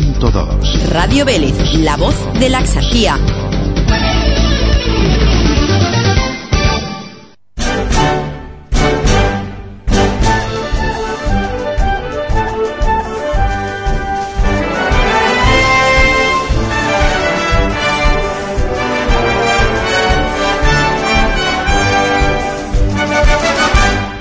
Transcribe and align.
107.2. 0.00 0.88
Radio 0.88 1.24
Vélez, 1.24 1.54
la 1.74 1.96
voz 1.96 2.14
de 2.38 2.48
la 2.48 2.60
exarquía. 2.60 3.18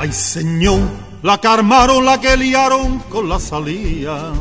Ay, 0.02 0.12
señor, 0.12 0.80
la 1.24 1.40
que 1.40 1.48
armaron, 1.48 2.06
la 2.06 2.20
que 2.20 2.36
liaron 2.36 3.00
con 3.10 3.30
la 3.30 3.40
salida 3.40 4.34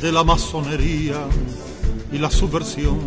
de 0.00 0.12
la 0.12 0.24
masonería 0.24 1.26
y 2.12 2.18
la 2.18 2.30
subversión. 2.30 2.98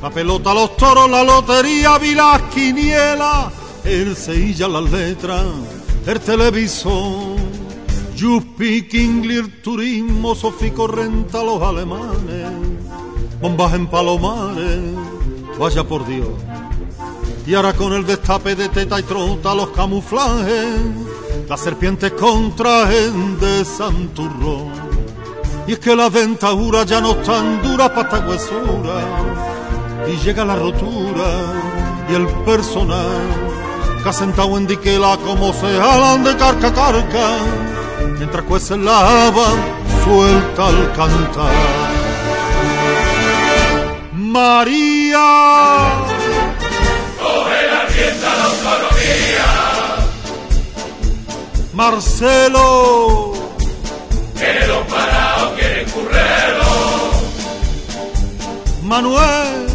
La 0.00 0.10
pelota, 0.10 0.54
los 0.54 0.76
toros, 0.76 1.08
la 1.08 1.22
lotería, 1.22 1.98
vi 1.98 2.14
las 2.14 2.42
el 3.84 4.16
seilla, 4.16 4.68
las 4.68 4.90
letras, 4.90 5.44
el 6.06 6.20
televisor. 6.20 7.36
Yupi, 8.16 8.86
Kinglir, 8.88 9.62
turismo, 9.62 10.34
Sofico, 10.34 10.86
renta, 10.86 11.42
los 11.42 11.60
alemanes, 11.60 12.52
bombas 13.40 13.74
en 13.74 13.86
palomares, 13.88 14.80
vaya 15.58 15.82
por 15.82 16.06
Dios. 16.06 16.28
Y 17.46 17.54
ahora 17.54 17.72
con 17.72 17.92
el 17.92 18.06
destape 18.06 18.54
de 18.54 18.68
teta 18.68 19.00
y 19.00 19.02
trota 19.02 19.54
los 19.54 19.70
camuflajes, 19.70 20.68
las 21.48 21.60
serpientes 21.60 22.12
con 22.12 22.54
trajes 22.54 23.12
de 23.40 23.64
santurrón. 23.64 24.91
Y 25.66 25.72
es 25.72 25.78
que 25.78 25.94
las 25.94 26.12
dentaduras 26.12 26.86
ya 26.86 27.00
no 27.00 27.12
están 27.12 27.62
duras 27.62 27.90
para 27.90 28.02
esta 28.02 28.28
huesura. 28.28 28.94
Y 30.08 30.16
llega 30.24 30.44
la 30.44 30.56
rotura 30.56 31.24
y 32.10 32.14
el 32.14 32.26
personal 32.44 33.20
que 34.02 34.08
ha 34.08 34.12
sentado 34.12 34.58
en 34.58 34.66
diquela 34.66 35.16
como 35.24 35.52
se 35.52 35.78
jalan 35.78 36.24
de 36.24 36.36
carca 36.36 36.68
a 36.68 36.74
carca. 36.74 37.36
Mientras 38.18 38.44
cuecen 38.44 38.84
la 38.84 39.28
haba, 39.28 39.46
suelta 40.04 40.66
al 40.66 40.92
cantar. 40.92 41.52
María. 44.12 45.62
Marcelo. 51.72 53.32
Quiere 54.36 54.66
los 54.68 54.86
parados, 54.86 55.11
Manuel, 58.82 59.66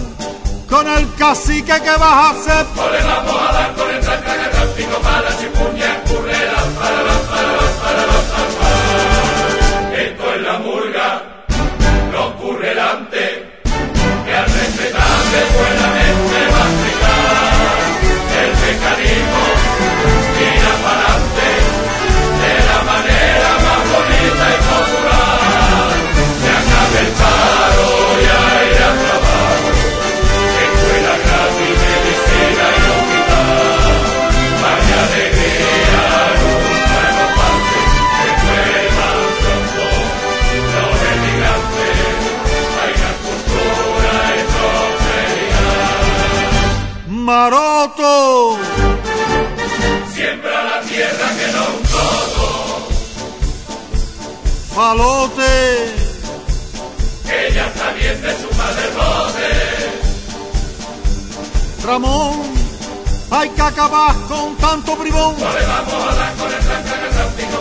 con 0.69 0.87
el 0.87 1.13
cacique 1.15 1.73
que 1.81 1.89
vas 1.91 2.01
a 2.01 2.29
hacer. 2.31 2.65
No 2.75 2.89
le 2.91 3.03
vamos 3.03 3.41
a 3.41 3.53
dar 3.53 3.73
con 3.75 3.89
el 3.89 4.01
tranca 4.01 4.51
tráfico 4.51 4.97
para 5.01 5.37
chipuña, 5.37 5.96
Maroto. 47.27 48.57
Siembra 50.13 50.63
la 50.63 50.79
tierra 50.79 51.27
que 51.37 51.47
no 51.51 51.63
un 51.75 51.83
todo, 51.91 52.45
Palote. 54.73 55.55
ella 57.25 57.65
está 57.67 57.91
bien 57.99 58.21
de 58.21 58.31
su 58.41 58.49
madre 58.55 58.85
bote. 58.95 59.49
Ramón. 61.85 62.35
Hay 63.29 63.49
que 63.49 63.61
acabar 63.61 64.15
con 64.29 64.55
tanto 64.55 64.95
bribón. 64.95 65.35
No 65.37 65.51
le 65.51 65.65
vamos 65.67 66.03
a 66.09 66.15
dar 66.15 66.33
con 66.35 66.47
el 66.47 66.59
tranca 66.59 66.95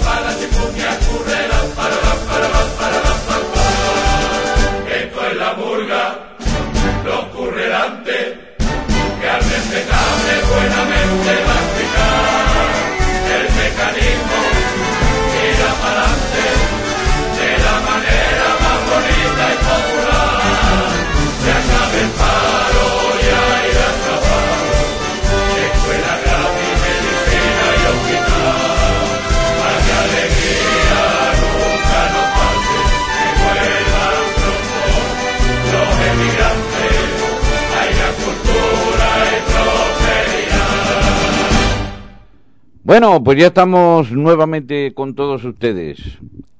para 0.04 0.20
la 0.20 0.32
chipuña, 0.38 0.96
currera, 1.08 1.58
para 1.74 1.96
para 2.04 2.06
la, 2.06 2.14
para 2.30 2.48
para 2.78 2.98
la. 3.04 3.14
Esto 4.96 5.26
es 5.26 5.36
la 5.36 5.54
murga, 5.54 6.26
que 7.56 7.72
al 7.72 8.04
respetable 10.66 10.95
Bueno, 42.86 43.20
pues 43.24 43.36
ya 43.36 43.48
estamos 43.48 44.12
nuevamente 44.12 44.94
con 44.94 45.16
todos 45.16 45.42
ustedes 45.42 45.98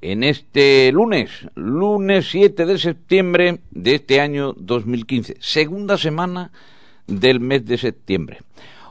en 0.00 0.24
este 0.24 0.90
lunes, 0.90 1.30
lunes 1.54 2.28
7 2.32 2.66
de 2.66 2.78
septiembre 2.78 3.60
de 3.70 3.94
este 3.94 4.20
año 4.20 4.52
2015, 4.54 5.36
segunda 5.38 5.96
semana 5.96 6.50
del 7.06 7.38
mes 7.38 7.64
de 7.64 7.78
septiembre. 7.78 8.40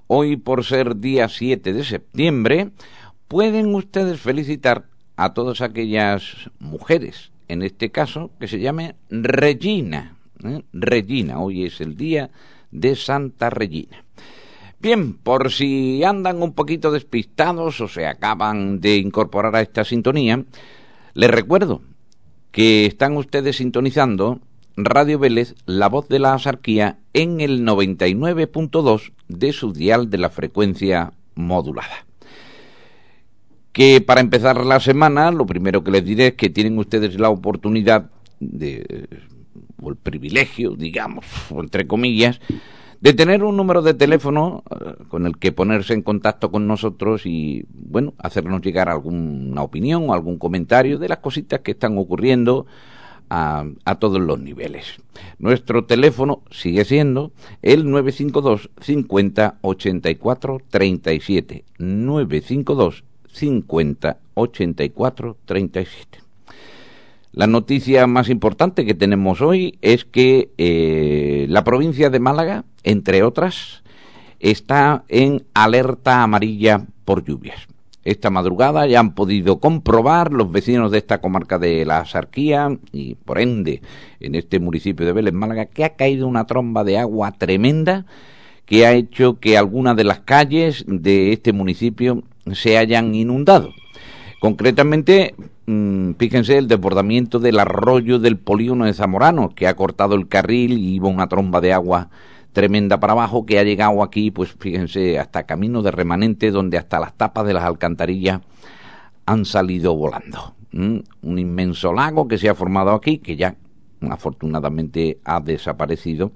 Hoy, 0.07 0.37
por 0.37 0.63
ser 0.63 0.95
día 0.95 1.27
7 1.27 1.73
de 1.73 1.83
septiembre, 1.83 2.69
pueden 3.27 3.75
ustedes 3.75 4.21
felicitar 4.21 4.85
a 5.17 5.33
todas 5.33 5.59
aquellas 5.59 6.49
mujeres, 6.59 7.31
en 7.49 7.63
este 7.63 7.91
caso, 7.91 8.31
que 8.39 8.47
se 8.47 8.61
llame 8.61 8.95
Regina. 9.09 10.15
¿eh? 10.41 10.61
Regina, 10.71 11.41
hoy 11.41 11.65
es 11.65 11.81
el 11.81 11.97
día 11.97 12.29
de 12.71 12.95
Santa 12.95 13.49
Regina. 13.49 14.04
Bien, 14.85 15.15
por 15.15 15.51
si 15.51 16.03
andan 16.03 16.43
un 16.43 16.53
poquito 16.53 16.91
despistados 16.91 17.81
o 17.81 17.87
se 17.87 18.05
acaban 18.05 18.81
de 18.81 18.97
incorporar 18.97 19.55
a 19.55 19.61
esta 19.61 19.83
sintonía, 19.83 20.45
les 21.15 21.31
recuerdo 21.31 21.81
que 22.51 22.85
están 22.85 23.17
ustedes 23.17 23.55
sintonizando 23.55 24.41
Radio 24.77 25.17
Vélez, 25.17 25.55
la 25.65 25.89
voz 25.89 26.07
de 26.07 26.19
la 26.19 26.35
asarquía, 26.35 26.99
en 27.13 27.41
el 27.41 27.65
99.2 27.65 29.11
de 29.27 29.53
su 29.53 29.73
dial 29.73 30.11
de 30.11 30.19
la 30.19 30.29
frecuencia 30.29 31.13
modulada. 31.33 32.05
Que 33.71 34.01
para 34.01 34.21
empezar 34.21 34.63
la 34.63 34.79
semana, 34.79 35.31
lo 35.31 35.47
primero 35.47 35.83
que 35.83 35.89
les 35.89 36.05
diré 36.05 36.27
es 36.27 36.33
que 36.35 36.51
tienen 36.51 36.77
ustedes 36.77 37.19
la 37.19 37.31
oportunidad 37.31 38.11
de, 38.39 39.07
o 39.81 39.89
el 39.89 39.95
privilegio, 39.95 40.75
digamos, 40.75 41.25
entre 41.49 41.87
comillas, 41.87 42.39
de 43.05 43.13
tener 43.13 43.43
un 43.43 43.55
número 43.55 43.83
de 43.83 43.93
teléfono 43.93 44.63
eh, 44.71 44.95
con 45.09 45.27
el 45.27 45.37
que 45.37 45.51
ponerse 45.51 45.93
en 45.93 46.01
contacto 46.01 46.49
con 46.49 46.65
nosotros 46.65 47.27
y, 47.27 47.63
bueno, 47.69 48.15
hacernos 48.17 48.61
llegar 48.61 48.89
alguna 48.89 49.61
opinión 49.61 50.09
o 50.09 50.13
algún 50.15 50.39
comentario 50.39 50.97
de 50.97 51.07
las 51.07 51.19
cositas 51.19 51.59
que 51.59 51.73
están 51.73 51.99
ocurriendo 51.99 52.65
a, 53.29 53.65
a 53.85 53.95
todos 53.99 54.19
los 54.19 54.39
niveles. 54.39 54.95
Nuestro 55.37 55.85
teléfono 55.85 56.41
sigue 56.49 56.83
siendo 56.83 57.31
el 57.61 57.87
952 57.87 58.71
50 58.81 59.59
84 59.61 60.61
37. 60.71 61.63
952 61.77 63.03
50 63.31 64.17
84 64.33 65.37
37. 65.45 66.24
La 67.35 67.47
noticia 67.47 68.07
más 68.07 68.29
importante 68.29 68.85
que 68.85 68.93
tenemos 68.93 69.41
hoy 69.41 69.77
es 69.81 70.05
que 70.05 70.51
eh, 70.57 71.47
la 71.49 71.65
provincia 71.65 72.09
de 72.09 72.21
Málaga, 72.21 72.63
entre 72.83 73.23
otras, 73.23 73.83
está 74.39 75.03
en 75.09 75.43
alerta 75.53 76.23
amarilla 76.23 76.85
por 77.03 77.25
lluvias. 77.25 77.67
esta 78.05 78.29
madrugada 78.29 78.87
ya 78.87 79.01
han 79.01 79.15
podido 79.15 79.59
comprobar 79.59 80.31
los 80.31 80.49
vecinos 80.49 80.91
de 80.91 80.99
esta 80.99 81.19
comarca 81.19 81.59
de 81.59 81.83
la 81.83 82.05
Sarquía 82.05 82.79
y 82.93 83.15
por 83.15 83.37
ende 83.41 83.81
en 84.21 84.35
este 84.35 84.61
municipio 84.61 85.05
de 85.05 85.11
Vélez, 85.11 85.33
Málaga, 85.33 85.65
que 85.65 85.83
ha 85.83 85.95
caído 85.97 86.27
una 86.29 86.45
tromba 86.45 86.85
de 86.85 86.99
agua 86.99 87.33
tremenda 87.33 88.05
que 88.65 88.85
ha 88.85 88.93
hecho 88.93 89.41
que 89.41 89.57
algunas 89.57 89.97
de 89.97 90.05
las 90.05 90.21
calles 90.21 90.85
de 90.87 91.33
este 91.33 91.51
municipio 91.51 92.23
se 92.53 92.77
hayan 92.77 93.13
inundado. 93.13 93.73
Concretamente, 94.39 95.35
mm, 95.65 96.11
fíjense 96.17 96.57
el 96.57 96.67
desbordamiento 96.67 97.39
del 97.39 97.59
arroyo 97.59 98.19
del 98.19 98.37
polígono 98.37 98.85
de 98.85 98.93
Zamorano, 98.93 99.49
que 99.49 99.67
ha 99.67 99.75
cortado 99.75 100.15
el 100.15 100.27
carril 100.27 100.77
y 100.77 100.95
iba 100.95 101.07
una 101.07 101.27
tromba 101.27 101.61
de 101.61 101.73
agua 101.73 102.09
tremenda 102.53 102.99
para 102.99 103.13
abajo 103.13 103.45
que 103.45 103.59
ha 103.59 103.63
llegado 103.63 104.01
aquí, 104.01 104.31
pues 104.31 104.55
fíjense, 104.57 105.19
hasta 105.19 105.43
camino 105.43 105.81
de 105.81 105.91
remanente, 105.91 106.51
donde 106.51 106.77
hasta 106.77 106.99
las 106.99 107.13
tapas 107.13 107.45
de 107.45 107.53
las 107.53 107.65
alcantarillas 107.65 108.41
han 109.25 109.45
salido 109.45 109.95
volando. 109.95 110.55
Un 110.71 111.03
inmenso 111.39 111.93
lago 111.93 112.27
que 112.27 112.37
se 112.37 112.49
ha 112.49 112.55
formado 112.55 112.91
aquí, 112.91 113.19
que 113.19 113.35
ya 113.35 113.55
afortunadamente 114.01 115.19
ha 115.23 115.39
desaparecido, 115.39 116.31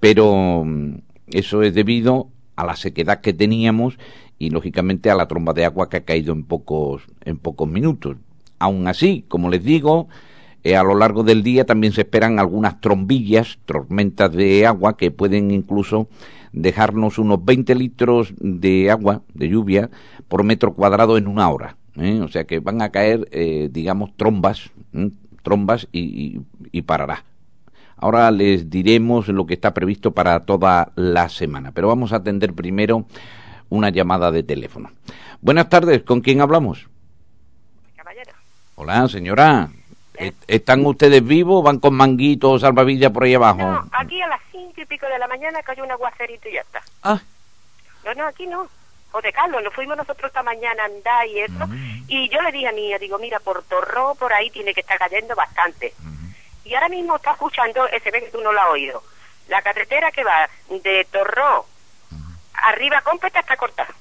pero 0.00 0.64
mm, 0.64 0.94
eso 1.28 1.62
es 1.62 1.74
debido 1.74 2.28
a 2.56 2.64
la 2.64 2.76
sequedad 2.76 3.20
que 3.20 3.32
teníamos 3.32 3.98
y 4.38 4.50
lógicamente 4.50 5.10
a 5.10 5.14
la 5.14 5.28
tromba 5.28 5.52
de 5.52 5.64
agua 5.64 5.88
que 5.88 5.98
ha 5.98 6.04
caído 6.04 6.32
en 6.32 6.44
pocos 6.44 7.02
en 7.24 7.38
pocos 7.38 7.68
minutos. 7.68 8.16
Aún 8.58 8.88
así, 8.88 9.24
como 9.28 9.48
les 9.50 9.62
digo, 9.62 10.08
eh, 10.64 10.76
a 10.76 10.82
lo 10.82 10.94
largo 10.94 11.22
del 11.22 11.42
día 11.42 11.64
también 11.64 11.92
se 11.92 12.02
esperan 12.02 12.38
algunas 12.38 12.80
trombillas, 12.80 13.58
tormentas 13.64 14.32
de 14.32 14.66
agua 14.66 14.96
que 14.96 15.10
pueden 15.10 15.50
incluso 15.50 16.08
dejarnos 16.52 17.18
unos 17.18 17.44
20 17.44 17.74
litros 17.74 18.34
de 18.38 18.90
agua, 18.90 19.22
de 19.34 19.48
lluvia, 19.48 19.90
por 20.28 20.42
metro 20.42 20.74
cuadrado 20.74 21.16
en 21.16 21.28
una 21.28 21.48
hora. 21.48 21.76
¿eh? 21.96 22.20
O 22.20 22.28
sea 22.28 22.44
que 22.44 22.60
van 22.60 22.82
a 22.82 22.90
caer, 22.90 23.28
eh, 23.30 23.68
digamos, 23.70 24.16
trombas, 24.16 24.70
trombas 25.42 25.88
y, 25.92 26.40
y 26.72 26.82
parará. 26.82 27.24
Ahora 27.96 28.30
les 28.30 28.70
diremos 28.70 29.28
lo 29.28 29.46
que 29.46 29.54
está 29.54 29.74
previsto 29.74 30.12
para 30.12 30.40
toda 30.40 30.92
la 30.94 31.28
semana, 31.28 31.72
pero 31.72 31.88
vamos 31.88 32.12
a 32.12 32.16
atender 32.16 32.52
primero 32.52 33.06
una 33.68 33.90
llamada 33.90 34.30
de 34.30 34.42
teléfono. 34.42 34.90
Buenas 35.40 35.68
tardes, 35.68 36.02
¿con 36.02 36.20
quién 36.20 36.40
hablamos? 36.40 36.88
Hola, 38.80 39.08
señora. 39.08 39.70
¿Están 40.46 40.86
ustedes 40.86 41.26
vivos? 41.26 41.64
¿Van 41.64 41.80
con 41.80 41.94
manguitos 41.94 42.52
o 42.52 42.58
salvavidas 42.60 43.10
por 43.10 43.24
ahí 43.24 43.34
abajo? 43.34 43.58
No, 43.58 43.88
aquí 43.90 44.22
a 44.22 44.28
las 44.28 44.40
cinco 44.52 44.80
y 44.80 44.86
pico 44.86 45.04
de 45.06 45.18
la 45.18 45.26
mañana 45.26 45.60
cayó 45.64 45.82
un 45.82 45.90
aguacerito 45.90 46.48
y 46.48 46.52
ya 46.52 46.60
está. 46.60 46.80
Ah. 47.02 47.20
No, 48.04 48.14
no, 48.14 48.28
aquí 48.28 48.46
no. 48.46 48.68
José 49.10 49.32
Carlos, 49.32 49.64
nos 49.64 49.74
fuimos 49.74 49.96
nosotros 49.96 50.28
esta 50.28 50.44
mañana 50.44 50.84
a 50.84 50.86
andar 50.86 51.26
y 51.26 51.40
eso. 51.40 51.66
Mm. 51.66 52.04
Y 52.06 52.28
yo 52.28 52.40
le 52.40 52.52
dije 52.52 52.68
a 52.68 52.72
mi 52.72 52.88
hija, 52.88 52.98
digo, 52.98 53.18
mira, 53.18 53.40
por 53.40 53.64
Torró, 53.64 54.14
por 54.14 54.32
ahí 54.32 54.48
tiene 54.50 54.72
que 54.72 54.82
estar 54.82 54.96
cayendo 54.96 55.34
bastante. 55.34 55.92
Y 56.64 56.72
ahora 56.74 56.88
mismo 56.88 57.16
está 57.16 57.32
escuchando, 57.32 57.84
ese 57.88 58.12
ve 58.12 58.20
que 58.20 58.30
tú 58.30 58.40
no 58.42 58.52
lo 58.52 58.60
has 58.60 58.68
oído. 58.68 59.02
La 59.48 59.60
carretera 59.60 60.12
que 60.12 60.22
va 60.22 60.48
de 60.70 61.04
Torró 61.10 61.66
arriba 62.54 63.00
completa 63.00 63.40
está 63.40 63.56
cortada. 63.56 63.92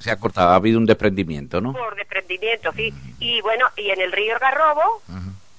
Se 0.00 0.10
ha 0.10 0.16
cortado, 0.16 0.50
ha 0.50 0.56
habido 0.56 0.78
un 0.78 0.86
desprendimiento, 0.86 1.60
¿no? 1.60 1.72
Por 1.72 1.94
desprendimiento, 1.94 2.72
sí. 2.72 2.92
Y 3.18 3.40
bueno, 3.42 3.66
y 3.76 3.90
en 3.90 4.00
el 4.00 4.10
río 4.12 4.36
Garrobo 4.40 5.02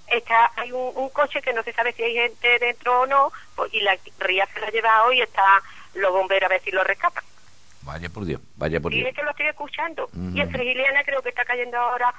está 0.07 0.51
hay 0.57 0.71
un, 0.71 0.91
un 0.95 1.09
coche 1.09 1.41
que 1.41 1.53
no 1.53 1.63
se 1.63 1.71
sabe 1.73 1.93
si 1.93 2.03
hay 2.03 2.13
gente 2.13 2.59
dentro 2.59 3.01
o 3.01 3.05
no, 3.05 3.31
pues, 3.55 3.73
y 3.73 3.79
la 3.81 3.97
ría 4.19 4.45
se 4.53 4.59
la 4.59 4.67
ha 4.67 4.71
llevado 4.71 5.13
y 5.13 5.21
está 5.21 5.41
los 5.95 6.11
bomberos 6.11 6.47
a 6.47 6.53
ver 6.53 6.61
si 6.61 6.71
lo 6.71 6.83
rescatan. 6.83 7.23
Vaya 7.83 8.09
por 8.09 8.25
Dios, 8.25 8.41
vaya 8.57 8.79
por 8.79 8.93
Y 8.93 8.97
Dios. 8.97 9.09
es 9.09 9.15
que 9.15 9.23
lo 9.23 9.31
estoy 9.31 9.47
escuchando. 9.47 10.09
Y 10.33 10.39
en 10.41 10.51
Frigiliana 10.51 11.03
creo 11.03 11.21
que 11.21 11.29
está 11.29 11.43
cayendo 11.45 11.77
ahora, 11.77 12.13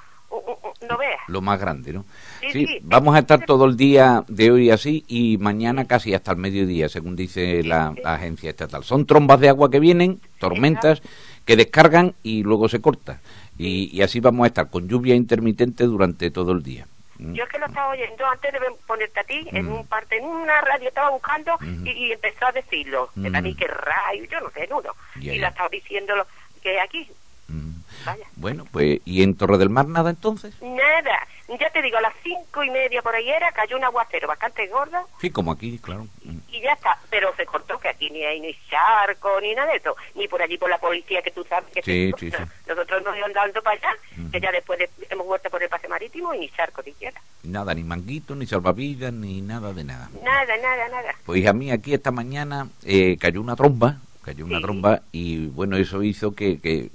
no 0.88 0.96
veas. 0.98 1.20
Lo 1.28 1.40
más 1.40 1.60
grande, 1.60 1.92
¿no? 1.92 2.04
Sí, 2.40 2.50
Sí, 2.52 2.66
sí. 2.66 2.78
vamos 2.82 3.14
a 3.14 3.20
estar 3.20 3.44
todo 3.44 3.66
el 3.66 3.76
día 3.76 4.24
de 4.26 4.50
hoy 4.50 4.70
así 4.70 5.04
y 5.06 5.36
mañana 5.38 5.86
casi 5.86 6.14
hasta 6.14 6.32
el 6.32 6.38
mediodía, 6.38 6.88
según 6.88 7.14
dice 7.14 7.62
la, 7.62 7.94
la 8.02 8.14
agencia 8.14 8.50
estatal. 8.50 8.82
Son 8.82 9.06
trombas 9.06 9.38
de 9.38 9.50
agua 9.50 9.70
que 9.70 9.78
vienen, 9.78 10.20
tormentas, 10.40 11.00
que 11.44 11.56
descargan 11.56 12.14
y 12.22 12.42
luego 12.42 12.68
se 12.68 12.80
corta. 12.80 13.20
Y, 13.58 13.90
y 13.96 14.02
así 14.02 14.20
vamos 14.20 14.44
a 14.44 14.48
estar 14.48 14.70
con 14.70 14.88
lluvia 14.88 15.14
intermitente 15.14 15.84
durante 15.84 16.30
todo 16.30 16.52
el 16.52 16.62
día. 16.62 16.86
Mm. 17.18 17.34
Yo 17.34 17.44
es 17.44 17.50
que 17.50 17.58
lo 17.58 17.66
estaba 17.66 17.88
oyendo 17.90 18.26
antes 18.26 18.52
de 18.52 18.58
ponerte 18.86 19.20
a 19.20 19.24
ti, 19.24 19.46
en 19.52 19.66
Mm. 19.66 19.72
un 19.72 19.86
parte, 19.86 20.16
en 20.16 20.24
una 20.24 20.60
radio 20.62 20.88
estaba 20.88 21.10
buscando 21.10 21.52
y, 21.84 21.90
y 21.90 22.12
empezó 22.12 22.46
a 22.46 22.52
decirlo. 22.52 23.10
Mm. 23.14 23.22
Para 23.26 23.42
mí 23.42 23.54
que 23.54 23.66
rayo, 23.66 24.24
yo 24.30 24.40
no 24.40 24.50
sé, 24.50 24.64
en 24.64 24.72
uno. 24.72 24.90
Y 25.20 25.38
la 25.38 25.48
estaba 25.48 25.68
diciéndolo 25.68 26.26
que 26.62 26.80
aquí, 26.80 27.06
Mm. 27.48 27.81
Vaya. 28.04 28.26
Bueno, 28.36 28.66
pues, 28.70 29.00
¿y 29.04 29.22
en 29.22 29.36
Torre 29.36 29.58
del 29.58 29.70
Mar 29.70 29.86
nada 29.88 30.10
entonces? 30.10 30.54
Nada, 30.62 31.26
ya 31.60 31.70
te 31.70 31.82
digo, 31.82 31.98
a 31.98 32.00
las 32.00 32.14
cinco 32.22 32.62
y 32.64 32.70
media 32.70 33.02
por 33.02 33.14
ahí 33.14 33.28
era, 33.28 33.50
cayó 33.52 33.76
un 33.76 33.84
aguacero 33.84 34.26
bastante 34.28 34.66
gordo 34.68 35.08
Sí, 35.20 35.30
como 35.30 35.52
aquí, 35.52 35.78
claro. 35.78 36.06
Mm. 36.24 36.38
y 36.48 36.60
ya 36.60 36.72
está. 36.72 36.98
Pero 37.10 37.34
se 37.36 37.44
cortó 37.46 37.78
que 37.78 37.88
aquí 37.88 38.08
ni 38.10 38.24
hay 38.24 38.40
ni 38.40 38.54
charco 38.70 39.40
ni 39.40 39.54
nada 39.54 39.70
de 39.72 39.78
eso, 39.78 39.94
ni 40.14 40.28
por 40.28 40.40
allí 40.42 40.56
por 40.58 40.70
la 40.70 40.78
policía 40.78 41.22
que 41.22 41.30
tú 41.30 41.44
sabes 41.48 41.70
que 41.72 41.82
Sí, 41.82 42.12
sí, 42.18 42.30
sí. 42.30 42.36
nosotros 42.68 43.02
nos 43.04 43.16
íbamos 43.16 43.34
dando 43.34 43.62
para 43.62 43.76
allá, 43.76 43.96
que 44.30 44.40
ya 44.40 44.50
después 44.52 44.78
de- 44.78 44.90
hemos 45.10 45.26
vuelto 45.26 45.50
por 45.50 45.62
el 45.62 45.68
pase 45.68 45.88
marítimo 45.88 46.32
y 46.34 46.38
ni 46.40 46.48
charco 46.50 46.82
ni 46.84 46.92
siquiera. 46.92 47.20
Nada, 47.44 47.74
ni 47.74 47.82
manguito, 47.82 48.34
ni 48.34 48.46
salvavidas, 48.46 49.12
ni 49.12 49.40
nada 49.42 49.72
de 49.72 49.84
nada. 49.84 50.08
Nada, 50.22 50.56
nada, 50.56 50.88
nada. 50.88 51.14
Pues 51.26 51.46
a 51.46 51.52
mí 51.52 51.70
aquí 51.70 51.92
esta 51.92 52.10
mañana 52.12 52.68
eh, 52.84 53.16
cayó 53.20 53.40
una 53.40 53.56
tromba, 53.56 53.96
cayó 54.22 54.44
una 54.46 54.58
Sí. 54.58 54.62
tromba 54.62 55.02
y 55.12 55.46
bueno, 55.48 55.76
eso 55.76 56.02
hizo 56.02 56.32
que, 56.32 56.58
que, 56.58 56.90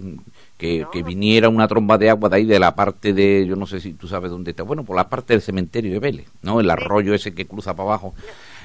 que, 0.58 0.80
No. 0.82 0.92
que 0.92 1.04
viniera 1.04 1.50
una 1.50 1.68
tromba 1.68 1.98
de 1.98 2.10
agua 2.10 2.30
de 2.30 2.38
ahí 2.38 2.46
de 2.46 2.60
la 2.60 2.74
parte 2.76 3.14
de, 3.14 3.46
yo 3.48 3.56
no 3.56 3.68
sé 3.68 3.80
si 3.80 3.94
tú 3.94 4.08
sabes 4.08 4.32
dónde 4.32 4.52
está, 4.52 4.64
bueno, 4.64 4.84
por 4.84 4.96
la 4.96 5.10
parte 5.10 5.34
del 5.34 5.42
cementerio 5.42 5.92
de 5.92 6.00
Vélez, 6.00 6.28
¿no? 6.42 6.60
El 6.60 6.70
arroyo 6.70 7.14
ese 7.14 7.34
que 7.34 7.46
cruza 7.46 7.76
para 7.76 7.90
abajo, 7.90 8.14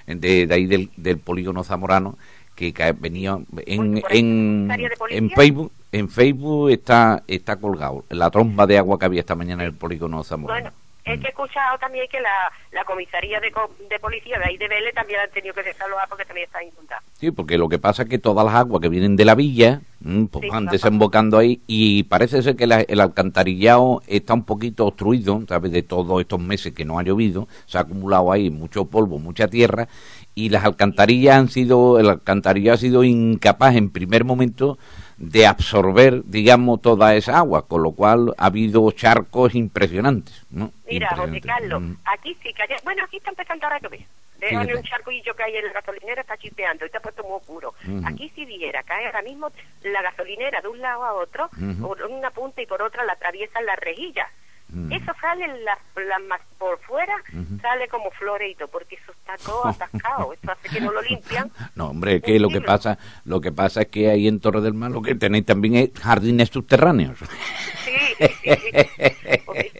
de, 0.06 0.46
de 0.46 0.54
ahí 0.54 0.66
del, 0.66 0.90
del 0.96 1.18
polígono 1.18 1.64
zamorano, 1.64 2.16
que 2.54 2.72
venía 3.00 3.38
en, 3.66 4.02
en, 4.10 4.70
en 5.10 5.30
Facebook, 5.30 5.72
en 5.90 6.08
Facebook 6.08 6.70
está, 6.70 7.22
está 7.26 7.56
colgado 7.56 8.04
la 8.10 8.30
tromba 8.30 8.66
de 8.66 8.78
agua 8.78 8.98
que 8.98 9.06
había 9.06 9.20
esta 9.20 9.34
mañana 9.34 9.64
en 9.64 9.70
el 9.70 9.74
polígono 9.74 10.22
zamorano. 10.22 10.60
Bueno, 10.70 10.76
es 11.04 11.18
que 11.20 11.26
he 11.26 11.30
escuchado 11.30 11.78
también 11.78 12.06
que 12.10 12.20
la, 12.20 12.50
la 12.72 12.84
comisaría 12.84 13.40
de, 13.40 13.52
de 13.90 13.98
policía 13.98 14.38
de 14.38 14.44
ahí 14.44 14.56
de 14.56 14.68
Vélez 14.68 14.94
también 14.94 15.20
han 15.20 15.30
tenido 15.30 15.54
que 15.54 15.62
desalojar 15.62 16.08
porque 16.08 16.24
también 16.24 16.46
está 16.46 16.62
inundada. 16.62 17.02
Sí, 17.18 17.30
porque 17.30 17.58
lo 17.58 17.68
que 17.68 17.78
pasa 17.78 18.02
es 18.04 18.08
que 18.08 18.18
todas 18.18 18.44
las 18.44 18.54
aguas 18.54 18.80
que 18.80 18.88
vienen 18.88 19.16
de 19.16 19.24
la 19.24 19.34
villa 19.34 19.80
mm, 20.00 20.24
pues 20.26 20.42
Sí, 20.42 20.48
van 20.50 20.66
va 20.68 20.72
desembocando 20.72 21.38
ahí 21.38 21.60
y 21.66 22.04
parece 22.04 22.42
ser 22.42 22.54
que 22.56 22.66
la- 22.66 22.80
el 22.82 23.00
alcantarillado 23.00 24.02
está 24.06 24.34
un 24.34 24.44
poquito 24.44 24.86
obstruido, 24.86 25.42
¿sabes? 25.48 25.72
De 25.72 25.82
todos 25.82 26.20
estos 26.20 26.38
meses 26.40 26.72
que 26.72 26.84
no 26.84 26.98
ha 26.98 27.02
llovido, 27.02 27.48
se 27.66 27.78
ha 27.78 27.82
acumulado 27.82 28.30
ahí 28.32 28.50
mucho 28.50 28.84
polvo, 28.84 29.18
mucha 29.18 29.48
tierra 29.48 29.88
y 30.34 30.48
las 30.50 30.64
alcantarillas 30.64 31.36
han 31.36 31.48
sido, 31.48 31.98
el 31.98 32.08
alcantarillado 32.08 32.74
ha 32.74 32.78
sido 32.78 33.04
incapaz 33.04 33.74
en 33.76 33.90
primer 33.90 34.24
momento 34.24 34.78
de 35.16 35.46
absorber, 35.46 36.22
digamos, 36.24 36.82
toda 36.82 37.14
esa 37.14 37.38
agua, 37.38 37.66
con 37.66 37.82
lo 37.82 37.92
cual 37.92 38.34
ha 38.38 38.46
habido 38.46 38.90
charcos 38.92 39.54
impresionantes, 39.54 40.44
¿no? 40.50 40.72
Mira, 40.86 41.14
José. 41.16 41.40
Carlos, 41.40 41.82
Mm. 41.82 41.94
aquí 42.04 42.36
sí 42.42 42.52
que 42.54 42.62
bueno, 42.84 43.02
aquí 43.04 43.16
está 43.18 43.30
empezando 43.30 43.66
ahora 43.66 43.76
a 43.76 43.80
llover. 43.80 44.00
Déjame 44.38 44.74
un 44.74 44.82
charcoillo 44.82 45.34
que 45.36 45.42
hay 45.44 45.56
en 45.56 45.66
la 45.66 45.72
gasolinera, 45.72 46.20
está 46.22 46.36
chispeando, 46.36 46.84
y 46.84 46.86
está 46.86 46.98
puesto 46.98 47.22
muy 47.22 47.36
oscuro. 47.36 47.74
Aquí 48.04 48.28
si 48.34 48.44
viera, 48.44 48.82
cae 48.82 49.06
ahora 49.06 49.22
mismo 49.22 49.52
la 49.82 50.02
gasolinera 50.02 50.60
de 50.60 50.66
un 50.66 50.80
lado 50.80 51.04
a 51.04 51.12
otro, 51.14 51.48
por 51.80 52.02
una 52.02 52.30
punta 52.32 52.60
y 52.60 52.66
por 52.66 52.82
otra 52.82 53.04
la 53.04 53.12
atraviesan 53.12 53.64
las 53.64 53.78
rejillas. 53.78 54.28
Mm. 54.72 54.92
Eso 54.92 55.12
sale 55.20 55.46
la, 55.62 55.78
la 56.02 56.40
por 56.58 56.78
fuera, 56.80 57.12
sale 57.60 57.88
como 57.88 58.10
floreito, 58.12 58.66
porque 58.68 58.94
eso 58.94 59.12
está 59.12 59.36
todo 59.44 59.66
atascado. 59.66 60.32
Eso 60.32 60.50
hace 60.50 60.68
que 60.68 60.80
no 60.80 60.90
lo 60.92 61.02
limpian. 61.02 61.50
No, 61.74 61.88
hombre, 61.88 62.16
es 62.16 62.22
que 62.22 62.38
lo 62.40 62.48
que 62.48 62.60
pasa, 62.60 62.98
lo 63.24 63.40
que 63.40 63.52
pasa 63.52 63.82
es 63.82 63.88
que 63.88 64.08
ahí 64.10 64.26
en 64.28 64.40
Torre 64.40 64.60
del 64.62 64.74
Mar 64.74 64.90
lo 64.90 65.02
que 65.02 65.14
tenéis 65.14 65.44
también 65.46 65.74
es 65.76 65.90
jardines 66.00 66.48
subterráneos. 66.48 67.18
Sí, 67.18 67.92
sí, 68.18 68.50
sí. 68.62 69.40
Porque, 69.44 69.72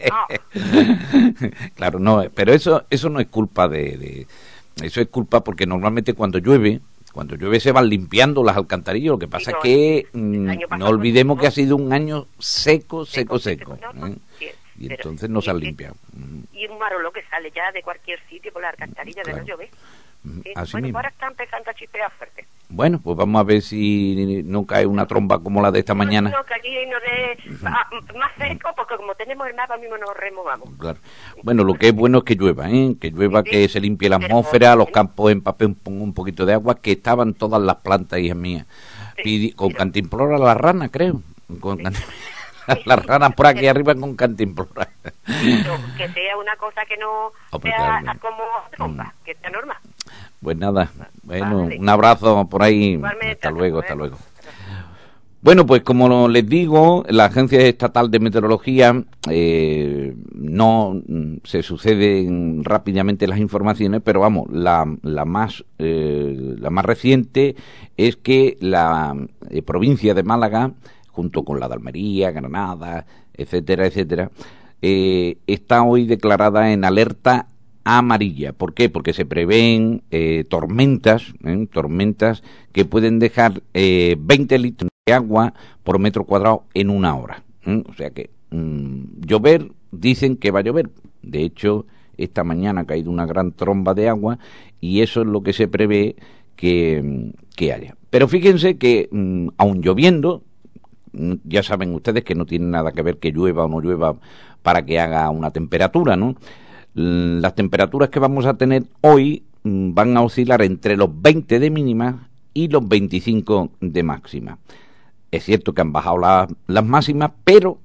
claro, 1.75 1.99
no, 1.99 2.23
pero 2.33 2.53
eso 2.53 2.85
eso 2.89 3.09
no 3.09 3.19
es 3.19 3.27
culpa 3.27 3.67
de, 3.67 3.97
de- 3.97 4.27
eso 4.85 5.01
es 5.01 5.07
culpa 5.07 5.43
porque 5.43 5.65
normalmente 5.65 6.13
cuando 6.13 6.39
llueve 6.39 6.81
cuando 7.13 7.35
llueve 7.35 7.59
se 7.59 7.71
van 7.71 7.87
limpiando 7.89 8.43
las 8.43 8.57
alcantarillas, 8.57 9.09
lo 9.11 9.19
que 9.19 9.27
pasa 9.27 9.51
no, 9.51 9.57
es 9.57 9.63
que 9.63 10.07
mm, 10.13 10.77
no 10.79 10.87
olvidemos 10.87 11.39
que 11.39 11.45
ha 11.45 11.51
sido 11.51 11.75
un 11.75 11.93
año 11.93 12.25
seco, 12.39 13.05
seco, 13.05 13.37
seco. 13.37 13.77
no, 13.93 14.07
¿eh? 14.07 14.15
Sí, 14.83 14.85
Y 14.85 14.89
pero- 14.89 15.01
entonces 15.09 15.29
no 15.29 15.41
se 15.41 15.51
ha 15.51 15.53
y- 15.53 16.67
un 16.67 16.77
marolo 16.79 17.11
que 17.11 17.23
sale 17.29 17.51
ya 17.51 17.71
de 17.71 17.81
cualquier 17.81 18.19
sitio 18.29 18.51
por 18.53 18.61
la 18.61 18.69
alcantarilla 18.69 19.21
de 19.23 19.31
Claro. 19.31 19.39
no 19.39 19.45
llover. 19.47 19.69
mm, 20.23 20.41
Sí. 20.43 20.51
Así 20.55 20.71
bueno, 20.73 20.85
mismo. 20.87 20.99
ahora 20.99 21.09
está 21.09 21.27
empezando 21.27 21.69
a 21.69 21.73
chispear 21.73 22.11
fuerte. 22.11 22.45
Bueno, 22.69 22.99
pues 23.03 23.15
vamos 23.17 23.39
a 23.39 23.43
ver 23.43 23.61
si 23.61 24.41
no 24.45 24.65
cae 24.65 24.85
una 24.85 25.05
tromba 25.05 25.37
como 25.39 25.61
la 25.61 25.69
de 25.69 25.79
esta 25.79 25.93
mañana. 25.93 26.29
No, 26.31 26.43
que 26.45 26.53
aquí 26.55 26.69
no 26.89 26.97
de, 27.01 28.17
más 28.17 28.31
seco, 28.37 28.69
porque 28.75 28.95
como 28.95 29.13
tenemos 29.15 29.45
el 29.47 29.53
mapa 29.53 29.77
mismo 29.77 29.97
nos 29.97 30.15
removamos. 30.17 30.69
Claro. 30.79 30.97
Bueno, 31.43 31.63
lo 31.65 31.73
que 31.75 31.89
es 31.89 31.93
bueno 31.93 32.19
es 32.19 32.23
que 32.23 32.35
llueva, 32.35 32.69
¿eh? 32.71 32.95
que 32.99 33.11
llueva, 33.11 33.43
Sí, 33.43 33.49
que 33.51 33.67
se 33.69 33.79
limpie 33.81 34.09
la 34.09 34.15
atmósfera, 34.15 34.75
los 34.75 34.89
campos 34.89 35.31
empapen 35.31 35.77
un, 35.85 36.01
un 36.01 36.13
poquito 36.13 36.45
de 36.45 36.53
agua, 36.53 36.79
que 36.81 36.93
estaban 36.93 37.33
todas 37.33 37.61
las 37.61 37.75
plantas, 37.77 38.19
hijas 38.19 38.37
mías. 38.37 38.65
Sí, 39.17 39.21
Pidi- 39.23 39.55
con 39.55 39.71
cantimplora 39.71 40.37
la 40.37 40.53
rana, 40.55 40.89
creo. 40.89 41.21
Con 41.59 41.77
can- 41.83 41.93
las 42.85 43.05
ranas 43.05 43.33
por 43.35 43.47
aquí 43.47 43.67
arriba 43.67 43.95
con 43.95 44.15
cantimplora. 44.15 44.87
que 45.97 46.09
sea 46.09 46.37
una 46.37 46.55
cosa 46.57 46.85
que 46.85 46.97
no 46.97 47.31
Hombre, 47.51 47.71
sea 47.71 47.99
claro. 48.01 48.19
como 48.19 48.43
trompa, 48.75 49.13
que 49.25 49.35
sea 49.35 49.49
normal. 49.49 49.77
Pues 50.41 50.57
nada, 50.57 50.91
bueno, 51.23 51.63
Vale. 51.63 51.79
un 51.79 51.89
abrazo 51.89 52.47
por 52.49 52.63
ahí. 52.63 52.93
Igualmente, 52.93 53.31
Hasta 53.33 53.51
luego, 53.51 53.79
hasta 53.79 53.95
luego. 53.95 54.17
luego. 54.17 54.33
Bueno, 55.41 55.65
pues 55.65 55.81
como 55.81 56.29
les 56.29 56.47
digo, 56.47 57.03
la 57.09 57.25
Agencia 57.25 57.59
Estatal 57.59 58.09
de 58.09 58.19
Meteorología 58.21 59.03
eh, 59.29 60.15
no 60.33 61.01
mm, 61.05 61.35
se 61.43 61.61
suceden 61.63 62.63
rápidamente 62.63 63.27
las 63.27 63.39
informaciones, 63.39 64.01
pero 64.05 64.21
vamos, 64.21 64.47
la, 64.49 64.85
la 65.01 65.25
más 65.25 65.65
eh, 65.79 66.55
la 66.59 66.69
más 66.69 66.85
reciente 66.85 67.57
es 67.97 68.15
que 68.15 68.55
la 68.61 69.17
eh, 69.49 69.61
provincia 69.63 70.13
de 70.13 70.23
Málaga, 70.23 70.71
junto 71.13 71.45
con 71.45 71.59
la 71.59 71.69
de 71.69 71.75
Almería, 71.75 72.31
Granada, 72.31 73.05
etcétera, 73.33 73.85
etcétera, 73.85 74.31
eh, 74.81 75.37
está 75.47 75.83
hoy 75.83 76.05
declarada 76.05 76.73
en 76.73 76.83
alerta 76.83 77.47
amarilla. 77.85 78.53
¿Por 78.53 78.73
qué? 78.73 78.89
Porque 78.89 79.13
se 79.13 79.25
prevén 79.25 80.03
eh, 80.11 80.45
tormentas, 80.49 81.33
¿eh? 81.45 81.67
tormentas 81.71 82.43
que 82.71 82.85
pueden 82.85 83.19
dejar 83.19 83.61
eh, 83.73 84.15
20 84.19 84.59
litros 84.59 84.89
de 85.05 85.13
agua 85.13 85.53
por 85.83 85.99
metro 85.99 86.25
cuadrado 86.25 86.65
en 86.73 86.89
una 86.89 87.15
hora. 87.15 87.43
O 87.65 87.93
sea 87.93 88.09
que 88.09 88.29
mm, 88.51 89.25
llover, 89.25 89.71
dicen 89.91 90.37
que 90.37 90.51
va 90.51 90.59
a 90.59 90.63
llover. 90.63 90.89
De 91.21 91.43
hecho, 91.43 91.85
esta 92.17 92.43
mañana 92.43 92.81
ha 92.81 92.85
caído 92.85 93.11
una 93.11 93.25
gran 93.25 93.51
tromba 93.51 93.93
de 93.93 94.09
agua 94.09 94.39
y 94.81 95.01
eso 95.01 95.21
es 95.21 95.27
lo 95.27 95.43
que 95.43 95.53
se 95.53 95.67
prevé 95.67 96.15
que, 96.55 97.01
mm, 97.01 97.29
que 97.55 97.73
haya. 97.73 97.95
Pero 98.09 98.27
fíjense 98.27 98.77
que, 98.77 99.09
mm, 99.11 99.49
aun 99.57 99.81
lloviendo, 99.81 100.43
ya 101.43 101.63
saben 101.63 101.93
ustedes 101.93 102.23
que 102.23 102.35
no 102.35 102.45
tiene 102.45 102.65
nada 102.67 102.91
que 102.91 103.01
ver 103.01 103.17
que 103.17 103.31
llueva 103.31 103.65
o 103.65 103.67
no 103.67 103.79
llueva 103.81 104.15
para 104.61 104.85
que 104.85 104.99
haga 104.99 105.29
una 105.29 105.51
temperatura, 105.51 106.15
¿no? 106.15 106.35
Las 106.93 107.55
temperaturas 107.55 108.09
que 108.09 108.19
vamos 108.19 108.45
a 108.45 108.55
tener 108.55 108.83
hoy 109.01 109.43
mm, 109.63 109.93
van 109.93 110.15
a 110.17 110.21
oscilar 110.21 110.61
entre 110.61 110.97
los 110.97 111.09
20 111.21 111.59
de 111.59 111.69
mínima 111.69 112.29
y 112.53 112.67
los 112.67 112.87
25 112.87 113.71
de 113.81 114.03
máxima. 114.03 114.57
Es 115.31 115.43
cierto 115.45 115.73
que 115.73 115.81
han 115.81 115.91
bajado 115.91 116.17
la- 116.19 116.47
las 116.67 116.85
máximas, 116.85 117.31
pero 117.43 117.79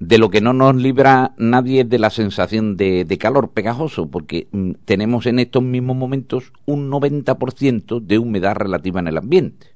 de 0.00 0.18
lo 0.18 0.30
que 0.30 0.40
no 0.40 0.52
nos 0.54 0.74
libra 0.76 1.34
nadie 1.36 1.82
es 1.82 1.88
de 1.88 1.98
la 1.98 2.08
sensación 2.10 2.76
de, 2.76 3.04
de 3.04 3.18
calor 3.18 3.50
pegajoso, 3.50 4.08
porque 4.08 4.48
mm, 4.50 4.72
tenemos 4.84 5.26
en 5.26 5.38
estos 5.38 5.62
mismos 5.62 5.96
momentos 5.96 6.52
un 6.66 6.90
90% 6.90 8.00
de 8.00 8.18
humedad 8.18 8.56
relativa 8.56 9.00
en 9.00 9.08
el 9.08 9.18
ambiente 9.18 9.68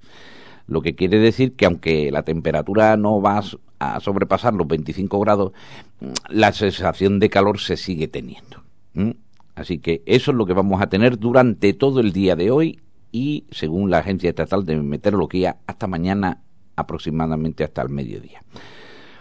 lo 0.67 0.83
que 0.83 0.95
quiere 0.95 1.19
decir 1.19 1.55
que 1.55 1.67
aunque 1.67 2.11
la 2.11 2.23
temperatura 2.23 2.97
no 2.97 3.21
va 3.21 3.43
a 3.79 4.01
sobrepasar 4.01 4.55
los 4.55 4.67
25 4.67 5.21
grados, 5.21 5.53
mm, 6.01 6.07
la 6.31 6.53
sensación 6.53 7.19
de 7.19 7.31
calor 7.31 7.61
se 7.61 7.77
sigue 7.77 8.09
teniendo. 8.09 8.63
Así 9.55 9.79
que 9.79 10.03
eso 10.07 10.31
es 10.31 10.37
lo 10.37 10.47
que 10.47 10.53
vamos 10.53 10.83
a 10.83 10.89
tener 10.89 11.19
durante 11.19 11.73
todo 11.75 12.01
el 12.01 12.13
día 12.13 12.35
de 12.35 12.51
hoy 12.51 12.81
y, 13.13 13.45
según 13.51 13.91
la 13.91 13.99
Agencia 13.99 14.31
Estatal 14.31 14.65
de 14.67 14.77
Meteorología, 14.77 15.59
hasta 15.67 15.87
mañana 15.87 16.41
aproximadamente 16.77 17.63
hasta 17.63 17.83
el 17.83 17.89
mediodía. 17.89 18.43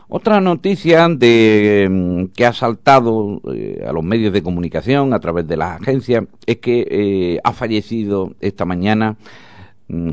Otra 0.10 0.42
noticia 0.42 1.08
de, 1.10 1.88
mm, 1.90 2.26
que 2.36 2.46
ha 2.46 2.54
saltado 2.54 3.42
eh, 3.54 3.84
a 3.88 3.92
los 3.94 4.04
medios 4.04 4.34
de 4.34 4.44
comunicación 4.44 5.14
a 5.14 5.20
través 5.20 5.48
de 5.48 5.58
las 5.58 5.82
agencias 5.82 6.26
es 6.46 6.58
que 6.58 6.88
eh, 6.90 7.40
ha 7.44 7.54
fallecido 7.54 8.36
esta 8.40 8.66
mañana 8.66 9.18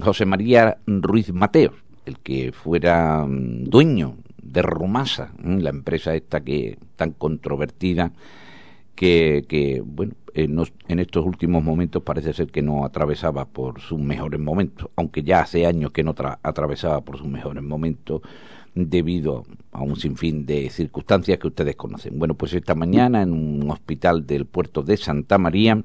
José 0.02 0.26
María 0.26 0.78
Ruiz 0.86 1.32
Mateos, 1.32 1.74
el 2.06 2.18
que 2.18 2.52
fuera 2.52 3.24
mm, 3.26 3.64
dueño 3.64 4.16
de 4.42 4.62
Rumasa, 4.62 5.32
mm, 5.42 5.58
la 5.58 5.70
empresa 5.70 6.14
esta 6.14 6.40
que 6.42 6.78
tan 6.96 7.12
controvertida 7.12 8.12
que, 8.94 9.44
que, 9.48 9.82
bueno, 9.84 10.12
en, 10.34 10.54
los- 10.56 10.72
en 10.88 10.98
estos 11.00 11.24
últimos 11.24 11.62
momentos 11.64 12.02
parece 12.02 12.32
ser 12.32 12.48
que 12.48 12.62
no 12.62 12.84
atravesaba 12.84 13.46
por 13.46 13.80
sus 13.80 13.98
mejores 13.98 14.40
momentos, 14.40 14.88
aunque 14.96 15.22
ya 15.22 15.40
hace 15.40 15.66
años 15.66 15.92
que 15.92 16.04
no 16.04 16.14
tra- 16.14 16.38
atravesaba 16.42 17.00
por 17.02 17.16
sus 17.18 17.28
mejores 17.28 17.62
momentos 17.62 18.20
debido 18.74 19.44
a 19.72 19.82
un 19.82 19.96
sinfín 19.96 20.46
de 20.46 20.70
circunstancias 20.70 21.38
que 21.38 21.48
ustedes 21.48 21.76
conocen. 21.76 22.18
Bueno, 22.18 22.34
pues 22.34 22.52
esta 22.54 22.74
mañana 22.74 23.22
en 23.22 23.32
un 23.32 23.70
hospital 23.70 24.26
del 24.26 24.46
puerto 24.46 24.82
de 24.82 24.96
Santa 24.96 25.38
María 25.38 25.82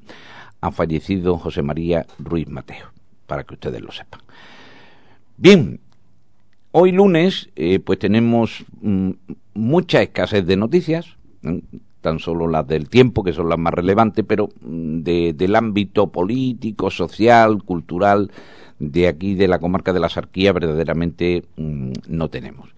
ha 0.61 0.71
fallecido 0.71 1.37
José 1.37 1.61
María 1.63 2.05
Ruiz 2.19 2.47
Mateo, 2.49 2.87
para 3.25 3.43
que 3.43 3.53
ustedes 3.55 3.81
lo 3.81 3.91
sepan. 3.91 4.21
Bien, 5.37 5.79
hoy 6.71 6.91
lunes 6.91 7.49
eh, 7.55 7.79
pues 7.79 7.99
tenemos 7.99 8.65
mm, 8.81 9.11
mucha 9.53 10.01
escasez 10.01 10.45
de 10.45 10.57
noticias, 10.57 11.17
¿eh? 11.43 11.61
tan 12.01 12.19
solo 12.19 12.47
las 12.47 12.67
del 12.67 12.87
tiempo, 12.87 13.23
que 13.23 13.33
son 13.33 13.49
las 13.49 13.57
más 13.57 13.73
relevantes, 13.73 14.23
pero 14.27 14.49
mm, 14.61 14.99
de- 15.01 15.33
del 15.33 15.55
ámbito 15.55 16.07
político, 16.07 16.89
social, 16.91 17.63
cultural, 17.63 18.31
de 18.79 19.07
aquí, 19.07 19.35
de 19.35 19.47
la 19.47 19.59
comarca 19.59 19.93
de 19.93 19.99
la 19.99 20.09
Sarquía, 20.09 20.53
verdaderamente 20.53 21.43
mm, 21.57 21.91
no 22.07 22.29
tenemos. 22.29 22.69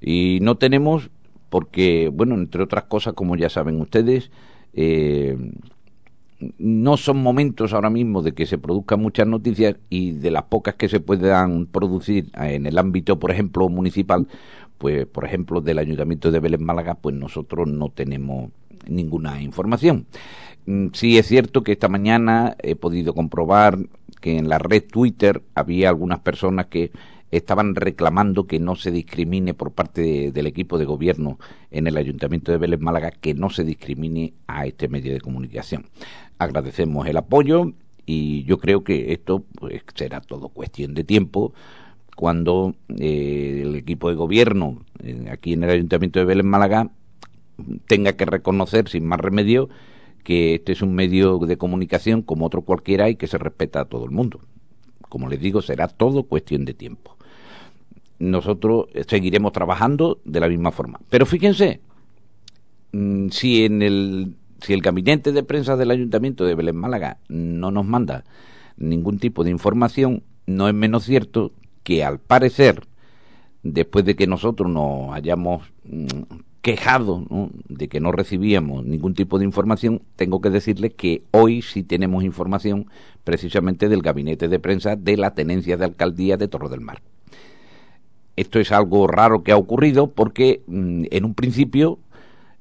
Y 0.00 0.38
no 0.42 0.56
tenemos 0.56 1.10
porque, 1.50 2.10
bueno, 2.12 2.34
entre 2.36 2.62
otras 2.62 2.84
cosas, 2.84 3.14
como 3.14 3.34
ya 3.36 3.48
saben 3.48 3.80
ustedes, 3.80 4.30
eh, 4.74 5.36
no 6.58 6.96
son 6.96 7.18
momentos 7.22 7.72
ahora 7.72 7.90
mismo 7.90 8.22
de 8.22 8.32
que 8.32 8.46
se 8.46 8.58
produzcan 8.58 9.00
muchas 9.00 9.26
noticias 9.26 9.76
y 9.90 10.12
de 10.12 10.30
las 10.30 10.44
pocas 10.44 10.74
que 10.74 10.88
se 10.88 11.00
puedan 11.00 11.66
producir 11.66 12.30
en 12.34 12.66
el 12.66 12.78
ámbito, 12.78 13.18
por 13.18 13.30
ejemplo, 13.30 13.68
municipal, 13.68 14.28
pues, 14.78 15.06
por 15.06 15.24
ejemplo, 15.24 15.60
del 15.60 15.78
Ayuntamiento 15.78 16.30
de 16.30 16.38
Vélez 16.40 16.60
Málaga, 16.60 16.94
pues 16.94 17.16
nosotros 17.16 17.66
no 17.68 17.88
tenemos 17.90 18.50
ninguna 18.88 19.42
información. 19.42 20.06
Mm, 20.66 20.88
Sí 20.92 21.18
es 21.18 21.26
cierto 21.26 21.62
que 21.62 21.72
esta 21.72 21.88
mañana 21.88 22.56
he 22.62 22.76
podido 22.76 23.14
comprobar 23.14 23.78
que 24.20 24.38
en 24.38 24.48
la 24.48 24.58
red 24.58 24.84
Twitter 24.90 25.42
había 25.54 25.88
algunas 25.88 26.20
personas 26.20 26.66
que 26.66 26.90
estaban 27.30 27.74
reclamando 27.74 28.46
que 28.46 28.58
no 28.58 28.74
se 28.74 28.90
discrimine 28.90 29.52
por 29.52 29.72
parte 29.72 30.00
de- 30.00 30.32
del 30.32 30.46
equipo 30.46 30.78
de 30.78 30.86
gobierno 30.86 31.38
en 31.70 31.86
el 31.86 31.96
Ayuntamiento 31.96 32.52
de 32.52 32.58
Vélez 32.58 32.80
Málaga, 32.80 33.10
que 33.10 33.34
no 33.34 33.50
se 33.50 33.64
discrimine 33.64 34.32
a 34.46 34.64
este 34.66 34.88
medio 34.88 35.12
de 35.12 35.20
comunicación. 35.20 35.86
Agradecemos 36.38 37.06
el 37.06 37.16
apoyo 37.16 37.72
y 38.06 38.44
yo 38.44 38.58
creo 38.58 38.84
que 38.84 39.12
esto 39.12 39.44
pues, 39.58 39.82
será 39.94 40.20
todo 40.20 40.48
cuestión 40.48 40.94
de 40.94 41.04
tiempo 41.04 41.52
cuando 42.16 42.74
eh, 42.98 43.62
el 43.64 43.76
equipo 43.76 44.08
de 44.08 44.16
gobierno 44.16 44.82
eh, 45.02 45.28
aquí 45.30 45.52
en 45.52 45.64
el 45.64 45.70
Ayuntamiento 45.70 46.18
de 46.18 46.24
Vélez 46.24 46.44
Málaga 46.44 46.90
tenga 47.86 48.14
que 48.14 48.24
reconocer 48.24 48.88
sin 48.88 49.04
más 49.06 49.20
remedio 49.20 49.68
que 50.24 50.56
este 50.56 50.72
es 50.72 50.82
un 50.82 50.94
medio 50.94 51.38
de 51.38 51.56
comunicación 51.56 52.22
como 52.22 52.46
otro 52.46 52.62
cualquiera 52.62 53.08
y 53.08 53.16
que 53.16 53.26
se 53.26 53.38
respeta 53.38 53.80
a 53.80 53.84
todo 53.86 54.04
el 54.04 54.10
mundo. 54.10 54.40
Como 55.08 55.28
les 55.28 55.40
digo, 55.40 55.62
será 55.62 55.88
todo 55.88 56.24
cuestión 56.24 56.64
de 56.64 56.74
tiempo. 56.74 57.16
Nosotros 58.18 58.88
seguiremos 59.06 59.52
trabajando 59.52 60.20
de 60.24 60.40
la 60.40 60.48
misma 60.48 60.70
forma. 60.70 61.00
Pero 61.08 61.24
fíjense, 61.24 61.80
mm, 62.92 63.28
si 63.28 63.64
en 63.64 63.80
el 63.80 64.34
si 64.60 64.72
el 64.72 64.82
gabinete 64.82 65.32
de 65.32 65.42
prensa 65.42 65.76
del 65.76 65.90
Ayuntamiento 65.90 66.44
de 66.44 66.54
Belén 66.54 66.76
Málaga 66.76 67.18
no 67.28 67.70
nos 67.70 67.86
manda 67.86 68.24
ningún 68.76 69.18
tipo 69.18 69.44
de 69.44 69.50
información, 69.50 70.22
no 70.46 70.68
es 70.68 70.74
menos 70.74 71.04
cierto 71.04 71.52
que 71.82 72.04
al 72.04 72.18
parecer, 72.18 72.86
después 73.62 74.04
de 74.04 74.16
que 74.16 74.26
nosotros 74.26 74.70
nos 74.70 75.12
hayamos 75.14 75.62
mm, 75.84 76.06
quejado 76.62 77.24
de 77.68 77.88
que 77.88 78.00
no 78.00 78.12
recibíamos 78.12 78.84
ningún 78.84 79.14
tipo 79.14 79.38
de 79.38 79.44
información, 79.44 80.02
tengo 80.16 80.40
que 80.40 80.50
decirles 80.50 80.92
que 80.94 81.22
hoy 81.30 81.62
sí 81.62 81.82
tenemos 81.82 82.24
información 82.24 82.86
precisamente 83.24 83.88
del 83.88 84.02
gabinete 84.02 84.48
de 84.48 84.58
prensa 84.58 84.96
de 84.96 85.16
la 85.16 85.34
tenencia 85.34 85.76
de 85.76 85.84
alcaldía 85.84 86.36
de 86.36 86.48
Torre 86.48 86.68
del 86.68 86.80
Mar. 86.80 87.00
Esto 88.36 88.60
es 88.60 88.70
algo 88.70 89.06
raro 89.06 89.42
que 89.42 89.52
ha 89.52 89.56
ocurrido 89.56 90.10
porque 90.10 90.62
mm, 90.66 91.04
en 91.10 91.24
un 91.24 91.34
principio 91.34 91.98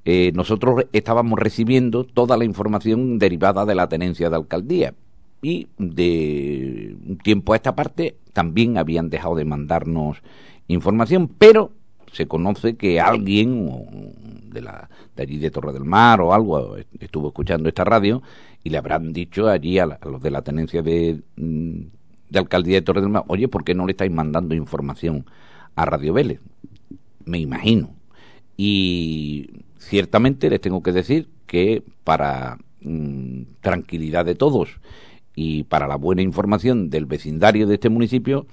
eh, 0.10 0.32
nosotros 0.34 0.86
estábamos 0.94 1.38
recibiendo 1.38 2.06
toda 2.06 2.38
la 2.38 2.46
información 2.46 3.20
derivada 3.20 3.66
de 3.66 3.76
la 3.76 3.90
tenencia 3.90 4.30
de 4.30 4.38
alcaldía 4.38 4.94
y 5.42 5.68
de 5.78 6.96
un 7.06 7.18
tiempo 7.18 7.52
a 7.52 7.58
esta 7.58 7.76
parte 7.76 8.16
también 8.32 8.78
habían 8.78 9.10
dejado 9.10 9.36
de 9.36 9.44
mandarnos 9.44 10.20
información, 10.70 11.28
pero 11.28 11.72
se 12.14 12.26
conoce 12.26 12.78
que 12.78 13.02
alguien 13.02 13.68
de, 14.50 14.62
la, 14.62 14.90
allí 15.18 15.40
de 15.40 15.52
Torre 15.52 15.74
del 15.74 15.84
Mar 15.84 16.22
o 16.22 16.34
algo 16.34 16.78
estuvo 17.02 17.28
escuchando 17.28 17.68
esta 17.68 17.84
radio 17.84 18.24
y 18.64 18.70
le 18.70 18.78
habrán 18.78 19.12
dicho 19.12 19.50
allí 19.50 19.78
a, 19.78 19.86
la- 19.88 20.00
a 20.02 20.08
los 20.08 20.22
de 20.22 20.32
la 20.32 20.42
tenencia 20.42 20.82
de, 20.82 21.20
mm, 21.36 21.80
de 22.30 22.40
alcaldía 22.40 22.76
de 22.76 22.82
Torre 22.82 23.02
del 23.02 23.10
Mar, 23.10 23.26
oye, 23.28 23.50
¿por 23.50 23.66
qué 23.66 23.76
no 23.76 23.86
le 23.86 23.92
estáis 23.92 24.12
mandando 24.12 24.56
información 24.56 25.26
a 25.76 25.84
Radio 25.86 26.14
Vélez? 26.14 26.40
Me 27.26 27.40
imagino. 27.40 27.90
Y 28.56 29.50
ciertamente 29.88 30.50
les 30.50 30.62
tengo 30.62 30.84
que 30.84 30.92
decir 30.92 31.30
que 31.46 31.84
para 32.04 32.58
mm, 32.82 33.42
tranquilidad 33.62 34.26
de 34.26 34.36
todos 34.36 34.80
y 35.36 35.64
para 35.64 35.88
la 35.88 35.96
buena 35.96 36.22
información 36.22 36.90
del 36.90 37.06
vecindario 37.06 37.68
de 37.68 37.76
este 37.76 37.90
municipio, 37.90 38.48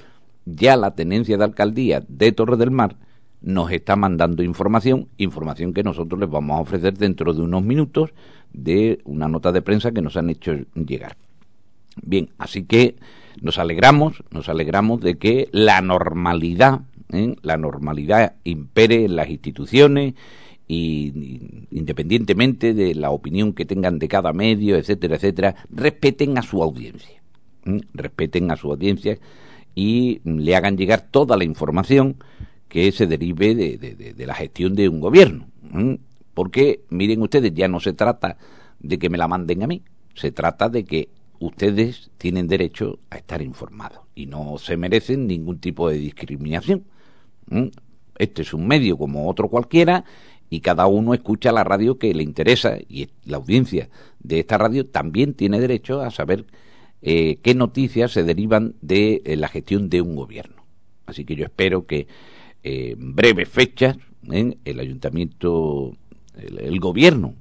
ya 0.44 0.76
la 0.76 0.94
tenencia 0.94 1.36
de 1.36 1.44
alcaldía 1.44 2.02
de 2.06 2.32
Torre 2.32 2.56
del 2.56 2.70
Mar 2.70 2.96
nos 3.40 3.70
está 3.72 3.96
mandando 3.96 4.42
información, 4.42 5.08
información 5.18 5.74
que 5.74 5.82
nosotros 5.82 6.18
les 6.18 6.30
vamos 6.30 6.56
a 6.56 6.62
ofrecer 6.62 6.96
dentro 6.96 7.34
de 7.34 7.42
unos 7.42 7.62
minutos 7.62 8.10
de 8.52 9.00
una 9.04 9.28
nota 9.28 9.52
de 9.52 9.60
prensa 9.60 9.92
que 9.92 10.00
nos 10.02 10.16
han 10.16 10.30
hecho 10.30 10.54
llegar. 10.74 11.16
Bien, 12.02 12.30
así 12.38 12.64
que 12.64 12.96
nos 13.40 13.58
alegramos, 13.58 14.22
nos 14.30 14.48
alegramos 14.48 15.00
de 15.00 15.16
que 15.16 15.48
la 15.52 15.80
normalidad, 15.80 16.82
¿eh? 17.12 17.36
la 17.42 17.56
normalidad 17.56 18.34
impere 18.44 19.04
en 19.04 19.16
las 19.16 19.28
instituciones 19.28 20.14
y 20.66 21.66
independientemente 21.70 22.72
de 22.72 22.94
la 22.94 23.10
opinión 23.10 23.52
que 23.52 23.66
tengan 23.66 23.98
de 23.98 24.08
cada 24.08 24.32
medio, 24.32 24.76
etcétera, 24.76 25.16
etcétera, 25.16 25.54
respeten 25.70 26.38
a 26.38 26.42
su 26.42 26.62
audiencia, 26.62 27.22
respeten 27.92 28.50
a 28.50 28.56
su 28.56 28.70
audiencia 28.70 29.18
y 29.74 30.20
le 30.24 30.56
hagan 30.56 30.76
llegar 30.76 31.08
toda 31.10 31.36
la 31.36 31.44
información 31.44 32.16
que 32.68 32.90
se 32.92 33.06
derive 33.06 33.54
de, 33.54 34.26
la 34.26 34.34
gestión 34.34 34.74
de 34.74 34.88
un 34.88 35.00
gobierno. 35.00 35.46
Porque, 36.32 36.80
miren 36.88 37.22
ustedes, 37.22 37.52
ya 37.54 37.68
no 37.68 37.78
se 37.78 37.92
trata 37.92 38.36
de 38.80 38.98
que 38.98 39.08
me 39.08 39.18
la 39.18 39.28
manden 39.28 39.62
a 39.62 39.66
mí, 39.66 39.82
se 40.14 40.32
trata 40.32 40.68
de 40.68 40.84
que 40.84 41.08
ustedes 41.38 42.10
tienen 42.18 42.48
derecho 42.48 42.98
a 43.10 43.16
estar 43.16 43.42
informados 43.42 44.00
y 44.14 44.26
no 44.26 44.56
se 44.58 44.76
merecen 44.76 45.26
ningún 45.26 45.58
tipo 45.58 45.88
de 45.88 45.98
discriminación. 45.98 46.84
Este 48.18 48.42
es 48.42 48.54
un 48.54 48.66
medio 48.66 48.96
como 48.96 49.28
otro 49.28 49.48
cualquiera 49.48 50.04
y 50.50 50.60
cada 50.60 50.86
uno 50.86 51.14
escucha 51.14 51.52
la 51.52 51.64
radio 51.64 51.98
que 51.98 52.14
le 52.14 52.22
interesa 52.22 52.78
y 52.88 53.08
la 53.24 53.38
audiencia 53.38 53.88
de 54.20 54.40
esta 54.40 54.58
radio 54.58 54.86
también 54.86 55.34
tiene 55.34 55.60
derecho 55.60 56.00
a 56.00 56.10
saber 56.10 56.46
eh, 57.02 57.38
qué 57.42 57.54
noticias 57.54 58.12
se 58.12 58.24
derivan 58.24 58.74
de 58.80 59.22
eh, 59.24 59.36
la 59.36 59.48
gestión 59.48 59.90
de 59.90 60.00
un 60.00 60.16
gobierno. 60.16 60.64
Así 61.06 61.24
que 61.24 61.36
yo 61.36 61.44
espero 61.44 61.86
que 61.86 62.06
eh, 62.62 62.96
en 62.98 63.14
breves 63.14 63.48
fechas 63.48 63.96
el 64.30 64.80
ayuntamiento, 64.80 65.92
el, 66.34 66.80
gobierno 66.80 67.34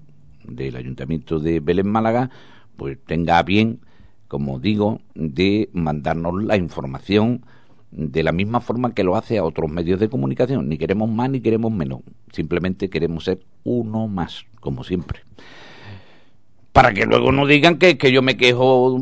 del 0.43 0.75
ayuntamiento 0.75 1.39
de 1.39 1.62
Belén 1.62 1.88
Málaga, 1.88 2.29
pues 2.75 2.98
tenga 3.05 3.41
bien, 3.43 3.79
como 4.27 4.60
digo, 4.60 5.00
de 5.15 5.69
mandarnos 5.72 6.43
la 6.43 6.57
información 6.57 7.45
de 7.96 8.24
la 8.24 8.32
misma 8.32 8.60
forma 8.60 8.94
que 8.94 9.04
lo 9.04 9.16
hace 9.16 9.38
a 9.38 9.44
otros 9.44 9.70
medios 9.70 10.00
de 10.00 10.10
comunicación. 10.10 10.68
Ni 10.68 10.78
queremos 10.78 11.10
más 11.10 11.30
ni 11.30 11.42
queremos 11.42 11.72
menos. 11.72 12.02
Simplemente 12.32 12.90
queremos 12.90 13.26
ser 13.26 13.40
uno 13.64 14.08
más, 14.08 14.46
como 14.60 14.84
siempre. 14.84 15.22
Para 16.72 16.92
que 16.92 17.06
luego 17.06 17.32
no 17.32 17.46
digan 17.46 17.78
que, 17.78 18.00
que 18.00 18.12
yo 18.12 18.24
me 18.24 18.36
quejo 18.36 19.00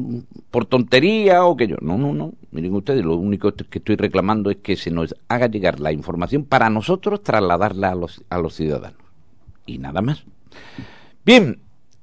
por 0.52 0.66
tontería 0.66 1.46
o 1.46 1.56
que 1.56 1.68
yo... 1.68 1.78
No, 1.80 1.98
no, 1.98 2.14
no. 2.14 2.34
Miren 2.52 2.76
ustedes, 2.76 3.06
lo 3.06 3.16
único 3.16 3.54
que 3.54 3.80
estoy 3.80 3.96
reclamando 3.96 4.52
es 4.52 4.58
que 4.58 4.76
se 4.76 4.92
nos 4.92 5.16
haga 5.30 5.48
llegar 5.48 5.80
la 5.80 5.94
información 5.94 6.44
para 6.44 6.70
nosotros 6.70 7.24
trasladarla 7.24 7.92
a 7.92 7.96
los, 7.96 8.22
a 8.30 8.40
los 8.40 8.56
ciudadanos. 8.56 9.00
Y 9.66 9.78
nada 9.78 10.02
más. 10.02 10.26
Bien, 11.24 11.60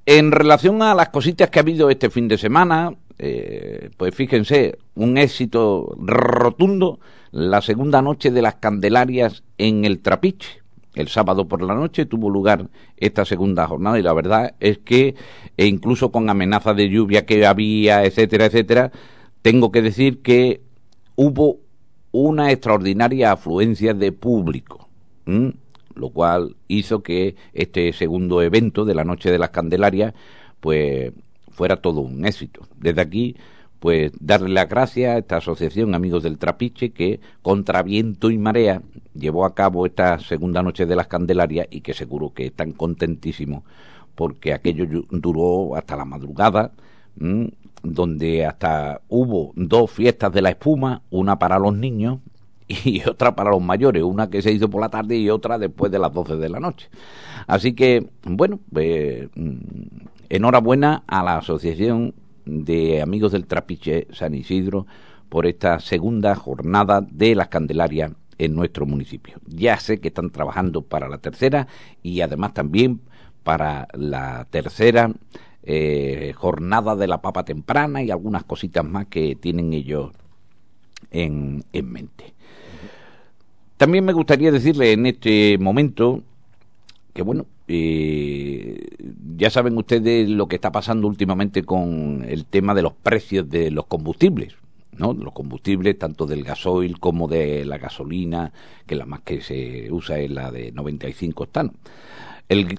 en 0.06 0.32
relación 0.32 0.80
a 0.80 0.94
las 0.94 1.10
cositas 1.10 1.50
que 1.50 1.58
ha 1.58 1.62
habido 1.62 1.90
este 1.90 2.08
fin 2.08 2.28
de 2.28 2.38
semana, 2.38 2.94
eh, 3.18 3.90
pues 3.96 4.14
fíjense, 4.14 4.78
un 4.94 5.18
éxito 5.18 5.94
rotundo 5.98 7.00
la 7.30 7.60
segunda 7.60 8.00
noche 8.00 8.30
de 8.30 8.42
las 8.42 8.56
Candelarias 8.56 9.42
en 9.58 9.84
el 9.84 10.00
Trapiche. 10.00 10.62
El 10.94 11.08
sábado 11.08 11.46
por 11.46 11.62
la 11.62 11.74
noche 11.74 12.06
tuvo 12.06 12.30
lugar 12.30 12.68
esta 12.96 13.24
segunda 13.24 13.66
jornada 13.66 13.98
y 13.98 14.02
la 14.02 14.12
verdad 14.12 14.54
es 14.58 14.78
que, 14.78 15.14
e 15.56 15.66
incluso 15.66 16.10
con 16.10 16.28
amenaza 16.28 16.74
de 16.74 16.88
lluvia 16.88 17.26
que 17.26 17.46
había, 17.46 18.04
etcétera, 18.04 18.46
etcétera, 18.46 18.90
tengo 19.42 19.70
que 19.70 19.82
decir 19.82 20.22
que 20.22 20.60
hubo 21.14 21.58
una 22.10 22.50
extraordinaria 22.50 23.32
afluencia 23.32 23.94
de 23.94 24.12
público, 24.12 24.88
lo 25.94 26.10
cual 26.10 26.56
hizo 26.66 27.02
que 27.02 27.36
este 27.52 27.92
segundo 27.92 28.42
evento 28.42 28.84
de 28.84 28.94
la 28.94 29.04
Noche 29.04 29.30
de 29.30 29.38
las 29.38 29.50
Candelarias, 29.50 30.14
pues 30.60 31.12
fuera 31.58 31.76
todo 31.76 32.02
un 32.02 32.24
éxito. 32.24 32.60
Desde 32.76 33.00
aquí, 33.00 33.36
pues 33.80 34.12
darle 34.20 34.50
las 34.50 34.68
gracias 34.68 35.14
a 35.14 35.18
esta 35.18 35.38
asociación 35.38 35.92
Amigos 35.92 36.22
del 36.22 36.38
Trapiche 36.38 36.90
que 36.90 37.18
contra 37.42 37.82
viento 37.82 38.30
y 38.30 38.38
marea 38.38 38.80
llevó 39.12 39.44
a 39.44 39.56
cabo 39.56 39.84
esta 39.84 40.20
segunda 40.20 40.62
noche 40.62 40.86
de 40.86 40.94
las 40.94 41.08
Candelarias 41.08 41.66
y 41.70 41.80
que 41.80 41.94
seguro 41.94 42.32
que 42.32 42.46
están 42.46 42.70
contentísimos 42.72 43.64
porque 44.14 44.52
aquello 44.52 45.04
duró 45.10 45.76
hasta 45.76 45.96
la 45.96 46.04
madrugada, 46.04 46.72
donde 47.82 48.46
hasta 48.46 49.00
hubo 49.08 49.52
dos 49.54 49.90
fiestas 49.90 50.32
de 50.32 50.42
la 50.42 50.50
espuma, 50.50 51.02
una 51.10 51.38
para 51.38 51.58
los 51.58 51.76
niños 51.76 52.18
y 52.68 53.00
otra 53.08 53.34
para 53.34 53.50
los 53.50 53.62
mayores, 53.62 54.02
una 54.02 54.28
que 54.28 54.42
se 54.42 54.52
hizo 54.52 54.68
por 54.68 54.80
la 54.80 54.88
tarde 54.88 55.16
y 55.16 55.30
otra 55.30 55.58
después 55.58 55.90
de 55.90 56.00
las 56.00 56.12
12 56.12 56.36
de 56.36 56.48
la 56.48 56.58
noche. 56.58 56.88
Así 57.46 57.74
que, 57.74 58.08
bueno, 58.24 58.58
pues 58.72 59.28
enhorabuena 60.28 61.04
a 61.06 61.22
la 61.22 61.38
Asociación 61.38 62.14
de 62.44 63.02
Amigos 63.02 63.32
del 63.32 63.46
Trapiche 63.46 64.06
San 64.12 64.34
Isidro 64.34 64.86
por 65.28 65.46
esta 65.46 65.80
segunda 65.80 66.34
jornada 66.34 67.00
de 67.02 67.34
las 67.34 67.48
Candelarias 67.48 68.12
en 68.38 68.54
nuestro 68.54 68.86
municipio. 68.86 69.38
Ya 69.46 69.78
sé 69.78 70.00
que 70.00 70.08
están 70.08 70.30
trabajando 70.30 70.82
para 70.82 71.08
la 71.08 71.18
tercera 71.18 71.66
y 72.02 72.20
además 72.20 72.54
también 72.54 73.00
para 73.42 73.88
la 73.92 74.46
tercera 74.50 75.12
eh, 75.62 76.32
jornada 76.36 76.96
de 76.96 77.08
la 77.08 77.20
papa 77.20 77.44
temprana 77.44 78.02
y 78.02 78.10
algunas 78.10 78.44
cositas 78.44 78.84
más 78.84 79.06
que 79.06 79.36
tienen 79.36 79.72
ellos 79.72 80.12
en, 81.10 81.64
en 81.72 81.92
mente. 81.92 82.34
También 83.76 84.04
me 84.04 84.12
gustaría 84.12 84.50
decirle 84.50 84.92
en 84.92 85.06
este 85.06 85.56
momento 85.58 86.22
que, 87.12 87.22
bueno, 87.22 87.46
eh, 87.68 88.88
ya 89.36 89.50
saben 89.50 89.76
ustedes 89.76 90.28
lo 90.28 90.48
que 90.48 90.56
está 90.56 90.72
pasando 90.72 91.06
últimamente 91.06 91.62
con 91.62 92.24
el 92.26 92.46
tema 92.46 92.74
de 92.74 92.82
los 92.82 92.94
precios 92.94 93.48
de 93.48 93.70
los 93.70 93.86
combustibles. 93.86 94.56
¿no? 94.96 95.12
Los 95.12 95.32
combustibles, 95.32 95.98
tanto 95.98 96.26
del 96.26 96.42
gasoil 96.42 96.98
como 96.98 97.28
de 97.28 97.64
la 97.64 97.78
gasolina, 97.78 98.52
que 98.86 98.96
la 98.96 99.06
más 99.06 99.20
que 99.20 99.42
se 99.42 99.92
usa 99.92 100.18
es 100.18 100.30
la 100.30 100.50
de 100.50 100.72
95 100.72 101.44
octanos. 101.44 101.74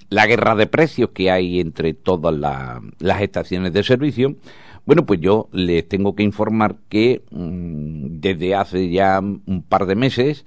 la 0.10 0.25
guerra 0.25 0.56
de 0.56 0.67
precios 0.67 1.12
que 1.12 1.32
hay 1.32 1.60
entre 1.60 1.93
todas 1.93 2.36
las 2.99 3.21
estaciones 3.21 3.71
de 3.71 3.84
servicio, 3.84 4.36
bueno, 4.86 5.06
pues 5.06 5.21
yo 5.21 5.49
les 5.52 5.88
tengo 5.88 6.15
que 6.15 6.23
informar 6.23 6.78
que 6.89 7.21
mm, 7.30 8.19
desde 8.19 8.56
hace 8.56 8.89
ya 8.89 9.19
un 9.19 9.62
par 9.62 9.86
de 9.86 9.95
meses 9.95 10.45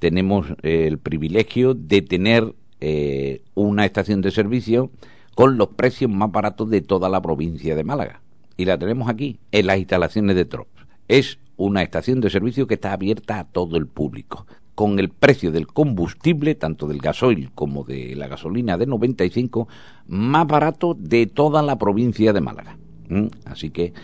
tenemos 0.00 0.46
el 0.62 0.98
privilegio 0.98 1.72
de 1.74 2.02
tener 2.02 2.52
eh, 2.88 3.42
una 3.56 3.84
estación 3.84 4.20
de 4.20 4.30
servicio 4.30 4.92
con 5.34 5.58
los 5.58 5.70
precios 5.70 6.08
más 6.08 6.30
baratos 6.30 6.70
de 6.70 6.82
toda 6.82 7.08
la 7.08 7.20
provincia 7.20 7.74
de 7.74 7.82
Málaga. 7.82 8.20
Y 8.56 8.64
la 8.64 8.78
tenemos 8.78 9.08
aquí, 9.08 9.40
en 9.50 9.66
las 9.66 9.78
instalaciones 9.78 10.36
de 10.36 10.44
Trops. 10.44 10.86
Es 11.08 11.40
una 11.56 11.82
estación 11.82 12.20
de 12.20 12.30
servicio 12.30 12.68
que 12.68 12.74
está 12.74 12.92
abierta 12.92 13.40
a 13.40 13.44
todo 13.44 13.76
el 13.76 13.88
público, 13.88 14.46
con 14.76 15.00
el 15.00 15.08
precio 15.08 15.50
del 15.50 15.66
combustible, 15.66 16.54
tanto 16.54 16.86
del 16.86 16.98
gasoil 16.98 17.50
como 17.56 17.82
de 17.82 18.14
la 18.14 18.28
gasolina 18.28 18.78
de 18.78 18.86
95, 18.86 19.66
más 20.06 20.46
barato 20.46 20.94
de 20.94 21.26
toda 21.26 21.62
la 21.62 21.78
provincia 21.78 22.32
de 22.32 22.40
Málaga. 22.40 22.78
¿Mm? 23.08 23.26
Así 23.46 23.70
que 23.70 23.94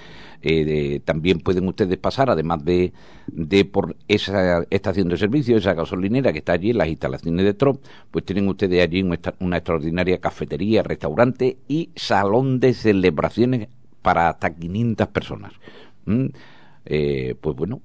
eh, 0.43 1.01
también 1.05 1.39
pueden 1.39 1.69
ustedes 1.69 1.97
pasar, 1.99 2.29
además 2.29 2.65
de, 2.65 2.93
de 3.29 3.65
por 3.65 3.97
esa 4.09 4.65
estación 4.71 5.09
de 5.09 5.17
servicio, 5.17 5.57
esa 5.57 5.75
gasolinera 5.75 6.33
que 6.33 6.41
está 6.41 6.53
allí 6.53 6.71
en 6.71 6.79
las 6.79 6.89
instalaciones 6.89 7.45
de 7.45 7.55
Trop, 7.55 7.81
pues 8.11 8.25
tienen 8.25 8.49
ustedes 8.49 8.83
allí 8.83 9.03
una, 9.03 9.57
extraordinaria 9.57 10.19
cafetería, 10.19 10.83
restaurante 10.83 11.59
y 11.69 11.91
salón 11.95 12.59
de 12.61 12.75
celebraciones 12.75 13.69
para 14.03 14.29
hasta 14.29 14.55
500 14.55 15.09
personas. 15.09 15.53
Eh, 16.85 17.37
pues 17.41 17.57
bueno, 17.57 17.81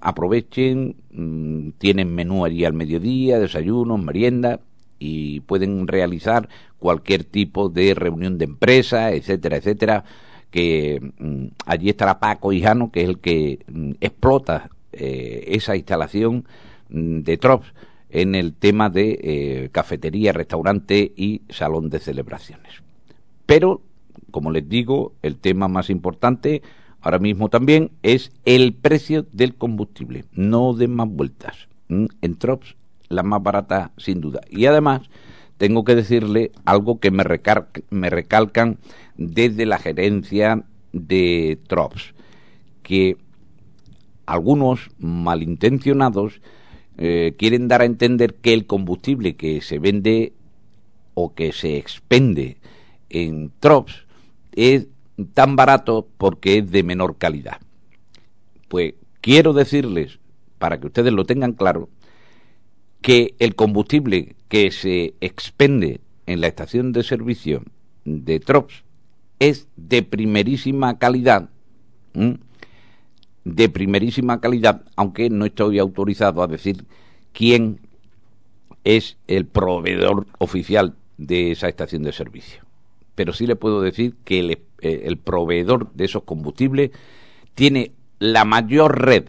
aprovechen, 0.00 0.96
mm, 1.12 1.70
tienen 1.78 2.14
menú 2.14 2.44
allí 2.44 2.64
al 2.64 2.72
mediodía, 2.72 3.38
desayunos, 3.38 4.02
merienda 4.02 4.60
y 4.98 5.40
pueden 5.40 5.86
realizar 5.86 6.48
cualquier 6.78 7.24
tipo 7.24 7.68
de 7.68 7.94
reunión 7.94 8.38
de 8.38 8.46
empresa, 8.46 9.12
etcétera, 9.12 9.58
etcétera, 9.58 10.04
que 10.50 11.12
mm, 11.18 11.46
allí 11.66 11.90
estará 11.90 12.18
Paco 12.18 12.52
Hijano, 12.52 12.90
que 12.90 13.02
es 13.02 13.08
el 13.08 13.18
que 13.18 13.60
mm, 13.66 13.92
explota 14.00 14.70
eh, 14.92 15.44
esa 15.48 15.76
instalación 15.76 16.46
mm, 16.88 17.20
de 17.20 17.36
Trops 17.36 17.72
en 18.10 18.34
el 18.34 18.54
tema 18.54 18.88
de 18.88 19.18
eh, 19.22 19.68
cafetería, 19.70 20.32
restaurante 20.32 21.12
y 21.16 21.42
salón 21.50 21.90
de 21.90 22.00
celebraciones. 22.00 22.82
Pero, 23.46 23.82
como 24.30 24.50
les 24.50 24.68
digo, 24.68 25.12
el 25.22 25.36
tema 25.36 25.68
más 25.68 25.90
importante 25.90 26.62
ahora 27.00 27.18
mismo 27.18 27.48
también 27.48 27.90
es 28.02 28.32
el 28.44 28.74
precio 28.74 29.26
del 29.32 29.54
combustible. 29.54 30.24
No 30.32 30.74
den 30.74 30.94
más 30.94 31.08
vueltas. 31.08 31.68
En 31.88 32.34
Trops, 32.36 32.76
la 33.08 33.22
más 33.22 33.42
barata 33.42 33.92
sin 33.96 34.20
duda. 34.20 34.40
Y 34.50 34.66
además, 34.66 35.02
tengo 35.58 35.84
que 35.84 35.96
decirle 35.96 36.52
algo 36.64 37.00
que 37.00 37.10
me, 37.10 37.24
recalcan 37.24 38.78
desde 39.16 39.66
la 39.66 39.78
gerencia 39.78 40.64
de 40.92 41.58
Trops, 41.66 42.14
que 42.82 43.16
algunos 44.24 44.90
malintencionados 44.98 46.40
eh, 46.96 47.34
quieren 47.38 47.68
dar 47.68 47.82
a 47.82 47.86
entender 47.86 48.34
que 48.36 48.54
el 48.54 48.66
combustible 48.66 49.36
que 49.36 49.60
se 49.60 49.78
vende 49.78 50.32
o 51.14 51.34
que 51.34 51.52
se 51.52 51.76
expende 51.76 52.58
en 53.10 53.50
TROPS 53.58 54.06
es 54.52 54.86
tan 55.34 55.56
barato 55.56 56.06
porque 56.18 56.58
es 56.58 56.70
de 56.70 56.84
menor 56.84 57.16
calidad. 57.16 57.60
Pues 58.68 58.94
quiero 59.20 59.52
decirles, 59.52 60.20
para 60.58 60.78
que 60.78 60.86
ustedes 60.86 61.12
lo 61.12 61.24
tengan 61.24 61.52
claro, 61.52 61.88
que 63.00 63.34
el 63.38 63.54
combustible 63.54 64.36
que 64.48 64.70
se 64.70 65.14
expende 65.20 66.00
en 66.26 66.40
la 66.40 66.48
estación 66.48 66.92
de 66.92 67.02
servicio 67.02 67.62
de 68.04 68.40
TROPS 68.40 68.84
es 69.38 69.68
de 69.76 70.02
primerísima 70.02 70.98
calidad, 70.98 71.48
de 73.44 73.68
primerísima 73.68 74.40
calidad, 74.40 74.84
aunque 74.96 75.30
no 75.30 75.44
estoy 75.44 75.78
autorizado 75.78 76.42
a 76.42 76.48
decir 76.48 76.84
quién 77.32 77.80
es 78.84 79.16
el 79.26 79.46
proveedor 79.46 80.26
oficial 80.38 80.94
de 81.18 81.52
esa 81.52 81.68
estación 81.68 82.02
de 82.02 82.12
servicio. 82.12 82.64
Pero 83.14 83.32
sí 83.32 83.46
le 83.46 83.56
puedo 83.56 83.80
decir 83.80 84.14
que 84.24 84.40
el, 84.40 84.50
eh, 84.50 85.02
el 85.04 85.18
proveedor 85.18 85.92
de 85.92 86.04
esos 86.04 86.22
combustibles 86.24 86.90
tiene 87.54 87.92
la 88.18 88.44
mayor 88.44 89.00
red 89.04 89.24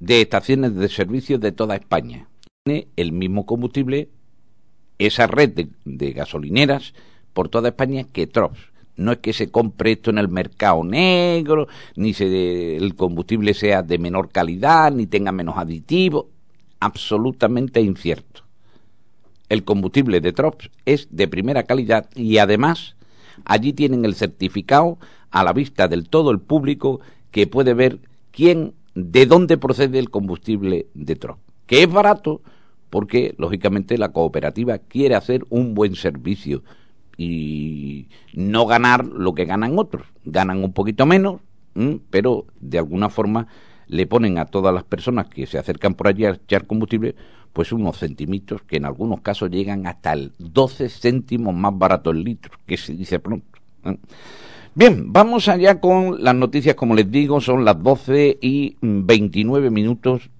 de 0.00 0.20
estaciones 0.20 0.74
de 0.74 0.88
servicio 0.88 1.38
de 1.38 1.52
toda 1.52 1.76
España. 1.76 2.29
Tiene 2.64 2.88
el 2.96 3.12
mismo 3.12 3.46
combustible, 3.46 4.10
esa 4.98 5.26
red 5.26 5.66
de, 5.86 6.12
gasolineras 6.12 6.92
por 7.32 7.48
toda 7.48 7.70
España 7.70 8.04
que 8.04 8.26
TROPS. 8.26 8.58
No 8.96 9.12
es 9.12 9.18
que 9.18 9.32
se 9.32 9.50
compre 9.50 9.92
esto 9.92 10.10
en 10.10 10.18
el 10.18 10.28
mercado 10.28 10.84
negro, 10.84 11.68
ni 11.96 12.12
se, 12.12 12.76
el 12.76 12.94
combustible 12.96 13.54
sea 13.54 13.82
de 13.82 13.96
menor 13.96 14.28
calidad, 14.28 14.92
ni 14.92 15.06
tenga 15.06 15.32
menos 15.32 15.56
aditivos. 15.56 16.26
Absolutamente 16.80 17.80
incierto. 17.80 18.42
El 19.48 19.64
combustible 19.64 20.20
de 20.20 20.34
TROPS 20.34 20.70
es 20.84 21.08
de 21.10 21.28
primera 21.28 21.62
calidad 21.62 22.10
y 22.14 22.36
además 22.36 22.94
allí 23.46 23.72
tienen 23.72 24.04
el 24.04 24.14
certificado 24.14 24.98
a 25.30 25.44
la 25.44 25.54
vista 25.54 25.88
del 25.88 26.10
todo 26.10 26.30
el 26.30 26.40
público 26.40 27.00
que 27.30 27.46
puede 27.46 27.72
ver 27.72 28.00
quién, 28.32 28.74
de 28.94 29.24
dónde 29.24 29.56
procede 29.56 29.98
el 29.98 30.10
combustible 30.10 30.88
de 30.92 31.16
Trump, 31.16 31.40
que 31.70 31.84
es 31.84 31.88
barato 31.88 32.42
porque, 32.90 33.36
lógicamente, 33.38 33.96
la 33.96 34.08
cooperativa 34.08 34.78
quiere 34.78 35.14
hacer 35.14 35.44
un 35.50 35.72
buen 35.76 35.94
servicio 35.94 36.64
y 37.16 38.08
no 38.34 38.66
ganar 38.66 39.06
lo 39.06 39.36
que 39.36 39.44
ganan 39.44 39.78
otros. 39.78 40.04
Ganan 40.24 40.64
un 40.64 40.72
poquito 40.72 41.06
menos, 41.06 41.40
pero 42.10 42.46
de 42.58 42.78
alguna 42.78 43.08
forma 43.08 43.46
le 43.86 44.08
ponen 44.08 44.38
a 44.38 44.46
todas 44.46 44.74
las 44.74 44.82
personas 44.82 45.28
que 45.28 45.46
se 45.46 45.58
acercan 45.58 45.94
por 45.94 46.08
allí 46.08 46.24
a 46.24 46.30
echar 46.30 46.66
combustible, 46.66 47.14
pues 47.52 47.70
unos 47.70 47.98
centimitos 47.98 48.62
que 48.62 48.78
en 48.78 48.84
algunos 48.84 49.20
casos 49.20 49.48
llegan 49.48 49.86
hasta 49.86 50.12
el 50.12 50.32
12 50.38 50.88
céntimos 50.88 51.54
más 51.54 51.78
barato 51.78 52.10
el 52.10 52.24
litro, 52.24 52.50
que 52.66 52.76
se 52.78 52.94
dice 52.94 53.20
pronto. 53.20 53.46
Bien, 54.74 55.12
vamos 55.12 55.46
allá 55.46 55.78
con 55.78 56.20
las 56.24 56.34
noticias, 56.34 56.74
como 56.74 56.96
les 56.96 57.08
digo, 57.08 57.40
son 57.40 57.64
las 57.64 57.80
12 57.80 58.38
y 58.40 58.76
29 58.80 59.70
minutos 59.70 60.30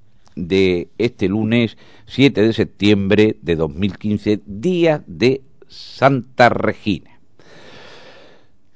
de 0.49 0.89
este 0.99 1.29
lunes 1.29 1.77
7 2.07 2.43
de 2.43 2.53
septiembre 2.53 3.37
de 3.43 3.57
2015, 3.57 4.41
día 4.47 5.03
de 5.07 5.43
Santa 5.69 6.49
Regina. 6.49 7.11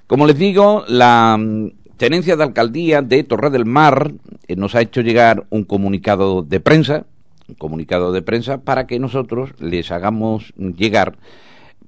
Como 0.07 0.27
les 0.27 0.39
digo, 0.39 0.85
la 0.87 1.37
mm, 1.39 1.71
tenencia 1.97 2.37
de 2.37 2.45
alcaldía 2.45 3.03
de 3.03 3.25
Torre 3.25 3.51
del 3.51 3.65
Mar 3.65 4.13
eh, 4.47 4.57
nos 4.57 4.75
ha 4.75 4.81
hecho 4.81 5.01
llegar 5.01 5.47
un 5.51 5.65
comunicado 5.65 6.43
de 6.43 6.61
prensa, 6.61 7.07
un 7.49 7.55
comunicado 7.55 8.13
de 8.13 8.23
prensa 8.23 8.59
para 8.59 8.87
que 8.87 8.99
nosotros 8.99 9.51
les 9.61 9.91
hagamos 9.91 10.53
llegar 10.57 11.17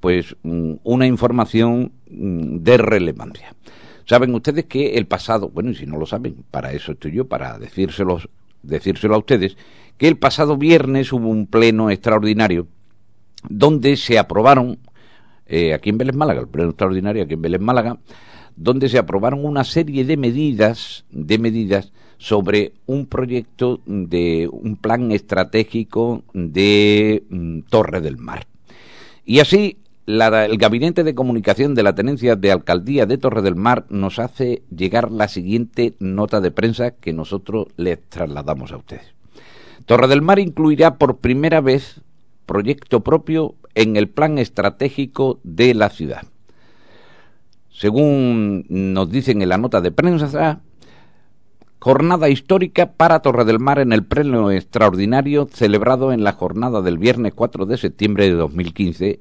pues 0.01 0.37
mm, 0.43 0.75
una 0.85 1.07
información 1.07 1.93
mm, 2.11 2.59
de 2.59 2.77
relevancia. 2.79 3.55
Saben 4.07 4.35
ustedes 4.35 4.67
que 4.67 4.95
el 4.95 5.07
pasado, 5.07 5.51
bueno, 5.51 5.71
y 5.71 5.75
si 5.75 5.85
no 5.85 5.99
lo 5.99 6.07
saben, 6.07 6.45
para 6.51 6.73
eso 6.73 6.93
estoy 6.93 7.12
yo, 7.12 7.27
para 7.27 7.59
decírselos, 7.59 8.29
decírselo 8.66 9.14
a 9.14 9.18
ustedes, 9.18 9.57
que 9.96 10.09
el 10.09 10.16
pasado 10.16 10.57
viernes 10.57 11.12
hubo 11.12 11.29
un 11.29 11.46
pleno 11.46 11.90
extraordinario 11.90 12.66
donde 13.48 13.96
se 13.96 14.18
aprobaron, 14.18 14.79
eh, 15.46 15.72
aquí 15.72 15.90
en 15.90 15.98
Vélez 15.98 16.16
Málaga, 16.16 16.40
el 16.40 16.48
pleno 16.48 16.70
extraordinario 16.70 17.22
aquí 17.22 17.35
en 17.35 17.42
Vélez 17.42 17.61
Málaga, 17.61 17.98
donde 18.57 18.88
se 18.88 18.98
aprobaron 18.98 19.44
una 19.44 19.64
serie 19.64 20.05
de 20.05 20.16
medidas, 20.16 21.05
de 21.11 21.38
medidas 21.38 21.92
sobre 22.18 22.72
un 22.87 23.07
proyecto 23.07 23.81
de 23.85 24.48
un 24.50 24.76
plan 24.76 25.12
estratégico 25.12 26.24
de 26.33 27.24
mm, 27.29 27.61
Torre 27.68 28.00
del 28.00 28.16
Mar. 28.16 28.46
Y 29.24 29.40
así 29.40 29.79
el 30.07 30.59
Gabinete 30.59 31.03
de 31.03 31.16
Comunicación 31.16 31.75
de 31.75 31.83
la 31.83 31.97
Tenencia 31.97 32.37
de 32.37 32.53
Alcaldía 32.53 33.07
de 33.07 33.19
Torre 33.19 33.42
del 33.42 33.57
Mar 33.57 33.87
nos 33.88 34.21
hace 34.21 34.62
llegar 34.75 35.11
la 35.11 35.27
siguiente 35.27 35.97
nota 35.99 36.40
de 36.40 36.53
prensa 36.53 36.92
que 36.92 37.12
nosotros 37.12 37.66
les 37.77 38.01
trasladamos 38.09 38.71
a 38.71 38.77
ustedes. 38.77 39.14
Torre 39.85 40.07
del 40.07 40.23
Mar 40.23 40.38
incluirá 40.38 40.97
por 40.97 41.19
primera 41.19 41.61
vez 41.61 42.01
proyecto 42.47 43.03
propio 43.03 43.57
en 43.75 43.97
el 43.97 44.09
plan 44.09 44.38
estratégico 44.38 45.40
de 45.42 45.75
la 45.75 45.90
ciudad. 45.90 46.23
Según 47.71 48.64
nos 48.69 49.11
dicen 49.11 49.42
en 49.42 49.49
la 49.49 49.59
nota 49.59 49.81
de 49.81 49.90
prensa, 49.90 50.61
jornada 51.81 52.29
histórica 52.29 52.92
para 52.92 53.21
Torre 53.21 53.45
del 53.45 53.59
Mar 53.59 53.81
en 53.81 53.92
el 53.92 54.05
pleno 54.05 54.53
extraordinario 54.53 55.49
celebrado 55.53 56.12
en 56.12 56.23
la 56.23 56.33
jornada 56.33 56.81
del 56.81 56.97
viernes 56.97 57.35
4 57.35 57.66
de 57.66 57.77
septiembre 57.77 58.27
de 58.27 58.35
2015 58.35 59.21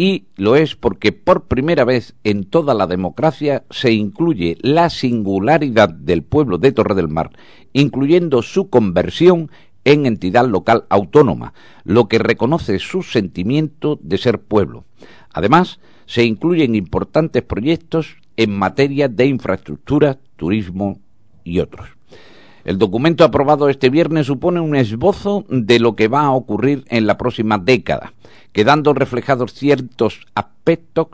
y 0.00 0.26
lo 0.36 0.54
es 0.54 0.76
porque 0.76 1.10
por 1.10 1.48
primera 1.48 1.84
vez 1.84 2.14
en 2.22 2.44
toda 2.44 2.72
la 2.72 2.86
democracia 2.86 3.64
se 3.68 3.92
incluye 3.92 4.56
la 4.62 4.90
singularidad 4.90 5.88
del 5.88 6.22
pueblo 6.22 6.56
de 6.56 6.70
Torre 6.70 6.94
del 6.94 7.08
Mar, 7.08 7.32
incluyendo 7.72 8.42
su 8.42 8.70
conversión 8.70 9.50
en 9.84 10.06
entidad 10.06 10.46
local 10.46 10.84
autónoma, 10.88 11.52
lo 11.82 12.06
que 12.06 12.20
reconoce 12.20 12.78
su 12.78 13.02
sentimiento 13.02 13.98
de 14.00 14.18
ser 14.18 14.40
pueblo. 14.40 14.84
Además, 15.32 15.80
se 16.06 16.24
incluyen 16.24 16.76
importantes 16.76 17.42
proyectos 17.42 18.18
en 18.36 18.56
materia 18.56 19.08
de 19.08 19.26
infraestructura, 19.26 20.20
turismo 20.36 21.00
y 21.42 21.58
otros. 21.58 21.97
El 22.64 22.78
documento 22.78 23.24
aprobado 23.24 23.68
este 23.68 23.90
viernes 23.90 24.26
supone 24.26 24.60
un 24.60 24.76
esbozo 24.76 25.44
de 25.48 25.78
lo 25.78 25.96
que 25.96 26.08
va 26.08 26.22
a 26.22 26.32
ocurrir 26.32 26.84
en 26.88 27.06
la 27.06 27.16
próxima 27.16 27.58
década 27.58 28.12
quedando 28.52 28.94
reflejados 28.94 29.52
ciertos 29.52 30.26
aspectos 30.34 31.08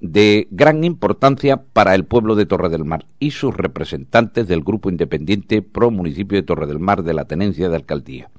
de 0.00 0.48
gran 0.50 0.82
importancia 0.84 1.62
para 1.72 1.94
el 1.94 2.04
pueblo 2.04 2.34
de 2.34 2.46
Torre 2.46 2.68
del 2.68 2.84
Mar 2.84 3.06
y 3.20 3.30
sus 3.30 3.56
representantes 3.56 4.48
del 4.48 4.62
grupo 4.62 4.90
independiente 4.90 5.62
pro 5.62 5.90
municipio 5.90 6.36
de 6.36 6.42
Torre 6.42 6.66
del 6.66 6.80
Mar 6.80 7.04
de 7.04 7.14
la 7.14 7.24
tenencia 7.24 7.68
de 7.68 7.76
alcaldía. 7.76 8.30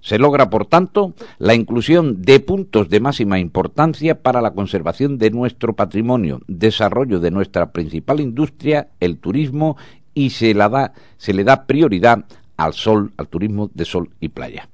Se 0.00 0.18
logra, 0.18 0.50
por 0.50 0.66
tanto, 0.66 1.14
la 1.38 1.54
inclusión 1.54 2.20
de 2.20 2.38
puntos 2.40 2.90
de 2.90 3.00
máxima 3.00 3.38
importancia 3.38 4.20
para 4.20 4.42
la 4.42 4.50
conservación 4.50 5.16
de 5.16 5.30
nuestro 5.30 5.72
patrimonio, 5.72 6.42
desarrollo 6.46 7.20
de 7.20 7.30
nuestra 7.30 7.72
principal 7.72 8.20
industria, 8.20 8.88
el 9.00 9.16
turismo, 9.16 9.78
y 10.14 10.30
se, 10.30 10.54
da, 10.54 10.92
se 11.16 11.34
le 11.34 11.44
da 11.44 11.66
prioridad 11.66 12.24
al 12.56 12.72
sol, 12.72 13.12
al 13.16 13.28
turismo 13.28 13.70
de 13.74 13.84
sol 13.84 14.10
y 14.20 14.28
playa. 14.28 14.68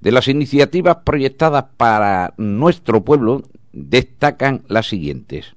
De 0.00 0.12
las 0.12 0.28
iniciativas 0.28 0.98
proyectadas 1.04 1.66
para 1.76 2.34
nuestro 2.36 3.04
pueblo 3.04 3.42
destacan 3.72 4.62
las 4.68 4.86
siguientes. 4.86 5.54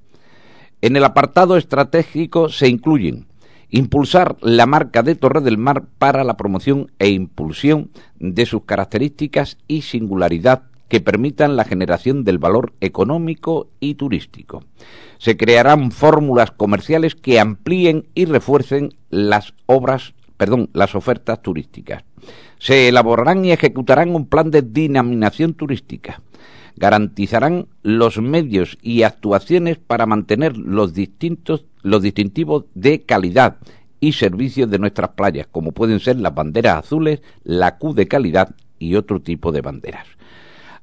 En 0.81 0.95
el 0.95 1.03
apartado 1.03 1.57
estratégico 1.57 2.49
se 2.49 2.69
incluyen 2.69 3.27
impulsar 3.69 4.37
la 4.41 4.65
marca 4.65 5.03
de 5.03 5.15
Torre 5.15 5.41
del 5.41 5.57
Mar 5.57 5.83
para 5.97 6.23
la 6.23 6.37
promoción 6.37 6.91
e 6.99 7.09
impulsión 7.09 7.91
de 8.17 8.45
sus 8.45 8.63
características 8.63 9.57
y 9.67 9.83
singularidad 9.83 10.63
que 10.89 10.99
permitan 10.99 11.55
la 11.55 11.63
generación 11.63 12.23
del 12.23 12.39
valor 12.39 12.73
económico 12.81 13.69
y 13.79 13.95
turístico. 13.95 14.63
Se 15.17 15.37
crearán 15.37 15.91
fórmulas 15.91 16.51
comerciales 16.51 17.15
que 17.15 17.39
amplíen 17.39 18.07
y 18.13 18.25
refuercen 18.25 18.93
las 19.09 19.53
obras, 19.65 20.13
perdón, 20.37 20.69
las 20.73 20.95
ofertas 20.95 21.41
turísticas 21.41 22.03
se 22.59 22.89
elaborarán 22.89 23.43
y 23.45 23.51
ejecutarán 23.51 24.13
un 24.13 24.27
plan 24.27 24.51
de 24.51 24.61
dinaminación 24.61 25.53
turística. 25.53 26.21
Garantizarán 26.75 27.67
los 27.81 28.21
medios 28.21 28.77
y 28.81 29.03
actuaciones 29.03 29.77
para 29.77 30.05
mantener 30.05 30.57
los 30.57 30.93
distintos 30.93 31.65
los 31.81 32.01
distintivos 32.01 32.65
de 32.75 33.03
calidad 33.03 33.57
y 34.01 34.11
servicios 34.11 34.69
de 34.69 34.79
nuestras 34.79 35.11
playas, 35.11 35.47
como 35.49 35.71
pueden 35.71 36.01
ser 36.01 36.17
las 36.17 36.35
banderas 36.35 36.77
azules, 36.77 37.21
la 37.43 37.77
Q 37.77 37.93
de 37.93 38.05
calidad 38.05 38.53
y 38.79 38.95
otro 38.95 39.21
tipo 39.21 39.53
de 39.53 39.61
banderas. 39.61 40.05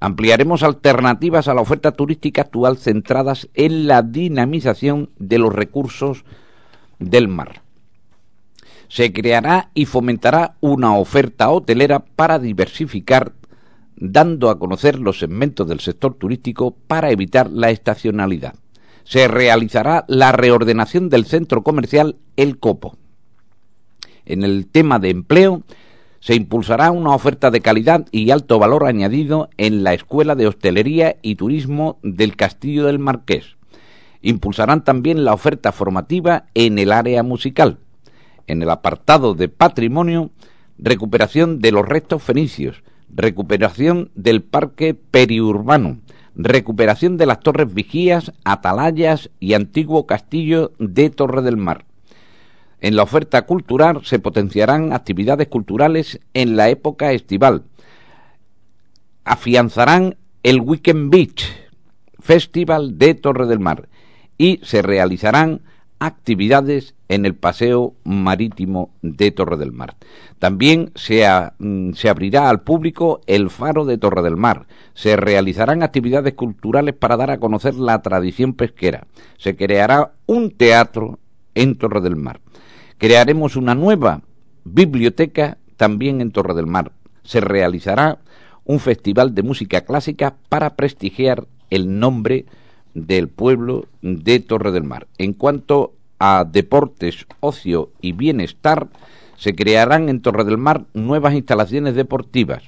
Ampliaremos 0.00 0.62
alternativas 0.62 1.48
a 1.48 1.54
la 1.54 1.61
oferta 1.61 1.92
turística 1.92 2.42
actual 2.42 2.76
centradas 2.76 3.48
en 3.54 3.87
la 3.87 4.02
dinamización 4.02 5.11
de 5.18 5.38
los 5.38 5.54
recursos 5.54 6.24
del 6.98 7.28
mar 7.28 7.62
se 8.88 9.12
creará 9.12 9.70
y 9.74 9.87
fomentará 9.87 10.56
una 10.61 10.96
oferta 10.96 11.50
hotelera 11.50 12.00
para 12.00 12.38
diversificar 12.38 13.32
dando 13.96 14.50
a 14.50 14.59
conocer 14.59 14.98
los 14.98 15.18
segmentos 15.18 15.66
del 15.68 15.80
sector 15.80 16.14
turístico 16.14 16.76
para 16.87 17.11
evitar 17.11 17.50
la 17.50 17.70
estacionalidad. 17.70 18.54
Se 19.04 19.28
realizará 19.28 20.04
la 20.09 20.32
reordenación 20.32 21.09
del 21.09 21.24
centro 21.24 21.62
comercial 21.62 22.16
El 22.37 22.59
Copo. 22.59 22.96
En 24.26 24.42
el 24.42 24.66
tema 24.66 24.98
de 24.98 25.11
empleo, 25.11 25.62
se 26.26 26.34
impulsará 26.34 26.90
una 26.90 27.14
oferta 27.14 27.52
de 27.52 27.60
calidad 27.60 28.04
y 28.10 28.32
alto 28.32 28.58
valor 28.58 28.84
añadido 28.84 29.48
en 29.58 29.84
la 29.84 29.94
Escuela 29.94 30.34
de 30.34 30.48
Hostelería 30.48 31.18
y 31.22 31.36
Turismo 31.36 32.00
del 32.02 32.34
Castillo 32.34 32.86
del 32.86 32.98
Marqués. 32.98 33.54
Impulsarán 34.22 34.82
también 34.82 35.24
la 35.24 35.32
oferta 35.32 35.70
formativa 35.70 36.46
en 36.54 36.80
el 36.80 36.90
área 36.90 37.22
musical. 37.22 37.78
En 38.48 38.60
el 38.60 38.70
apartado 38.70 39.34
de 39.34 39.48
patrimonio, 39.48 40.32
recuperación 40.78 41.60
de 41.60 41.70
los 41.70 41.86
restos 41.86 42.24
fenicios, 42.24 42.82
recuperación 43.08 44.10
del 44.16 44.42
parque 44.42 44.94
periurbano, 44.94 46.00
recuperación 46.34 47.18
de 47.18 47.26
las 47.26 47.38
torres 47.38 47.72
vigías, 47.72 48.32
atalayas 48.42 49.30
y 49.38 49.54
antiguo 49.54 50.08
castillo 50.08 50.72
de 50.80 51.08
Torre 51.08 51.42
del 51.42 51.56
Mar. 51.56 51.84
En 52.80 52.96
la 52.96 53.02
oferta 53.02 53.42
cultural 53.42 54.04
se 54.04 54.18
potenciarán 54.18 54.92
actividades 54.92 55.48
culturales 55.48 56.20
en 56.34 56.56
la 56.56 56.68
época 56.68 57.12
estival. 57.12 57.64
Afianzarán 59.24 60.16
el 60.42 60.60
Weekend 60.60 61.10
Beach 61.10 61.44
Festival 62.20 62.98
de 62.98 63.14
Torre 63.14 63.46
del 63.46 63.60
Mar 63.60 63.88
y 64.38 64.60
se 64.62 64.82
realizarán 64.82 65.62
actividades 65.98 66.94
en 67.08 67.24
el 67.24 67.34
paseo 67.34 67.94
marítimo 68.04 68.90
de 69.02 69.30
Torre 69.30 69.56
del 69.56 69.72
Mar. 69.72 69.96
También 70.38 70.90
se, 70.94 71.24
mm, 71.58 71.92
se, 71.92 72.08
abrirá 72.08 72.50
al 72.50 72.62
público 72.62 73.20
el 73.26 73.48
faro 73.48 73.84
de 73.84 73.96
Torre 73.96 74.22
del 74.22 74.36
Mar. 74.36 74.66
Se 74.94 75.16
realizarán 75.16 75.82
actividades 75.82 76.34
culturales 76.34 76.94
para 76.94 77.16
dar 77.16 77.30
a 77.30 77.38
conocer 77.38 77.74
la 77.74 78.02
tradición 78.02 78.52
pesquera. 78.52 79.06
Se 79.38 79.56
creará 79.56 80.12
un 80.26 80.50
teatro 80.50 81.18
en 81.54 81.76
Torre 81.76 82.00
del 82.00 82.16
Mar. 82.16 82.40
Crearemos 82.98 83.56
una 83.56 83.74
nueva 83.74 84.22
biblioteca 84.64 85.59
también 85.76 86.22
en 86.22 86.30
Torre 86.30 86.54
del 86.54 86.66
Mar. 86.66 86.92
Se 87.24 87.40
realizará 87.40 88.20
un 88.64 88.80
festival 88.80 89.35
de 89.35 89.42
música 89.42 89.82
clásica 89.82 90.37
para 90.48 90.76
prestigiar 90.76 91.46
el 91.68 91.98
nombre 91.98 92.46
del 92.94 93.28
pueblo 93.28 93.85
de 94.00 94.40
Torre 94.40 94.72
del 94.72 94.85
Mar. 94.85 95.09
En 95.18 95.35
cuanto 95.35 95.92
a 96.18 96.46
deportes, 96.50 97.26
ocio 97.40 97.90
y 98.00 98.12
bienestar, 98.12 98.88
se 99.37 99.54
crearán 99.54 100.09
en 100.09 100.22
Torre 100.22 100.44
del 100.44 100.56
Mar 100.56 100.87
nuevas 100.94 101.35
instalaciones 101.35 101.94
deportivas. 101.96 102.62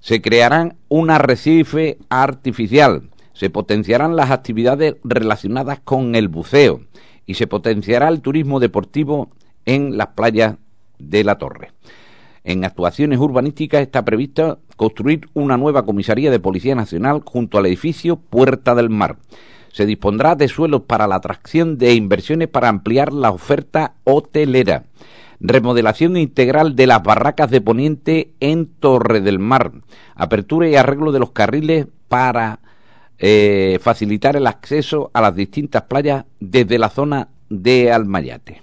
Se 0.00 0.20
crearán 0.20 0.76
un 0.88 1.08
arrecife 1.08 1.96
artificial. 2.10 3.08
Se 3.32 3.48
potenciarán 3.48 4.16
las 4.16 4.30
actividades 4.30 4.96
relacionadas 5.02 5.80
con 5.80 6.14
el 6.14 6.28
buceo 6.28 6.82
y 7.30 7.34
se 7.34 7.46
potenciará 7.46 8.08
el 8.08 8.22
turismo 8.22 8.58
deportivo 8.58 9.30
en 9.64 9.96
las 9.96 10.08
playas 10.08 10.56
de 10.98 11.22
la 11.22 11.38
Torre. 11.38 11.70
En 12.42 12.64
actuaciones 12.64 13.20
urbanísticas 13.20 13.82
está 13.82 14.04
previsto 14.04 14.58
construir 14.74 15.28
una 15.32 15.56
nueva 15.56 15.86
comisaría 15.86 16.32
de 16.32 16.40
Policía 16.40 16.74
Nacional 16.74 17.22
junto 17.24 17.56
al 17.56 17.66
edificio 17.66 18.16
Puerta 18.16 18.74
del 18.74 18.90
Mar. 18.90 19.18
Se 19.72 19.86
dispondrá 19.86 20.34
de 20.34 20.48
suelos 20.48 20.82
para 20.88 21.06
la 21.06 21.14
atracción 21.14 21.78
de 21.78 21.94
inversiones 21.94 22.48
para 22.48 22.68
ampliar 22.68 23.12
la 23.12 23.30
oferta 23.30 23.94
hotelera. 24.02 24.86
Remodelación 25.38 26.16
integral 26.16 26.74
de 26.74 26.88
las 26.88 27.00
barracas 27.00 27.48
de 27.48 27.60
Poniente 27.60 28.32
en 28.40 28.66
Torre 28.66 29.20
del 29.20 29.38
Mar. 29.38 29.70
Apertura 30.16 30.68
y 30.68 30.74
arreglo 30.74 31.12
de 31.12 31.20
los 31.20 31.30
carriles 31.30 31.86
para 32.08 32.58
eh, 33.22 33.78
facilitar 33.82 34.34
el 34.34 34.46
acceso 34.46 35.10
a 35.12 35.20
las 35.20 35.36
distintas 35.36 35.82
playas 35.82 36.24
desde 36.40 36.78
la 36.78 36.88
zona 36.88 37.28
de 37.50 37.92
Almayate. 37.92 38.62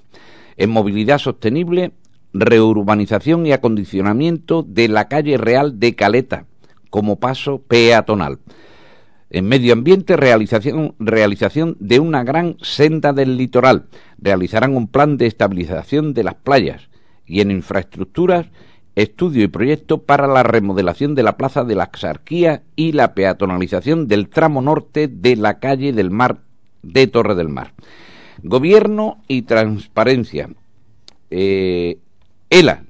En 0.57 0.71
movilidad 0.71 1.19
sostenible, 1.19 1.91
reurbanización 2.33 3.45
y 3.45 3.51
acondicionamiento 3.51 4.63
de 4.63 4.87
la 4.87 5.07
calle 5.07 5.37
Real 5.37 5.79
de 5.79 5.95
Caleta 5.95 6.45
como 6.89 7.19
paso 7.19 7.61
peatonal. 7.67 8.39
En 9.29 9.47
medio 9.47 9.73
ambiente, 9.73 10.17
realización, 10.17 10.95
realización 10.97 11.77
de 11.79 11.99
una 11.99 12.23
gran 12.23 12.57
senda 12.61 13.13
del 13.13 13.37
litoral. 13.37 13.85
Realizarán 14.17 14.75
un 14.75 14.87
plan 14.87 15.17
de 15.17 15.27
estabilización 15.27 16.13
de 16.15 16.23
las 16.23 16.35
playas. 16.35 16.89
Y 17.25 17.41
en 17.41 17.51
infraestructuras, 17.51 18.47
estudio 18.97 19.43
y 19.43 19.47
proyecto 19.47 19.99
para 19.99 20.25
la 20.25 20.41
remodelación 20.41 21.13
de 21.13 21.21
la 21.21 21.37
Plaza 21.37 21.63
de 21.63 21.75
la 21.75 21.83
Axarquía 21.83 22.63
y 22.75 22.93
la 22.93 23.13
peatonalización 23.13 24.07
del 24.07 24.27
tramo 24.27 24.59
norte 24.59 25.07
de 25.07 25.35
la 25.35 25.59
calle 25.59 25.93
del 25.93 26.09
Mar 26.09 26.39
de 26.81 27.05
Torre 27.05 27.35
del 27.35 27.47
Mar. 27.47 27.73
Gobierno 28.41 29.21
y 29.27 29.43
transparencia. 29.43 30.49
Eh, 31.29 31.99
ELA, 32.49 32.85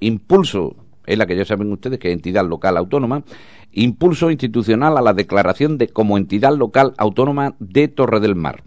impulso, 0.00 0.74
ELA 1.06 1.26
que 1.26 1.36
ya 1.36 1.44
saben 1.44 1.70
ustedes 1.70 2.00
que 2.00 2.08
es 2.08 2.14
entidad 2.14 2.44
local 2.44 2.76
autónoma, 2.76 3.22
impulso 3.70 4.32
institucional 4.32 4.98
a 4.98 5.02
la 5.02 5.14
declaración 5.14 5.78
de 5.78 5.86
como 5.86 6.18
entidad 6.18 6.56
local 6.56 6.92
autónoma 6.98 7.54
de 7.60 7.86
Torre 7.86 8.18
del 8.18 8.34
Mar. 8.34 8.64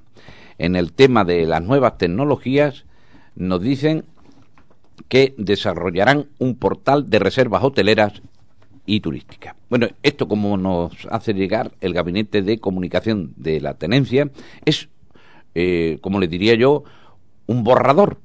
En 0.57 0.77
el 0.77 0.93
tema 0.93 1.25
de 1.25 1.45
las 1.45 1.61
nuevas 1.61 1.97
tecnologías 1.97 2.85
nos 3.35 3.61
dicen 3.61 4.05
que 5.07 5.33
desarrollarán 5.37 6.27
un 6.39 6.55
portal 6.55 7.09
de 7.09 7.19
reservas 7.19 7.63
hoteleras 7.63 8.21
y 8.85 8.99
turísticas. 8.99 9.55
Bueno, 9.69 9.87
esto 10.03 10.27
como 10.27 10.57
nos 10.57 11.07
hace 11.09 11.33
llegar 11.33 11.71
el 11.81 11.93
Gabinete 11.93 12.41
de 12.41 12.59
Comunicación 12.59 13.33
de 13.35 13.59
la 13.59 13.75
Tenencia 13.75 14.29
es, 14.63 14.89
eh, 15.55 15.97
como 16.01 16.19
le 16.19 16.27
diría 16.27 16.55
yo, 16.55 16.83
un 17.47 17.63
borrador 17.63 18.19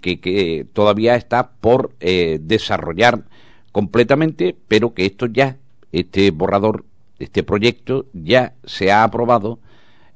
que, 0.00 0.66
todavía 0.72 1.16
está 1.16 1.50
por 1.60 1.92
eh, 2.00 2.38
desarrollar 2.40 3.24
completamente, 3.72 4.54
pero 4.68 4.94
que 4.94 5.06
esto 5.06 5.26
ya, 5.26 5.56
este 5.90 6.30
borrador, 6.30 6.84
este 7.18 7.42
proyecto 7.42 8.06
ya 8.12 8.54
se 8.64 8.92
ha 8.92 9.02
aprobado 9.02 9.58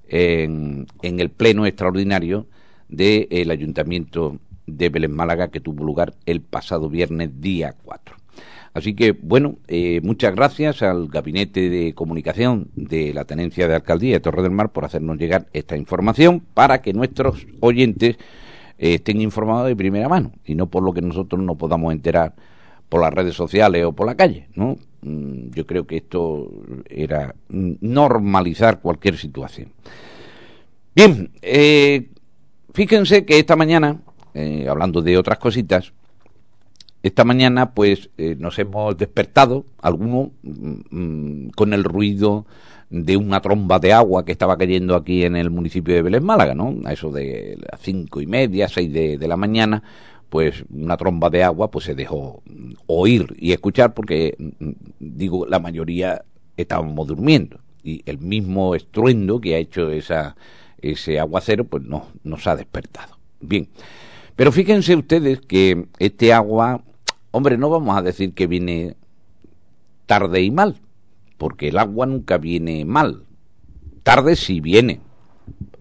en, 0.08 0.86
en 1.02 1.20
el 1.20 1.30
pleno 1.30 1.66
extraordinario 1.66 2.46
del 2.88 3.50
Ayuntamiento 3.50 4.38
de 4.68 4.88
Belén 4.88 5.14
Málaga 5.14 5.48
que 5.48 5.60
tuvo 5.60 5.84
lugar 5.84 6.14
el 6.26 6.40
pasado 6.40 6.88
viernes 6.88 7.40
día 7.40 7.74
4. 7.84 8.16
Así 8.74 8.94
que, 8.94 9.12
bueno, 9.12 9.56
eh, 9.66 10.00
muchas 10.04 10.34
gracias 10.34 10.82
al 10.82 11.08
Gabinete 11.08 11.68
de 11.68 11.94
Comunicación 11.94 12.68
de 12.76 13.12
la 13.12 13.24
Tenencia 13.24 13.66
de 13.66 13.74
Alcaldía 13.74 14.14
de 14.14 14.20
Torre 14.20 14.42
del 14.42 14.52
Mar 14.52 14.70
por 14.70 14.84
hacernos 14.84 15.18
llegar 15.18 15.46
esta 15.52 15.76
información 15.76 16.40
para 16.54 16.80
que 16.80 16.92
nuestros 16.92 17.46
oyentes 17.60 18.16
eh, 18.78 18.94
estén 18.94 19.20
informados 19.20 19.66
de 19.66 19.74
primera 19.74 20.08
mano 20.08 20.32
y 20.44 20.54
no 20.54 20.68
por 20.68 20.84
lo 20.84 20.92
que 20.92 21.02
nosotros 21.02 21.42
no 21.42 21.56
podamos 21.56 21.92
enterar 21.92 22.34
por 22.88 23.00
las 23.00 23.12
redes 23.12 23.34
sociales 23.34 23.84
o 23.84 23.92
por 23.92 24.06
la 24.06 24.14
calle, 24.14 24.48
¿no? 24.54 24.76
Mm, 25.02 25.50
yo 25.50 25.66
creo 25.66 25.86
que 25.86 25.96
esto 25.96 26.50
era 26.88 27.34
normalizar 27.48 28.80
cualquier 28.80 29.16
situación. 29.16 29.72
Bien, 30.94 31.30
eh, 31.42 32.08
fíjense 32.72 33.24
que 33.24 33.38
esta 33.38 33.56
mañana, 33.56 34.00
eh, 34.34 34.66
hablando 34.68 35.02
de 35.02 35.16
otras 35.16 35.38
cositas, 35.38 35.92
esta 37.02 37.24
mañana 37.24 37.74
pues 37.74 38.10
nos 38.16 38.58
hemos 38.58 38.96
despertado, 38.96 39.64
algunos, 39.80 40.30
mm, 40.42 40.80
mm, 40.90 41.50
con 41.50 41.72
el 41.72 41.84
ruido 41.84 42.44
de 42.90 43.16
una 43.16 43.40
tromba 43.40 43.78
de 43.78 43.92
agua 43.92 44.24
que 44.24 44.32
estaba 44.32 44.56
cayendo 44.56 44.94
aquí 44.94 45.24
en 45.24 45.36
el 45.36 45.50
municipio 45.50 45.94
de 45.94 46.02
Vélez 46.02 46.22
Málaga, 46.22 46.54
¿no? 46.54 46.74
A 46.84 46.92
eso 46.92 47.10
de 47.10 47.58
las 47.70 47.80
cinco 47.80 48.20
y 48.20 48.26
media, 48.26 48.68
seis 48.68 48.92
de, 48.92 49.18
la 49.28 49.36
mañana, 49.36 49.82
pues 50.30 50.64
una 50.70 50.96
tromba 50.96 51.30
de 51.30 51.42
agua 51.42 51.70
pues 51.70 51.84
se 51.84 51.94
dejó 51.94 52.42
oír 52.86 53.34
y 53.38 53.52
escuchar 53.52 53.94
porque, 53.94 54.36
digo, 54.98 55.46
la 55.46 55.58
mayoría 55.58 56.22
estábamos 56.56 57.06
durmiendo 57.06 57.60
y 57.82 58.02
el 58.06 58.18
mismo 58.18 58.74
estruendo 58.74 59.40
que 59.40 59.54
ha 59.54 59.58
hecho 59.58 59.90
esa, 59.90 60.36
ese 60.80 61.20
aguacero 61.20 61.64
pues 61.64 61.82
no, 61.84 62.06
nos 62.24 62.46
ha 62.46 62.56
despertado. 62.56 63.18
Bien, 63.40 63.68
pero 64.38 64.52
fíjense 64.52 64.94
ustedes 64.94 65.40
que 65.40 65.86
este 65.98 66.32
agua, 66.32 66.84
hombre, 67.32 67.58
no 67.58 67.70
vamos 67.70 67.98
a 67.98 68.02
decir 68.02 68.34
que 68.34 68.46
viene 68.46 68.94
tarde 70.06 70.40
y 70.42 70.52
mal, 70.52 70.76
porque 71.38 71.70
el 71.70 71.78
agua 71.78 72.06
nunca 72.06 72.38
viene 72.38 72.84
mal. 72.84 73.24
Tarde 74.04 74.36
sí 74.36 74.60
viene. 74.60 75.00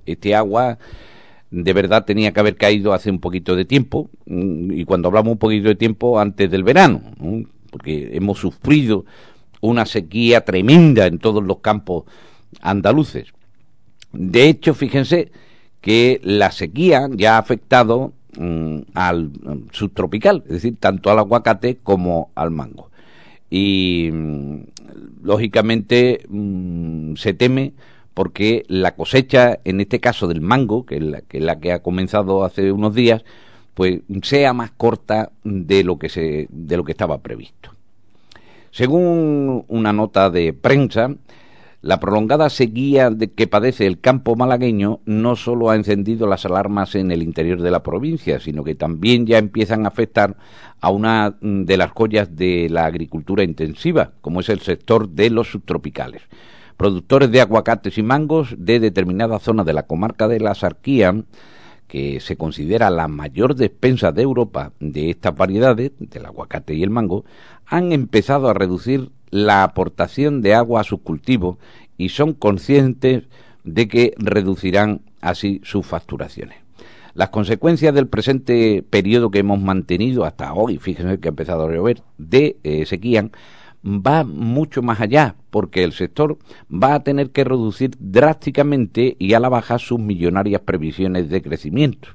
Este 0.07 0.33
agua 0.33 0.79
de 1.51 1.71
verdad 1.71 2.05
tenía 2.05 2.33
que 2.33 2.39
haber 2.39 2.55
caído 2.55 2.93
hace 2.93 3.11
un 3.11 3.19
poquito 3.19 3.55
de 3.55 3.65
tiempo, 3.65 4.09
mm, 4.25 4.71
y 4.71 4.85
cuando 4.85 5.09
hablamos 5.09 5.33
un 5.33 5.37
poquito 5.37 5.67
de 5.67 5.75
tiempo, 5.75 6.19
antes 6.19 6.49
del 6.49 6.63
verano, 6.63 7.03
porque 7.69 8.09
hemos 8.17 8.39
sufrido 8.39 9.05
una 9.61 9.85
sequía 9.85 10.43
tremenda 10.43 11.05
en 11.05 11.19
todos 11.19 11.43
los 11.43 11.59
campos 11.59 12.05
andaluces. 12.61 13.27
De 14.13 14.49
hecho, 14.49 14.73
fíjense 14.73 15.31
que 15.79 16.19
la 16.23 16.49
sequía 16.49 17.07
ya 17.11 17.35
ha 17.35 17.37
afectado 17.37 18.13
mm, 18.37 18.79
al 18.93 19.31
subtropical, 19.71 20.43
es 20.45 20.53
decir, 20.53 20.77
tanto 20.79 21.11
al 21.11 21.19
aguacate 21.19 21.77
como 21.83 22.31
al 22.35 22.51
mango. 22.51 22.89
y 23.49 24.09
mm, 24.11 24.57
lógicamente 25.23 26.25
mm, 26.29 27.15
se 27.15 27.33
teme 27.33 27.73
porque 28.13 28.63
la 28.67 28.95
cosecha, 28.95 29.59
en 29.63 29.79
este 29.79 29.99
caso 29.99 30.27
del 30.27 30.41
mango, 30.41 30.85
que 30.85 30.95
es 30.97 31.03
la 31.03 31.21
que, 31.21 31.39
la 31.39 31.59
que 31.59 31.71
ha 31.71 31.83
comenzado 31.83 32.43
hace 32.43 32.71
unos 32.71 32.95
días, 32.95 33.23
pues 33.75 33.99
sea 34.23 34.53
más 34.53 34.71
corta 34.71 35.31
de 35.43 35.83
lo 35.83 35.99
que 35.99 36.09
se 36.09 36.47
de 36.49 36.77
lo 36.77 36.83
que 36.83 36.93
estaba 36.93 37.19
previsto. 37.19 37.75
Según 38.71 39.65
una 39.67 39.93
nota 39.93 40.31
de 40.31 40.51
prensa, 40.53 41.13
la 41.81 41.99
prolongada 41.99 42.49
sequía 42.49 43.09
de 43.11 43.31
que 43.31 43.47
padece 43.47 43.85
el 43.85 43.99
campo 43.99 44.35
malagueño 44.35 44.99
no 45.05 45.35
solo 45.35 45.69
ha 45.69 45.75
encendido 45.75 46.27
las 46.27 46.45
alarmas 46.45 46.95
en 46.95 47.11
el 47.11 47.21
interior 47.21 47.61
de 47.61 47.71
la 47.71 47.83
provincia, 47.83 48.39
sino 48.39 48.63
que 48.63 48.75
también 48.75 49.27
ya 49.27 49.37
empiezan 49.37 49.85
a 49.85 49.89
afectar 49.89 50.37
a 50.81 50.89
una 50.89 51.37
de 51.39 51.77
las 51.77 51.91
joyas 51.91 52.35
de 52.35 52.67
la 52.69 52.85
agricultura 52.85 53.43
intensiva, 53.43 54.11
como 54.21 54.39
es 54.39 54.49
el 54.49 54.61
sector 54.61 55.09
de 55.09 55.29
los 55.29 55.51
subtropicales. 55.51 56.23
Productores 56.77 57.31
de 57.31 57.41
aguacates 57.41 57.97
y 57.97 58.03
mangos 58.03 58.55
de 58.57 58.79
determinada 58.79 59.39
zona 59.39 59.63
de 59.63 59.73
la 59.73 59.83
comarca 59.83 60.27
de 60.27 60.39
la 60.39 60.55
Sarquía, 60.55 61.23
que 61.87 62.19
se 62.19 62.35
considera 62.35 62.89
la 62.89 63.07
mayor 63.07 63.55
despensa 63.55 64.11
de 64.11 64.23
Europa 64.23 64.73
de 64.79 65.11
estas 65.11 65.35
variedades, 65.35 65.91
del 65.99 66.25
aguacate 66.25 66.73
y 66.73 66.83
el 66.83 66.89
mango, 66.89 67.23
han 67.65 67.91
empezado 67.91 68.49
a 68.49 68.53
reducir 68.53 69.11
la 69.29 69.63
aportación 69.63 70.41
de 70.41 70.53
agua 70.53 70.81
a 70.81 70.85
sus 70.85 71.01
cultivos 71.01 71.57
y 71.97 72.09
son 72.09 72.33
conscientes 72.33 73.23
de 73.63 73.87
que 73.87 74.13
reducirán 74.17 75.01
así 75.21 75.61
sus 75.63 75.85
facturaciones. 75.85 76.57
Las 77.13 77.29
consecuencias 77.29 77.95
del 77.95 78.07
presente 78.07 78.83
periodo 78.87 79.31
que 79.31 79.39
hemos 79.39 79.59
mantenido 79.59 80.23
hasta 80.23 80.53
hoy, 80.53 80.77
fíjense 80.77 81.19
que 81.19 81.27
ha 81.27 81.29
empezado 81.29 81.67
a 81.67 81.71
llover, 81.71 82.03
de 82.17 82.57
eh, 82.63 82.85
sequía, 82.85 83.29
va 83.83 84.23
mucho 84.23 84.81
más 84.81 85.01
allá, 85.01 85.35
porque 85.49 85.83
el 85.83 85.93
sector 85.93 86.37
va 86.71 86.93
a 86.93 87.03
tener 87.03 87.31
que 87.31 87.43
reducir 87.43 87.91
drásticamente 87.99 89.15
y 89.17 89.33
a 89.33 89.39
la 89.39 89.49
baja 89.49 89.79
sus 89.79 89.99
millonarias 89.99 90.61
previsiones 90.61 91.29
de 91.29 91.41
crecimiento. 91.41 92.09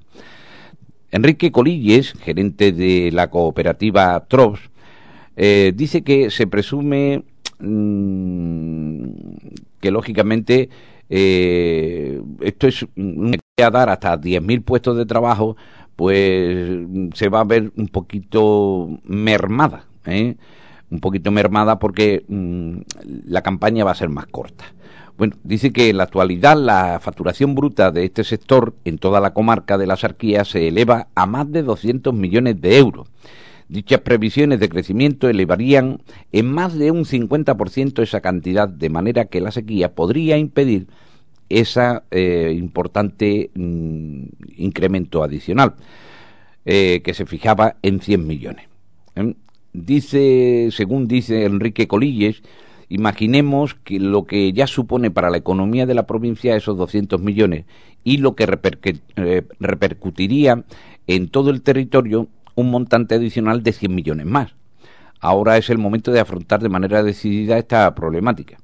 Enrique 1.11 1.53
Colilles, 1.53 2.13
gerente 2.13 2.73
de 2.73 3.11
la 3.13 3.29
cooperativa 3.29 4.25
TROPS, 4.29 4.71
eh, 5.37 5.73
dice 5.75 6.03
que 6.03 6.31
se 6.31 6.47
presume 6.47 7.25
mm, 7.59 9.05
que 9.81 9.91
lógicamente 9.91 10.69
eh, 11.09 12.23
esto 12.41 12.67
es 12.67 12.87
a 13.63 13.71
dar 13.71 13.91
hasta 13.91 14.19
10.000 14.19 14.65
puestos 14.65 14.97
de 14.97 15.07
trabajo, 15.07 15.57
pues 15.95 16.81
se 17.15 17.29
va 17.29 17.41
a 17.41 17.45
ver 17.45 17.71
un 17.77 17.89
poquito 17.89 18.99
mermada, 19.05 19.85
¿eh? 20.07 20.37
un 20.91 21.01
poquito 21.01 21.31
mermada 21.31 21.79
porque 21.79 22.25
mm, 22.29 22.79
la 23.27 23.43
campaña 23.43 23.85
va 23.85 23.93
a 23.93 23.97
ser 23.97 24.09
más 24.09 24.27
corta. 24.27 24.65
Bueno, 25.19 25.37
dice 25.45 25.73
que 25.73 25.91
en 25.91 25.99
la 25.99 26.05
actualidad 26.05 26.57
la 26.57 26.99
facturación 27.01 27.55
bruta 27.55 27.91
de 27.91 28.05
este 28.05 28.25
sector 28.25 28.75
en 28.85 28.99
toda 28.99 29.21
la 29.21 29.35
comarca 29.35 29.77
de 29.77 29.87
la 29.87 29.97
Sarquía 29.97 30.45
se 30.45 30.69
eleva 30.69 31.09
a 31.15 31.27
más 31.27 31.53
de 31.53 31.63
200 31.63 32.15
millones 32.15 32.61
de 32.61 32.79
euros 32.79 33.09
Dichas 33.73 34.01
previsiones 34.01 34.61
de 34.61 34.69
crecimiento 34.69 35.31
elevarían 35.31 36.03
en 36.31 36.53
más 36.53 36.75
de 36.75 36.91
un 36.91 37.07
50% 37.07 38.03
esa 38.03 38.21
cantidad, 38.21 38.69
de 38.69 38.91
manera 38.91 39.25
que 39.25 39.41
la 39.41 39.51
sequía 39.51 39.95
podría 39.95 40.37
impedir 40.37 40.89
ese 41.49 42.03
eh, 42.11 42.53
importante 42.55 43.51
mm, 43.55 44.25
incremento 44.59 45.25
adicional, 45.25 45.77
eh, 46.67 47.01
que 47.03 47.15
se 47.15 47.25
fijaba 47.25 47.77
en 47.81 48.01
100 48.01 48.27
millones. 48.27 48.67
¿Eh? 49.17 49.37
Dice, 49.73 50.69
según 50.71 51.09
dice 51.09 51.47
Enrique 51.47 51.89
Colilles, 51.89 52.43
imaginemos 52.91 53.75
que 53.75 53.99
lo 53.99 54.27
que 54.27 54.53
ya 54.53 54.67
supone 54.67 55.11
para 55.11 55.31
la 55.31 55.39
economía 55.39 55.87
de 55.87 55.95
la 55.95 56.07
provincia 56.07 56.57
esos 56.57 56.77
200 56.77 57.23
millones 57.23 57.65
y 58.05 58.19
lo 58.19 58.37
que 58.37 58.45
repercutiría 58.45 60.63
en 61.07 61.29
todo 61.29 61.49
el 61.49 61.63
territorio 61.63 62.29
un 62.55 62.71
montante 62.71 63.15
adicional 63.15 63.63
de 63.63 63.73
100 63.73 63.95
millones 63.95 64.27
más. 64.27 64.55
Ahora 65.21 65.57
es 65.57 65.71
el 65.71 65.79
momento 65.79 66.11
de 66.11 66.21
afrontar 66.21 66.61
de 66.61 66.69
manera 66.69 67.03
decidida 67.03 67.59
esta 67.59 67.95
problemática. 67.95 68.59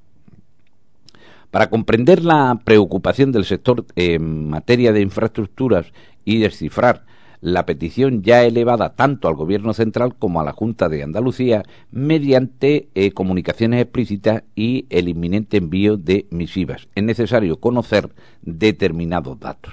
Para 1.50 1.70
comprender 1.70 2.24
la 2.24 2.60
preocupación 2.64 3.32
del 3.32 3.44
sector 3.44 3.86
en 3.96 4.50
materia 4.50 4.92
de 4.92 5.00
infraestructuras 5.00 5.86
y 6.24 6.38
descifrar 6.38 7.06
la 7.40 7.66
petición 7.66 8.22
ya 8.22 8.42
elevada 8.42 8.94
tanto 8.94 9.28
al 9.28 9.34
Gobierno 9.34 9.72
central 9.72 10.14
como 10.16 10.40
a 10.40 10.44
la 10.44 10.52
Junta 10.52 10.88
de 10.88 11.02
Andalucía 11.02 11.62
mediante 11.90 12.88
eh, 12.94 13.12
comunicaciones 13.12 13.80
explícitas 13.80 14.42
y 14.54 14.86
el 14.90 15.08
inminente 15.08 15.56
envío 15.56 15.96
de 15.96 16.26
misivas. 16.30 16.88
Es 16.94 17.04
necesario 17.04 17.60
conocer 17.60 18.10
determinados 18.42 19.38
datos. 19.38 19.72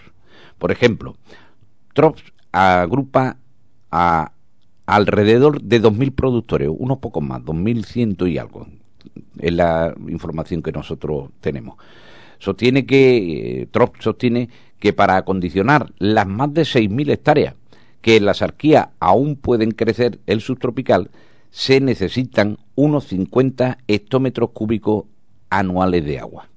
Por 0.60 0.71
ejemplo, 0.71 1.15
TROPS 1.93 2.23
agrupa 2.51 3.38
a 3.97 4.34
alrededor 4.86 5.62
de 5.62 5.81
2.000 5.81 6.13
productores, 6.13 6.69
unos 6.69 6.97
pocos 6.97 7.23
más, 7.23 7.41
2.100 7.43 8.29
y 8.29 8.38
algo, 8.38 8.67
es 9.39 9.53
la 9.53 9.95
información 10.10 10.62
que 10.62 10.73
nosotros 10.73 11.29
tenemos. 11.39 11.77
Sostiene 12.38 12.86
que, 12.86 13.62
eh, 13.62 13.67
Trop 13.71 13.95
sostiene 14.01 14.49
que 14.79 14.91
para 14.91 15.15
acondicionar 15.15 15.93
las 15.97 16.27
más 16.27 16.53
de 16.53 16.63
6.000 16.63 17.10
hectáreas 17.10 17.55
que 18.01 18.17
en 18.17 18.25
la 18.25 18.34
sarquía 18.34 18.91
aún 18.99 19.38
pueden 19.38 19.71
crecer 19.71 20.19
el 20.27 20.41
subtropical, 20.41 21.10
se 21.49 21.79
necesitan 21.79 22.58
unos 22.75 23.08
50 23.08 23.77
hectómetros 23.88 24.49
cúbicos 24.49 25.05
anuales 25.49 26.03
de 26.03 26.19
agua. 26.19 26.49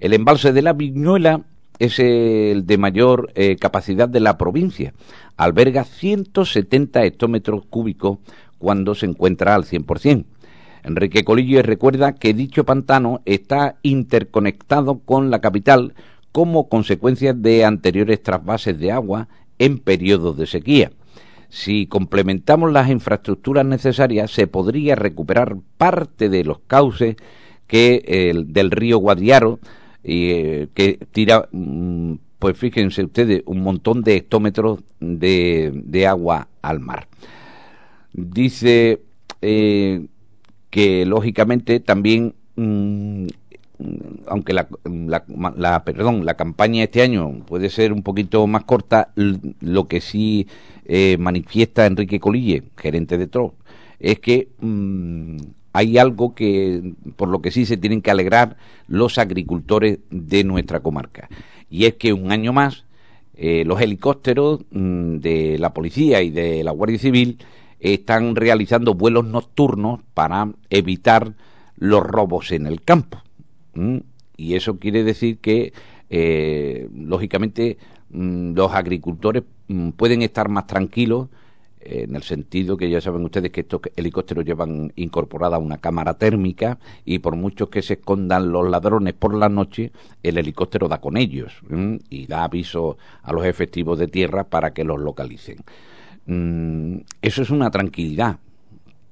El 0.00 0.14
embalse 0.14 0.54
de 0.54 0.62
la 0.62 0.72
Viñuela 0.72 1.42
es 1.82 1.98
el 1.98 2.64
de 2.64 2.78
mayor 2.78 3.32
eh, 3.34 3.56
capacidad 3.56 4.08
de 4.08 4.20
la 4.20 4.38
provincia. 4.38 4.94
Alberga 5.36 5.82
170 5.82 7.02
hectómetros 7.04 7.64
cúbicos 7.68 8.18
cuando 8.58 8.94
se 8.94 9.06
encuentra 9.06 9.56
al 9.56 9.64
100%. 9.64 10.24
Enrique 10.84 11.24
Colillo 11.24 11.60
recuerda 11.62 12.12
que 12.12 12.34
dicho 12.34 12.64
pantano 12.64 13.20
está 13.24 13.78
interconectado 13.82 15.00
con 15.00 15.30
la 15.30 15.40
capital 15.40 15.94
como 16.30 16.68
consecuencia 16.68 17.34
de 17.34 17.64
anteriores 17.64 18.22
trasvases 18.22 18.78
de 18.78 18.92
agua 18.92 19.26
en 19.58 19.80
periodos 19.80 20.36
de 20.36 20.46
sequía. 20.46 20.92
Si 21.48 21.88
complementamos 21.88 22.70
las 22.70 22.90
infraestructuras 22.90 23.66
necesarias, 23.66 24.30
se 24.30 24.46
podría 24.46 24.94
recuperar 24.94 25.56
parte 25.78 26.28
de 26.28 26.44
los 26.44 26.60
cauces 26.60 27.16
que 27.66 28.04
el, 28.06 28.52
del 28.52 28.70
río 28.70 28.98
Guadiaro 28.98 29.58
eh, 30.04 30.68
que 30.74 30.98
tira, 31.12 31.48
mm, 31.52 32.14
pues 32.38 32.56
fíjense 32.56 33.04
ustedes, 33.04 33.42
un 33.46 33.60
montón 33.60 34.02
de 34.02 34.16
hectómetros 34.16 34.80
de, 35.00 35.72
de 35.74 36.06
agua 36.06 36.48
al 36.60 36.80
mar. 36.80 37.08
Dice 38.12 39.00
eh, 39.40 40.06
que 40.70 41.06
lógicamente 41.06 41.80
también 41.80 42.34
mm, 42.56 43.26
aunque 44.26 44.52
la, 44.52 44.68
la, 45.56 45.84
perdón, 45.84 46.24
la 46.24 46.34
campaña 46.34 46.84
este 46.84 47.02
año 47.02 47.44
puede 47.46 47.70
ser 47.70 47.92
un 47.92 48.02
poquito 48.02 48.46
más 48.46 48.64
corta, 48.64 49.12
lo 49.14 49.88
que 49.88 50.00
sí 50.00 50.46
eh, 50.84 51.16
manifiesta 51.18 51.86
Enrique 51.86 52.20
Colille, 52.20 52.64
gerente 52.76 53.18
de 53.18 53.26
TRO, 53.26 53.54
es 53.98 54.18
que 54.20 54.48
mm, 54.60 55.36
hay 55.72 55.98
algo 55.98 56.34
que 56.34 56.94
por 57.16 57.28
lo 57.28 57.40
que 57.40 57.50
sí 57.50 57.66
se 57.66 57.76
tienen 57.76 58.02
que 58.02 58.10
alegrar 58.10 58.56
los 58.88 59.18
agricultores 59.18 59.98
de 60.10 60.44
nuestra 60.44 60.80
comarca. 60.80 61.28
Y 61.70 61.86
es 61.86 61.94
que 61.94 62.12
un 62.12 62.32
año 62.32 62.52
más 62.52 62.84
eh, 63.34 63.64
los 63.64 63.80
helicópteros 63.80 64.60
mm, 64.70 65.16
de 65.16 65.58
la 65.58 65.72
policía 65.72 66.22
y 66.22 66.30
de 66.30 66.62
la 66.62 66.72
Guardia 66.72 66.98
Civil 66.98 67.38
están 67.80 68.36
realizando 68.36 68.94
vuelos 68.94 69.24
nocturnos 69.24 70.00
para 70.14 70.48
evitar 70.70 71.34
los 71.76 72.02
robos 72.02 72.52
en 72.52 72.66
el 72.66 72.82
campo 72.82 73.22
y 74.36 74.54
eso 74.54 74.78
quiere 74.78 75.04
decir 75.04 75.38
que 75.38 75.72
eh, 76.10 76.88
lógicamente 76.94 77.78
mm, 78.10 78.54
los 78.54 78.72
agricultores 78.72 79.44
mm, 79.68 79.90
pueden 79.90 80.22
estar 80.22 80.48
más 80.48 80.66
tranquilos 80.66 81.28
en 81.84 82.16
el 82.16 82.22
sentido 82.22 82.76
que 82.76 82.90
ya 82.90 83.00
saben 83.00 83.24
ustedes 83.24 83.50
que 83.50 83.60
estos 83.60 83.80
helicópteros 83.96 84.44
llevan 84.44 84.92
incorporada 84.96 85.58
una 85.58 85.78
cámara 85.78 86.14
térmica 86.14 86.78
y 87.04 87.18
por 87.18 87.36
mucho 87.36 87.70
que 87.70 87.82
se 87.82 87.94
escondan 87.94 88.52
los 88.52 88.68
ladrones 88.68 89.14
por 89.14 89.34
la 89.34 89.48
noche, 89.48 89.92
el 90.22 90.38
helicóptero 90.38 90.88
da 90.88 91.00
con 91.00 91.16
ellos 91.16 91.52
y 92.08 92.26
da 92.26 92.44
aviso 92.44 92.98
a 93.22 93.32
los 93.32 93.44
efectivos 93.44 93.98
de 93.98 94.08
tierra 94.08 94.44
para 94.44 94.72
que 94.72 94.84
los 94.84 95.00
localicen. 95.00 95.58
Mm, 96.26 96.98
eso 97.20 97.42
es 97.42 97.50
una 97.50 97.70
tranquilidad, 97.70 98.38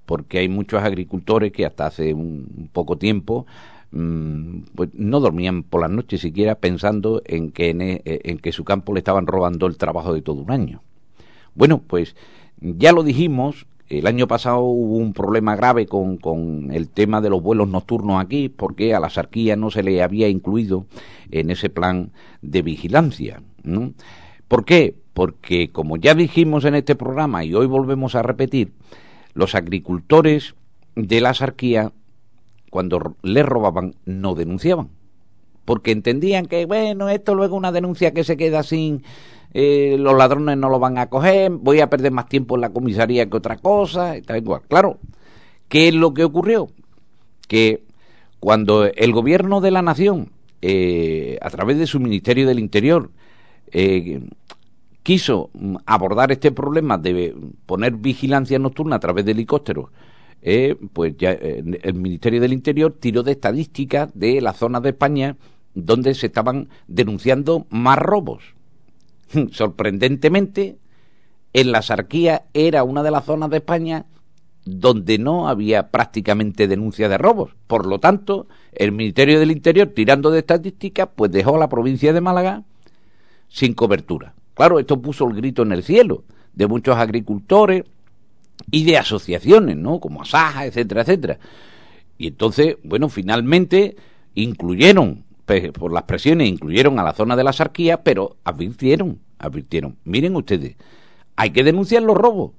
porque 0.06 0.38
hay 0.38 0.48
muchos 0.48 0.82
agricultores 0.82 1.52
que 1.52 1.66
hasta 1.66 1.86
hace 1.86 2.14
un 2.14 2.70
poco 2.72 2.98
tiempo 2.98 3.46
mm, 3.90 4.60
pues 4.74 4.90
no 4.94 5.20
dormían 5.20 5.62
por 5.64 5.80
las 5.80 5.90
noches 5.90 6.20
siquiera 6.20 6.54
pensando 6.56 7.22
en 7.24 7.50
que, 7.50 7.70
en, 7.70 7.80
e, 7.80 8.02
en 8.04 8.38
que 8.38 8.52
su 8.52 8.64
campo 8.64 8.92
le 8.92 9.00
estaban 9.00 9.26
robando 9.26 9.66
el 9.66 9.76
trabajo 9.76 10.14
de 10.14 10.22
todo 10.22 10.42
un 10.42 10.50
año. 10.50 10.82
Bueno, 11.54 11.82
pues 11.86 12.14
ya 12.60 12.92
lo 12.92 13.02
dijimos 13.02 13.66
el 13.90 14.06
año 14.06 14.28
pasado 14.28 14.60
hubo 14.60 14.96
un 14.96 15.12
problema 15.12 15.56
grave 15.56 15.86
con, 15.86 16.68
el 16.70 16.88
tema 16.88 17.20
de 17.20 17.28
los 17.28 17.42
vuelos 17.42 17.68
nocturnos 17.68 18.22
aquí, 18.22 18.48
porque 18.48 18.94
a 18.94 19.00
la 19.00 19.10
sarquía 19.10 19.56
no 19.56 19.72
se 19.72 19.82
le 19.82 20.00
había 20.00 20.28
incluido 20.28 20.86
en 21.32 21.50
ese 21.50 21.70
plan 21.70 22.12
de 22.40 22.62
vigilancia. 22.62 23.42
¿Por 24.46 24.64
qué? 24.64 24.94
Porque, 25.12 25.70
como 25.72 25.96
ya 25.96 26.14
dijimos 26.14 26.64
en 26.64 26.76
este 26.76 26.94
programa 26.94 27.44
y 27.44 27.52
hoy 27.52 27.66
volvemos 27.66 28.14
a 28.14 28.22
repetir, 28.22 28.72
los 29.34 29.56
agricultores 29.56 30.54
de 30.94 31.20
la 31.20 31.34
sarquía, 31.34 31.90
cuando 32.70 33.16
les 33.22 33.44
robaban, 33.44 33.96
no 34.04 34.36
denunciaban. 34.36 34.88
Porque 35.64 35.92
entendían 35.92 36.46
que, 36.46 36.66
bueno, 36.66 37.08
esto 37.08 37.34
luego 37.34 37.56
una 37.56 37.72
denuncia 37.72 38.12
que 38.12 38.24
se 38.24 38.36
queda 38.36 38.62
sin, 38.62 39.02
eh, 39.52 39.96
los 39.98 40.16
ladrones 40.16 40.56
no 40.56 40.68
lo 40.68 40.78
van 40.78 40.98
a 40.98 41.08
coger, 41.08 41.50
voy 41.50 41.80
a 41.80 41.90
perder 41.90 42.12
más 42.12 42.28
tiempo 42.28 42.54
en 42.54 42.60
la 42.60 42.70
comisaría 42.70 43.28
que 43.28 43.36
otra 43.36 43.56
cosa, 43.56 44.16
y 44.16 44.22
igual. 44.36 44.62
Claro, 44.68 44.98
¿qué 45.68 45.88
es 45.88 45.94
lo 45.94 46.14
que 46.14 46.24
ocurrió? 46.24 46.68
Que 47.48 47.82
cuando 48.38 48.84
el 48.84 49.12
gobierno 49.12 49.60
de 49.60 49.70
la 49.70 49.82
nación, 49.82 50.30
eh, 50.62 51.38
a 51.42 51.50
través 51.50 51.78
de 51.78 51.86
su 51.86 51.98
Ministerio 52.00 52.46
del 52.46 52.58
Interior, 52.58 53.10
eh, 53.72 54.20
quiso 55.02 55.50
abordar 55.86 56.30
este 56.30 56.52
problema 56.52 56.98
de 56.98 57.34
poner 57.66 57.94
vigilancia 57.94 58.58
nocturna 58.58 58.96
a 58.96 59.00
través 59.00 59.24
de 59.24 59.32
helicópteros, 59.32 59.90
pues 60.92 61.16
ya 61.18 61.32
el 61.32 61.94
Ministerio 61.94 62.40
del 62.40 62.52
Interior 62.52 62.96
tiró 62.98 63.22
de 63.22 63.32
estadísticas 63.32 64.10
de 64.14 64.40
las 64.40 64.56
zonas 64.56 64.82
de 64.82 64.90
España 64.90 65.36
donde 65.74 66.14
se 66.14 66.26
estaban 66.26 66.68
denunciando 66.88 67.66
más 67.70 67.98
robos. 67.98 68.54
sorprendentemente, 69.52 70.76
en 71.52 71.72
la 71.72 71.82
Sarquía 71.82 72.44
era 72.54 72.84
una 72.84 73.02
de 73.02 73.10
las 73.10 73.24
zonas 73.24 73.50
de 73.50 73.58
España 73.58 74.06
donde 74.64 75.18
no 75.18 75.48
había 75.48 75.90
prácticamente 75.90 76.68
denuncia 76.68 77.08
de 77.08 77.18
robos. 77.18 77.52
Por 77.66 77.86
lo 77.86 77.98
tanto, 77.98 78.46
el 78.72 78.92
Ministerio 78.92 79.40
del 79.40 79.50
Interior, 79.50 79.88
tirando 79.88 80.30
de 80.30 80.40
estadísticas, 80.40 81.08
pues 81.14 81.30
dejó 81.30 81.56
a 81.56 81.58
la 81.58 81.68
provincia 81.68 82.12
de 82.12 82.20
Málaga 82.20 82.62
sin 83.48 83.74
cobertura. 83.74 84.34
Claro, 84.54 84.78
esto 84.78 85.00
puso 85.00 85.26
el 85.28 85.34
grito 85.34 85.62
en 85.62 85.72
el 85.72 85.82
cielo 85.82 86.24
de 86.52 86.66
muchos 86.66 86.96
agricultores 86.96 87.84
y 88.70 88.84
de 88.84 88.98
asociaciones, 88.98 89.76
¿no? 89.76 90.00
Como 90.00 90.22
Asaja, 90.22 90.66
etcétera, 90.66 91.02
etcétera. 91.02 91.38
Y 92.18 92.28
entonces, 92.28 92.76
bueno, 92.82 93.08
finalmente 93.08 93.96
incluyeron 94.34 95.24
por 95.72 95.92
las 95.92 96.04
presiones 96.04 96.48
incluyeron 96.48 96.98
a 96.98 97.02
la 97.02 97.12
zona 97.12 97.36
de 97.36 97.44
la 97.44 97.52
sarquía, 97.52 98.02
pero 98.02 98.36
advirtieron, 98.44 99.18
advirtieron, 99.38 99.96
miren 100.04 100.36
ustedes, 100.36 100.76
hay 101.36 101.50
que 101.50 101.64
denunciar 101.64 102.02
los 102.02 102.16
robos 102.16 102.52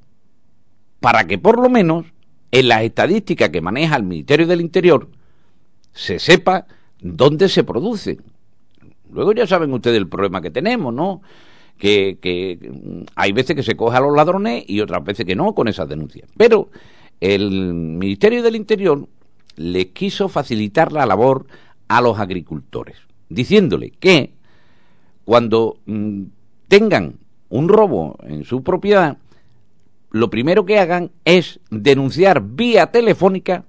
para 1.00 1.26
que 1.26 1.38
por 1.38 1.60
lo 1.60 1.70
menos 1.70 2.06
en 2.52 2.68
las 2.68 2.84
estadísticas 2.84 3.50
que 3.50 3.62
maneja 3.62 3.96
el 3.96 4.04
Ministerio 4.04 4.46
del 4.46 4.62
Interior 4.62 5.08
se 5.94 6.20
sepa 6.20 6.66
dónde 7.00 7.48
se 7.48 7.64
producen. 7.64 8.22
Luego 9.10 9.34
ya 9.34 9.48
saben 9.48 9.74
ustedes 9.74 9.98
el 9.98 10.08
problema 10.08 10.42
que 10.42 10.52
tenemos, 10.52 10.94
¿no? 10.94 11.22
Que, 11.82 12.20
que 12.22 12.60
hay 13.16 13.32
veces 13.32 13.56
que 13.56 13.64
se 13.64 13.76
coge 13.76 13.98
a 13.98 14.02
los 14.02 14.16
ladrones 14.16 14.64
y 14.68 14.82
otras 14.82 15.04
veces 15.04 15.26
que 15.26 15.36
no 15.36 15.56
con 15.56 15.68
esas 15.68 15.90
denuncias. 15.90 16.30
Pero 16.38 16.70
el 17.20 17.50
Ministerio 17.74 18.44
del 18.44 18.56
Interior 18.56 19.08
les 19.56 19.88
quiso 19.88 20.30
facilitar 20.30 20.92
la 20.92 21.08
labor 21.08 21.48
a 21.88 22.00
los 22.02 22.20
agricultores, 22.20 22.98
diciéndole 23.30 23.90
que 23.90 24.32
cuando 25.26 25.80
mm, 25.88 26.24
tengan 26.68 27.16
un 27.50 27.68
robo 27.68 28.16
en 28.28 28.46
su 28.46 28.62
propiedad, 28.62 29.18
lo 30.12 30.30
primero 30.30 30.66
que 30.66 30.78
hagan 30.78 31.10
es 31.26 31.60
denunciar 31.72 32.44
vía 32.44 32.92
telefónica 32.92 33.66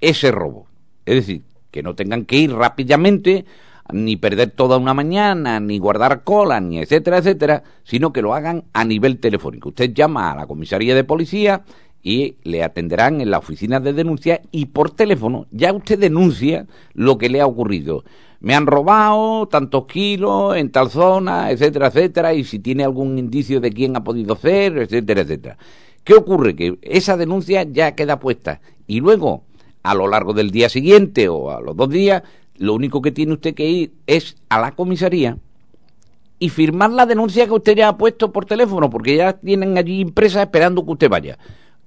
ese 0.00 0.30
robo. 0.30 0.68
Es 1.06 1.16
decir, 1.16 1.42
que 1.72 1.82
no 1.82 1.96
tengan 1.96 2.24
que 2.24 2.36
ir 2.36 2.52
rápidamente, 2.52 3.46
ni 3.92 4.16
perder 4.16 4.50
toda 4.50 4.78
una 4.78 4.94
mañana, 4.94 5.60
ni 5.60 5.78
guardar 5.78 6.24
cola, 6.24 6.60
ni 6.60 6.78
etcétera, 6.78 7.18
etcétera, 7.18 7.62
sino 7.84 8.12
que 8.12 8.22
lo 8.22 8.34
hagan 8.34 8.64
a 8.72 8.84
nivel 8.84 9.18
telefónico. 9.18 9.70
Usted 9.70 9.92
llama 9.92 10.32
a 10.32 10.36
la 10.36 10.46
comisaría 10.46 10.94
de 10.94 11.04
policía 11.04 11.62
y 12.02 12.36
le 12.42 12.64
atenderán 12.64 13.20
en 13.20 13.30
la 13.30 13.38
oficina 13.38 13.80
de 13.80 13.92
denuncia 13.92 14.42
y 14.50 14.66
por 14.66 14.90
teléfono 14.90 15.46
ya 15.50 15.72
usted 15.72 15.98
denuncia 15.98 16.66
lo 16.94 17.18
que 17.18 17.28
le 17.28 17.40
ha 17.40 17.46
ocurrido. 17.46 18.04
Me 18.40 18.56
han 18.56 18.66
robado 18.66 19.46
tantos 19.46 19.86
kilos 19.86 20.56
en 20.56 20.72
tal 20.72 20.90
zona, 20.90 21.52
etcétera, 21.52 21.88
etcétera, 21.88 22.34
y 22.34 22.42
si 22.42 22.58
tiene 22.58 22.82
algún 22.82 23.16
indicio 23.18 23.60
de 23.60 23.70
quién 23.70 23.96
ha 23.96 24.02
podido 24.02 24.34
ser, 24.34 24.78
etcétera, 24.78 25.20
etcétera. 25.20 25.58
¿Qué 26.02 26.14
ocurre? 26.14 26.56
Que 26.56 26.76
esa 26.82 27.16
denuncia 27.16 27.62
ya 27.62 27.94
queda 27.94 28.18
puesta 28.18 28.60
y 28.88 29.00
luego, 29.00 29.44
a 29.84 29.94
lo 29.94 30.08
largo 30.08 30.32
del 30.32 30.50
día 30.50 30.68
siguiente 30.68 31.28
o 31.28 31.52
a 31.52 31.60
los 31.60 31.76
dos 31.76 31.88
días, 31.88 32.24
lo 32.56 32.74
único 32.74 33.02
que 33.02 33.12
tiene 33.12 33.32
usted 33.32 33.54
que 33.54 33.68
ir 33.68 33.92
es 34.06 34.36
a 34.48 34.60
la 34.60 34.72
comisaría 34.72 35.38
y 36.38 36.48
firmar 36.48 36.90
la 36.90 37.06
denuncia 37.06 37.46
que 37.46 37.52
usted 37.52 37.76
ya 37.76 37.88
ha 37.88 37.96
puesto 37.96 38.32
por 38.32 38.46
teléfono, 38.46 38.90
porque 38.90 39.16
ya 39.16 39.34
tienen 39.34 39.78
allí 39.78 40.00
impresa 40.00 40.42
esperando 40.42 40.84
que 40.84 40.90
usted 40.90 41.08
vaya. 41.08 41.38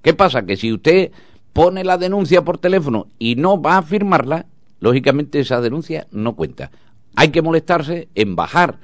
¿Qué 0.02 0.14
pasa? 0.14 0.46
Que 0.46 0.56
si 0.56 0.72
usted 0.72 1.10
pone 1.52 1.84
la 1.84 1.98
denuncia 1.98 2.42
por 2.42 2.58
teléfono 2.58 3.06
y 3.18 3.36
no 3.36 3.60
va 3.60 3.78
a 3.78 3.82
firmarla, 3.82 4.46
lógicamente 4.80 5.40
esa 5.40 5.60
denuncia 5.60 6.06
no 6.10 6.36
cuenta. 6.36 6.70
Hay 7.16 7.28
que 7.28 7.42
molestarse 7.42 8.08
en 8.14 8.36
bajar 8.36 8.78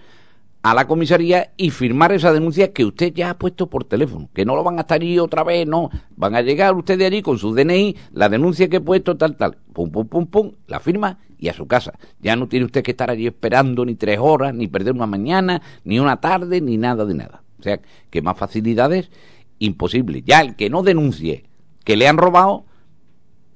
a 0.62 0.74
la 0.74 0.86
comisaría 0.86 1.52
y 1.56 1.70
firmar 1.70 2.12
esa 2.12 2.32
denuncia 2.32 2.72
que 2.72 2.84
usted 2.84 3.12
ya 3.12 3.30
ha 3.30 3.38
puesto 3.38 3.68
por 3.68 3.84
teléfono, 3.84 4.28
que 4.32 4.44
no 4.44 4.54
lo 4.54 4.62
van 4.62 4.78
a 4.78 4.82
estar 4.82 5.00
ahí 5.00 5.18
otra 5.18 5.42
vez, 5.42 5.66
no, 5.66 5.90
van 6.16 6.36
a 6.36 6.40
llegar 6.40 6.74
ustedes 6.74 7.06
allí 7.06 7.20
con 7.20 7.38
su 7.38 7.52
DNI, 7.52 7.96
la 8.12 8.28
denuncia 8.28 8.68
que 8.68 8.76
he 8.76 8.80
puesto, 8.80 9.16
tal, 9.16 9.36
tal, 9.36 9.56
pum, 9.72 9.90
pum, 9.90 10.06
pum, 10.06 10.26
pum, 10.26 10.52
la 10.68 10.78
firma 10.78 11.18
y 11.38 11.48
a 11.48 11.52
su 11.52 11.66
casa. 11.66 11.94
Ya 12.20 12.36
no 12.36 12.46
tiene 12.46 12.66
usted 12.66 12.84
que 12.84 12.92
estar 12.92 13.10
allí 13.10 13.26
esperando 13.26 13.84
ni 13.84 13.96
tres 13.96 14.18
horas, 14.20 14.54
ni 14.54 14.68
perder 14.68 14.94
una 14.94 15.06
mañana, 15.06 15.60
ni 15.84 15.98
una 15.98 16.18
tarde, 16.18 16.60
ni 16.60 16.76
nada 16.76 17.04
de 17.04 17.14
nada. 17.14 17.42
O 17.58 17.62
sea, 17.62 17.80
que 18.10 18.22
más 18.22 18.38
facilidades 18.38 19.10
imposible. 19.58 20.22
Ya 20.24 20.40
el 20.40 20.54
que 20.54 20.70
no 20.70 20.84
denuncie 20.84 21.44
que 21.84 21.96
le 21.96 22.06
han 22.06 22.18
robado 22.18 22.64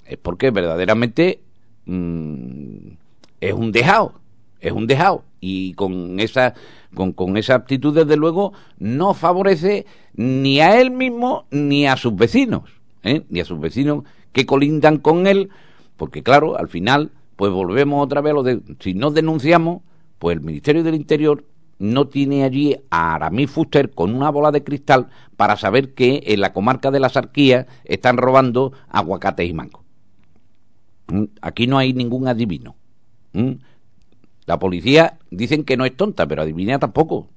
es 0.04 0.18
porque 0.18 0.50
verdaderamente 0.50 1.40
mm, 1.84 2.88
es 3.40 3.52
un 3.52 3.70
dejado, 3.72 4.14
es 4.60 4.72
un 4.72 4.86
dejado. 4.86 5.24
Y 5.40 5.74
con 5.74 6.18
esa, 6.20 6.54
con, 6.94 7.12
con 7.12 7.36
esa 7.36 7.54
actitud, 7.54 7.94
desde 7.94 8.16
luego, 8.16 8.52
no 8.78 9.14
favorece 9.14 9.86
ni 10.14 10.60
a 10.60 10.80
él 10.80 10.90
mismo 10.90 11.46
ni 11.50 11.86
a 11.86 11.96
sus 11.96 12.14
vecinos, 12.16 12.62
¿eh? 13.02 13.22
ni 13.28 13.40
a 13.40 13.44
sus 13.44 13.60
vecinos 13.60 14.04
que 14.32 14.46
colindan 14.46 14.98
con 14.98 15.26
él, 15.26 15.50
porque 15.96 16.22
claro, 16.22 16.58
al 16.58 16.68
final, 16.68 17.10
pues 17.36 17.52
volvemos 17.52 18.04
otra 18.04 18.20
vez 18.20 18.32
a 18.32 18.34
lo 18.34 18.42
de, 18.42 18.60
si 18.80 18.94
no 18.94 19.10
denunciamos, 19.10 19.82
pues 20.18 20.36
el 20.36 20.42
Ministerio 20.42 20.82
del 20.82 20.94
Interior 20.94 21.44
no 21.78 22.08
tiene 22.08 22.44
allí 22.44 22.76
a 22.90 23.14
Aramis 23.14 23.50
Fuster 23.50 23.90
con 23.90 24.14
una 24.14 24.30
bola 24.30 24.50
de 24.50 24.64
cristal 24.64 25.08
para 25.36 25.56
saber 25.56 25.94
que 25.94 26.22
en 26.26 26.40
la 26.40 26.52
comarca 26.52 26.90
de 26.90 27.00
la 27.00 27.08
Sarquía 27.08 27.66
están 27.84 28.16
robando 28.16 28.72
aguacates 28.88 29.48
y 29.48 29.52
mango. 29.52 29.84
¿Mm? 31.08 31.24
Aquí 31.42 31.66
no 31.66 31.78
hay 31.78 31.92
ningún 31.92 32.28
adivino. 32.28 32.76
¿Mm? 33.32 33.52
La 34.46 34.58
policía 34.58 35.18
dicen 35.30 35.64
que 35.64 35.76
no 35.76 35.84
es 35.84 35.96
tonta, 35.96 36.26
pero 36.26 36.42
adivina 36.42 36.78
tampoco. 36.78 37.28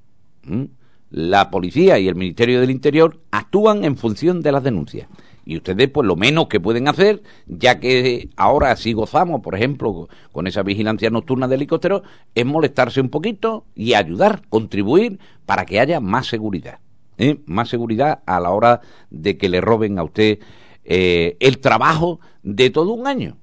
¿Mm? 0.44 0.66
La 1.10 1.50
policía 1.50 1.98
y 1.98 2.08
el 2.08 2.16
Ministerio 2.16 2.62
del 2.62 2.70
Interior 2.70 3.20
actúan 3.32 3.84
en 3.84 3.98
función 3.98 4.42
de 4.42 4.52
las 4.52 4.64
denuncias. 4.64 5.08
Y 5.44 5.58
ustedes, 5.58 5.90
pues 5.90 6.06
lo 6.06 6.16
menos 6.16 6.48
que 6.48 6.60
pueden 6.60 6.88
hacer, 6.88 7.24
ya 7.48 7.80
que 7.80 8.30
ahora 8.36 8.76
sí 8.76 8.94
gozamos, 8.94 9.42
por 9.42 9.56
ejemplo, 9.56 10.08
con 10.32 10.46
esa 10.46 10.62
vigilancia 10.62 11.10
nocturna 11.10 11.48
de 11.48 11.56
helicópteros, 11.56 12.04
es 12.36 12.46
molestarse 12.46 13.02
un 13.02 13.10
poquito 13.10 13.66
y 13.74 13.96
ayudar, 13.96 14.44
contribuir 14.50 15.18
para 15.48 15.66
que 15.66 15.80
haya 15.80 16.00
más 16.00 16.28
seguridad. 16.28 16.78
¿eh? 17.18 17.40
Más 17.48 17.70
seguridad 17.70 18.20
a 18.28 18.40
la 18.40 18.52
hora 18.52 18.82
de 19.10 19.38
que 19.40 19.50
le 19.50 19.62
roben 19.62 19.98
a 19.98 20.04
usted 20.04 20.38
eh, 20.84 21.38
el 21.40 21.58
trabajo 21.58 22.20
de 22.44 22.70
todo 22.70 22.94
un 22.94 23.08
año. 23.08 23.38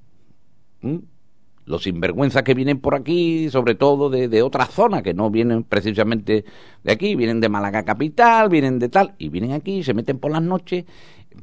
Los 1.67 1.83
sinvergüenzas 1.83 2.43
que 2.43 2.53
vienen 2.55 2.79
por 2.79 2.95
aquí, 2.95 3.49
sobre 3.49 3.75
todo 3.75 4.09
de, 4.09 4.27
de 4.27 4.41
otras 4.41 4.69
zonas, 4.71 5.03
que 5.03 5.13
no 5.13 5.29
vienen 5.29 5.63
precisamente 5.63 6.45
de 6.83 6.91
aquí, 6.91 7.15
vienen 7.15 7.39
de 7.39 7.49
Málaga 7.49 7.83
capital, 7.83 8.49
vienen 8.49 8.79
de 8.79 8.89
tal, 8.89 9.13
y 9.19 9.29
vienen 9.29 9.51
aquí, 9.51 9.83
se 9.83 9.93
meten 9.93 10.17
por 10.17 10.31
las 10.31 10.41
noches 10.41 10.85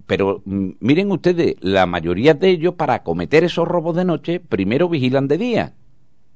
pero 0.06 0.42
mm, 0.44 0.70
miren 0.80 1.10
ustedes, 1.10 1.56
la 1.60 1.86
mayoría 1.86 2.34
de 2.34 2.50
ellos 2.50 2.74
para 2.74 3.02
cometer 3.02 3.44
esos 3.44 3.66
robos 3.66 3.96
de 3.96 4.04
noche 4.04 4.40
primero 4.40 4.88
vigilan 4.88 5.28
de 5.28 5.38
día. 5.38 5.74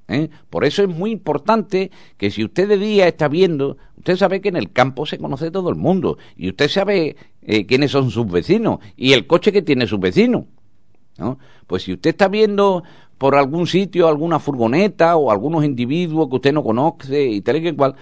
¿eh? 0.09 0.30
Por 0.51 0.64
eso 0.64 0.82
es 0.82 0.89
muy 0.89 1.11
importante 1.11 1.91
que 2.16 2.30
si 2.30 2.45
usted 2.45 2.68
de 2.68 2.78
día 2.78 3.09
está 3.09 3.28
viendo, 3.28 3.76
usted 3.97 4.16
sabe 4.16 4.41
que 4.41 4.49
en 4.49 4.57
el 4.57 4.72
campo 4.72 5.07
se 5.07 5.18
conoce 5.18 5.51
todo 5.51 5.70
el 5.70 5.76
mundo 5.76 6.18
y 6.36 6.49
usted 6.49 6.68
sabe 6.68 7.16
eh, 7.43 7.66
quiénes 7.66 7.91
son 7.91 8.11
sus 8.11 8.30
vecinos 8.30 8.78
y 8.97 9.12
el 9.12 9.26
coche 9.26 9.53
que 9.53 9.62
tiene 9.62 9.86
su 9.86 9.99
vecino. 9.99 10.47
¿no? 11.18 11.39
Pues 11.66 11.82
si 11.82 11.93
usted 11.93 12.11
está 12.11 12.28
viendo 12.28 12.84
por 13.19 13.35
algún 13.35 13.66
sitio 13.66 14.09
alguna 14.09 14.39
furgoneta 14.39 15.16
o 15.16 15.31
algunos 15.31 15.64
individuos 15.64 16.29
que 16.29 16.37
usted 16.37 16.53
no 16.53 16.62
conoce 16.62 17.27
y 17.27 17.41
tal 17.41 17.57
y 17.57 17.62
que 17.62 17.77
cual, 17.77 17.97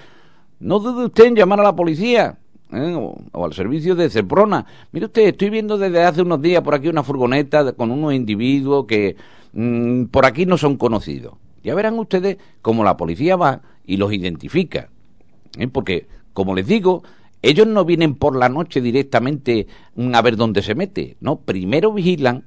no 0.61 0.79
dude 0.79 1.07
usted 1.07 1.25
en 1.25 1.37
llamar 1.37 1.61
a 1.61 1.65
la 1.65 1.75
policía 1.75 2.39
¿eh? 2.73 2.95
o, 2.95 3.45
al 3.45 3.53
servicio 3.55 3.95
de 3.95 4.11
Ceprona. 4.11 4.67
Mire 4.93 5.07
usted, 5.07 5.23
estoy 5.23 5.51
viendo 5.51 5.79
desde 5.79 6.03
hace 6.03 6.23
unos 6.23 6.43
días 6.43 6.63
por 6.63 6.75
aquí 6.75 6.89
una 6.89 7.03
furgoneta 7.03 7.73
con 7.73 7.91
unos 7.91 8.13
individuos 8.13 8.87
que 8.87 9.17
mm, 9.53 10.05
por 10.05 10.27
aquí 10.27 10.47
no 10.47 10.59
son 10.59 10.77
conocidos. 10.77 11.35
Ya 11.65 11.75
verán 11.75 11.99
ustedes 11.99 12.37
cómo 12.63 12.85
la 12.85 12.97
policía 12.97 13.37
va 13.37 13.63
y 13.87 13.97
los 13.97 14.13
identifica. 14.13 14.91
¿eh? 15.59 15.67
Porque, 15.67 16.07
como 16.33 16.55
les 16.55 16.67
digo, 16.67 17.03
ellos 17.43 17.67
no 17.67 17.85
vienen 17.85 18.15
por 18.15 18.37
la 18.37 18.49
noche 18.49 18.81
directamente 18.81 19.67
mm, 19.95 20.15
a 20.15 20.23
ver 20.23 20.37
dónde 20.37 20.63
se 20.63 20.75
mete. 20.75 21.17
No, 21.21 21.37
primero 21.41 21.93
vigilan 21.93 22.45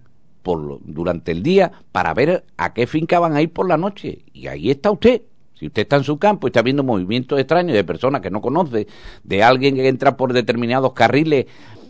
por, 0.50 0.80
durante 0.84 1.32
el 1.32 1.44
día 1.44 1.72
para 1.92 2.12
ver 2.16 2.44
a 2.58 2.74
qué 2.74 2.88
finca 2.88 3.20
van 3.20 3.36
a 3.36 3.42
ir 3.44 3.54
por 3.54 3.70
la 3.70 3.78
noche. 3.78 4.26
Y 4.34 4.48
ahí 4.48 4.72
está 4.72 4.90
usted. 4.90 5.22
Si 5.54 5.68
usted 5.68 5.84
está 5.84 5.98
en 5.98 6.04
su 6.04 6.18
campo 6.18 6.48
y 6.48 6.50
está 6.50 6.64
viendo 6.64 6.84
movimientos 6.84 7.40
extraños 7.40 7.76
de 7.76 7.84
personas 7.84 8.22
que 8.22 8.32
no 8.32 8.42
conoce, 8.42 8.88
de 9.24 9.44
alguien 9.44 9.76
que 9.76 9.88
entra 9.88 10.18
por 10.18 10.34
determinados 10.34 10.94
carriles 10.94 11.46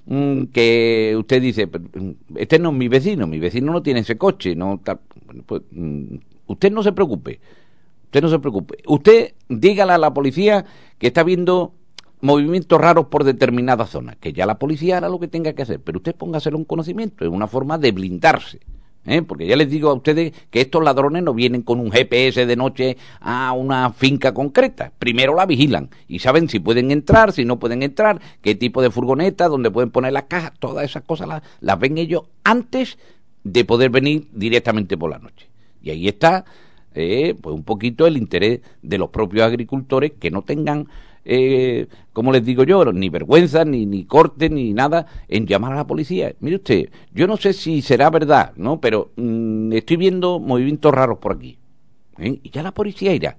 mm, 0.08 0.44
que 0.52 1.16
usted 1.18 1.42
dice, 1.42 1.68
mm, 1.68 2.10
este 2.36 2.60
no 2.60 2.72
es 2.72 2.76
mi 2.76 2.90
vecino, 2.90 3.28
mi 3.28 3.40
vecino 3.40 3.72
no 3.72 3.82
tiene 3.82 4.02
ese 4.02 4.18
coche, 4.18 4.56
no 4.56 4.82
pues, 5.46 5.62
mm, 5.72 6.16
usted 6.48 6.70
no 6.70 6.84
se 6.84 6.92
preocupe, 6.92 7.40
usted 8.08 8.22
no 8.22 8.28
se 8.28 8.40
preocupe. 8.40 8.80
Usted 8.88 9.36
dígale 9.48 9.94
a 9.94 9.98
la 9.98 10.14
policía 10.14 10.66
que 10.98 11.08
está 11.08 11.24
viendo 11.24 11.72
movimientos 12.22 12.80
raros 12.80 13.08
por 13.08 13.24
determinadas 13.24 13.90
zonas, 13.90 14.18
que 14.18 14.34
ya 14.34 14.46
la 14.46 14.60
policía 14.60 14.98
hará 14.98 15.10
lo 15.10 15.20
que 15.20 15.28
tenga 15.28 15.54
que 15.54 15.62
hacer, 15.62 15.80
pero 15.82 16.00
usted 16.00 16.16
póngaselo 16.16 16.58
un 16.58 16.66
conocimiento, 16.66 17.24
es 17.24 17.32
una 17.32 17.48
forma 17.48 17.78
de 17.78 17.92
blindarse. 17.92 18.60
¿eh? 19.06 19.22
porque 19.22 19.48
ya 19.48 19.56
les 19.56 19.70
digo 19.70 19.90
a 19.90 19.94
ustedes 19.94 20.34
que 20.50 20.62
estos 20.62 20.84
ladrones 20.84 21.24
no 21.24 21.34
vienen 21.34 21.62
con 21.62 21.80
un 21.80 21.92
GPS 21.92 22.46
de 22.46 22.56
noche 22.56 22.98
a 23.20 23.54
una 23.54 23.92
finca 23.92 24.34
concreta. 24.34 24.92
Primero 25.00 25.36
la 25.36 25.46
vigilan 25.46 25.90
y 26.08 26.20
saben 26.20 26.50
si 26.50 26.60
pueden 26.60 26.92
entrar, 26.92 27.32
si 27.32 27.46
no 27.46 27.60
pueden 27.60 27.82
entrar, 27.82 28.22
qué 28.42 28.56
tipo 28.56 28.82
de 28.82 28.92
furgoneta, 28.92 29.48
dónde 29.48 29.72
pueden 29.72 29.92
poner 29.92 30.14
las 30.14 30.24
cajas, 30.24 30.54
todas 30.60 30.86
esas 30.86 31.04
cosas 31.04 31.28
las, 31.28 31.44
las 31.60 31.80
ven 31.80 31.98
ellos 31.98 32.24
antes 32.44 32.98
de 33.44 33.66
poder 33.66 33.90
venir 33.90 34.28
directamente 34.32 34.98
por 34.98 35.10
la 35.10 35.20
noche. 35.20 35.48
Y 35.82 35.92
ahí 35.92 36.08
está 36.08 36.46
eh, 36.94 37.36
pues 37.40 37.56
un 37.56 37.64
poquito 37.64 38.08
el 38.08 38.18
interés 38.18 38.62
de 38.82 38.98
los 38.98 39.10
propios 39.10 39.46
agricultores 39.46 40.12
que 40.20 40.32
no 40.32 40.42
tengan 40.42 40.88
eh, 41.32 41.88
como 42.12 42.32
les 42.32 42.44
digo 42.44 42.64
yo, 42.64 42.92
ni 42.92 43.10
vergüenza, 43.10 43.64
ni, 43.64 43.86
ni 43.86 44.04
corte, 44.06 44.50
ni 44.50 44.74
nada 44.74 45.06
en 45.28 45.46
llamar 45.46 45.74
a 45.74 45.76
la 45.76 45.86
policía. 45.86 46.34
Mire 46.40 46.56
usted, 46.56 46.90
yo 47.14 47.28
no 47.28 47.38
sé 47.38 47.54
si 47.54 47.84
será 47.84 48.10
verdad, 48.10 48.54
¿no? 48.56 48.82
Pero 48.82 49.12
mm, 49.16 49.72
estoy 49.74 49.98
viendo 49.98 50.40
movimientos 50.40 50.92
raros 50.92 51.20
por 51.20 51.34
aquí. 51.34 51.60
¿eh? 52.18 52.40
Y 52.42 52.50
ya 52.50 52.64
la 52.64 52.72
policía 52.72 53.14
irá. 53.14 53.38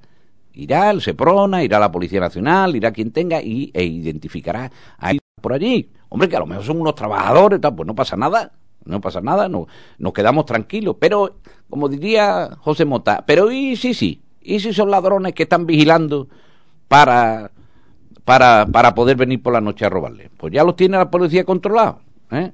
Irá 0.53 0.88
el 0.93 1.01
SEPRONA, 1.01 1.64
irá 1.64 1.80
la 1.80 1.91
Policía 1.91 2.20
Nacional, 2.20 2.76
irá 2.76 2.93
quien 2.93 3.11
tenga 3.11 3.43
y, 3.43 3.72
e 3.74 3.84
identificará 3.84 4.70
a 4.97 5.12
por 5.41 5.53
allí. 5.53 5.91
Hombre, 6.11 6.28
que 6.28 6.36
a 6.36 6.41
lo 6.41 6.47
mejor 6.47 6.64
son 6.64 6.80
unos 6.80 6.95
trabajadores, 6.95 7.59
pues 7.61 7.86
no 7.86 7.95
pasa 7.97 8.16
nada, 8.16 8.53
no 8.84 9.01
pasa 9.01 9.20
nada, 9.20 9.49
no, 9.49 9.66
nos 9.99 10.12
quedamos 10.12 10.47
tranquilos. 10.47 10.97
Pero, 11.01 11.38
como 11.68 11.88
diría 11.88 12.51
José 12.61 12.84
Mota, 12.84 13.24
pero 13.26 13.51
y 13.51 13.74
sí, 13.74 13.95
sí, 13.95 14.22
y 14.41 14.61
si 14.61 14.72
son 14.72 14.91
ladrones 14.93 15.34
que 15.34 15.43
están 15.43 15.66
vigilando 15.66 16.28
para 16.86 17.51
para, 18.31 18.64
para 18.64 18.95
poder 18.95 19.16
venir 19.16 19.43
por 19.43 19.53
la 19.53 19.61
noche 19.61 19.85
a 19.85 19.89
robarle. 19.89 20.31
Pues 20.37 20.53
ya 20.53 20.62
los 20.62 20.76
tiene 20.76 20.97
la 20.97 21.11
policía 21.11 21.43
controlados. 21.43 21.97
¿eh? 22.31 22.53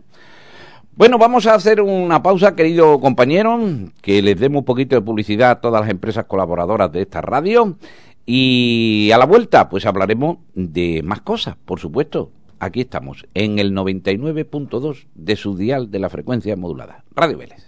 Bueno, 0.95 1.19
vamos 1.19 1.47
a 1.47 1.53
hacer 1.53 1.83
una 1.83 2.23
pausa, 2.23 2.57
querido 2.57 2.99
compañero, 2.99 3.61
que 4.01 4.23
les 4.23 4.41
demos 4.41 4.61
un 4.61 4.65
poquito 4.65 4.97
de 4.97 5.03
publicidad 5.03 5.51
a 5.51 5.61
todas 5.61 5.83
las 5.83 5.91
empresas 5.91 6.25
colaboradoras 6.25 6.91
de 6.93 7.03
esta 7.03 7.21
radio. 7.21 7.77
Y 8.25 9.11
a 9.13 9.19
la 9.19 9.27
vuelta, 9.27 9.69
pues 9.69 9.85
hablaremos 9.85 10.39
de 10.55 11.03
más 11.05 11.21
cosas, 11.21 11.57
por 11.63 11.79
supuesto. 11.79 12.31
Aquí 12.59 12.81
estamos, 12.81 13.27
en 13.35 13.59
el 13.59 13.75
99.2 13.75 15.09
de 15.15 15.37
su 15.37 15.59
dial 15.59 15.91
de 15.91 15.99
la 15.99 16.09
frecuencia 16.09 16.57
modulada. 16.57 17.05
Radio 17.15 17.37
Vélez. 17.37 17.63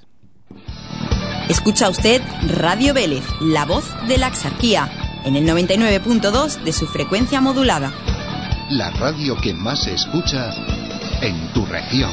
Escucha 1.51 1.91
usted 1.91 2.23
Radio 2.57 2.95
Vélez, 2.95 3.25
la 3.43 3.67
voz 3.67 3.95
de 4.09 4.17
la 4.17 4.29
exarquía 4.29 5.08
en 5.29 5.37
el 5.37 5.47
99.2 5.47 6.65
de 6.65 6.73
su 6.73 6.87
frecuencia 6.87 7.41
modulada. 7.41 7.93
La 8.71 8.91
radio 8.91 9.37
que 9.37 9.55
más 9.55 9.85
se 9.85 9.95
escucha 9.95 10.51
en 11.21 11.53
tu 11.53 11.65
región. 11.67 12.11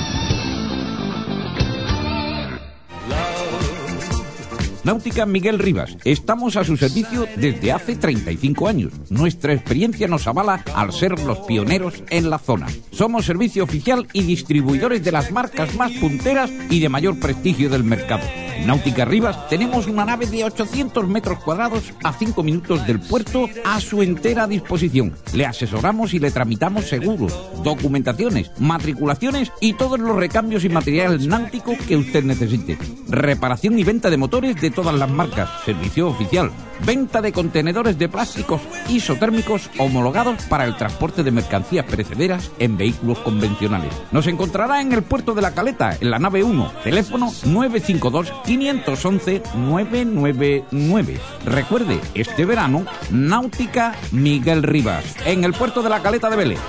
Náutica 4.86 5.25
Miguel 5.25 5.57
Rivas. 5.57 5.97
Estamos 6.03 6.55
a 6.57 6.63
su 6.63 6.77
servicio 6.77 7.25
desde 7.38 7.71
hace 7.71 7.95
35 7.95 8.67
años. 8.67 8.93
Nuestra 9.09 9.51
experiencia 9.51 10.07
nos 10.07 10.27
avala 10.27 10.63
al 10.75 10.93
ser 10.93 11.19
los 11.21 11.39
pioneros 11.39 12.03
en 12.11 12.29
la 12.29 12.38
zona. 12.38 12.67
Somos 12.91 13.25
servicio 13.25 13.63
oficial 13.63 14.07
y 14.13 14.21
distribuidores 14.21 15.03
de 15.03 15.11
las 15.11 15.31
marcas 15.31 15.73
más 15.73 15.91
punteras 15.93 16.51
y 16.69 16.81
de 16.81 16.89
mayor 16.89 17.19
prestigio 17.19 17.67
del 17.67 17.83
mercado. 17.83 18.25
Náutica 18.63 19.05
Rivas 19.05 19.49
tenemos 19.49 19.86
una 19.88 20.05
nave 20.05 20.25
de 20.27 20.43
800 20.43 21.07
metros 21.07 21.39
cuadrados 21.39 21.93
a 22.03 22.13
5 22.13 22.41
minutos 22.41 22.86
del 22.88 22.99
puerto 22.99 23.47
a 23.63 23.79
su 23.81 24.01
entera 24.01 24.47
disposición. 24.47 25.13
Le 25.33 25.45
asesoramos 25.45 26.13
y 26.13 26.19
le 26.19 26.31
tramitamos 26.31 26.86
seguros, 26.86 27.33
documentaciones, 27.63 28.51
matriculaciones 28.59 29.51
y 29.61 29.73
todos 29.73 29.99
los 29.99 30.15
recambios 30.15 30.63
y 30.63 30.69
material 30.69 31.27
náutico 31.27 31.73
que 31.88 31.97
usted 31.97 32.23
necesite. 32.23 32.77
Reparación 33.07 33.77
y 33.77 33.83
venta 33.83 34.09
de 34.09 34.17
motores 34.17 34.59
de 34.59 34.71
todas 34.76 34.93
las 34.93 35.09
marcas. 35.09 35.49
Servicio 35.63 36.07
oficial. 36.07 36.51
Venta 36.86 37.21
de 37.21 37.32
contenedores 37.32 37.97
de 37.97 38.09
plásticos 38.09 38.61
isotérmicos 38.89 39.69
homologados 39.80 40.43
para 40.43 40.65
el 40.65 40.76
transporte 40.76 41.23
de 41.23 41.32
mercancías 41.32 41.86
perecederas 41.86 42.51
en 42.59 42.78
vehículos 42.78 43.19
convencionales. 43.19 43.93
Nos 44.11 44.28
encontrará 44.28 44.82
en 44.82 44.91
el 44.91 45.01
puerto 45.01 45.34
de 45.34 45.41
la 45.41 45.53
Caleta, 45.53 45.97
en 45.99 46.11
la 46.11 46.19
nave 46.19 46.43
1. 46.43 46.71
Teléfono 46.84 47.32
952 47.45 48.34
511 48.45 49.41
999. 49.55 51.19
Recuerde, 51.45 51.99
este 52.13 52.45
verano, 52.45 52.86
Náutica 53.09 53.95
Miguel 54.11 54.61
Rivas, 54.61 55.15
en 55.26 55.45
el 55.45 55.53
puerto 55.53 55.82
de 55.82 55.89
la 55.89 56.01
Caleta 56.01 56.30
de 56.30 56.36
Vélez. 56.36 56.59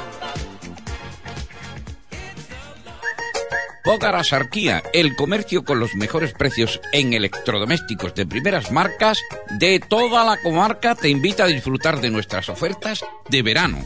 Bogar 3.87 4.25
Sarquía, 4.25 4.83
el 4.93 5.15
comercio 5.15 5.65
con 5.65 5.79
los 5.79 5.95
mejores 5.95 6.33
precios 6.33 6.81
en 6.93 7.15
electrodomésticos 7.15 8.17
de 8.17 8.27
primeras 8.27 8.73
marcas 8.73 9.21
de 9.61 9.79
toda 9.79 10.25
la 10.25 10.43
comarca 10.43 10.97
te 10.97 11.09
invita 11.09 11.45
a 11.45 11.47
disfrutar 11.47 12.01
de 12.01 12.11
nuestras 12.11 12.49
ofertas 12.49 13.05
de 13.29 13.43
verano. 13.43 13.79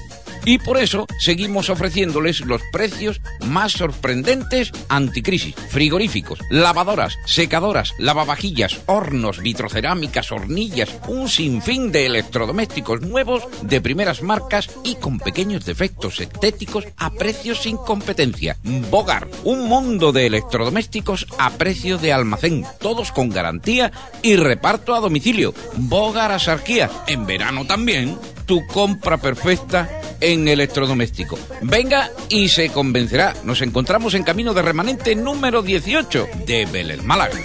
Y 0.45 0.59
por 0.59 0.79
eso 0.79 1.07
seguimos 1.19 1.71
ofreciéndoles 1.71 2.41
los 2.41 2.63
precios 2.73 3.21
más 3.47 3.73
sorprendentes 3.73 4.73
anticrisis. 4.89 5.55
Frigoríficos, 5.55 6.39
lavadoras, 6.51 7.17
secadoras, 7.27 7.93
lavavajillas, 7.99 8.81
hornos, 8.87 9.41
vitrocerámicas, 9.41 10.33
hornillas, 10.33 10.91
un 11.09 11.29
sinfín 11.29 11.93
de 11.93 12.07
electrodomésticos 12.07 13.03
nuevos 13.03 13.45
de 13.63 13.81
primeras 13.81 14.23
marcas 14.23 14.71
y 14.85 14.97
con 14.97 15.19
pequeños 15.19 15.65
defectos 15.65 16.21
estéticos 16.21 16.87
a 16.97 17.11
precios 17.11 17.63
sin 17.63 17.77
competencia. 17.77 18.57
Bogar, 18.91 19.29
un 19.45 19.69
mundo 19.69 20.13
de 20.13 20.27
electrodomésticos 20.27 21.27
a 21.39 21.51
precio 21.51 21.99
de 21.99 22.13
almacén, 22.13 22.65
todos 22.81 23.13
con 23.13 23.29
garantía 23.29 23.93
y 24.23 24.37
reparto 24.37 24.95
a 24.95 25.01
domicilio. 25.01 25.55
Bogar 25.77 26.33
a 26.33 26.39
Sarquía, 26.39 26.91
en 27.07 27.27
verano 27.27 27.67
también 27.67 28.19
tu 28.51 28.67
compra 28.67 29.17
perfecta 29.17 29.89
en 30.21 30.49
electrodoméstico. 30.49 31.39
Venga 31.63 32.11
y 32.29 32.49
se 32.49 32.69
convencerá. 32.71 33.33
Nos 33.45 33.63
encontramos 33.63 34.15
en 34.15 34.25
camino 34.25 34.53
de 34.53 34.61
remanente 34.61 35.15
número 35.15 35.63
18 35.63 36.27
de 36.47 36.67
Vélez 36.67 37.01
Málaga. 37.05 37.39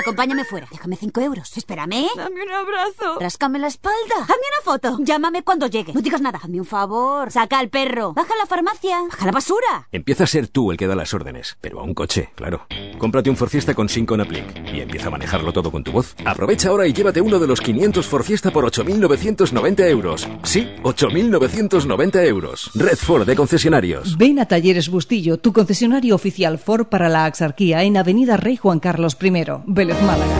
Acompáñame 0.00 0.44
fuera. 0.44 0.66
Déjame 0.70 0.96
cinco 0.96 1.20
euros. 1.20 1.56
Espérame. 1.56 2.06
Dame 2.16 2.42
un 2.42 2.50
abrazo. 2.50 3.18
Ráscame 3.20 3.58
la 3.58 3.66
espalda. 3.68 4.16
Hazme 4.22 4.34
una 4.34 4.64
foto. 4.64 4.98
Llámame 5.02 5.42
cuando 5.42 5.66
llegue. 5.66 5.92
No 5.92 6.00
digas 6.00 6.20
nada. 6.20 6.40
Hazme 6.42 6.58
un 6.58 6.66
favor. 6.66 7.30
Saca 7.30 7.58
al 7.58 7.68
perro. 7.68 8.12
Baja 8.14 8.32
a 8.34 8.38
la 8.38 8.46
farmacia. 8.46 9.02
Baja 9.10 9.26
la 9.26 9.32
basura. 9.32 9.88
Empieza 9.92 10.24
a 10.24 10.26
ser 10.26 10.48
tú 10.48 10.70
el 10.70 10.78
que 10.78 10.86
da 10.86 10.94
las 10.94 11.12
órdenes, 11.12 11.56
pero 11.60 11.80
a 11.80 11.82
un 11.82 11.94
coche, 11.94 12.30
claro. 12.34 12.66
Cómprate 12.98 13.30
un 13.30 13.36
Forfiesta 13.36 13.74
con 13.74 13.88
Syncon 13.88 14.20
Aplic 14.20 14.44
y 14.72 14.80
empieza 14.80 15.08
a 15.08 15.10
manejarlo 15.10 15.52
todo 15.52 15.70
con 15.70 15.84
tu 15.84 15.92
voz. 15.92 16.14
Aprovecha 16.24 16.68
ahora 16.70 16.86
y 16.86 16.92
llévate 16.92 17.20
uno 17.20 17.38
de 17.38 17.46
los 17.46 17.60
500 17.60 18.06
Forfiesta 18.06 18.50
por 18.50 18.64
8.990 18.64 19.88
euros. 19.88 20.28
Sí, 20.44 20.68
8.990 20.82 22.24
euros. 22.26 22.70
Red 22.74 22.96
Ford 22.96 23.26
de 23.26 23.36
concesionarios. 23.36 24.16
Ven 24.16 24.38
a 24.38 24.46
Talleres 24.46 24.88
Bustillo, 24.88 25.38
tu 25.38 25.52
concesionario 25.52 26.14
oficial 26.14 26.58
Ford 26.58 26.86
para 26.86 27.08
la 27.08 27.24
Axarquía 27.26 27.82
en 27.82 27.96
Avenida 27.96 28.36
Rey 28.36 28.56
Juan 28.56 28.80
Carlos 28.80 29.16
I. 29.20 29.30
Málaga. 30.02 30.36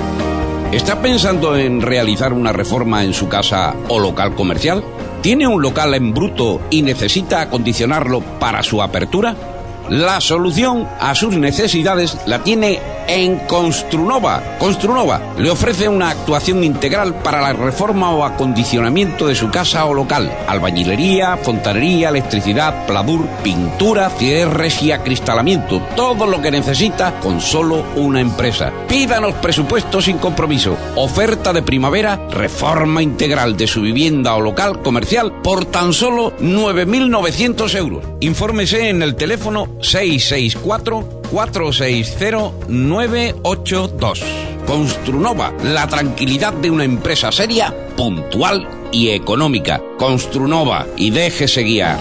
¿Está 0.73 1.03
pensando 1.03 1.57
en 1.57 1.83
realizar 1.83 2.33
una 2.33 2.53
reforma 2.53 3.03
en 3.03 3.13
su 3.13 3.29
casa 3.29 3.75
o 3.89 3.99
local 3.99 4.35
comercial? 4.35 4.85
¿Tiene 5.21 5.49
un 5.49 5.61
local 5.61 5.95
en 5.95 6.15
bruto 6.15 6.61
y 6.71 6.83
necesita 6.83 7.41
acondicionarlo 7.41 8.21
para 8.39 8.63
su 8.63 8.81
apertura? 8.81 9.60
La 9.91 10.21
solución 10.21 10.87
a 11.01 11.17
sus 11.17 11.37
necesidades 11.37 12.17
la 12.25 12.45
tiene 12.45 12.79
en 13.09 13.41
Construnova. 13.41 14.41
Construnova 14.61 15.21
le 15.37 15.51
ofrece 15.51 15.89
una 15.89 16.11
actuación 16.11 16.63
integral 16.63 17.13
para 17.25 17.41
la 17.41 17.53
reforma 17.53 18.11
o 18.11 18.25
acondicionamiento 18.25 19.27
de 19.27 19.35
su 19.35 19.51
casa 19.51 19.85
o 19.87 19.93
local. 19.93 20.31
Albañilería, 20.47 21.37
fontanería, 21.39 22.11
electricidad, 22.11 22.87
pladur, 22.87 23.27
pintura, 23.43 24.11
cierres 24.11 24.81
y 24.81 24.93
acristalamiento. 24.93 25.83
Todo 25.97 26.25
lo 26.25 26.41
que 26.41 26.53
necesita 26.53 27.19
con 27.19 27.41
solo 27.41 27.85
una 27.97 28.21
empresa. 28.21 28.73
Pídanos 28.87 29.35
presupuesto 29.35 30.01
sin 30.01 30.19
compromiso. 30.19 30.77
Oferta 30.95 31.53
de 31.53 31.63
primavera, 31.63 32.29
reforma 32.31 33.03
integral 33.03 33.57
de 33.57 33.67
su 33.67 33.81
vivienda 33.81 34.37
o 34.37 34.41
local 34.41 34.83
comercial 34.83 35.33
por 35.43 35.65
tan 35.65 35.93
solo 35.93 36.37
9.900 36.39 37.75
euros. 37.75 38.05
Infórmese 38.21 38.89
en 38.89 39.03
el 39.03 39.17
teléfono 39.17 39.80
664 39.81 41.21
460-982. 41.31 44.21
Construnova, 44.67 45.55
la 45.63 45.87
tranquilidad 45.87 46.53
de 46.53 46.71
una 46.71 46.85
empresa 46.85 47.33
seria, 47.33 47.75
puntual 47.97 48.69
y 48.93 49.09
económica. 49.11 49.81
Construnova 49.99 50.87
y 50.97 51.11
déjese 51.11 51.63
guiar. 51.63 51.99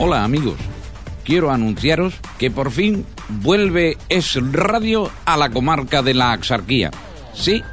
Hola 0.00 0.22
amigos, 0.22 0.54
quiero 1.24 1.50
anunciaros 1.50 2.14
que 2.38 2.52
por 2.52 2.70
fin 2.70 3.04
vuelve 3.28 3.98
Es 4.08 4.38
Radio 4.52 5.10
a 5.24 5.36
la 5.36 5.50
comarca 5.50 6.02
de 6.02 6.14
la 6.14 6.30
Axarquía. 6.30 6.92
Sí, 7.34 7.64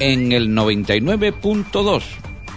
en 0.00 0.32
el 0.32 0.50
99.2. 0.50 2.02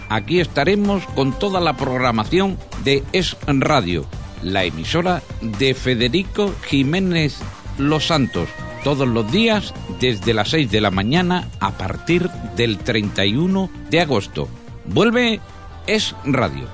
Aquí 0.09 0.39
estaremos 0.39 1.05
con 1.15 1.37
toda 1.39 1.59
la 1.59 1.77
programación 1.77 2.57
de 2.83 3.03
Es 3.13 3.37
Radio, 3.45 4.05
la 4.43 4.65
emisora 4.65 5.21
de 5.41 5.73
Federico 5.73 6.53
Jiménez 6.65 7.37
Los 7.77 8.07
Santos, 8.07 8.49
todos 8.83 9.07
los 9.07 9.31
días 9.31 9.73
desde 9.99 10.33
las 10.33 10.49
6 10.49 10.69
de 10.69 10.81
la 10.81 10.91
mañana 10.91 11.47
a 11.59 11.77
partir 11.77 12.29
del 12.57 12.77
31 12.77 13.69
de 13.89 14.01
agosto. 14.01 14.49
Vuelve 14.85 15.39
Es 15.87 16.13
Radio, 16.25 16.67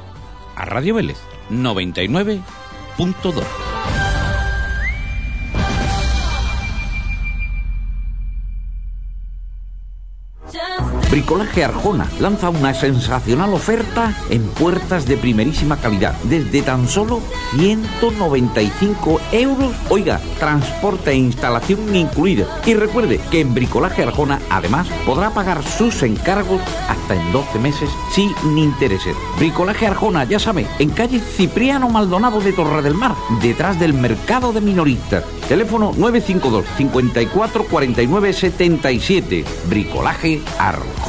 a 0.55 0.65
Radio 0.65 0.95
Vélez 0.95 1.17
99.2. 1.51 3.76
Bricolaje 11.17 11.63
Arjona 11.63 12.07
lanza 12.19 12.51
una 12.51 12.75
sensacional 12.75 13.51
oferta 13.51 14.13
en 14.29 14.43
puertas 14.49 15.07
de 15.07 15.17
primerísima 15.17 15.75
calidad, 15.77 16.13
desde 16.25 16.61
tan 16.61 16.87
solo 16.87 17.21
195 17.57 19.19
euros. 19.31 19.73
Oiga, 19.89 20.21
transporte 20.37 21.09
e 21.09 21.15
instalación 21.15 21.95
incluida. 21.95 22.45
Y 22.67 22.75
recuerde 22.75 23.19
que 23.31 23.41
en 23.41 23.55
Bricolaje 23.55 24.03
Arjona 24.03 24.39
además 24.51 24.87
podrá 25.07 25.31
pagar 25.31 25.63
sus 25.63 26.03
encargos 26.03 26.61
hasta 26.87 27.15
en 27.15 27.31
12 27.31 27.57
meses 27.57 27.89
sin 28.13 28.31
intereses. 28.55 29.17
Bricolaje 29.39 29.87
Arjona, 29.87 30.23
ya 30.23 30.37
sabe, 30.37 30.67
en 30.77 30.91
calle 30.91 31.19
Cipriano 31.19 31.89
Maldonado 31.89 32.41
de 32.41 32.53
Torre 32.53 32.83
del 32.83 32.93
Mar, 32.93 33.15
detrás 33.41 33.79
del 33.79 33.95
mercado 33.95 34.53
de 34.53 34.61
minoristas. 34.61 35.23
Teléfono 35.49 35.93
952 35.97 36.65
54 36.77 37.63
49 37.63 38.33
77. 38.33 39.45
Bricolaje 39.67 40.41
Arjona. 40.59 41.06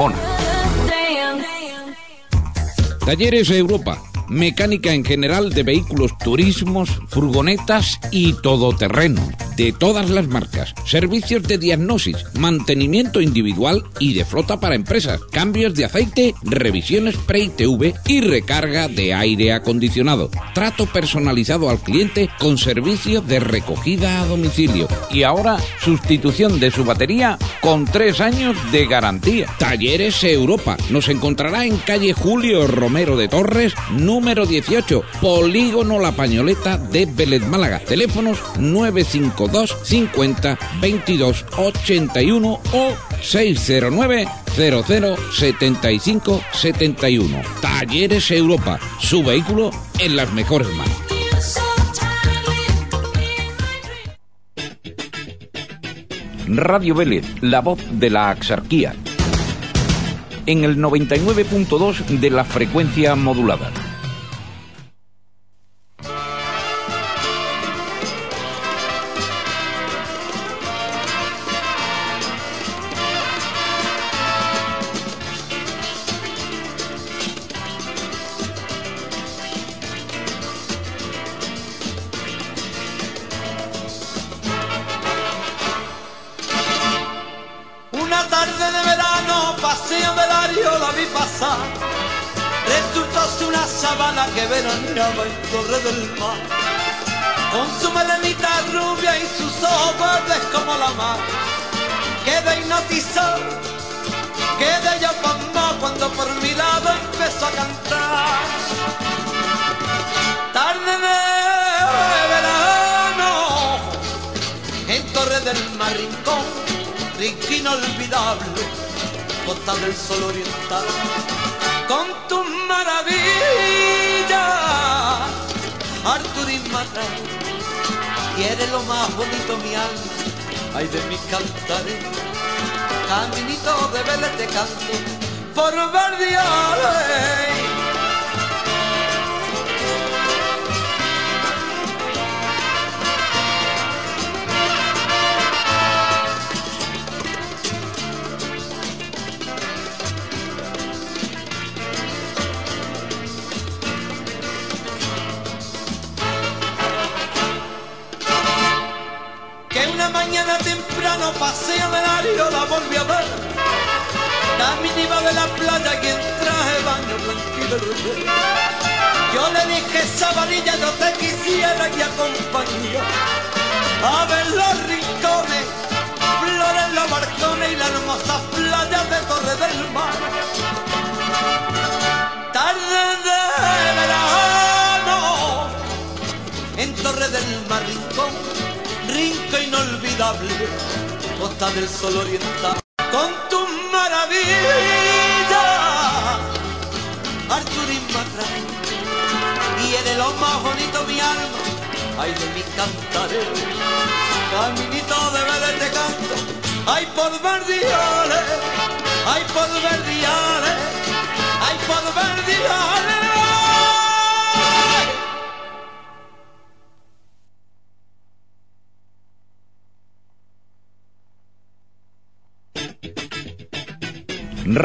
Talleres 3.04 3.50
Europa 3.50 3.98
mecánica 4.28 4.92
en 4.92 5.04
general 5.04 5.50
de 5.52 5.62
vehículos, 5.62 6.16
turismos, 6.18 6.90
furgonetas 7.08 7.98
y 8.10 8.34
todoterreno, 8.34 9.26
de 9.56 9.72
todas 9.72 10.10
las 10.10 10.28
marcas, 10.28 10.74
servicios 10.84 11.42
de 11.42 11.58
diagnosis, 11.58 12.16
mantenimiento 12.34 13.20
individual 13.20 13.84
y 13.98 14.14
de 14.14 14.24
flota 14.24 14.60
para 14.60 14.74
empresas, 14.74 15.20
cambios 15.32 15.74
de 15.74 15.86
aceite, 15.86 16.34
revisiones 16.42 17.16
pre-ITV 17.16 17.94
y 18.06 18.20
recarga 18.20 18.88
de 18.88 19.14
aire 19.14 19.52
acondicionado, 19.52 20.30
trato 20.54 20.86
personalizado 20.86 21.70
al 21.70 21.80
cliente 21.80 22.28
con 22.38 22.58
servicio 22.58 23.20
de 23.20 23.40
recogida 23.40 24.20
a 24.20 24.26
domicilio. 24.26 24.88
Y 25.10 25.22
ahora 25.22 25.58
sustitución 25.82 26.60
de 26.60 26.70
su 26.70 26.84
batería 26.84 27.38
con 27.60 27.84
tres 27.84 28.20
años 28.20 28.56
de 28.70 28.86
garantía. 28.86 29.46
Talleres 29.58 30.22
Europa. 30.24 30.76
Nos 30.90 31.08
encontrará 31.08 31.64
en 31.64 31.76
calle 31.78 32.12
Julio 32.12 32.66
Romero 32.66 33.16
de 33.16 33.28
Torres, 33.28 33.74
número 33.90 34.17
18, 34.20 35.04
Polígono 35.20 36.00
La 36.00 36.12
Pañoleta 36.12 36.76
de 36.76 37.06
Vélez 37.06 37.42
Málaga. 37.46 37.78
Teléfonos 37.78 38.38
952 38.58 39.76
50 39.84 40.58
22 40.80 41.46
81 41.56 42.60
o 42.72 42.92
609 43.22 44.28
00 44.56 45.16
75 45.32 46.42
71. 46.52 47.42
Talleres 47.62 48.30
Europa, 48.32 48.80
su 49.00 49.22
vehículo 49.22 49.70
en 50.00 50.16
las 50.16 50.32
mejores 50.32 50.68
manos. 50.74 50.96
Radio 56.48 56.94
Vélez, 56.94 57.24
la 57.40 57.60
voz 57.60 57.78
de 57.92 58.10
la 58.10 58.30
axarquía. 58.30 58.94
En 60.46 60.64
el 60.64 60.76
99.2 60.78 62.06
de 62.18 62.30
la 62.30 62.44
frecuencia 62.44 63.14
modulada. 63.14 63.70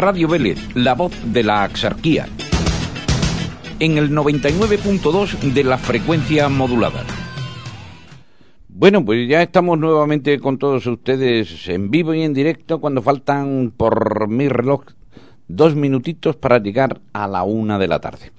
Radio 0.04 0.28
Vélez, 0.28 0.60
la 0.76 0.96
voz 0.96 1.14
de 1.32 1.44
la 1.44 1.64
axarquía. 1.64 2.28
En 3.80 3.98
el 3.98 4.12
99.2 4.12 5.54
de 5.54 5.64
la 5.64 5.78
frecuencia 5.78 6.50
modulada. 6.50 7.06
Bueno, 8.68 9.06
pues 9.06 9.30
ya 9.30 9.42
estamos 9.42 9.80
nuevamente 9.80 10.38
con 10.40 10.58
todos 10.58 10.86
ustedes 10.88 11.70
en 11.70 11.90
vivo 11.90 12.14
y 12.14 12.24
en 12.24 12.34
directo 12.34 12.82
cuando 12.82 13.02
faltan 13.02 13.72
por 13.78 14.28
mi 14.28 14.50
reloj 14.50 14.82
dos 15.48 15.74
minutitos 15.74 16.36
para 16.36 16.60
llegar 16.60 17.00
a 17.14 17.26
la 17.26 17.44
una 17.44 17.80
de 17.80 17.88
la 17.88 18.02
tarde. 18.02 18.34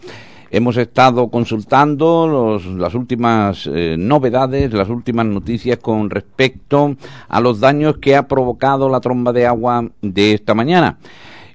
Hemos 0.50 0.76
estado 0.76 1.30
consultando 1.30 2.60
las 2.76 2.94
últimas 2.94 3.70
eh, 3.72 3.96
novedades, 3.98 4.70
las 4.74 4.90
últimas 4.90 5.24
noticias 5.24 5.78
con 5.78 6.10
respecto 6.10 6.94
a 7.26 7.40
los 7.40 7.58
daños 7.58 7.96
que 7.96 8.16
ha 8.16 8.28
provocado 8.28 8.90
la 8.90 9.00
tromba 9.00 9.32
de 9.32 9.46
agua 9.46 9.88
de 10.02 10.34
esta 10.34 10.52
mañana. 10.52 10.98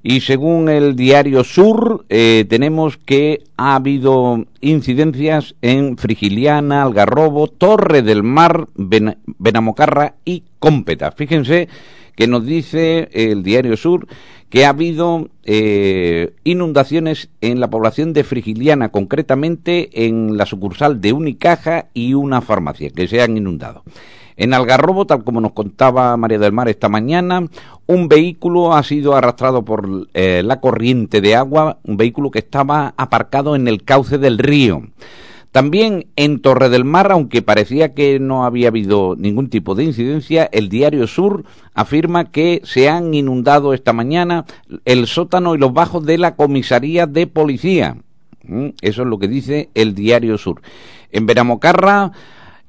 Y 0.01 0.21
según 0.21 0.69
el 0.69 0.95
diario 0.95 1.43
Sur, 1.43 2.05
eh, 2.09 2.45
tenemos 2.49 2.97
que 2.97 3.43
ha 3.57 3.75
habido 3.75 4.45
incidencias 4.61 5.55
en 5.61 5.97
Frigiliana, 5.97 6.83
Algarrobo, 6.83 7.47
Torre 7.47 8.01
del 8.01 8.23
Mar, 8.23 8.67
Benamocarra 8.75 10.15
y 10.23 10.43
Cómpeta. 10.59 11.11
Fíjense 11.11 11.67
que 12.15 12.27
nos 12.27 12.45
dice 12.45 13.09
el 13.13 13.43
diario 13.43 13.77
Sur 13.77 14.07
que 14.49 14.65
ha 14.65 14.69
habido 14.69 15.29
eh, 15.43 16.33
inundaciones 16.43 17.29
en 17.39 17.59
la 17.59 17.69
población 17.69 18.13
de 18.13 18.23
Frigiliana, 18.23 18.89
concretamente 18.89 20.07
en 20.07 20.37
la 20.37 20.45
sucursal 20.45 21.01
de 21.01 21.13
Unicaja 21.13 21.87
y 21.93 22.15
una 22.15 22.41
farmacia, 22.41 22.89
que 22.89 23.07
se 23.07 23.21
han 23.21 23.37
inundado. 23.37 23.83
En 24.39 24.53
Algarrobo, 24.53 25.05
tal 25.05 25.25
como 25.25 25.41
nos 25.41 25.51
contaba 25.51 26.15
María 26.15 26.39
del 26.39 26.53
Mar 26.53 26.69
esta 26.69 26.87
mañana, 26.87 27.45
un 27.87 28.07
vehículo 28.07 28.73
ha 28.73 28.83
sido 28.83 29.13
arrastrado 29.13 29.65
por 29.65 30.07
eh, 30.13 30.43
la 30.45 30.61
corriente 30.61 31.19
de 31.19 31.35
agua, 31.35 31.79
un 31.83 31.97
vehículo 31.97 32.31
que 32.31 32.39
estaba 32.39 32.93
aparcado 32.95 33.57
en 33.57 33.67
el 33.67 33.83
cauce 33.83 34.17
del 34.17 34.37
río. 34.37 34.83
También 35.51 36.07
en 36.15 36.39
Torre 36.39 36.69
del 36.69 36.85
Mar, 36.85 37.11
aunque 37.11 37.41
parecía 37.41 37.93
que 37.93 38.17
no 38.17 38.45
había 38.45 38.69
habido 38.69 39.17
ningún 39.17 39.49
tipo 39.49 39.75
de 39.75 39.83
incidencia, 39.83 40.47
el 40.53 40.69
diario 40.69 41.05
Sur 41.05 41.43
afirma 41.73 42.31
que 42.31 42.61
se 42.63 42.87
han 42.87 43.13
inundado 43.13 43.73
esta 43.73 43.91
mañana 43.91 44.45
el 44.85 45.07
sótano 45.07 45.53
y 45.53 45.57
los 45.57 45.73
bajos 45.73 46.05
de 46.05 46.17
la 46.17 46.37
comisaría 46.37 47.07
de 47.07 47.27
policía. 47.27 47.97
Mm, 48.43 48.67
eso 48.81 49.01
es 49.01 49.07
lo 49.09 49.19
que 49.19 49.27
dice 49.27 49.69
el 49.73 49.95
diario 49.95 50.37
Sur. 50.37 50.61
En 51.11 51.25
Veramocarra 51.25 52.13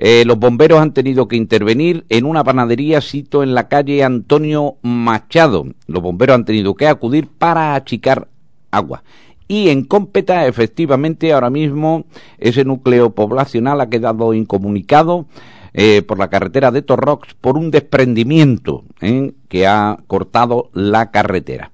eh, 0.03 0.25
los 0.25 0.39
bomberos 0.39 0.81
han 0.81 0.95
tenido 0.95 1.29
que 1.29 1.37
intervenir 1.37 2.07
en 2.09 2.25
una 2.25 2.43
panadería 2.43 3.03
sito 3.03 3.43
en 3.43 3.55
la 3.55 3.69
calle 3.69 4.03
Antonio 4.03 4.77
Machado. 4.81 5.67
Los 5.87 6.03
bomberos 6.03 6.37
han 6.37 6.47
tenido 6.47 6.75
que 6.75 6.89
acudir 6.89 7.29
para 7.29 7.75
achicar 7.75 8.27
agua. 8.71 9.03
Y 9.47 9.69
en 9.69 9.85
Cómpeta, 9.85 10.47
efectivamente, 10.47 11.35
ahora 11.35 11.51
mismo 11.51 12.07
ese 12.39 12.65
núcleo 12.65 13.11
poblacional 13.11 13.79
ha 13.83 13.91
quedado 13.91 14.33
incomunicado 14.33 15.27
eh, 15.75 16.01
por 16.01 16.19
la 16.19 16.31
carretera 16.31 16.71
de 16.71 16.81
Torrox 16.81 17.35
por 17.35 17.59
un 17.59 17.71
desprendimiento 17.71 18.85
¿eh? 19.03 19.35
que 19.51 19.67
ha 19.67 19.99
cortado 20.07 20.71
la 20.73 21.11
carretera. 21.11 21.73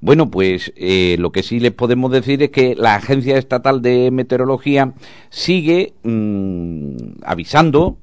Bueno, 0.00 0.30
pues 0.30 0.72
eh, 0.76 1.16
lo 1.18 1.32
que 1.32 1.42
sí 1.42 1.58
les 1.58 1.72
podemos 1.72 2.12
decir 2.12 2.42
es 2.42 2.50
que 2.50 2.76
la 2.76 2.94
Agencia 2.94 3.36
Estatal 3.36 3.82
de 3.82 4.10
Meteorología 4.12 4.94
sigue 5.28 5.94
mm, 6.04 7.22
avisando 7.24 7.98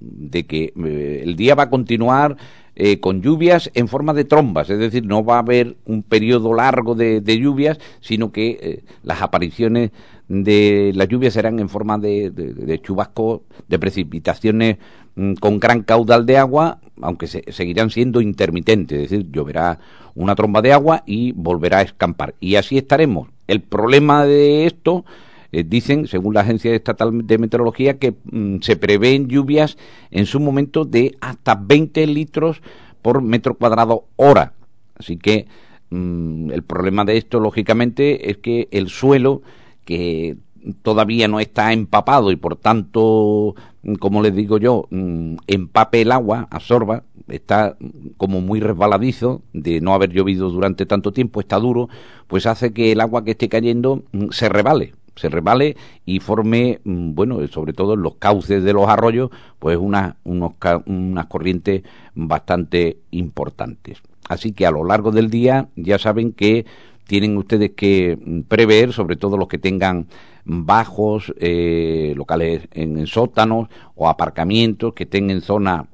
de 0.00 0.44
que 0.44 0.72
eh, 0.84 1.20
el 1.22 1.36
día 1.36 1.54
va 1.54 1.64
a 1.64 1.70
continuar 1.70 2.36
eh, 2.74 2.98
con 2.98 3.22
lluvias 3.22 3.70
en 3.74 3.86
forma 3.86 4.12
de 4.12 4.24
trombas, 4.24 4.70
es 4.70 4.78
decir, 4.78 5.06
no 5.06 5.24
va 5.24 5.36
a 5.36 5.40
haber 5.40 5.76
un 5.86 6.02
periodo 6.02 6.52
largo 6.52 6.94
de, 6.94 7.22
lluvias, 7.38 7.78
sino 8.00 8.32
que 8.32 8.82
las 9.02 9.22
apariciones 9.22 9.92
de 10.28 10.92
las 10.94 11.08
lluvias 11.08 11.34
serán 11.34 11.58
en 11.58 11.68
forma 11.68 11.98
de, 11.98 12.30
de, 12.30 12.52
de 12.52 12.80
chubascos, 12.80 13.42
de 13.68 13.78
precipitaciones 13.78 14.78
mm, 15.14 15.34
con 15.34 15.60
gran 15.60 15.82
caudal 15.82 16.26
de 16.26 16.38
agua, 16.38 16.80
aunque 17.00 17.26
seguirán 17.26 17.90
siendo 17.90 18.20
intermitentes, 18.20 18.98
es 18.98 19.10
decir, 19.10 19.30
lloverá 19.30 19.78
una 20.14 20.34
tromba 20.34 20.62
de 20.62 20.72
agua 20.72 21.02
y 21.06 21.32
volverá 21.32 21.78
a 21.78 21.82
escampar. 21.82 22.34
Y 22.40 22.56
así 22.56 22.78
estaremos. 22.78 23.28
El 23.46 23.60
problema 23.60 24.24
de 24.24 24.66
esto, 24.66 25.04
eh, 25.52 25.62
dicen, 25.64 26.06
según 26.08 26.34
la 26.34 26.40
Agencia 26.40 26.74
Estatal 26.74 27.26
de 27.26 27.38
Meteorología, 27.38 27.98
que 27.98 28.14
mm, 28.24 28.56
se 28.62 28.76
prevén 28.76 29.28
lluvias 29.28 29.76
en 30.10 30.26
su 30.26 30.40
momento 30.40 30.84
de 30.84 31.16
hasta 31.20 31.54
20 31.54 32.06
litros 32.06 32.62
por 33.02 33.22
metro 33.22 33.54
cuadrado 33.54 34.06
hora. 34.16 34.54
Así 34.98 35.18
que 35.18 35.46
mm, 35.90 36.50
el 36.50 36.62
problema 36.62 37.04
de 37.04 37.18
esto, 37.18 37.38
lógicamente, 37.38 38.30
es 38.30 38.38
que 38.38 38.68
el 38.70 38.88
suelo, 38.88 39.42
que 39.86 40.36
todavía 40.82 41.28
no 41.28 41.40
está 41.40 41.72
empapado 41.72 42.30
y 42.30 42.36
por 42.36 42.56
tanto, 42.56 43.54
como 43.98 44.22
les 44.22 44.34
digo 44.34 44.58
yo, 44.58 44.86
mm, 44.90 45.36
empape 45.46 46.02
el 46.02 46.12
agua, 46.12 46.48
absorba, 46.50 47.04
está 47.28 47.76
como 48.16 48.40
muy 48.40 48.60
resbaladizo 48.60 49.42
de 49.52 49.80
no 49.80 49.94
haber 49.94 50.10
llovido 50.10 50.50
durante 50.50 50.84
tanto 50.84 51.12
tiempo, 51.12 51.40
está 51.40 51.58
duro, 51.58 51.88
pues 52.26 52.46
hace 52.46 52.72
que 52.72 52.92
el 52.92 53.00
agua 53.00 53.24
que 53.24 53.32
esté 53.32 53.48
cayendo 53.48 54.02
mm, 54.12 54.30
se 54.30 54.48
rebale, 54.48 54.94
se 55.14 55.28
rebale 55.28 55.76
y 56.04 56.20
forme, 56.20 56.80
mm, 56.84 57.14
bueno, 57.14 57.46
sobre 57.48 57.72
todo 57.72 57.94
en 57.94 58.02
los 58.02 58.16
cauces 58.16 58.62
de 58.64 58.72
los 58.72 58.88
arroyos, 58.88 59.30
pues 59.58 59.78
una, 59.78 60.16
unos, 60.24 60.52
unas 60.86 61.26
corrientes 61.26 61.82
bastante 62.14 62.98
importantes. 63.12 64.02
Así 64.28 64.52
que 64.52 64.66
a 64.66 64.72
lo 64.72 64.84
largo 64.84 65.12
del 65.12 65.30
día 65.30 65.68
ya 65.76 65.98
saben 65.98 66.32
que 66.32 66.66
tienen 67.06 67.36
ustedes 67.36 67.72
que 67.76 68.18
prever, 68.48 68.92
sobre 68.92 69.16
todo 69.16 69.36
los 69.36 69.48
que 69.48 69.58
tengan 69.58 70.06
bajos, 70.44 71.32
eh, 71.38 72.14
locales 72.16 72.68
en, 72.72 73.06
sótanos 73.06 73.68
o 73.94 74.08
aparcamientos 74.08 74.94
que 74.94 75.04
estén 75.04 75.30
en 75.30 75.40
zonas 75.40 75.86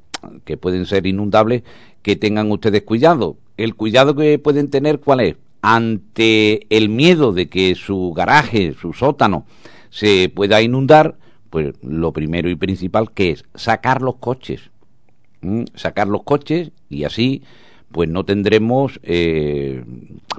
que 0.44 0.56
pueden 0.56 0.86
ser 0.86 1.06
inundables, 1.06 1.62
que 2.02 2.16
tengan 2.16 2.50
ustedes 2.50 2.82
cuidado. 2.82 3.36
El 3.56 3.74
cuidado 3.74 4.14
que 4.14 4.38
pueden 4.38 4.70
tener, 4.70 5.00
¿cuál 5.00 5.20
es? 5.20 5.36
Ante 5.62 6.66
el 6.74 6.88
miedo 6.88 7.32
de 7.32 7.48
que 7.48 7.74
su 7.74 8.12
garaje, 8.12 8.74
su 8.80 8.92
sótano, 8.92 9.46
se 9.90 10.30
pueda 10.34 10.62
inundar, 10.62 11.16
pues 11.50 11.74
lo 11.82 12.12
primero 12.12 12.48
y 12.48 12.56
principal 12.56 13.12
que 13.12 13.30
es 13.30 13.44
sacar 13.54 14.02
los 14.02 14.16
coches. 14.16 14.70
Sacar 15.74 16.08
los 16.08 16.22
coches 16.22 16.70
y 16.88 17.04
así 17.04 17.42
pues 17.92 18.08
no 18.08 18.24
tendremos 18.24 18.98
eh, 19.02 19.84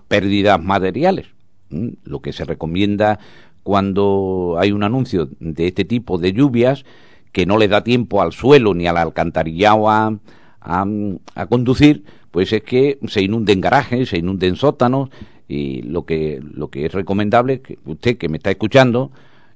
pérdidas 0.08 0.62
materiales. 0.62 1.28
Lo 1.70 2.22
que 2.22 2.34
se 2.34 2.46
recomienda 2.46 3.20
cuando 3.64 4.58
hay 4.60 4.72
un 4.72 4.84
anuncio 4.84 5.30
de 5.40 5.68
este 5.68 5.86
tipo 5.86 6.18
de 6.18 6.34
lluvias 6.34 6.86
que 7.32 7.46
no 7.46 7.58
le 7.58 7.68
da 7.68 7.84
tiempo 7.84 8.22
al 8.22 8.32
suelo 8.32 8.74
ni 8.74 8.86
al 8.86 8.98
alcantarillado 8.98 9.90
a, 9.90 10.16
a, 10.62 11.46
conducir, 11.48 12.04
pues 12.32 12.54
es 12.54 12.62
que 12.64 13.00
se 13.08 13.22
inunden 13.22 13.62
garajes, 13.62 14.10
se 14.10 14.18
inunden 14.18 14.56
sótanos 14.56 15.10
y 15.48 15.82
lo 15.82 16.06
que, 16.06 16.42
lo 16.42 16.70
que 16.70 16.86
es 16.86 16.94
recomendable, 16.94 17.62
que 17.62 17.80
usted 17.86 18.18
que 18.18 18.30
me 18.30 18.38
está 18.38 18.52
escuchando, 18.52 19.12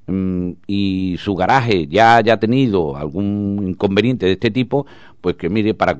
mm, 0.07 0.51
y 0.67 1.15
su 1.19 1.35
garaje 1.35 1.87
ya 1.87 2.17
haya 2.17 2.39
tenido 2.39 2.95
algún 2.97 3.63
inconveniente 3.67 4.25
de 4.25 4.33
este 4.33 4.51
tipo, 4.51 4.85
pues 5.21 5.35
que 5.35 5.49
mire, 5.49 5.73
para, 5.73 5.97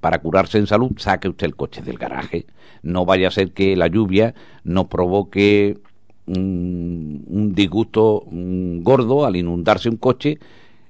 para 0.00 0.18
curarse 0.20 0.58
en 0.58 0.66
salud, 0.66 0.92
saque 0.96 1.28
usted 1.28 1.46
el 1.46 1.56
coche 1.56 1.82
del 1.82 1.98
garaje. 1.98 2.46
No 2.82 3.04
vaya 3.04 3.28
a 3.28 3.30
ser 3.30 3.52
que 3.52 3.76
la 3.76 3.88
lluvia 3.88 4.34
nos 4.64 4.86
provoque 4.86 5.78
un, 6.26 7.52
disgusto 7.54 8.24
gordo 8.30 9.26
al 9.26 9.36
inundarse 9.36 9.88
un 9.88 9.96
coche 9.96 10.38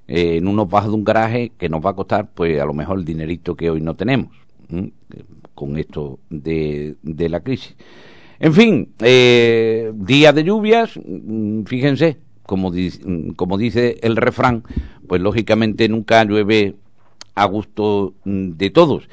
eh, 0.07 0.37
en 0.37 0.47
unos 0.47 0.69
bajos 0.69 0.91
de 0.91 0.95
un 0.95 1.03
garaje 1.03 1.51
que 1.57 1.69
nos 1.69 1.83
va 1.85 1.91
a 1.91 1.95
costar, 1.95 2.29
pues 2.33 2.59
a 2.61 2.65
lo 2.65 2.73
mejor 2.73 2.99
el 2.99 3.05
dinerito 3.05 3.55
que 3.55 3.69
hoy 3.69 3.81
no 3.81 3.95
tenemos 3.95 4.29
con 5.53 5.77
esto 5.77 6.19
de, 6.29 6.95
de, 7.01 7.29
la 7.29 7.41
crisis. 7.41 7.75
En 8.39 8.53
fin, 8.53 8.89
eh, 8.99 9.91
días 9.93 10.33
de 10.33 10.43
lluvias, 10.43 10.99
mm, 11.03 11.63
fíjense, 11.63 12.17
como, 12.51 13.57
dice 13.57 13.97
el 14.01 14.17
refrán, 14.17 14.63
pues 15.07 15.21
lógicamente 15.21 15.87
nunca 15.87 16.21
llueve 16.25 16.75
a 17.33 17.45
gusto 17.45 18.13
mm, 18.25 18.51
de 18.57 18.69
todos. 18.69 19.07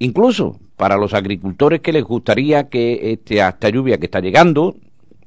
Incluso 0.00 0.58
para 0.76 0.96
los 0.96 1.14
agricultores 1.14 1.80
que 1.80 1.92
les 1.92 2.02
gustaría 2.02 2.68
que 2.68 3.12
este, 3.12 3.38
esta 3.38 3.68
lluvia 3.68 3.98
que 3.98 4.06
está 4.06 4.18
llegando, 4.18 4.74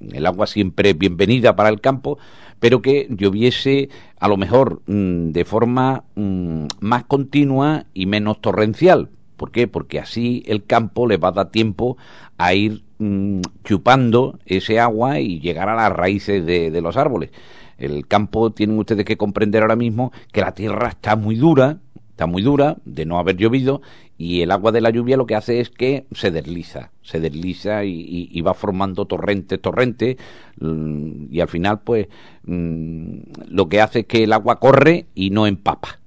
el 0.01 0.25
agua 0.25 0.45
siempre 0.45 0.89
es 0.89 0.97
bienvenida 0.97 1.55
para 1.55 1.69
el 1.69 1.79
campo, 1.79 2.17
pero 2.59 2.81
que 2.81 3.07
lloviese 3.09 3.87
a 4.19 4.27
lo 4.27 4.35
mejor 4.35 4.81
mm, 4.87 5.31
de 5.31 5.45
forma 5.45 6.03
mm, 6.15 6.65
más 6.81 7.05
continua 7.05 7.85
y 7.93 8.07
menos 8.07 8.41
torrencial. 8.41 9.09
¿Por 9.43 9.51
qué? 9.51 9.67
Porque 9.67 9.99
así 9.99 10.41
el 10.45 10.63
campo 10.63 11.05
le 11.05 11.17
va 11.17 11.27
a 11.27 11.31
dar 11.33 11.51
tiempo 11.51 11.97
a 12.37 12.53
ir 12.53 12.85
mm, 12.99 13.41
chupando 13.65 14.39
ese 14.45 14.79
agua 14.79 15.19
y 15.19 15.41
llegar 15.41 15.67
a 15.67 15.75
las 15.75 15.91
raíces 15.91 16.45
de, 16.45 16.81
los 16.81 16.95
árboles. 16.95 17.29
El 17.77 18.07
campo, 18.07 18.51
tienen 18.53 18.79
ustedes 18.79 19.03
que 19.03 19.17
comprender 19.17 19.61
ahora 19.61 19.75
mismo 19.75 20.13
que 20.31 20.39
la 20.39 20.53
tierra 20.53 20.87
está 20.87 21.17
muy 21.17 21.35
dura, 21.35 21.79
está 22.11 22.25
muy 22.25 22.41
dura 22.41 22.77
de 22.85 23.05
no 23.05 23.19
haber 23.19 23.35
llovido 23.35 23.81
y 24.17 24.43
el 24.43 24.51
agua 24.51 24.71
de 24.71 24.79
la 24.79 24.91
lluvia 24.91 25.17
lo 25.17 25.25
que 25.25 25.35
hace 25.35 25.59
es 25.59 25.69
que 25.69 26.05
se 26.13 26.31
desliza, 26.31 26.91
se 27.01 27.19
desliza 27.19 27.83
y, 27.83 28.39
va 28.43 28.53
formando 28.53 29.03
torrente, 29.07 29.57
torrente 29.57 30.15
mm, 30.61 31.33
y 31.33 31.41
al 31.41 31.49
final 31.49 31.81
pues 31.81 32.07
mm, 32.45 33.17
lo 33.49 33.67
que 33.67 33.81
hace 33.81 33.99
es 33.99 34.05
que 34.05 34.23
el 34.23 34.31
agua 34.31 34.61
corre 34.61 35.07
y 35.13 35.31
no 35.31 35.47
empapa. 35.47 35.99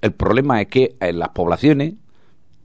El 0.00 0.12
problema 0.12 0.60
es 0.60 0.68
que 0.68 0.94
en 1.00 1.18
las 1.18 1.30
poblaciones 1.30 1.94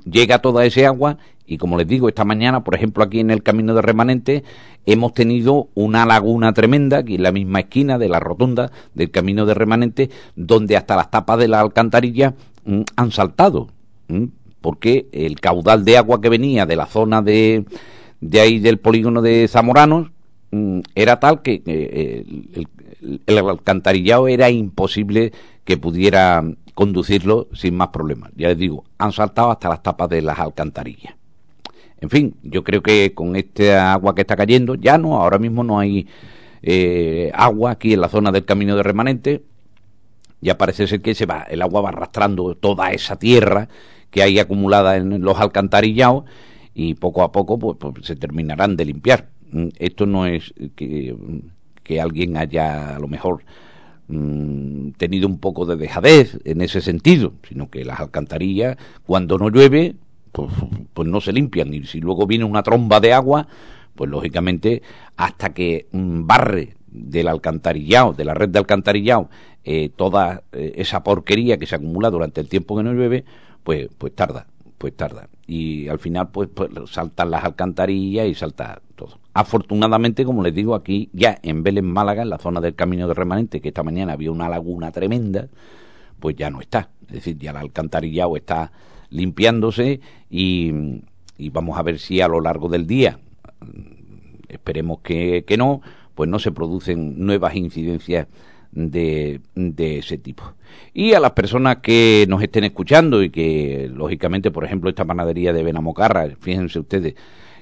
llega 0.03 0.41
toda 0.41 0.65
ese 0.65 0.85
agua 0.85 1.17
y 1.47 1.57
como 1.57 1.77
les 1.77 1.87
digo, 1.87 2.09
esta 2.09 2.25
mañana, 2.25 2.63
por 2.63 2.75
ejemplo, 2.75 3.03
aquí 3.03 3.21
en 3.21 3.31
el 3.31 3.41
Camino 3.41 3.73
de 3.73 3.81
Remanente, 3.81 4.43
hemos 4.85 5.13
tenido 5.13 5.69
una 5.75 6.05
laguna 6.05 6.53
tremenda, 6.53 6.99
aquí 6.99 7.15
en 7.15 7.23
la 7.23 7.31
misma 7.31 7.61
esquina 7.61 7.97
de 7.97 8.09
la 8.09 8.19
rotonda 8.19 8.71
del 8.93 9.11
Camino 9.11 9.45
de 9.45 9.53
Remanente, 9.53 10.09
donde 10.35 10.75
hasta 10.75 10.97
las 10.97 11.09
tapas 11.09 11.39
de 11.39 11.47
la 11.47 11.61
alcantarilla 11.61 12.35
mm, 12.65 12.81
han 12.97 13.11
saltado, 13.11 13.69
mm, 14.09 14.25
porque 14.59 15.07
el 15.13 15.39
caudal 15.39 15.85
de 15.85 15.97
agua 15.97 16.19
que 16.19 16.27
venía 16.27 16.65
de 16.65 16.75
la 16.75 16.85
zona 16.85 17.21
de, 17.21 17.63
de 18.19 18.39
ahí 18.41 18.59
del 18.59 18.79
polígono 18.79 19.21
de 19.21 19.47
Zamoranos 19.47 20.11
mm, 20.51 20.81
era 20.95 21.21
tal 21.21 21.41
que 21.41 21.63
eh, 21.65 22.25
el 23.25 23.37
alcantarillado 23.37 24.27
era 24.27 24.49
imposible 24.49 25.31
que 25.67 25.75
pudiera 25.75 26.45
conducirlo 26.73 27.49
sin 27.51 27.75
más 27.75 27.89
problemas. 27.89 28.31
Ya 28.37 28.47
les 28.47 28.57
digo, 28.57 28.85
han 28.97 29.11
saltado 29.11 29.51
hasta 29.51 29.67
las 29.67 29.83
tapas 29.83 30.07
de 30.07 30.21
las 30.21 30.39
alcantarillas. 30.39 31.13
En 31.99 32.09
fin, 32.09 32.35
yo 32.41 32.63
creo 32.63 32.81
que 32.81 33.13
con 33.13 33.35
este 33.35 33.75
agua 33.75 34.15
que 34.15 34.21
está 34.21 34.37
cayendo, 34.37 34.75
ya 34.75 34.97
no, 34.97 35.17
ahora 35.17 35.39
mismo 35.39 35.65
no 35.65 35.77
hay 35.77 36.07
eh, 36.61 37.31
agua 37.33 37.71
aquí 37.71 37.93
en 37.93 37.99
la 37.99 38.07
zona 38.07 38.31
del 38.31 38.45
camino 38.45 38.77
de 38.77 38.83
remanente. 38.83 39.43
Ya 40.39 40.57
parece 40.57 40.87
ser 40.87 41.01
que 41.01 41.13
se 41.13 41.25
va, 41.25 41.41
el 41.49 41.61
agua 41.61 41.81
va 41.81 41.89
arrastrando 41.89 42.55
toda 42.55 42.91
esa 42.91 43.17
tierra 43.19 43.67
que 44.09 44.23
hay 44.23 44.39
acumulada 44.39 44.95
en 44.95 45.21
los 45.21 45.37
alcantarillados 45.37 46.23
y 46.73 46.93
poco 46.93 47.23
a 47.23 47.33
poco 47.33 47.59
pues, 47.59 47.75
pues 47.77 48.05
se 48.05 48.15
terminarán 48.15 48.77
de 48.77 48.85
limpiar. 48.85 49.27
Mm, 49.51 49.67
esto 49.79 50.05
no 50.05 50.27
es 50.27 50.53
que, 50.77 51.13
que 51.83 51.99
alguien 51.99 52.37
haya 52.37 52.95
a 52.95 52.99
lo 52.99 53.09
mejor 53.09 53.43
mm, 54.07 54.91
tenido 54.97 55.27
un 55.27 55.39
poco 55.39 55.65
de 55.65 55.75
dejadez 55.75 56.39
en 56.45 56.61
ese 56.61 56.81
sentido, 56.81 57.33
sino 57.47 57.69
que 57.69 57.85
las 57.85 57.99
alcantarillas, 57.99 58.77
cuando 59.05 59.37
no 59.37 59.49
llueve, 59.49 59.95
pues, 60.31 60.51
pues, 60.93 61.07
no 61.07 61.21
se 61.21 61.33
limpian. 61.33 61.73
Y 61.73 61.83
si 61.83 61.99
luego 61.99 62.27
viene 62.27 62.45
una 62.45 62.63
tromba 62.63 62.99
de 62.99 63.13
agua, 63.13 63.47
pues 63.95 64.09
lógicamente 64.09 64.83
hasta 65.15 65.53
que 65.53 65.87
barre 65.91 66.75
del 66.87 67.27
alcantarillado, 67.27 68.13
de 68.13 68.25
la 68.25 68.33
red 68.33 68.49
de 68.49 68.59
alcantarillado, 68.59 69.29
eh, 69.63 69.89
toda 69.95 70.43
eh, 70.53 70.73
esa 70.77 71.03
porquería 71.03 71.57
que 71.57 71.65
se 71.65 71.75
acumula 71.75 72.09
durante 72.09 72.39
el 72.39 72.47
tiempo 72.47 72.77
que 72.77 72.83
no 72.83 72.93
llueve, 72.93 73.25
pues, 73.63 73.89
pues 73.97 74.15
tarda, 74.15 74.47
pues 74.77 74.95
tarda. 74.95 75.29
Y 75.45 75.87
al 75.87 75.99
final, 75.99 76.29
pues, 76.29 76.49
pues 76.53 76.69
saltan 76.89 77.31
las 77.31 77.43
alcantarillas 77.43 78.27
y 78.27 78.35
salta 78.35 78.81
todo. 78.95 79.19
Afortunadamente, 79.33 80.25
como 80.25 80.43
les 80.43 80.53
digo, 80.53 80.75
aquí 80.75 81.09
ya 81.13 81.39
en 81.41 81.63
Vélez, 81.63 81.83
Málaga, 81.83 82.23
en 82.23 82.29
la 82.29 82.37
zona 82.37 82.61
del 82.61 82.75
Camino 82.75 83.07
de 83.07 83.13
Remanente, 83.13 83.61
que 83.61 83.69
esta 83.69 83.83
mañana 83.83 84.13
había 84.13 84.31
una 84.31 84.49
laguna 84.49 84.91
tremenda, 84.91 85.47
pues 86.19 86.35
ya 86.35 86.49
no 86.49 86.61
está. 86.61 86.89
Es 87.07 87.13
decir, 87.13 87.37
ya 87.37 87.51
el 87.51 87.57
alcantarillado 87.57 88.35
está 88.35 88.71
limpiándose 89.09 90.01
y, 90.29 90.71
vamos 91.51 91.77
a 91.77 91.83
ver 91.83 91.99
si 91.99 92.21
a 92.21 92.27
lo 92.27 92.41
largo 92.41 92.69
del 92.69 92.85
día, 92.85 93.19
esperemos 94.49 94.99
que, 94.99 95.43
que 95.47 95.57
no, 95.57 95.81
pues 96.13 96.29
no 96.29 96.39
se 96.39 96.51
producen 96.51 97.25
nuevas 97.25 97.55
incidencias 97.55 98.27
de, 98.77 99.41
de, 99.55 99.97
ese 99.97 100.19
tipo. 100.19 100.53
Y 100.93 101.13
a 101.13 101.19
las 101.19 101.31
personas 101.31 101.77
que 101.77 102.25
nos 102.29 102.43
estén 102.43 102.63
escuchando 102.63 103.23
y 103.23 103.31
que, 103.31 103.89
lógicamente, 103.91 104.51
por 104.51 104.65
ejemplo, 104.65 104.89
esta 104.89 105.03
panadería 105.03 105.51
de 105.51 105.63
Benamocarra, 105.63 106.27
fíjense 106.39 106.79
ustedes 106.79 107.15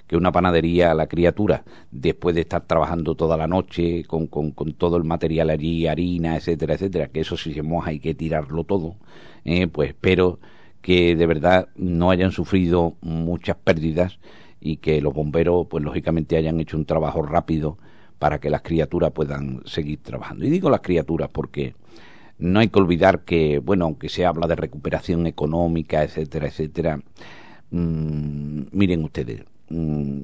que 0.08 0.18
una 0.18 0.32
panadería, 0.32 0.94
la 0.94 1.08
criatura, 1.08 1.64
después 1.90 2.36
de 2.36 2.42
estar 2.42 2.68
trabajando 2.68 3.16
toda 3.16 3.38
la 3.38 3.48
noche 3.48 4.04
con, 4.04 4.28
con, 4.28 4.54
todo 4.74 4.98
el 4.98 5.06
material 5.06 5.50
allí, 5.50 5.88
harina, 5.88 6.36
etcétera, 6.36 6.76
etcétera, 6.76 7.08
que 7.08 7.22
eso 7.22 7.38
si 7.38 7.54
se 7.54 7.64
moja 7.64 7.92
hay 7.92 8.00
que 8.00 8.14
tirarlo 8.14 8.66
todo, 8.66 8.98
eh, 9.46 9.68
pues 9.68 9.90
espero 9.90 10.40
que 10.82 11.16
de 11.16 11.26
verdad 11.26 11.70
no 11.76 12.12
hayan 12.12 12.32
sufrido 12.32 12.96
muchas 13.02 13.56
pérdidas 13.56 14.20
y 14.60 14.78
que 14.78 15.02
los 15.02 15.14
bomberos, 15.14 15.66
pues 15.68 15.84
lógicamente 15.84 16.38
hayan 16.38 16.60
hecho 16.60 16.78
un 16.78 16.86
trabajo 16.86 17.24
rápido 17.24 17.78
para 18.26 18.40
que 18.40 18.50
las 18.50 18.64
criaturas 18.64 19.12
puedan 19.12 19.62
seguir 19.66 20.00
trabajando. 20.02 20.46
Y 20.46 20.50
digo 20.50 20.72
las 20.72 20.82
criaturas 20.82 21.30
porque 21.32 21.76
no 22.40 22.60
hay 22.60 22.70
que 22.70 22.80
olvidar 22.80 23.24
que, 23.24 23.60
bueno, 23.60 23.86
aunque 23.86 24.10
se 24.10 24.26
habla 24.26 24.48
de 24.48 24.56
recuperación 24.56 25.28
económica, 25.28 26.02
etcétera, 26.02 26.48
etcétera, 26.48 27.00
mmm, 27.70 28.62
miren 28.72 29.04
ustedes, 29.04 29.44
mmm, 29.70 30.22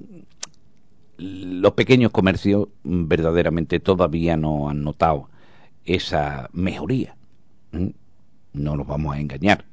los 1.19 1.73
pequeños 1.73 2.09
comercios 2.09 2.69
verdaderamente 2.83 3.79
todavía 3.79 4.35
no 4.35 4.67
han 4.67 4.83
notado 4.83 5.29
esa 5.85 6.49
mejoría. 6.53 7.15
No 8.51 8.75
los 8.75 8.87
vamos 8.87 9.15
a 9.15 9.19
engañar 9.19 9.65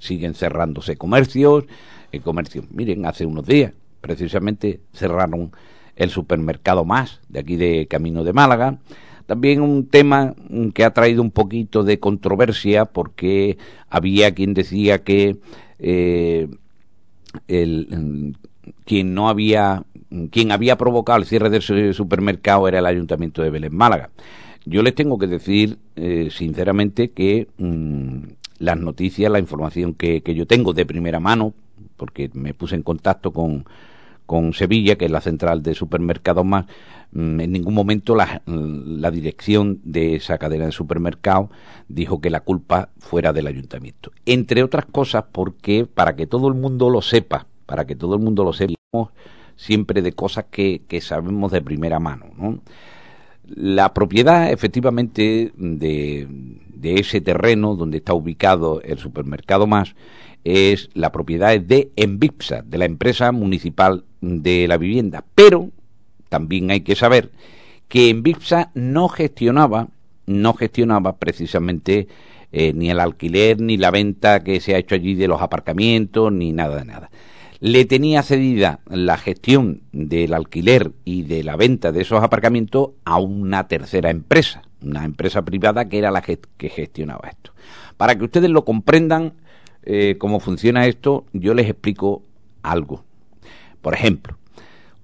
siguen 0.00 0.34
cerrándose 0.34 0.96
comercios, 0.98 1.64
el 2.12 2.20
comercio, 2.20 2.66
miren, 2.68 3.06
hace 3.06 3.24
unos 3.24 3.46
días 3.46 3.72
precisamente 4.02 4.80
cerraron 4.92 5.52
el 5.96 6.10
supermercado 6.10 6.84
más 6.84 7.20
de 7.28 7.40
aquí 7.40 7.56
de 7.56 7.86
Camino 7.86 8.24
de 8.24 8.32
Málaga. 8.32 8.78
También 9.26 9.62
un 9.62 9.86
tema 9.86 10.34
que 10.74 10.84
ha 10.84 10.92
traído 10.92 11.22
un 11.22 11.30
poquito 11.30 11.82
de 11.82 11.98
controversia 11.98 12.84
porque 12.84 13.56
había 13.88 14.34
quien 14.34 14.52
decía 14.52 15.02
que 15.02 15.38
eh, 15.78 16.48
el, 17.48 18.36
quien 18.84 19.14
no 19.14 19.28
había 19.28 19.84
quien 20.30 20.52
había 20.52 20.76
provocado 20.78 21.18
el 21.18 21.24
cierre 21.24 21.50
del 21.50 21.94
supermercado 21.94 22.68
era 22.68 22.78
el 22.78 22.86
ayuntamiento 22.86 23.42
de 23.42 23.50
Belén 23.50 23.74
Málaga. 23.74 24.10
Yo 24.64 24.82
les 24.82 24.94
tengo 24.94 25.18
que 25.18 25.26
decir 25.26 25.78
eh, 25.96 26.28
sinceramente 26.30 27.10
que 27.10 27.48
mm, 27.58 28.18
las 28.58 28.78
noticias, 28.78 29.30
la 29.30 29.40
información 29.40 29.94
que, 29.94 30.22
que 30.22 30.34
yo 30.34 30.46
tengo 30.46 30.72
de 30.72 30.86
primera 30.86 31.18
mano, 31.18 31.52
porque 31.96 32.30
me 32.32 32.54
puse 32.54 32.76
en 32.76 32.82
contacto 32.82 33.32
con, 33.32 33.64
con 34.26 34.52
Sevilla, 34.52 34.96
que 34.96 35.06
es 35.06 35.10
la 35.10 35.20
central 35.20 35.62
de 35.62 35.74
supermercados 35.74 36.44
más, 36.44 36.66
mm, 37.12 37.40
en 37.40 37.52
ningún 37.52 37.74
momento 37.74 38.14
la, 38.14 38.42
la, 38.46 39.10
dirección 39.10 39.80
de 39.84 40.16
esa 40.16 40.38
cadena 40.38 40.66
de 40.66 40.72
supermercados 40.72 41.50
dijo 41.88 42.20
que 42.20 42.30
la 42.30 42.40
culpa 42.40 42.90
fuera 42.98 43.32
del 43.32 43.46
ayuntamiento. 43.46 44.12
Entre 44.26 44.62
otras 44.62 44.86
cosas 44.86 45.24
porque, 45.30 45.86
para 45.86 46.16
que 46.16 46.26
todo 46.26 46.48
el 46.48 46.54
mundo 46.54 46.90
lo 46.90 47.02
sepa, 47.02 47.46
para 47.66 47.86
que 47.86 47.96
todo 47.96 48.14
el 48.14 48.22
mundo 48.22 48.44
lo 48.44 48.52
sepa, 48.52 48.74
siempre 49.56 50.02
de 50.02 50.12
cosas 50.12 50.46
que, 50.50 50.82
que 50.88 51.00
sabemos 51.00 51.52
de 51.52 51.62
primera 51.62 51.98
mano. 52.00 52.26
¿no? 52.36 52.60
La 53.46 53.92
propiedad, 53.94 54.50
efectivamente, 54.50 55.52
de, 55.56 56.26
de 56.74 56.94
ese 56.94 57.20
terreno 57.20 57.74
donde 57.76 57.98
está 57.98 58.14
ubicado 58.14 58.80
el 58.82 58.98
supermercado 58.98 59.66
más 59.66 59.94
es 60.44 60.90
la 60.94 61.10
propiedad 61.10 61.58
de 61.58 61.90
Envipsa, 61.96 62.62
de 62.62 62.78
la 62.78 62.84
empresa 62.84 63.32
municipal 63.32 64.04
de 64.24 64.66
la 64.68 64.76
vivienda. 64.76 65.24
Pero 65.34 65.70
también 66.28 66.70
hay 66.70 66.80
que 66.80 66.96
saber 66.96 67.30
que 67.88 68.10
Envipsa 68.10 68.70
no 68.74 69.08
gestionaba, 69.08 69.88
no 70.26 70.54
gestionaba 70.54 71.16
precisamente 71.16 72.08
eh, 72.56 72.72
ni 72.72 72.90
el 72.90 73.00
alquiler 73.00 73.60
ni 73.60 73.76
la 73.76 73.90
venta 73.90 74.44
que 74.44 74.60
se 74.60 74.74
ha 74.74 74.78
hecho 74.78 74.94
allí 74.94 75.14
de 75.14 75.28
los 75.28 75.42
aparcamientos 75.42 76.32
ni 76.32 76.52
nada 76.52 76.76
de 76.76 76.84
nada. 76.84 77.10
Le 77.60 77.84
tenía 77.84 78.22
cedida 78.22 78.80
la 78.88 79.16
gestión 79.16 79.82
del 79.92 80.34
alquiler 80.34 80.92
y 81.04 81.22
de 81.22 81.42
la 81.44 81.56
venta 81.56 81.92
de 81.92 82.02
esos 82.02 82.22
aparcamientos 82.22 82.90
a 83.04 83.18
una 83.18 83.68
tercera 83.68 84.10
empresa, 84.10 84.62
una 84.82 85.04
empresa 85.04 85.42
privada 85.42 85.88
que 85.88 85.98
era 85.98 86.10
la 86.10 86.22
que, 86.22 86.38
gestionaba 86.58 87.28
esto. 87.28 87.52
Para 87.96 88.16
que 88.16 88.24
ustedes 88.24 88.50
lo 88.50 88.64
comprendan 88.64 89.32
eh, 89.82 90.16
cómo 90.18 90.40
funciona 90.40 90.86
esto, 90.86 91.24
yo 91.32 91.54
les 91.54 91.68
explico 91.68 92.22
algo. 92.62 93.04
Por 93.84 93.92
ejemplo, 93.92 94.38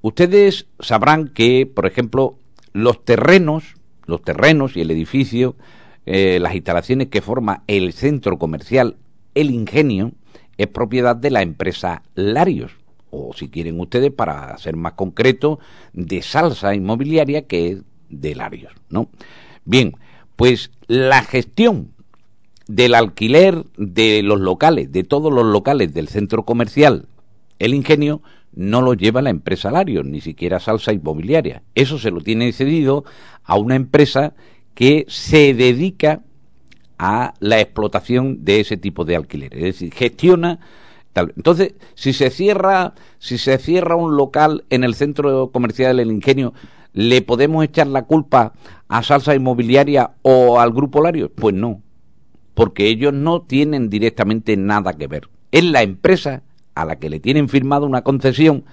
ustedes 0.00 0.66
sabrán 0.78 1.28
que, 1.28 1.66
por 1.66 1.84
ejemplo, 1.84 2.38
los 2.72 3.04
terrenos, 3.04 3.74
los 4.06 4.22
terrenos 4.22 4.74
y 4.74 4.80
el 4.80 4.90
edificio, 4.90 5.54
eh, 6.06 6.38
las 6.40 6.54
instalaciones 6.54 7.08
que 7.08 7.20
forma 7.20 7.62
el 7.66 7.92
centro 7.92 8.38
comercial 8.38 8.96
El 9.34 9.50
Ingenio, 9.50 10.12
es 10.56 10.66
propiedad 10.68 11.14
de 11.14 11.30
la 11.30 11.42
empresa 11.42 12.04
Larios, 12.14 12.72
o 13.10 13.34
si 13.34 13.50
quieren 13.50 13.78
ustedes, 13.78 14.12
para 14.12 14.56
ser 14.56 14.76
más 14.76 14.94
concreto, 14.94 15.58
de 15.92 16.22
Salsa 16.22 16.74
Inmobiliaria, 16.74 17.46
que 17.46 17.68
es 17.68 17.82
de 18.08 18.34
Larios, 18.34 18.72
¿no? 18.88 19.10
Bien, 19.66 19.92
pues 20.36 20.70
la 20.86 21.22
gestión 21.22 21.92
del 22.66 22.94
alquiler 22.94 23.62
de 23.76 24.22
los 24.22 24.40
locales, 24.40 24.90
de 24.90 25.04
todos 25.04 25.30
los 25.30 25.44
locales 25.44 25.92
del 25.92 26.08
centro 26.08 26.46
comercial, 26.46 27.08
el 27.58 27.74
ingenio, 27.74 28.22
no 28.52 28.82
lo 28.82 28.94
lleva 28.94 29.22
la 29.22 29.30
empresa 29.30 29.70
Larios, 29.70 30.04
ni 30.04 30.20
siquiera 30.20 30.60
Salsa 30.60 30.92
Inmobiliaria. 30.92 31.62
Eso 31.74 31.98
se 31.98 32.10
lo 32.10 32.20
tiene 32.20 32.52
cedido 32.52 33.04
a 33.44 33.56
una 33.56 33.76
empresa 33.76 34.34
que 34.74 35.04
se 35.08 35.54
dedica 35.54 36.22
a 36.98 37.34
la 37.40 37.60
explotación 37.60 38.44
de 38.44 38.60
ese 38.60 38.76
tipo 38.76 39.04
de 39.04 39.16
alquileres, 39.16 39.58
es 39.58 39.64
decir, 39.64 39.92
gestiona 39.94 40.60
tal. 41.12 41.32
Entonces, 41.36 41.74
si 41.94 42.12
se 42.12 42.30
cierra, 42.30 42.94
si 43.18 43.38
se 43.38 43.56
cierra 43.58 43.96
un 43.96 44.16
local 44.16 44.64
en 44.70 44.84
el 44.84 44.94
centro 44.94 45.50
comercial 45.50 45.96
del 45.96 46.10
Ingenio, 46.10 46.52
¿le 46.92 47.22
podemos 47.22 47.64
echar 47.64 47.86
la 47.86 48.02
culpa 48.02 48.52
a 48.88 49.02
Salsa 49.02 49.34
Inmobiliaria 49.34 50.12
o 50.22 50.60
al 50.60 50.72
Grupo 50.72 51.02
Larios? 51.02 51.30
Pues 51.34 51.54
no, 51.54 51.80
porque 52.54 52.88
ellos 52.88 53.12
no 53.12 53.42
tienen 53.42 53.88
directamente 53.88 54.56
nada 54.56 54.92
que 54.92 55.06
ver. 55.06 55.28
Es 55.52 55.64
la 55.64 55.82
empresa 55.82 56.42
a 56.80 56.84
la 56.84 56.98
que 56.98 57.10
le 57.10 57.20
tienen 57.20 57.48
firmado 57.48 57.86
una 57.86 58.02
concesión 58.02 58.64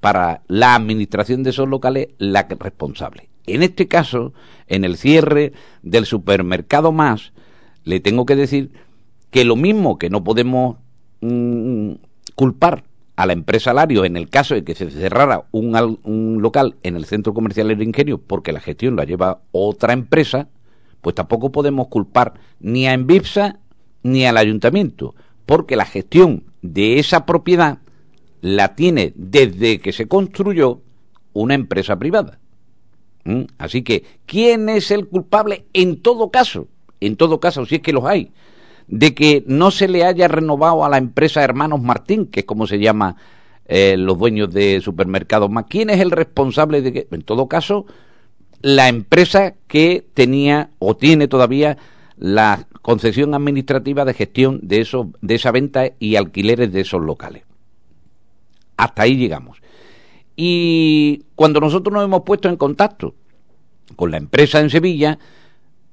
para 0.00 0.42
la 0.48 0.74
administración 0.74 1.42
de 1.42 1.50
esos 1.50 1.68
locales 1.68 2.08
la 2.18 2.46
responsable. 2.48 3.28
En 3.46 3.62
este 3.62 3.88
caso, 3.88 4.32
en 4.66 4.84
el 4.84 4.96
cierre 4.96 5.52
del 5.82 6.06
supermercado 6.06 6.92
más, 6.92 7.32
le 7.84 8.00
tengo 8.00 8.26
que 8.26 8.36
decir 8.36 8.70
que 9.30 9.44
lo 9.44 9.56
mismo 9.56 9.98
que 9.98 10.10
no 10.10 10.24
podemos 10.24 10.76
mm, 11.20 11.92
culpar 12.34 12.84
a 13.16 13.26
la 13.26 13.32
empresa 13.34 13.74
Lario 13.74 14.04
en 14.04 14.16
el 14.16 14.30
caso 14.30 14.54
de 14.54 14.64
que 14.64 14.74
se 14.74 14.90
cerrara 14.90 15.44
un, 15.52 16.38
local 16.40 16.76
en 16.82 16.96
el 16.96 17.04
centro 17.04 17.34
comercial 17.34 17.68
del 17.68 17.82
Ingenio 17.82 18.18
porque 18.18 18.52
la 18.52 18.60
gestión 18.60 18.96
la 18.96 19.04
lleva 19.04 19.40
otra 19.52 19.92
empresa, 19.92 20.48
pues 21.02 21.14
tampoco 21.14 21.52
podemos 21.52 21.88
culpar 21.88 22.34
ni 22.60 22.86
a 22.86 22.94
Envipsa 22.94 23.58
ni 24.02 24.24
al 24.24 24.38
ayuntamiento, 24.38 25.14
porque 25.44 25.76
la 25.76 25.84
gestión 25.84 26.44
de 26.62 26.98
esa 26.98 27.26
propiedad 27.26 27.78
la 28.40 28.74
tiene 28.74 29.12
desde 29.16 29.80
que 29.80 29.92
se 29.92 30.08
construyó 30.08 30.80
una 31.32 31.54
empresa 31.54 31.98
privada. 31.98 32.38
¿Mm? 33.24 33.42
Así 33.58 33.82
que, 33.82 34.04
¿quién 34.26 34.68
es 34.68 34.90
el 34.90 35.06
culpable 35.06 35.66
en 35.72 36.00
todo 36.00 36.30
caso? 36.30 36.68
En 37.00 37.16
todo 37.16 37.40
caso, 37.40 37.66
si 37.66 37.76
es 37.76 37.82
que 37.82 37.92
los 37.92 38.04
hay, 38.04 38.32
de 38.88 39.14
que 39.14 39.44
no 39.46 39.70
se 39.70 39.88
le 39.88 40.04
haya 40.04 40.28
renovado 40.28 40.84
a 40.84 40.88
la 40.88 40.98
empresa 40.98 41.42
Hermanos 41.42 41.80
Martín, 41.80 42.26
que 42.26 42.40
es 42.40 42.46
como 42.46 42.66
se 42.66 42.78
llama 42.78 43.16
eh, 43.66 43.96
los 43.96 44.18
dueños 44.18 44.52
de 44.52 44.80
supermercados 44.80 45.48
más. 45.50 45.66
¿Quién 45.68 45.90
es 45.90 46.00
el 46.00 46.10
responsable 46.10 46.82
de 46.82 46.92
que, 46.92 47.08
en 47.10 47.22
todo 47.22 47.46
caso, 47.46 47.86
la 48.62 48.88
empresa 48.88 49.54
que 49.68 50.04
tenía 50.12 50.70
o 50.78 50.96
tiene 50.96 51.28
todavía 51.28 51.78
la 52.20 52.68
concesión 52.82 53.34
administrativa 53.34 54.04
de 54.04 54.12
gestión 54.12 54.60
de, 54.62 54.82
eso, 54.82 55.10
de 55.22 55.34
esa 55.36 55.50
venta 55.52 55.92
y 55.98 56.16
alquileres 56.16 56.70
de 56.70 56.82
esos 56.82 57.02
locales. 57.02 57.44
Hasta 58.76 59.02
ahí 59.02 59.16
llegamos. 59.16 59.62
Y 60.36 61.24
cuando 61.34 61.60
nosotros 61.60 61.92
nos 61.92 62.04
hemos 62.04 62.22
puesto 62.22 62.48
en 62.48 62.56
contacto 62.56 63.14
con 63.96 64.10
la 64.10 64.18
empresa 64.18 64.60
en 64.60 64.68
Sevilla, 64.68 65.18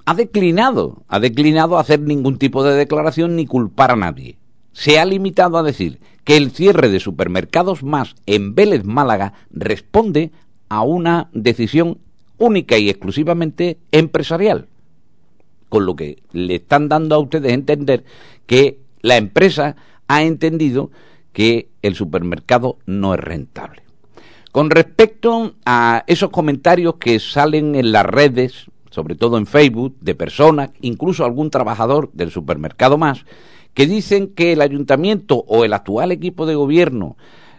ha 0.06 0.14
declinado, 0.14 1.04
ha 1.08 1.20
declinado 1.22 1.80
hacer 1.80 2.02
ningún 2.02 2.38
tipo 2.38 2.62
de 2.64 2.76
declaración 2.76 3.38
ni 3.38 3.46
culpar 3.46 3.92
a 3.92 3.96
nadie. 3.96 4.38
Se 4.74 5.00
ha 5.00 5.06
limitado 5.06 5.58
a 5.58 5.64
decir 5.64 6.00
que 6.26 6.36
el 6.36 6.52
cierre 6.52 6.90
de 6.90 7.00
supermercados 7.00 7.84
más 7.84 8.16
en 8.26 8.54
Vélez 8.54 8.84
Málaga 8.84 9.34
responde 9.50 10.32
a 10.68 10.82
una 10.82 11.30
decisión 11.32 12.00
única 12.38 12.78
y 12.78 12.90
exclusivamente 12.90 13.80
empresarial. 13.92 14.68
Con 15.70 15.86
lo 15.86 15.96
que 15.96 16.24
le 16.32 16.56
están 16.56 16.90
dando 16.90 17.16
a 17.16 17.20
ustedes 17.20 17.54
entender 17.54 18.04
que 18.46 18.80
la 19.02 19.18
empresa 19.18 19.76
ha 20.08 20.24
entendido 20.24 20.92
que 21.34 21.70
el 21.82 21.96
supermercado 21.96 22.78
no 22.86 23.14
es 23.14 23.20
rentable. 23.20 23.84
Con 24.52 24.70
respecto 24.70 25.54
a 25.66 26.04
esos 26.08 26.30
comentarios 26.30 26.96
que 26.96 27.20
salen 27.20 27.76
en 27.76 27.92
las 27.92 28.06
redes, 28.06 28.66
sobre 28.90 29.16
todo 29.16 29.38
en 29.38 29.46
Facebook, 29.46 29.96
de 30.02 30.16
personas, 30.16 30.72
incluso 30.82 31.26
algún 31.26 31.52
trabajador 31.52 32.10
del 32.14 32.32
supermercado 32.32 32.98
más, 32.98 33.26
que 33.74 33.86
dicen 33.86 34.30
que 34.30 34.54
el 34.54 34.62
ayuntamiento 34.62 35.44
o 35.48 35.64
el 35.64 35.74
actual 35.74 36.12
equipo 36.12 36.48
de 36.48 36.56
gobierno 36.56 37.18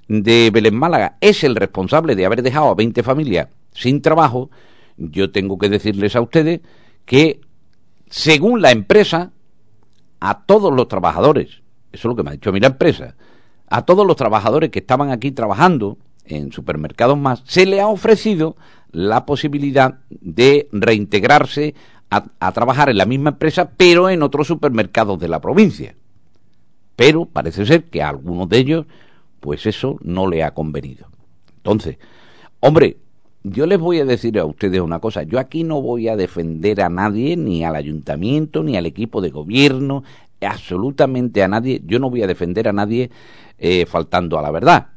de 0.08 0.50
Belén 0.52 0.74
Málaga 0.74 1.16
es 1.20 1.44
el 1.44 1.54
responsable 1.54 2.16
de 2.16 2.26
haber 2.26 2.42
dejado 2.42 2.70
a 2.70 2.74
20 2.74 3.02
familias 3.04 3.48
sin 3.72 4.02
trabajo, 4.02 4.50
yo 4.96 5.30
tengo 5.30 5.58
que 5.58 5.68
decirles 5.68 6.16
a 6.16 6.20
ustedes 6.20 6.60
que, 7.04 7.40
según 8.10 8.62
la 8.62 8.70
empresa, 8.70 9.32
a 10.20 10.44
todos 10.44 10.72
los 10.72 10.88
trabajadores, 10.88 11.62
eso 11.92 11.92
es 11.92 12.04
lo 12.04 12.16
que 12.16 12.22
me 12.22 12.30
ha 12.30 12.32
dicho 12.32 12.50
a 12.50 12.52
mí 12.52 12.60
la 12.60 12.68
empresa, 12.68 13.14
a 13.68 13.82
todos 13.82 14.06
los 14.06 14.16
trabajadores 14.16 14.70
que 14.70 14.80
estaban 14.80 15.10
aquí 15.10 15.30
trabajando 15.30 15.98
en 16.24 16.52
supermercados 16.52 17.18
más, 17.18 17.42
se 17.46 17.66
le 17.66 17.80
ha 17.80 17.86
ofrecido 17.86 18.56
la 18.90 19.26
posibilidad 19.26 19.98
de 20.10 20.68
reintegrarse 20.72 21.74
a, 22.10 22.52
trabajar 22.52 22.88
en 22.88 22.96
la 22.96 23.04
misma 23.04 23.30
empresa, 23.30 23.70
pero 23.76 24.08
en 24.08 24.22
otros 24.22 24.46
supermercados 24.46 25.18
de 25.18 25.28
la 25.28 25.40
provincia. 25.40 25.94
Pero 26.96 27.26
parece 27.26 27.66
ser 27.66 27.84
que 27.84 28.02
a 28.02 28.08
algunos 28.08 28.48
de 28.48 28.58
ellos, 28.58 28.86
pues 29.40 29.66
eso 29.66 29.98
no 30.02 30.26
le 30.26 30.42
ha 30.42 30.52
convenido. 30.52 31.06
Entonces, 31.56 31.98
hombre, 32.60 32.96
yo 33.50 33.66
les 33.66 33.78
voy 33.78 34.00
a 34.00 34.04
decir 34.04 34.38
a 34.38 34.44
ustedes 34.44 34.80
una 34.80 34.98
cosa, 34.98 35.22
yo 35.22 35.38
aquí 35.38 35.64
no 35.64 35.82
voy 35.82 36.08
a 36.08 36.16
defender 36.16 36.80
a 36.80 36.88
nadie, 36.88 37.36
ni 37.36 37.64
al 37.64 37.76
ayuntamiento, 37.76 38.62
ni 38.62 38.76
al 38.76 38.86
equipo 38.86 39.20
de 39.20 39.30
gobierno, 39.30 40.04
absolutamente 40.40 41.42
a 41.42 41.48
nadie, 41.48 41.82
yo 41.84 41.98
no 41.98 42.10
voy 42.10 42.22
a 42.22 42.26
defender 42.26 42.68
a 42.68 42.72
nadie 42.72 43.10
eh, 43.58 43.86
faltando 43.86 44.38
a 44.38 44.42
la 44.42 44.50
verdad. 44.50 44.88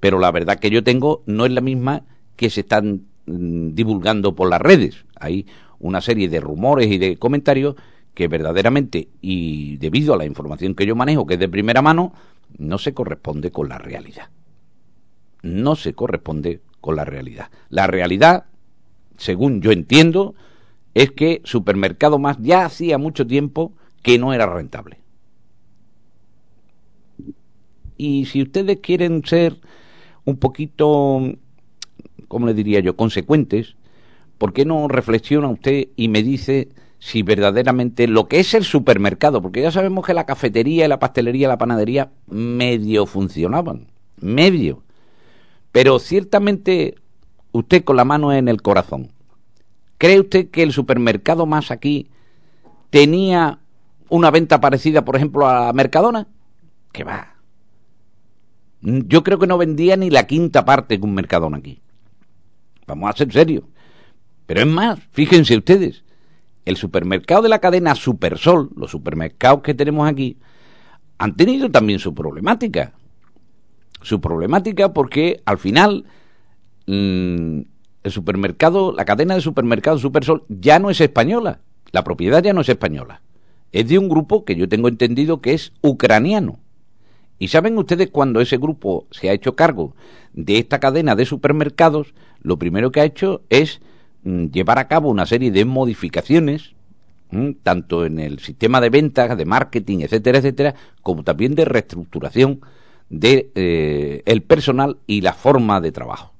Pero 0.00 0.18
la 0.18 0.30
verdad 0.32 0.58
que 0.58 0.70
yo 0.70 0.82
tengo 0.82 1.22
no 1.26 1.46
es 1.46 1.52
la 1.52 1.60
misma 1.60 2.02
que 2.36 2.50
se 2.50 2.60
están 2.60 3.02
mm, 3.26 3.74
divulgando 3.74 4.34
por 4.34 4.48
las 4.48 4.60
redes. 4.60 5.04
Hay 5.16 5.46
una 5.78 6.00
serie 6.00 6.28
de 6.28 6.40
rumores 6.40 6.90
y 6.90 6.98
de 6.98 7.16
comentarios 7.16 7.76
que 8.14 8.28
verdaderamente, 8.28 9.08
y 9.20 9.76
debido 9.78 10.14
a 10.14 10.18
la 10.18 10.26
información 10.26 10.74
que 10.74 10.86
yo 10.86 10.94
manejo, 10.94 11.26
que 11.26 11.34
es 11.34 11.40
de 11.40 11.48
primera 11.48 11.82
mano, 11.82 12.12
no 12.58 12.78
se 12.78 12.92
corresponde 12.92 13.50
con 13.50 13.68
la 13.68 13.78
realidad. 13.78 14.28
No 15.42 15.76
se 15.76 15.94
corresponde 15.94 16.60
con 16.82 16.96
la 16.96 17.06
realidad. 17.06 17.48
La 17.70 17.86
realidad, 17.86 18.44
según 19.16 19.62
yo 19.62 19.72
entiendo, 19.72 20.34
es 20.92 21.10
que 21.12 21.40
Supermercado 21.44 22.18
Más 22.18 22.36
ya 22.40 22.66
hacía 22.66 22.98
mucho 22.98 23.26
tiempo 23.26 23.72
que 24.02 24.18
no 24.18 24.34
era 24.34 24.44
rentable. 24.44 24.98
Y 27.96 28.26
si 28.26 28.42
ustedes 28.42 28.80
quieren 28.82 29.24
ser 29.24 29.56
un 30.24 30.36
poquito, 30.36 31.22
¿cómo 32.28 32.46
le 32.46 32.52
diría 32.52 32.80
yo?, 32.80 32.96
consecuentes, 32.96 33.76
¿por 34.36 34.52
qué 34.52 34.64
no 34.64 34.88
reflexiona 34.88 35.48
usted 35.48 35.88
y 35.96 36.08
me 36.08 36.22
dice 36.22 36.68
si 36.98 37.22
verdaderamente 37.22 38.06
lo 38.08 38.28
que 38.28 38.40
es 38.40 38.54
el 38.54 38.64
supermercado, 38.64 39.40
porque 39.40 39.62
ya 39.62 39.70
sabemos 39.70 40.04
que 40.04 40.14
la 40.14 40.26
cafetería, 40.26 40.88
la 40.88 40.98
pastelería, 40.98 41.48
la 41.48 41.58
panadería 41.58 42.12
medio 42.26 43.06
funcionaban, 43.06 43.86
medio. 44.20 44.82
Pero 45.72 45.98
ciertamente 45.98 46.96
usted 47.52 47.82
con 47.82 47.96
la 47.96 48.04
mano 48.04 48.32
en 48.32 48.48
el 48.48 48.62
corazón, 48.62 49.10
¿cree 49.98 50.20
usted 50.20 50.50
que 50.50 50.62
el 50.62 50.72
supermercado 50.72 51.46
más 51.46 51.70
aquí 51.70 52.10
tenía 52.90 53.58
una 54.10 54.30
venta 54.30 54.60
parecida, 54.60 55.04
por 55.04 55.16
ejemplo, 55.16 55.48
a 55.48 55.72
Mercadona? 55.72 56.28
Que 56.92 57.04
va. 57.04 57.36
Yo 58.82 59.22
creo 59.22 59.38
que 59.38 59.46
no 59.46 59.56
vendía 59.56 59.96
ni 59.96 60.10
la 60.10 60.26
quinta 60.26 60.64
parte 60.64 60.98
de 60.98 61.04
un 61.04 61.14
Mercadona 61.14 61.56
aquí. 61.56 61.80
Vamos 62.86 63.08
a 63.08 63.16
ser 63.16 63.32
serios. 63.32 63.64
Pero 64.46 64.60
es 64.60 64.66
más, 64.66 64.98
fíjense 65.12 65.56
ustedes, 65.56 66.04
el 66.66 66.76
supermercado 66.76 67.42
de 67.42 67.48
la 67.48 67.60
cadena 67.60 67.94
Supersol, 67.94 68.70
los 68.76 68.90
supermercados 68.90 69.62
que 69.62 69.72
tenemos 69.72 70.08
aquí, 70.08 70.36
han 71.16 71.36
tenido 71.36 71.70
también 71.70 71.98
su 71.98 72.14
problemática 72.14 72.92
su 74.02 74.20
problemática 74.20 74.92
porque 74.92 75.40
al 75.44 75.58
final 75.58 76.04
mm, 76.86 77.60
el 78.02 78.10
supermercado, 78.10 78.92
la 78.92 79.04
cadena 79.04 79.34
de 79.34 79.40
supermercados 79.40 80.00
Supersol 80.00 80.44
ya 80.48 80.78
no 80.78 80.90
es 80.90 81.00
española, 81.00 81.60
la 81.92 82.04
propiedad 82.04 82.42
ya 82.42 82.52
no 82.52 82.60
es 82.60 82.68
española, 82.68 83.22
es 83.72 83.88
de 83.88 83.98
un 83.98 84.08
grupo 84.08 84.44
que 84.44 84.56
yo 84.56 84.68
tengo 84.68 84.88
entendido 84.88 85.40
que 85.40 85.54
es 85.54 85.72
ucraniano. 85.80 86.58
Y 87.38 87.48
saben 87.48 87.76
ustedes 87.76 88.10
cuando 88.10 88.40
ese 88.40 88.56
grupo 88.56 89.06
se 89.10 89.28
ha 89.28 89.32
hecho 89.32 89.56
cargo 89.56 89.96
de 90.32 90.58
esta 90.58 90.78
cadena 90.78 91.16
de 91.16 91.26
supermercados, 91.26 92.14
lo 92.40 92.56
primero 92.56 92.92
que 92.92 93.00
ha 93.00 93.04
hecho 93.04 93.42
es 93.50 93.80
mm, 94.24 94.46
llevar 94.46 94.78
a 94.78 94.88
cabo 94.88 95.08
una 95.08 95.26
serie 95.26 95.50
de 95.50 95.64
modificaciones, 95.64 96.74
mm, 97.30 97.50
tanto 97.62 98.04
en 98.04 98.18
el 98.18 98.38
sistema 98.38 98.80
de 98.80 98.90
ventas, 98.90 99.36
de 99.36 99.44
marketing, 99.44 100.00
etcétera, 100.00 100.38
etcétera, 100.38 100.74
como 101.02 101.24
también 101.24 101.54
de 101.54 101.64
reestructuración 101.64 102.60
de 103.12 103.52
eh, 103.54 104.22
el 104.24 104.42
personal 104.42 104.96
y 105.06 105.20
la 105.20 105.34
forma 105.34 105.80
de 105.80 105.92
trabajo. 105.92 106.32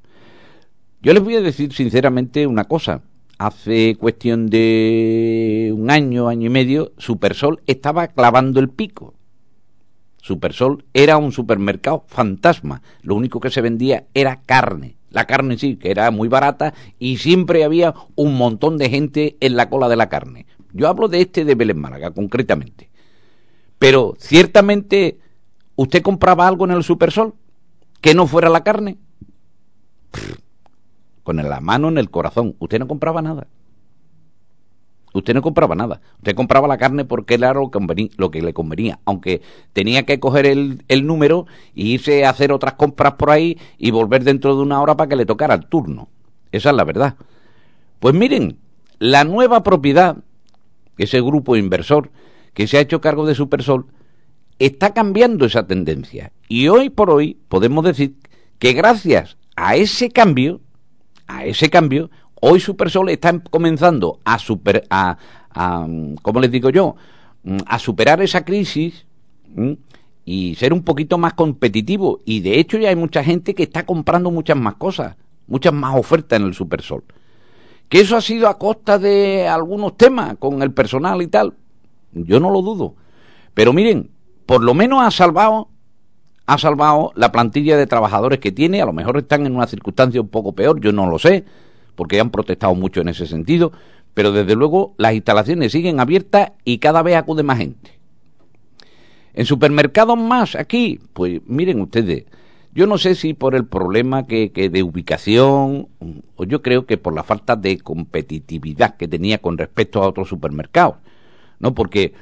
Yo 1.03 1.12
les 1.12 1.23
voy 1.23 1.37
a 1.37 1.41
decir 1.41 1.73
sinceramente 1.73 2.47
una 2.47 2.64
cosa. 2.64 3.03
Hace 3.39 3.97
cuestión 3.97 4.49
de 4.49 5.73
un 5.77 5.91
año, 5.91 6.29
año 6.29 6.47
y 6.47 6.51
medio, 6.51 6.93
Supersol 6.97 7.61
estaba 7.66 8.09
clavando 8.09 8.61
el 8.61 8.68
pico. 8.68 9.14
Supersol 10.23 10.85
era 10.95 11.18
un 11.18 11.33
supermercado 11.33 12.05
fantasma. 12.07 12.83
Lo 13.03 13.16
único 13.16 13.41
que 13.41 13.51
se 13.51 13.61
vendía 13.61 14.07
era 14.14 14.43
carne. 14.43 14.97
La 15.11 15.27
carne 15.27 15.59
sí, 15.59 15.77
que 15.77 15.91
era 15.91 16.11
muy 16.11 16.29
barata 16.29 16.73
y 16.99 17.18
siempre 17.18 17.64
había 17.64 17.95
un 18.14 18.35
montón 18.39 18.79
de 18.79 18.89
gente 18.89 19.37
en 19.41 19.57
la 19.57 19.68
cola 19.68 19.89
de 19.89 19.97
la 19.97 20.09
carne. 20.09 20.47
Yo 20.73 20.89
hablo 20.89 21.09
de 21.09 21.20
este 21.20 21.45
de 21.45 21.55
Belén 21.55 21.79
Málaga, 21.79 22.12
concretamente. 22.12 22.89
Pero 23.79 24.14
ciertamente, 24.18 25.18
¿usted 25.77 26.03
compraba 26.03 26.47
algo 26.47 26.64
en 26.64 26.73
el 26.73 26.85
Supersol 26.85 27.35
que 28.01 28.14
no 28.14 28.27
fuera 28.27 28.49
la 28.49 28.62
carne? 28.62 28.99
con 31.23 31.37
la 31.37 31.61
mano 31.61 31.89
en 31.89 31.99
el 31.99 32.11
corazón. 32.11 32.57
Usted 32.59 32.79
no 32.79 32.89
compraba 32.89 33.23
nada. 33.23 33.47
Usted 35.14 35.35
no 35.35 35.43
compraba 35.43 35.75
nada. 35.75 36.01
Usted 36.18 36.35
compraba 36.35 36.66
la 36.66 36.79
carne 36.79 37.05
porque 37.05 37.35
era 37.35 37.53
lo 37.53 37.70
que, 38.31 38.43
le 38.43 38.55
convenía. 38.55 38.99
Aunque 39.05 39.43
tenía 39.73 40.05
que 40.05 40.18
coger 40.18 40.47
el, 40.47 40.85
el 40.89 41.07
número 41.07 41.47
e 41.77 41.83
irse 41.83 42.25
a 42.25 42.31
hacer 42.31 42.51
otras 42.51 42.75
compras 42.75 43.14
por 43.14 43.31
ahí 43.31 43.59
y 43.79 43.91
volver 43.91 44.25
dentro 44.25 44.57
de 44.57 44.62
una 44.62 44.81
hora 44.81 44.97
para 44.97 45.09
que 45.09 45.16
le 45.16 45.27
tocara 45.27 45.55
el 45.55 45.66
turno. 45.66 46.09
Esa 46.51 46.70
es 46.70 46.77
la 46.77 46.85
verdad. 46.85 47.16
Pues 48.01 48.14
miren, 48.14 48.59
la 48.99 49.25
nueva 49.25 49.62
propiedad, 49.62 50.16
ese 50.97 51.20
grupo 51.20 51.57
inversor 51.57 52.11
que 52.55 52.66
se 52.66 52.79
ha 52.79 52.81
hecho 52.81 53.01
cargo 53.01 53.27
de 53.27 53.35
Supersol, 53.35 53.87
está 54.66 54.94
cambiando 54.94 55.44
esa 55.44 55.66
tendencia. 55.66 56.32
Y 56.48 56.68
hoy 56.68 56.90
por 56.90 57.10
hoy 57.10 57.38
podemos 57.48 57.84
decir 57.84 58.14
que 58.58 58.72
gracias 58.72 59.36
a 59.56 59.76
ese 59.76 60.10
cambio, 60.10 60.60
a 61.26 61.44
ese 61.44 61.68
cambio, 61.70 62.10
hoy 62.40 62.60
Supersol 62.60 63.08
está 63.08 63.38
comenzando 63.40 64.20
a 64.24 64.38
super, 64.38 64.84
a, 64.90 65.18
a 65.50 65.86
¿cómo 66.22 66.40
les 66.40 66.50
digo 66.50 66.70
yo? 66.70 66.96
a 67.66 67.78
superar 67.78 68.22
esa 68.22 68.44
crisis 68.44 69.04
y 70.24 70.54
ser 70.54 70.72
un 70.72 70.82
poquito 70.82 71.18
más 71.18 71.34
competitivo. 71.34 72.20
Y 72.24 72.40
de 72.40 72.60
hecho 72.60 72.78
ya 72.78 72.90
hay 72.90 72.96
mucha 72.96 73.24
gente 73.24 73.54
que 73.54 73.64
está 73.64 73.84
comprando 73.84 74.30
muchas 74.30 74.56
más 74.56 74.74
cosas, 74.74 75.16
muchas 75.46 75.72
más 75.72 75.96
ofertas 75.96 76.38
en 76.38 76.46
el 76.46 76.54
Supersol. 76.54 77.02
Que 77.88 78.00
eso 78.00 78.16
ha 78.16 78.20
sido 78.20 78.48
a 78.48 78.58
costa 78.58 78.98
de 78.98 79.48
algunos 79.48 79.96
temas 79.96 80.36
con 80.38 80.62
el 80.62 80.72
personal 80.72 81.20
y 81.20 81.26
tal. 81.26 81.54
Yo 82.12 82.40
no 82.40 82.50
lo 82.50 82.62
dudo. 82.62 82.94
Pero 83.54 83.72
miren, 83.72 84.10
por 84.53 84.62
lo 84.62 84.74
menos 84.74 85.03
ha 85.03 85.11
salvado 85.11 85.70
ha 86.44 86.59
salvado 86.59 87.12
la 87.14 87.32
plantilla 87.32 87.78
de 87.78 87.86
trabajadores 87.86 88.38
que 88.38 88.53
tiene, 88.53 88.82
a 88.82 88.84
lo 88.84 88.92
mejor 88.92 89.16
están 89.16 89.46
en 89.46 89.57
una 89.57 89.66
circunstancia 89.66 90.20
un 90.20 90.28
poco 90.28 90.53
peor, 90.53 90.78
yo 90.78 90.92
no 90.92 91.09
lo 91.09 91.18
sé, 91.18 91.46
porque 91.94 92.20
han 92.20 92.28
protestado 92.28 92.74
mucho 92.74 93.00
en 93.00 93.09
ese 93.09 93.26
sentido, 93.26 93.72
pero 94.12 94.30
desde 94.30 94.55
luego 94.55 94.92
las 94.98 95.14
instalaciones 95.14 95.72
siguen 95.72 96.00
abiertas 96.00 96.53
y 96.66 96.76
cada 96.80 97.00
vez 97.03 97.16
acude 97.16 97.42
más 97.42 97.57
gente. 97.57 97.98
En 99.32 99.46
supermercados 99.46 100.18
más 100.18 100.55
aquí, 100.55 101.00
pues 101.14 101.40
miren 101.46 101.80
ustedes, 101.80 102.26
yo 102.74 102.86
no 102.86 102.98
sé 102.98 103.14
si 103.14 103.32
por 103.32 103.55
el 103.55 103.64
problema 103.64 104.26
que, 104.26 104.50
de 104.50 104.82
ubicación, 104.82 105.88
o 106.36 106.44
yo 106.44 106.61
creo 106.61 106.84
que 106.84 106.98
por 106.98 107.14
la 107.14 107.22
falta 107.22 107.57
de 107.57 107.78
competitividad 107.78 108.98
que 108.98 109.09
tenía 109.09 109.38
con 109.38 109.57
respecto 109.57 110.03
a 110.03 110.09
otros 110.09 110.28
supermercados, 110.28 110.96
¿no? 111.59 111.74
Porque, 111.74 112.12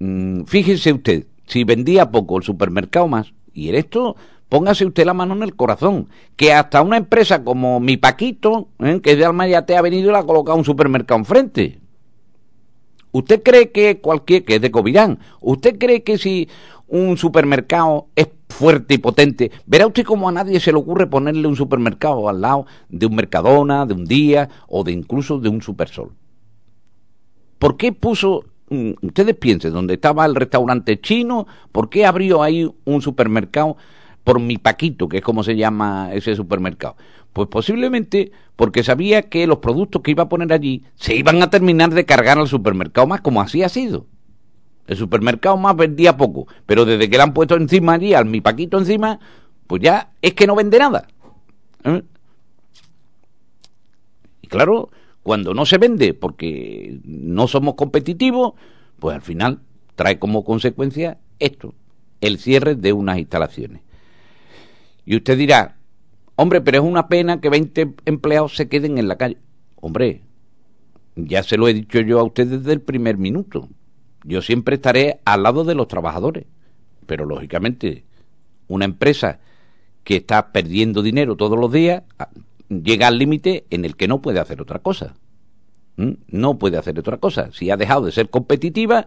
mmm, 0.00 0.42
fíjense 0.44 0.92
usted, 0.92 1.28
si 1.46 1.64
vendía 1.64 2.10
poco 2.10 2.38
el 2.38 2.42
supermercado 2.42 3.08
más, 3.08 3.32
y 3.52 3.68
en 3.68 3.74
esto, 3.74 4.16
póngase 4.48 4.86
usted 4.86 5.04
la 5.04 5.14
mano 5.14 5.34
en 5.34 5.42
el 5.42 5.56
corazón, 5.56 6.08
que 6.36 6.52
hasta 6.52 6.82
una 6.82 6.96
empresa 6.96 7.44
como 7.44 7.80
mi 7.80 7.96
Paquito, 7.96 8.68
¿eh? 8.80 9.00
que 9.02 9.12
es 9.12 9.18
de 9.18 9.24
Almayate, 9.24 9.76
ha 9.76 9.82
venido 9.82 10.10
y 10.10 10.12
le 10.12 10.18
ha 10.18 10.24
colocado 10.24 10.58
un 10.58 10.64
supermercado 10.64 11.18
enfrente. 11.18 11.80
¿Usted 13.12 13.42
cree 13.42 13.70
que 13.70 14.00
cualquier, 14.00 14.44
que 14.44 14.56
es 14.56 14.60
de 14.60 14.70
Covirán, 14.70 15.18
usted 15.40 15.78
cree 15.78 16.02
que 16.02 16.16
si 16.16 16.48
un 16.88 17.16
supermercado 17.16 18.08
es 18.16 18.28
fuerte 18.48 18.94
y 18.94 18.98
potente, 18.98 19.50
verá 19.66 19.86
usted 19.86 20.04
cómo 20.04 20.28
a 20.28 20.32
nadie 20.32 20.60
se 20.60 20.72
le 20.72 20.78
ocurre 20.78 21.06
ponerle 21.06 21.46
un 21.46 21.56
supermercado 21.56 22.28
al 22.28 22.40
lado 22.40 22.66
de 22.88 23.06
un 23.06 23.14
Mercadona, 23.14 23.86
de 23.86 23.94
un 23.94 24.04
Día 24.04 24.48
o 24.68 24.82
de 24.84 24.92
incluso 24.92 25.38
de 25.38 25.48
un 25.48 25.62
Supersol? 25.62 26.12
¿Por 27.58 27.76
qué 27.76 27.92
puso 27.92 28.44
ustedes 29.02 29.36
piensen, 29.36 29.72
donde 29.72 29.94
estaba 29.94 30.24
el 30.26 30.34
restaurante 30.34 31.00
chino, 31.00 31.46
¿por 31.70 31.88
qué 31.88 32.06
abrió 32.06 32.42
ahí 32.42 32.70
un 32.84 33.02
supermercado 33.02 33.76
por 34.24 34.40
mi 34.40 34.58
Paquito, 34.58 35.08
que 35.08 35.18
es 35.18 35.22
como 35.22 35.42
se 35.42 35.56
llama 35.56 36.10
ese 36.12 36.34
supermercado? 36.34 36.96
Pues 37.32 37.48
posiblemente 37.48 38.32
porque 38.56 38.82
sabía 38.82 39.22
que 39.22 39.46
los 39.46 39.58
productos 39.58 40.02
que 40.02 40.10
iba 40.10 40.24
a 40.24 40.28
poner 40.28 40.52
allí 40.52 40.84
se 40.96 41.14
iban 41.14 41.42
a 41.42 41.50
terminar 41.50 41.90
de 41.90 42.04
cargar 42.04 42.38
al 42.38 42.48
supermercado 42.48 43.06
más, 43.06 43.20
como 43.20 43.40
así 43.40 43.62
ha 43.62 43.68
sido. 43.68 44.06
El 44.86 44.96
supermercado 44.96 45.56
más 45.56 45.76
vendía 45.76 46.16
poco, 46.16 46.46
pero 46.66 46.84
desde 46.84 47.08
que 47.08 47.16
le 47.16 47.22
han 47.22 47.34
puesto 47.34 47.56
encima 47.56 47.94
allí, 47.94 48.14
al 48.14 48.26
mi 48.26 48.40
Paquito 48.40 48.78
encima, 48.78 49.20
pues 49.66 49.80
ya 49.82 50.12
es 50.20 50.34
que 50.34 50.46
no 50.46 50.56
vende 50.56 50.78
nada. 50.78 51.06
¿Eh? 51.84 52.02
Y 54.42 54.46
claro, 54.48 54.90
cuando 55.22 55.54
no 55.54 55.66
se 55.66 55.78
vende 55.78 56.14
porque 56.14 57.00
no 57.04 57.46
somos 57.46 57.74
competitivos, 57.74 58.54
pues 58.98 59.14
al 59.14 59.22
final 59.22 59.60
trae 59.94 60.18
como 60.18 60.44
consecuencia 60.44 61.18
esto, 61.38 61.74
el 62.20 62.38
cierre 62.38 62.74
de 62.74 62.92
unas 62.92 63.18
instalaciones. 63.18 63.82
Y 65.04 65.16
usted 65.16 65.36
dirá, 65.36 65.76
hombre, 66.36 66.60
pero 66.60 66.78
es 66.78 66.84
una 66.84 67.08
pena 67.08 67.40
que 67.40 67.50
20 67.50 67.94
empleados 68.04 68.56
se 68.56 68.68
queden 68.68 68.98
en 68.98 69.08
la 69.08 69.16
calle. 69.16 69.38
Hombre, 69.80 70.22
ya 71.16 71.42
se 71.42 71.56
lo 71.56 71.68
he 71.68 71.74
dicho 71.74 72.00
yo 72.00 72.20
a 72.20 72.24
usted 72.24 72.46
desde 72.46 72.72
el 72.72 72.80
primer 72.80 73.18
minuto. 73.18 73.68
Yo 74.24 74.42
siempre 74.42 74.76
estaré 74.76 75.20
al 75.24 75.42
lado 75.42 75.64
de 75.64 75.74
los 75.74 75.88
trabajadores. 75.88 76.46
Pero 77.06 77.26
lógicamente, 77.26 78.04
una 78.68 78.84
empresa 78.84 79.40
que 80.04 80.16
está 80.16 80.52
perdiendo 80.52 81.02
dinero 81.02 81.36
todos 81.36 81.58
los 81.58 81.72
días, 81.72 82.02
llega 82.80 83.08
al 83.08 83.18
límite 83.18 83.66
en 83.70 83.84
el 83.84 83.96
que 83.96 84.08
no 84.08 84.22
puede 84.22 84.40
hacer 84.40 84.60
otra 84.62 84.78
cosa. 84.78 85.14
¿Mm? 85.96 86.12
No 86.28 86.58
puede 86.58 86.78
hacer 86.78 86.98
otra 86.98 87.18
cosa. 87.18 87.50
Si 87.52 87.70
ha 87.70 87.76
dejado 87.76 88.06
de 88.06 88.12
ser 88.12 88.30
competitiva, 88.30 89.06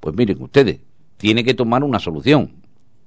pues 0.00 0.16
miren 0.16 0.40
ustedes, 0.42 0.80
tiene 1.16 1.44
que 1.44 1.54
tomar 1.54 1.84
una 1.84 1.98
solución. 1.98 2.52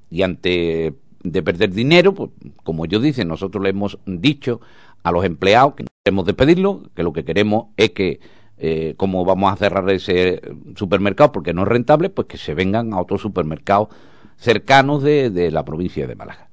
Y 0.09 0.21
ante 0.21 0.93
de 1.23 1.43
perder 1.43 1.71
dinero, 1.71 2.13
pues 2.13 2.31
como 2.63 2.85
ellos 2.85 3.01
dicen, 3.01 3.27
nosotros 3.27 3.63
le 3.63 3.69
hemos 3.69 3.99
dicho 4.05 4.61
a 5.03 5.11
los 5.11 5.25
empleados 5.25 5.75
que 5.75 5.83
no 5.83 5.89
queremos 6.03 6.25
despedirlo, 6.25 6.83
que 6.95 7.03
lo 7.03 7.13
que 7.13 7.25
queremos 7.25 7.67
es 7.75 7.91
que, 7.91 8.19
eh, 8.57 8.93
como 8.97 9.25
vamos 9.25 9.51
a 9.51 9.57
cerrar 9.57 9.89
ese 9.89 10.41
supermercado 10.75 11.31
porque 11.31 11.53
no 11.53 11.63
es 11.63 11.67
rentable, 11.67 12.09
pues 12.09 12.27
que 12.27 12.37
se 12.37 12.53
vengan 12.53 12.93
a 12.93 13.01
otros 13.01 13.21
supermercados 13.21 13.89
cercanos 14.37 15.03
de, 15.03 15.29
de 15.29 15.51
la 15.51 15.65
provincia 15.65 16.07
de 16.07 16.15
Málaga. 16.15 16.49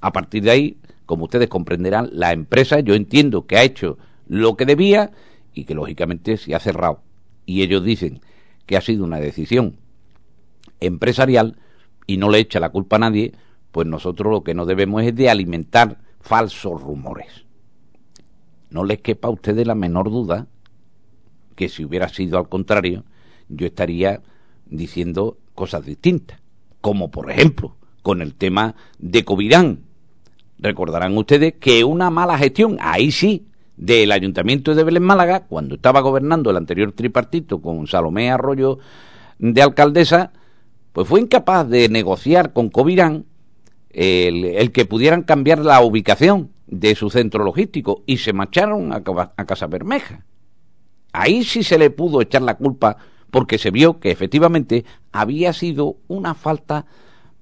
A 0.00 0.12
partir 0.12 0.44
de 0.44 0.50
ahí, 0.50 0.78
como 1.06 1.24
ustedes 1.24 1.48
comprenderán, 1.48 2.08
la 2.12 2.32
empresa, 2.32 2.80
yo 2.80 2.94
entiendo 2.94 3.46
que 3.46 3.56
ha 3.56 3.62
hecho 3.62 3.98
lo 4.26 4.56
que 4.56 4.66
debía 4.66 5.12
y 5.52 5.64
que 5.64 5.74
lógicamente 5.74 6.36
se 6.36 6.54
ha 6.54 6.60
cerrado. 6.60 7.02
Y 7.46 7.62
ellos 7.62 7.84
dicen 7.84 8.20
que 8.66 8.76
ha 8.76 8.80
sido 8.80 9.04
una 9.04 9.20
decisión 9.20 9.76
empresarial 10.80 11.58
y 12.06 12.16
no 12.16 12.30
le 12.30 12.38
echa 12.38 12.60
la 12.60 12.70
culpa 12.70 12.96
a 12.96 13.00
nadie, 13.00 13.32
pues 13.70 13.86
nosotros 13.86 14.32
lo 14.32 14.44
que 14.44 14.54
no 14.54 14.66
debemos 14.66 15.02
es 15.02 15.14
de 15.14 15.28
alimentar 15.28 15.98
falsos 16.20 16.80
rumores. 16.80 17.44
No 18.70 18.84
les 18.84 19.00
quepa 19.00 19.28
a 19.28 19.32
ustedes 19.32 19.66
la 19.66 19.74
menor 19.74 20.10
duda 20.10 20.46
que 21.54 21.68
si 21.68 21.84
hubiera 21.84 22.08
sido 22.08 22.38
al 22.38 22.48
contrario, 22.48 23.04
yo 23.48 23.66
estaría 23.66 24.22
diciendo 24.66 25.38
cosas 25.54 25.84
distintas, 25.84 26.40
como 26.80 27.10
por 27.10 27.30
ejemplo 27.30 27.76
con 28.02 28.20
el 28.20 28.34
tema 28.34 28.74
de 28.98 29.24
Covirán, 29.24 29.84
Recordarán 30.58 31.16
ustedes 31.16 31.54
que 31.54 31.84
una 31.84 32.10
mala 32.10 32.38
gestión, 32.38 32.78
ahí 32.80 33.10
sí, 33.10 33.46
del 33.76 34.12
Ayuntamiento 34.12 34.74
de 34.74 34.84
Belén 34.84 35.02
Málaga, 35.02 35.40
cuando 35.40 35.74
estaba 35.74 36.00
gobernando 36.00 36.50
el 36.50 36.56
anterior 36.56 36.92
tripartito 36.92 37.60
con 37.60 37.86
Salomé 37.86 38.30
Arroyo 38.30 38.78
de 39.38 39.62
alcaldesa, 39.62 40.32
pues 40.92 41.08
fue 41.08 41.20
incapaz 41.20 41.68
de 41.68 41.88
negociar 41.88 42.52
con 42.52 42.70
Covirán 42.70 43.26
el, 43.90 44.72
que 44.72 44.84
pudieran 44.86 45.22
cambiar 45.22 45.58
la 45.58 45.80
ubicación 45.80 46.50
de 46.66 46.94
su 46.94 47.10
centro 47.10 47.44
logístico 47.44 48.02
y 48.06 48.18
se 48.18 48.32
marcharon 48.32 48.92
a, 48.92 49.02
a 49.36 49.44
Casa 49.44 49.66
Bermeja. 49.66 50.24
Ahí 51.12 51.44
sí 51.44 51.62
se 51.62 51.78
le 51.78 51.90
pudo 51.90 52.20
echar 52.20 52.42
la 52.42 52.56
culpa 52.56 52.96
porque 53.30 53.58
se 53.58 53.70
vio 53.70 53.98
que 53.98 54.10
efectivamente 54.10 54.84
había 55.12 55.52
sido 55.52 55.96
una 56.08 56.34
falta 56.34 56.86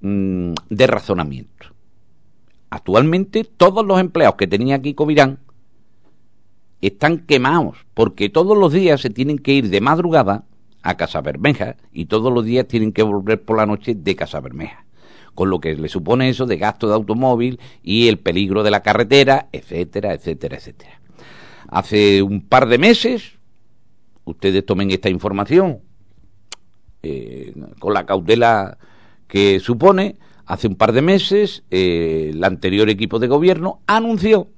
mmm, 0.01 0.53
de 0.69 0.87
razonamiento. 0.87 1.72
Actualmente 2.73 3.45
todos 3.45 3.85
los 3.85 4.01
empleados 4.01 4.37
que 4.37 4.47
tenía 4.47 4.77
aquí 4.77 4.95
Covirán 4.95 5.41
están 6.81 7.19
quemados, 7.19 7.77
porque 7.93 8.31
todos 8.31 8.57
los 8.57 8.73
días 8.73 9.03
se 9.03 9.11
tienen 9.11 9.39
que 9.39 9.53
ir 9.53 9.69
de 9.69 9.83
madrugada 9.83 10.47
a 10.81 10.97
Casa 10.97 11.21
Bermeja 11.21 11.77
y 11.93 12.07
todos 12.07 12.33
los 12.33 12.47
días 12.47 12.67
tienen 12.67 12.93
que 12.93 13.03
volver 13.03 13.43
por 13.43 13.59
la 13.59 13.67
noche 13.67 13.95
de 13.95 14.17
Casa 14.17 14.41
Bermeja. 14.41 14.87
Con 15.35 15.51
lo 15.51 15.61
que 15.61 15.77
le 15.77 15.91
supone 15.91 16.31
eso 16.31 16.47
de 16.47 16.57
gasto 16.57 16.89
de 16.89 16.95
automóvil 16.95 17.61
y 17.83 18.09
el 18.09 18.19
peligro 18.19 18.63
de 18.63 18.71
la 18.71 18.83
carretera, 18.83 19.51
etcétera, 19.53 20.15
etcétera, 20.15 20.57
etcétera. 20.57 21.03
Hace 21.69 22.23
un 22.23 22.41
par 22.41 22.69
de 22.69 22.79
meses, 22.79 23.33
ustedes 24.25 24.65
tomen 24.65 24.91
esta 24.91 25.11
información 25.11 25.81
eh, 27.03 27.53
con 27.79 27.93
la 27.93 28.07
cautela 28.07 28.79
que 29.29 29.61
supone, 29.61 30.17
hace 30.53 30.69
un 30.69 30.75
par 30.75 30.93
de 30.93 31.01
meses 31.01 31.65
eh, 31.71 32.29
el 32.35 32.45
anterior 32.45 32.91
equipo 32.91 33.19
de 33.19 33.27
gobierno 33.27 33.81
anunció 33.87 34.49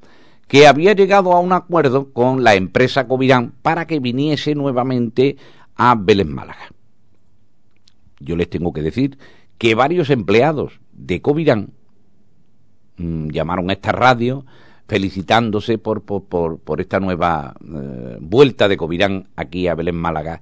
que 0.49 0.67
había 0.67 0.93
llegado 0.93 1.33
a 1.33 1.39
un 1.39 1.53
acuerdo 1.53 2.13
con 2.13 2.43
la 2.43 2.57
empresa 2.57 3.07
Covirán 3.07 3.55
para 3.63 3.87
que 3.87 4.01
viniese 4.01 4.57
nuevamente 4.57 5.37
a 5.77 5.95
Vélez 5.95 6.27
Málaga. 6.27 6.73
Yo 8.19 8.35
les 8.35 8.51
tengo 8.51 8.73
que 8.73 8.83
decir 8.83 9.19
que 9.57 9.77
varios 9.77 10.11
empleados 10.11 10.81
de 10.93 11.23
Covirán 11.23 11.71
mm, 12.97 13.29
llamaron 13.29 13.71
a 13.71 13.75
esta 13.75 13.93
radio 13.93 14.45
felicitándose 14.89 15.79
por, 15.79 16.03
por, 16.03 16.59
por, 16.59 16.81
esta 16.81 16.99
nueva 16.99 17.55
eh, 17.65 18.19
vuelta 18.21 18.67
de 18.67 18.77
Covirán 18.77 19.29
aquí 19.37 19.69
a 19.69 19.77
Belén 19.77 19.95
Málaga, 19.95 20.41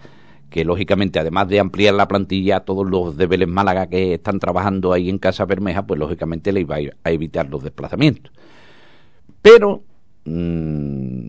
que 0.52 0.64
lógicamente, 0.64 1.18
además 1.18 1.48
de 1.48 1.58
ampliar 1.58 1.94
la 1.94 2.06
plantilla, 2.06 2.60
todos 2.60 2.88
los 2.88 3.16
de 3.16 3.26
Belén 3.26 3.50
Málaga 3.50 3.88
que 3.88 4.14
están 4.14 4.38
trabajando 4.38 4.92
ahí 4.92 5.08
en 5.08 5.18
Casa 5.18 5.46
Bermeja, 5.46 5.86
pues 5.86 5.98
lógicamente 5.98 6.52
le 6.52 6.60
iba 6.60 6.76
a 6.76 7.10
evitar 7.10 7.48
los 7.48 7.64
desplazamientos. 7.64 8.30
Pero 9.40 9.82
mm, 10.26 11.28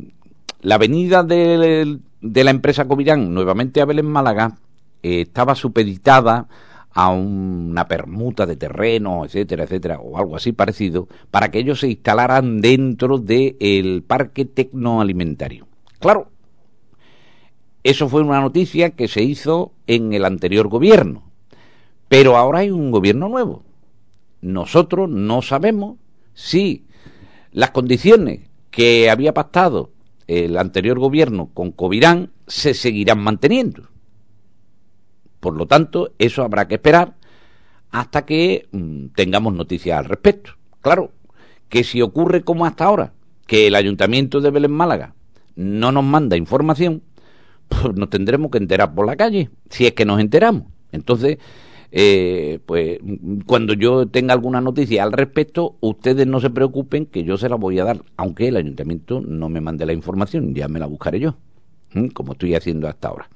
la 0.62 0.78
venida 0.78 1.24
de, 1.24 2.00
la 2.22 2.52
empresa 2.52 2.86
Covirán 2.86 3.34
nuevamente 3.34 3.82
a 3.82 3.86
Belén 3.86 4.06
Málaga 4.06 4.58
eh, 5.02 5.22
estaba 5.22 5.56
supeditada 5.56 6.48
a 6.92 7.10
una 7.10 7.88
permuta 7.88 8.46
de 8.46 8.58
terreno, 8.58 9.26
etcétera, 9.26 9.64
etcétera, 9.64 10.00
o 10.00 10.18
algo 10.18 10.36
así 10.36 10.52
parecido, 10.52 11.08
para 11.32 11.50
que 11.50 11.60
ellos 11.60 11.80
se 11.80 11.88
instalaran 11.88 12.60
dentro 12.60 13.18
del 13.18 14.04
parque 14.06 14.46
tecnoalimentario. 14.46 15.66
Claro, 16.00 16.33
eso 17.84 18.08
fue 18.08 18.22
una 18.22 18.40
noticia 18.40 18.92
que 18.92 19.08
se 19.08 19.24
hizo 19.24 19.74
en 19.88 20.14
el 20.14 20.26
anterior 20.26 20.68
gobierno, 20.70 21.24
pero 22.08 22.38
ahora 22.38 22.60
hay 22.60 22.72
un 22.72 22.92
gobierno 22.92 23.28
nuevo. 23.28 23.64
Nosotros 24.42 25.10
no 25.10 25.42
sabemos 25.42 25.98
si 26.34 26.86
las 27.52 27.72
condiciones 27.72 28.42
que 28.72 29.10
había 29.10 29.34
pactado 29.34 29.92
el 30.28 30.58
anterior 30.58 31.00
gobierno 31.00 31.50
con 31.54 31.72
Covirán 31.72 32.32
se 32.48 32.74
seguirán 32.74 33.20
manteniendo. 33.20 33.90
Por 35.40 35.56
lo 35.56 35.68
tanto, 35.68 36.14
eso 36.20 36.44
habrá 36.44 36.68
que 36.68 36.76
esperar 36.76 37.16
hasta 37.92 38.26
que 38.26 38.68
mm, 38.72 39.08
tengamos 39.16 39.54
noticias 39.54 40.00
al 40.00 40.06
respecto. 40.06 40.52
Claro, 40.82 41.12
que 41.70 41.84
si 41.84 42.02
ocurre 42.02 42.44
como 42.44 42.66
hasta 42.66 42.86
ahora, 42.86 43.14
que 43.46 43.68
el 43.68 43.76
Ayuntamiento 43.76 44.42
de 44.42 44.52
Belén 44.52 44.72
Málaga 44.72 45.16
no 45.56 45.92
nos 45.92 46.04
manda 46.04 46.38
información, 46.38 47.04
pues 47.68 47.96
nos 47.96 48.10
tendremos 48.10 48.52
que 48.52 48.58
enterar 48.58 48.94
por 48.94 49.06
la 49.06 49.16
calle, 49.16 49.50
si 49.70 49.86
es 49.86 49.94
que 49.94 50.06
nos 50.06 50.20
enteramos. 50.20 50.64
Entonces, 50.92 51.38
eh, 51.92 52.60
pues 52.66 53.00
cuando 53.46 53.74
yo 53.74 54.08
tenga 54.08 54.34
alguna 54.34 54.62
noticia 54.62 55.04
al 55.04 55.12
respecto, 55.12 55.76
ustedes 55.80 56.26
no 56.26 56.40
se 56.40 56.50
preocupen 56.50 57.06
que 57.06 57.24
yo 57.24 57.38
se 57.38 57.50
la 57.50 57.56
voy 57.56 57.80
a 57.80 57.84
dar, 57.84 58.02
aunque 58.18 58.48
el 58.48 58.58
ayuntamiento 58.58 59.22
no 59.22 59.50
me 59.50 59.62
mande 59.62 59.86
la 59.86 59.94
información, 59.94 60.56
ya 60.56 60.68
me 60.68 60.80
la 60.80 60.88
buscaré 60.88 61.20
yo, 61.20 61.36
como 62.14 62.34
estoy 62.34 62.56
haciendo 62.56 62.88
hasta 62.88 63.10
ahora. 63.10 63.30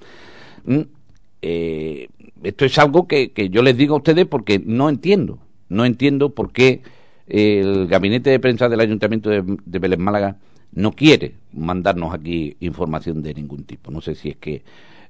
Eh, 1.41 2.07
esto 2.43 2.65
es 2.65 2.77
algo 2.79 3.07
que, 3.07 3.31
yo 3.51 3.61
les 3.61 3.77
digo 3.77 3.95
a 3.95 3.99
ustedes 3.99 4.25
porque 4.25 4.59
no 4.63 4.89
entiendo, 4.89 5.39
no 5.69 5.85
entiendo 5.85 6.31
por 6.31 6.51
qué 6.51 6.81
el 7.27 7.87
gabinete 7.87 8.29
de 8.29 8.39
prensa 8.39 8.69
del 8.69 8.79
Ayuntamiento 8.79 9.29
de, 9.29 9.43
de 9.65 9.79
Vélez 9.79 9.99
Málaga 9.99 10.37
no 10.71 10.91
quiere 10.91 11.35
mandarnos 11.53 12.13
aquí 12.13 12.55
información 12.59 13.21
de 13.21 13.33
ningún 13.33 13.63
tipo. 13.63 13.91
No 13.91 14.01
sé 14.01 14.15
si 14.15 14.29
es 14.29 14.37
que 14.37 14.63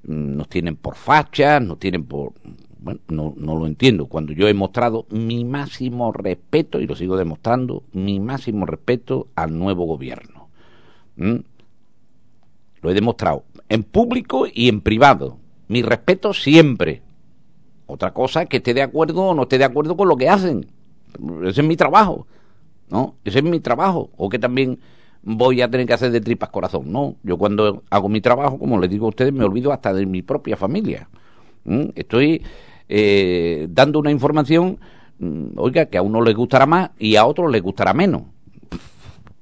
mm, 0.03 0.37
nos 0.37 0.49
tienen 0.49 0.75
por 0.75 0.95
fachas, 0.95 1.61
nos 1.61 1.79
tienen 1.79 2.05
por... 2.05 2.33
Bueno, 2.79 2.99
no, 3.07 3.33
no 3.35 3.55
lo 3.57 3.65
entiendo. 3.65 4.05
Cuando 4.05 4.33
yo 4.33 4.47
he 4.47 4.53
mostrado 4.53 5.07
mi 5.09 5.43
máximo 5.43 6.11
respeto, 6.11 6.79
y 6.79 6.87
lo 6.87 6.95
sigo 6.95 7.17
demostrando, 7.17 7.83
mi 7.91 8.19
máximo 8.19 8.65
respeto 8.65 9.27
al 9.35 9.57
nuevo 9.57 9.85
gobierno. 9.85 10.47
Lo 11.15 12.91
he 12.91 12.93
demostrado 12.93 13.43
en 13.69 13.83
público 13.83 14.45
y 14.51 14.69
en 14.69 14.81
privado 14.81 15.37
mi 15.67 15.81
respeto 15.81 16.33
siempre. 16.33 17.01
Otra 17.85 18.13
cosa 18.13 18.43
es 18.43 18.49
que 18.49 18.57
esté 18.57 18.73
de 18.73 18.81
acuerdo 18.81 19.21
o 19.21 19.33
no 19.33 19.43
esté 19.43 19.57
de 19.57 19.65
acuerdo 19.65 19.95
con 19.97 20.07
lo 20.07 20.17
que 20.17 20.29
hacen. 20.29 20.67
Ese 21.43 21.61
es 21.61 21.67
mi 21.67 21.75
trabajo, 21.75 22.27
¿no? 22.89 23.15
Ese 23.23 23.39
es 23.39 23.45
mi 23.45 23.59
trabajo. 23.59 24.09
O 24.17 24.29
que 24.29 24.39
también 24.39 24.79
voy 25.23 25.61
a 25.61 25.69
tener 25.69 25.85
que 25.85 25.93
hacer 25.93 26.11
de 26.11 26.21
tripas 26.21 26.49
corazón. 26.49 26.91
No, 26.91 27.15
yo 27.23 27.37
cuando 27.37 27.83
hago 27.89 28.09
mi 28.09 28.21
trabajo, 28.21 28.57
como 28.57 28.79
les 28.79 28.89
digo 28.89 29.05
a 29.05 29.09
ustedes, 29.09 29.33
me 29.33 29.43
olvido 29.43 29.71
hasta 29.71 29.93
de 29.93 30.05
mi 30.05 30.21
propia 30.21 30.55
familia. 30.55 31.07
Estoy 31.95 32.41
eh, 32.87 33.67
dando 33.69 33.99
una 33.99 34.11
información, 34.11 34.79
mm, 35.19 35.57
oiga, 35.57 35.85
que 35.87 35.97
a 35.97 36.01
uno 36.01 36.21
le 36.21 36.33
gustará 36.33 36.65
más 36.65 36.91
y 36.97 37.15
a 37.15 37.25
otro 37.25 37.47
le 37.49 37.59
gustará 37.59 37.93
menos. 37.93 38.23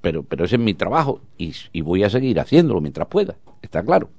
Pero, 0.02 0.24
pero 0.24 0.46
ese 0.46 0.56
es 0.56 0.62
mi 0.62 0.74
trabajo 0.74 1.22
y, 1.38 1.54
y 1.72 1.82
voy 1.82 2.04
a 2.04 2.10
seguir 2.10 2.40
haciéndolo 2.40 2.82
mientras 2.82 3.08
pueda, 3.08 3.36
está 3.62 3.84
claro. 3.84 4.10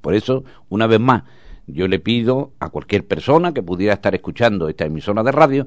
Por 0.00 0.14
eso, 0.14 0.44
una 0.68 0.86
vez 0.86 1.00
más, 1.00 1.24
yo 1.66 1.88
le 1.88 1.98
pido 1.98 2.52
a 2.60 2.70
cualquier 2.70 3.06
persona 3.06 3.52
que 3.52 3.62
pudiera 3.62 3.94
estar 3.94 4.14
escuchando 4.14 4.68
esta 4.68 4.86
emisora 4.86 5.22
de 5.22 5.32
radio 5.32 5.66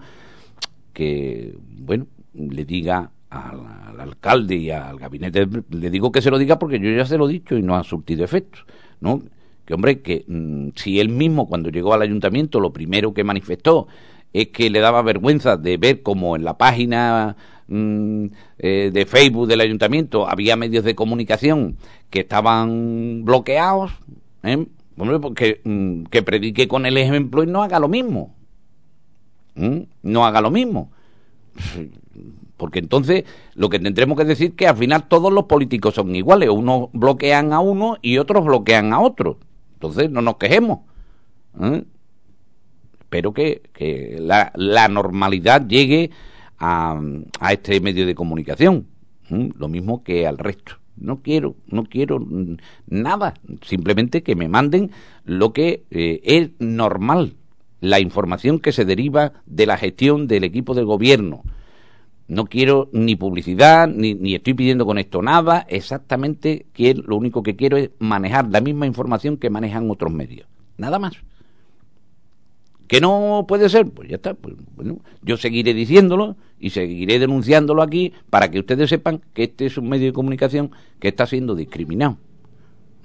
que, 0.94 1.56
bueno, 1.80 2.08
le 2.34 2.66
diga 2.66 3.12
al, 3.32 4.00
alcalde 4.00 4.56
y 4.56 4.70
al 4.70 5.00
gabinete, 5.00 5.48
le 5.70 5.90
digo 5.90 6.12
que 6.12 6.22
se 6.22 6.30
lo 6.30 6.38
diga 6.38 6.60
porque 6.60 6.80
yo 6.80 6.92
ya 6.92 7.06
se 7.06 7.18
lo 7.18 7.30
he 7.30 7.34
dicho 7.34 7.58
y 7.58 7.64
no 7.64 7.76
ha 7.76 7.84
surtido 7.84 8.24
efectos, 8.24 8.66
¿no? 9.00 9.24
Que, 9.66 9.74
hombre, 9.74 10.02
que 10.02 10.26
mm, 10.28 10.70
si 10.76 11.00
él 11.00 11.10
mismo 11.10 11.48
cuando 11.48 11.70
llegó 11.70 11.94
al 11.94 12.02
ayuntamiento 12.02 12.60
lo 12.60 12.74
primero 12.74 13.14
que 13.14 13.24
manifestó 13.24 13.88
es 14.34 14.50
que 14.50 14.70
le 14.70 14.80
daba 14.80 15.02
vergüenza 15.02 15.58
de 15.58 15.78
ver 15.78 16.02
como 16.04 16.36
en 16.36 16.44
la 16.44 16.58
página 16.58 17.38
mm, 17.68 18.26
eh, 18.60 18.92
de 18.94 19.06
Facebook 19.06 19.48
del 19.48 19.62
ayuntamiento 19.62 20.28
había 20.28 20.58
medios 20.58 20.84
de 20.84 20.96
comunicación 20.96 21.78
que 22.10 22.22
estaban 22.22 23.24
bloqueados, 23.24 23.94
¿Eh? 24.44 24.66
porque 25.22 25.62
mm, 25.64 26.04
que 26.04 26.22
predique 26.22 26.68
con 26.68 26.86
el 26.86 26.98
ejemplo 26.98 27.44
y 27.44 27.48
no 27.48 27.64
haga 27.64 27.80
lo 27.80 27.88
mismo. 27.88 28.36
¿Mm? 29.56 29.84
No 30.04 30.26
haga 30.26 30.42
lo 30.42 30.52
mismo. 30.52 30.92
Porque 32.62 32.78
entonces 32.78 33.24
lo 33.56 33.70
que 33.70 33.80
tendremos 33.80 34.16
que 34.16 34.24
decir 34.24 34.56
que 34.56 34.68
al 34.68 34.78
final 34.78 35.08
todos 35.08 35.34
los 35.34 35.46
políticos 35.46 35.96
son 35.96 36.16
iguales. 36.16 36.48
Unos 36.50 36.90
bloquean 36.94 37.54
a 37.54 37.60
uno 37.60 37.98
y 38.04 38.20
otros 38.20 38.46
bloquean 38.46 38.94
a 38.94 39.00
otro. 39.00 39.40
Entonces 39.74 40.12
no 40.12 40.22
nos 40.22 40.38
quejemos. 40.38 40.82
¿Eh? 41.60 41.84
Espero 43.00 43.34
que, 43.34 43.64
la, 44.20 44.88
normalidad 44.90 45.66
llegue 45.66 46.12
a, 46.60 47.02
a, 47.40 47.52
este 47.52 47.82
medio 47.82 48.06
de 48.06 48.14
comunicación. 48.14 48.86
¿eh? 49.32 49.50
Lo 49.58 49.68
mismo 49.68 50.04
que 50.04 50.28
al 50.28 50.38
resto. 50.38 50.74
No 50.98 51.24
quiero, 51.24 51.56
no 51.66 51.86
quiero 51.86 52.24
nada, 52.86 53.34
simplemente 53.64 54.22
que 54.22 54.36
me 54.36 54.48
manden 54.48 54.92
lo 55.26 55.52
que 55.52 55.84
eh, 55.90 56.22
es 56.24 56.52
normal, 56.60 57.34
la 57.80 58.00
información 58.00 58.60
que 58.60 58.72
se 58.72 58.86
deriva 58.86 59.34
de 59.48 59.66
la 59.66 59.78
gestión 59.78 60.28
del 60.28 60.44
equipo 60.44 60.76
de 60.76 60.84
gobierno. 60.84 61.42
No 62.28 62.46
quiero 62.46 62.90
ni 62.94 63.16
publicidad, 63.16 63.88
ni, 63.88 64.14
ni 64.14 64.36
estoy 64.36 64.54
pidiendo 64.54 64.86
con 64.86 64.98
esto 64.98 65.22
nada, 65.22 65.66
exactamente 65.68 66.66
quiero, 66.74 67.04
lo 67.04 67.18
único 67.18 67.44
que 67.44 67.56
quiero 67.56 67.78
es 67.78 67.90
manejar 68.00 68.50
la 68.50 68.62
misma 68.62 68.86
información 68.86 69.38
que 69.38 69.50
manejan 69.50 69.90
otros 69.90 70.14
medios, 70.14 70.48
nada 70.78 70.98
más. 70.98 71.14
¿Que 72.92 73.00
no 73.00 73.46
puede 73.48 73.70
ser? 73.70 73.88
Pues 73.90 74.10
ya 74.10 74.18
está. 74.18 74.34
Pues, 74.34 74.54
bueno, 74.76 75.00
yo 75.22 75.38
seguiré 75.38 75.74
diciéndolo 75.74 76.36
y 76.60 76.72
seguiré 76.72 77.20
denunciándolo 77.20 77.84
aquí 77.84 78.12
para 78.30 78.52
que 78.52 78.60
ustedes 78.60 78.90
sepan 78.90 79.22
que 79.34 79.44
este 79.44 79.68
es 79.68 79.78
un 79.78 79.88
medio 79.88 80.08
de 80.08 80.12
comunicación 80.12 80.72
que 81.00 81.08
está 81.08 81.26
siendo 81.26 81.56
discriminado. 81.56 82.18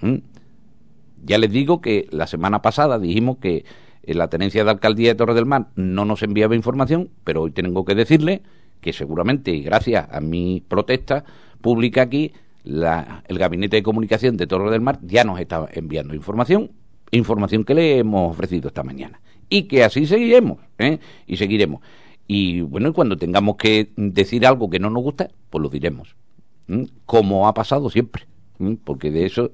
¿Mm? 0.01 0.16
Ya 1.24 1.38
les 1.38 1.52
digo 1.52 1.80
que 1.80 2.09
la 2.10 2.26
semana 2.26 2.62
pasada 2.62 2.98
dijimos 2.98 3.36
que 3.36 3.64
en 4.02 4.18
la 4.18 4.26
tenencia 4.26 4.64
de 4.64 4.70
alcaldía 4.70 5.10
de 5.10 5.14
Torre 5.14 5.34
del 5.34 5.47
Mar 5.47 5.68
no 5.76 6.05
nos 6.05 6.20
enviaba 6.24 6.56
información, 6.56 7.10
pero 7.22 7.43
hoy 7.43 7.52
tengo 7.52 7.84
que 7.84 7.94
decirle 7.94 8.43
que 8.87 8.93
seguramente, 8.93 9.51
y 9.51 9.63
gracias 9.65 10.07
a 10.13 10.21
mi 10.21 10.63
protesta 10.67 11.25
pública 11.61 12.03
aquí, 12.03 12.31
el 12.65 13.37
Gabinete 13.37 13.75
de 13.75 13.83
Comunicación 13.83 14.37
de 14.37 14.47
Torre 14.47 14.71
del 14.71 14.81
Mar 14.81 15.01
ya 15.03 15.25
nos 15.25 15.41
está 15.41 15.69
enviando 15.73 16.15
información, 16.15 16.71
información 17.11 17.65
que 17.65 17.75
le 17.75 17.99
hemos 17.99 18.31
ofrecido 18.31 18.69
esta 18.69 18.85
mañana 18.85 19.21
y 19.49 19.65
que 19.65 19.83
así 19.83 20.07
seguiremos, 20.07 20.59
¿eh? 20.79 21.01
y 21.27 21.37
seguiremos. 21.37 21.81
Y 22.29 22.61
bueno, 22.61 22.93
cuando 22.93 23.17
tengamos 23.17 23.57
que 23.57 23.91
decir 23.97 24.47
algo 24.47 24.71
que 24.71 24.79
no 24.79 24.89
nos 24.89 25.03
gusta, 25.03 25.31
pues 25.51 25.61
lo 25.61 25.69
diremos, 25.69 26.15
como 27.07 27.49
ha 27.49 27.55
pasado 27.55 27.91
siempre, 27.91 28.29
porque 28.85 29.11
de 29.11 29.27
eso 29.27 29.51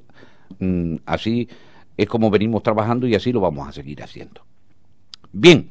mm, 0.59 0.97
así 1.07 1.49
es 1.97 2.07
como 2.07 2.29
venimos 2.29 2.63
trabajando 2.63 3.07
y 3.07 3.15
así 3.15 3.33
lo 3.33 3.41
vamos 3.41 3.67
a 3.67 3.73
seguir 3.73 4.03
haciendo. 4.03 4.43
Bien, 5.33 5.71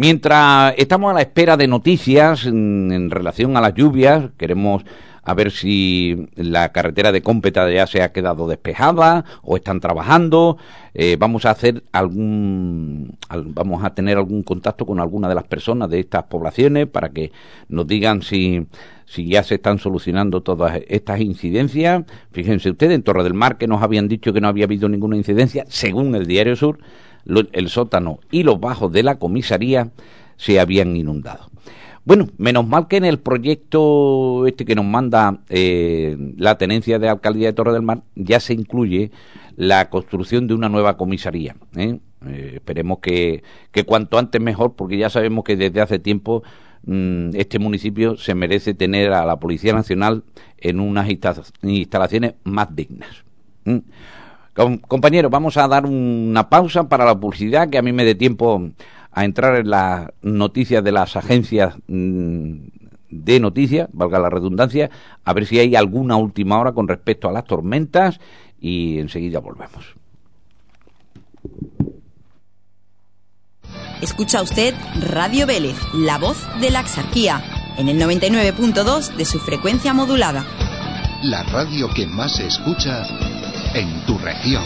mientras 0.00 0.72
estamos 0.78 1.10
a 1.10 1.14
la 1.14 1.20
espera 1.20 1.58
de 1.58 1.68
noticias 1.68 2.46
en 2.46 3.10
relación 3.10 3.54
a 3.58 3.60
las 3.60 3.74
lluvias, 3.74 4.30
queremos 4.38 4.82
a 5.22 5.34
ver 5.34 5.50
si 5.50 6.26
la 6.36 6.72
carretera 6.72 7.12
de 7.12 7.20
Cómpeta 7.20 7.70
ya 7.70 7.86
se 7.86 8.02
ha 8.02 8.10
quedado 8.10 8.48
despejada 8.48 9.26
o 9.42 9.56
están 9.56 9.78
trabajando. 9.78 10.56
Eh, 10.94 11.18
vamos 11.18 11.44
a 11.44 11.50
hacer 11.50 11.84
algún, 11.92 13.18
vamos 13.28 13.84
a 13.84 13.90
tener 13.94 14.16
algún 14.16 14.42
contacto 14.42 14.86
con 14.86 15.00
alguna 15.00 15.28
de 15.28 15.34
las 15.34 15.44
personas 15.44 15.90
de 15.90 16.00
estas 16.00 16.22
poblaciones 16.24 16.86
para 16.86 17.10
que 17.10 17.30
nos 17.68 17.86
digan 17.86 18.22
si 18.22 18.66
si 19.04 19.26
ya 19.26 19.42
se 19.42 19.56
están 19.56 19.78
solucionando 19.78 20.40
todas 20.40 20.80
estas 20.88 21.20
incidencias. 21.20 22.04
Fíjense 22.30 22.70
ustedes, 22.70 22.94
en 22.94 23.02
Torre 23.02 23.24
del 23.24 23.34
Mar, 23.34 23.58
que 23.58 23.66
nos 23.66 23.82
habían 23.82 24.06
dicho 24.06 24.32
que 24.32 24.40
no 24.40 24.46
había 24.46 24.66
habido 24.66 24.88
ninguna 24.88 25.16
incidencia, 25.16 25.64
según 25.68 26.14
el 26.14 26.26
Diario 26.26 26.54
Sur, 26.54 26.78
el 27.24 27.68
sótano 27.68 28.20
y 28.30 28.42
los 28.42 28.60
bajos 28.60 28.92
de 28.92 29.02
la 29.02 29.18
comisaría 29.18 29.90
se 30.36 30.58
habían 30.58 30.96
inundado. 30.96 31.50
Bueno, 32.04 32.28
menos 32.38 32.66
mal 32.66 32.88
que 32.88 32.96
en 32.96 33.04
el 33.04 33.18
proyecto 33.18 34.46
este 34.46 34.64
que 34.64 34.74
nos 34.74 34.86
manda 34.86 35.40
eh, 35.50 36.16
la 36.38 36.56
tenencia 36.56 36.98
de 36.98 37.08
alcaldía 37.08 37.48
de 37.48 37.52
Torre 37.52 37.72
del 37.72 37.82
Mar 37.82 38.02
ya 38.14 38.40
se 38.40 38.54
incluye 38.54 39.10
la 39.56 39.90
construcción 39.90 40.46
de 40.46 40.54
una 40.54 40.70
nueva 40.70 40.96
comisaría. 40.96 41.56
¿eh? 41.76 41.98
Eh, 42.26 42.52
esperemos 42.54 43.00
que, 43.00 43.42
cuanto 43.86 44.18
antes 44.18 44.40
mejor, 44.40 44.74
porque 44.74 44.96
ya 44.96 45.10
sabemos 45.10 45.44
que 45.44 45.56
desde 45.56 45.82
hace 45.82 45.98
tiempo 45.98 46.42
mm, 46.86 47.30
este 47.34 47.58
municipio 47.58 48.16
se 48.16 48.34
merece 48.34 48.72
tener 48.72 49.12
a 49.12 49.26
la 49.26 49.38
Policía 49.38 49.74
Nacional 49.74 50.24
en 50.56 50.80
unas 50.80 51.08
instalaciones 51.62 52.34
más 52.44 52.74
dignas. 52.74 53.24
Compañeros, 54.86 55.30
vamos 55.30 55.56
a 55.56 55.68
dar 55.68 55.86
una 55.86 56.48
pausa 56.48 56.88
para 56.88 57.04
la 57.04 57.18
publicidad, 57.18 57.68
que 57.70 57.78
a 57.78 57.82
mí 57.82 57.92
me 57.92 58.04
dé 58.04 58.14
tiempo 58.14 58.70
a 59.12 59.24
entrar 59.24 59.56
en 59.56 59.70
las 59.70 60.10
noticias 60.22 60.84
de 60.84 60.92
las 60.92 61.16
agencias 61.16 61.74
mm, 61.88 62.54
de 63.10 63.40
noticias, 63.40 63.88
valga 63.92 64.18
la 64.18 64.30
redundancia, 64.30 64.90
a 65.24 65.32
ver 65.32 65.46
si 65.46 65.58
hay 65.58 65.74
alguna 65.74 66.16
última 66.16 66.58
hora 66.58 66.72
con 66.72 66.88
respecto 66.88 67.28
a 67.28 67.32
las 67.32 67.44
tormentas 67.44 68.20
y 68.60 68.98
enseguida 68.98 69.40
volvemos. 69.40 69.94
Escucha 74.00 74.40
usted 74.42 74.74
Radio 75.10 75.46
Vélez, 75.46 75.76
la 75.94 76.18
voz 76.18 76.46
de 76.60 76.70
la 76.70 76.80
exarquía, 76.80 77.42
en 77.76 77.88
el 77.88 78.00
99.2 78.00 79.16
de 79.16 79.24
su 79.24 79.38
frecuencia 79.38 79.92
modulada. 79.92 80.44
La 81.22 81.42
radio 81.44 81.88
que 81.94 82.06
más 82.06 82.36
se 82.36 82.46
escucha 82.46 83.02
en 83.74 84.04
tu 84.06 84.18
región. 84.18 84.64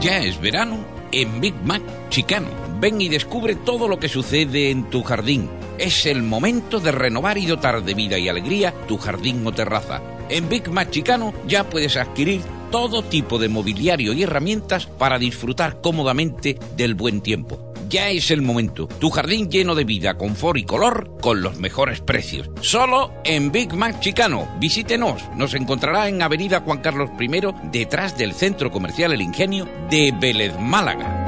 Ya 0.00 0.18
es 0.18 0.40
verano 0.40 0.84
en 1.12 1.40
Big 1.40 1.54
Mac 1.64 1.82
Chicano. 2.08 2.48
Ven 2.80 3.00
y 3.00 3.08
descubre 3.08 3.54
todo 3.54 3.86
lo 3.86 3.98
que 3.98 4.08
sucede 4.08 4.70
en 4.70 4.90
tu 4.90 5.02
jardín. 5.02 5.48
Es 5.78 6.06
el 6.06 6.22
momento 6.22 6.80
de 6.80 6.90
renovar 6.90 7.38
y 7.38 7.46
dotar 7.46 7.82
de 7.84 7.94
vida 7.94 8.18
y 8.18 8.28
alegría 8.28 8.74
tu 8.88 8.98
jardín 8.98 9.46
o 9.46 9.52
terraza. 9.52 10.02
En 10.28 10.48
Big 10.48 10.68
Mac 10.70 10.90
Chicano 10.90 11.32
ya 11.46 11.68
puedes 11.68 11.96
adquirir 11.96 12.40
todo 12.70 13.02
tipo 13.02 13.38
de 13.38 13.48
mobiliario 13.48 14.12
y 14.12 14.22
herramientas 14.22 14.86
para 14.86 15.18
disfrutar 15.18 15.80
cómodamente 15.80 16.58
del 16.76 16.94
buen 16.94 17.20
tiempo 17.20 17.71
ya 17.92 18.08
es 18.08 18.30
el 18.30 18.40
momento. 18.40 18.88
Tu 18.88 19.10
jardín 19.10 19.50
lleno 19.50 19.74
de 19.74 19.84
vida, 19.84 20.16
confort 20.16 20.58
y 20.58 20.64
color 20.64 21.18
con 21.20 21.42
los 21.42 21.58
mejores 21.58 22.00
precios. 22.00 22.50
Solo 22.62 23.12
en 23.22 23.52
Big 23.52 23.74
Mac 23.74 24.00
Chicano. 24.00 24.48
Visítenos. 24.58 25.22
Nos 25.36 25.52
encontrará 25.54 26.08
en 26.08 26.22
Avenida 26.22 26.60
Juan 26.60 26.78
Carlos 26.78 27.10
I, 27.20 27.28
detrás 27.70 28.16
del 28.16 28.32
Centro 28.32 28.70
Comercial 28.70 29.12
El 29.12 29.20
Ingenio 29.20 29.68
de 29.90 30.12
Vélez 30.18 30.58
Málaga. 30.58 31.18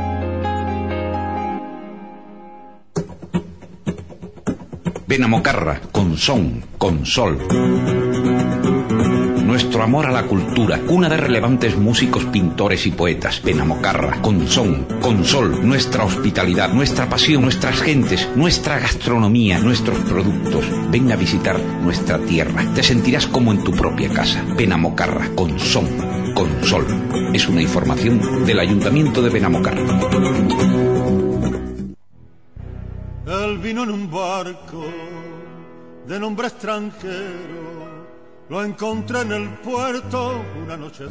Benamocarra, 5.07 5.83
con 5.93 6.17
son, 6.17 6.65
con 6.79 7.05
sol 7.05 7.94
nuestro 9.55 9.85
amor 9.85 10.07
a 10.07 10.11
la 10.11 10.25
cultura, 10.25 10.81
una 10.89 11.09
de 11.09 11.17
relevantes 11.17 11.77
músicos, 11.77 12.25
pintores 12.25 12.89
y 12.89 12.91
poetas, 12.91 13.41
Benamocarra, 13.41 14.21
con 14.21 14.49
son, 14.49 14.83
con 15.01 15.25
sol, 15.25 15.65
nuestra 15.65 16.03
hospitalidad, 16.03 16.73
nuestra 16.73 17.09
pasión, 17.09 17.43
nuestras 17.43 17.81
gentes, 17.81 18.29
nuestra 18.35 18.81
gastronomía, 18.81 19.61
nuestros 19.61 19.97
productos. 20.01 20.65
Ven 20.91 21.13
a 21.13 21.15
visitar 21.15 21.61
nuestra 21.61 22.19
tierra, 22.19 22.65
te 22.75 22.83
sentirás 22.83 23.29
como 23.29 23.53
en 23.53 23.63
tu 23.63 23.71
propia 23.71 24.09
casa. 24.09 24.45
Benamocarra, 24.57 25.29
con 25.37 25.57
son, 25.61 25.87
con 26.35 26.65
sol. 26.65 26.85
Es 27.33 27.49
una 27.49 27.63
información 27.63 28.45
del 28.45 28.59
Ayuntamiento 28.59 29.23
de 29.23 29.31
Benamocarra. 29.31 29.85
El 33.25 33.59
vino 33.59 33.85
en 33.85 33.91
un 33.91 34.11
barco 34.11 34.85
de 36.09 36.19
nombre 36.19 36.49
extranjero 36.49 37.74
lo 38.49 38.63
encontré 38.63 39.23
en 39.23 39.33
el 39.33 39.49
puerto 39.49 40.43
una 40.65 40.77
noche. 40.77 41.05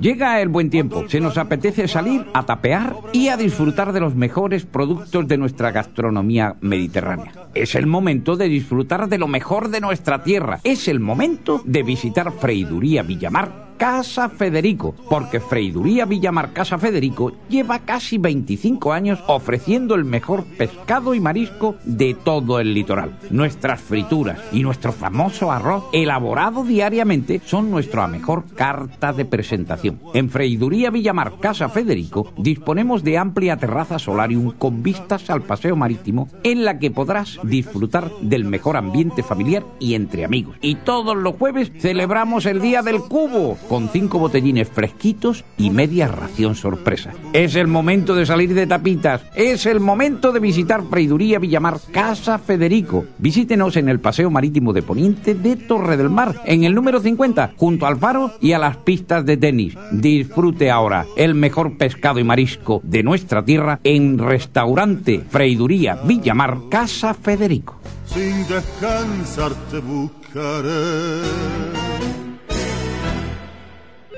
Llega 0.00 0.40
el 0.40 0.48
buen 0.48 0.70
tiempo. 0.70 1.04
Se 1.08 1.20
nos 1.20 1.36
apetece 1.36 1.88
salir 1.88 2.26
a 2.32 2.44
tapear 2.44 2.96
y 3.12 3.28
a 3.28 3.36
disfrutar 3.36 3.92
de 3.92 4.00
los 4.00 4.14
mejores 4.14 4.64
productos 4.64 5.26
de 5.26 5.38
nuestra 5.38 5.70
gastronomía 5.70 6.56
mediterránea. 6.60 7.32
Es 7.54 7.74
el 7.74 7.86
momento 7.86 8.36
de 8.36 8.48
disfrutar 8.48 9.08
de 9.08 9.18
lo 9.18 9.28
mejor 9.28 9.70
de 9.70 9.80
nuestra 9.80 10.22
tierra. 10.22 10.60
Es 10.64 10.88
el 10.88 11.00
momento 11.00 11.62
de 11.64 11.82
visitar 11.82 12.32
Freiduría 12.32 13.02
Villamar 13.02 13.67
Casa 13.78 14.28
Federico, 14.28 14.92
porque 15.08 15.38
Freiduría 15.38 16.04
Villamar 16.04 16.52
Casa 16.52 16.78
Federico 16.78 17.32
lleva 17.48 17.78
casi 17.78 18.18
25 18.18 18.92
años 18.92 19.20
ofreciendo 19.28 19.94
el 19.94 20.04
mejor 20.04 20.44
pescado 20.44 21.14
y 21.14 21.20
marisco 21.20 21.76
de 21.84 22.14
todo 22.14 22.58
el 22.58 22.74
litoral. 22.74 23.16
Nuestras 23.30 23.80
frituras 23.80 24.40
y 24.50 24.64
nuestro 24.64 24.92
famoso 24.92 25.52
arroz 25.52 25.84
elaborado 25.92 26.64
diariamente 26.64 27.40
son 27.44 27.70
nuestra 27.70 28.08
mejor 28.08 28.46
carta 28.56 29.12
de 29.12 29.24
presentación. 29.24 30.00
En 30.12 30.28
Freiduría 30.28 30.90
Villamar 30.90 31.38
Casa 31.38 31.68
Federico 31.68 32.32
disponemos 32.36 33.04
de 33.04 33.16
amplia 33.16 33.56
terraza 33.56 34.00
solarium 34.00 34.54
con 34.58 34.82
vistas 34.82 35.30
al 35.30 35.42
paseo 35.42 35.76
marítimo 35.76 36.28
en 36.42 36.64
la 36.64 36.80
que 36.80 36.90
podrás 36.90 37.38
disfrutar 37.44 38.10
del 38.22 38.44
mejor 38.44 38.76
ambiente 38.76 39.22
familiar 39.22 39.64
y 39.78 39.94
entre 39.94 40.24
amigos. 40.24 40.56
Y 40.62 40.74
todos 40.74 41.16
los 41.16 41.36
jueves 41.36 41.70
celebramos 41.78 42.44
el 42.44 42.60
Día 42.60 42.82
del 42.82 42.98
Cubo 43.02 43.56
con 43.68 43.88
cinco 43.88 44.18
botellines 44.18 44.68
fresquitos 44.68 45.44
y 45.56 45.70
media 45.70 46.08
ración 46.08 46.54
sorpresa. 46.54 47.12
Es 47.32 47.54
el 47.54 47.66
momento 47.66 48.14
de 48.14 48.26
salir 48.26 48.54
de 48.54 48.66
tapitas, 48.66 49.22
es 49.34 49.66
el 49.66 49.80
momento 49.80 50.32
de 50.32 50.40
visitar 50.40 50.82
Freiduría 50.88 51.38
Villamar 51.38 51.78
Casa 51.92 52.38
Federico. 52.38 53.04
Visítenos 53.18 53.76
en 53.76 53.88
el 53.88 54.00
Paseo 54.00 54.30
Marítimo 54.30 54.72
de 54.72 54.82
Poniente 54.82 55.34
de 55.34 55.56
Torre 55.56 55.96
del 55.96 56.10
Mar, 56.10 56.42
en 56.44 56.64
el 56.64 56.74
número 56.74 57.00
50, 57.00 57.52
junto 57.56 57.86
al 57.86 57.98
faro 57.98 58.32
y 58.40 58.52
a 58.52 58.58
las 58.58 58.78
pistas 58.78 59.24
de 59.24 59.36
tenis. 59.36 59.74
Disfrute 59.92 60.70
ahora 60.70 61.06
el 61.16 61.34
mejor 61.34 61.76
pescado 61.76 62.18
y 62.18 62.24
marisco 62.24 62.80
de 62.82 63.02
nuestra 63.02 63.44
tierra 63.44 63.80
en 63.84 64.18
Restaurante 64.18 65.24
Freiduría 65.28 65.96
Villamar 66.04 66.58
Casa 66.70 67.14
Federico. 67.14 67.78
Sin 68.06 68.46
descansar 68.48 69.52
te 69.70 69.78
buscaré. 69.80 71.77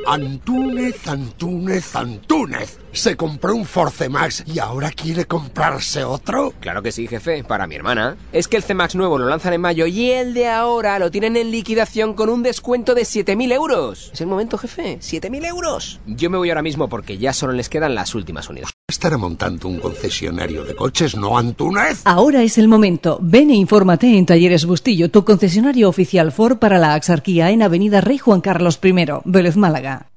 Antúnez, 0.06 1.06
Antúnez, 1.06 1.94
Antúnez. 1.94 2.78
Se 2.92 3.16
compró 3.16 3.54
un 3.54 3.64
Force 3.64 4.08
Max 4.08 4.44
y 4.46 4.58
ahora 4.58 4.90
quiere 4.90 5.24
comprarse 5.24 6.04
otro. 6.04 6.52
Claro 6.60 6.82
que 6.82 6.92
sí, 6.92 7.06
jefe, 7.06 7.44
para 7.44 7.66
mi 7.66 7.76
hermana. 7.76 8.16
Es 8.32 8.48
que 8.48 8.56
el 8.56 8.62
C-Max 8.62 8.96
nuevo 8.96 9.18
lo 9.18 9.28
lanzan 9.28 9.52
en 9.52 9.60
mayo 9.60 9.86
y 9.86 10.10
el 10.10 10.34
de 10.34 10.48
ahora 10.48 10.98
lo 10.98 11.10
tienen 11.10 11.36
en 11.36 11.50
liquidación 11.50 12.14
con 12.14 12.28
un 12.28 12.42
descuento 12.42 12.94
de 12.94 13.02
7.000 13.02 13.52
euros. 13.52 14.10
Es 14.12 14.20
el 14.20 14.26
momento, 14.26 14.58
jefe. 14.58 14.98
7.000 15.00 15.46
euros. 15.46 16.00
Yo 16.06 16.30
me 16.30 16.38
voy 16.38 16.50
ahora 16.50 16.62
mismo 16.62 16.88
porque 16.88 17.18
ya 17.18 17.32
solo 17.32 17.52
les 17.52 17.68
quedan 17.68 17.94
las 17.94 18.14
últimas 18.14 18.48
unidades. 18.48 18.79
Estará 18.90 19.16
montando 19.16 19.68
un 19.68 19.78
concesionario 19.78 20.64
de 20.64 20.74
coches, 20.74 21.14
¿no, 21.14 21.38
Antúnez? 21.38 22.00
Ahora 22.04 22.42
es 22.42 22.58
el 22.58 22.66
momento. 22.66 23.20
Ven 23.22 23.50
e 23.50 23.54
infórmate 23.54 24.18
en 24.18 24.26
Talleres 24.26 24.66
Bustillo, 24.66 25.12
tu 25.12 25.24
concesionario 25.24 25.88
oficial 25.88 26.32
Ford 26.32 26.58
para 26.58 26.80
la 26.80 26.94
Axarquía 26.94 27.52
en 27.52 27.62
Avenida 27.62 28.00
Rey 28.00 28.18
Juan 28.18 28.40
Carlos 28.40 28.80
I, 28.82 28.92
Vélez 29.24 29.56
Málaga. 29.56 30.09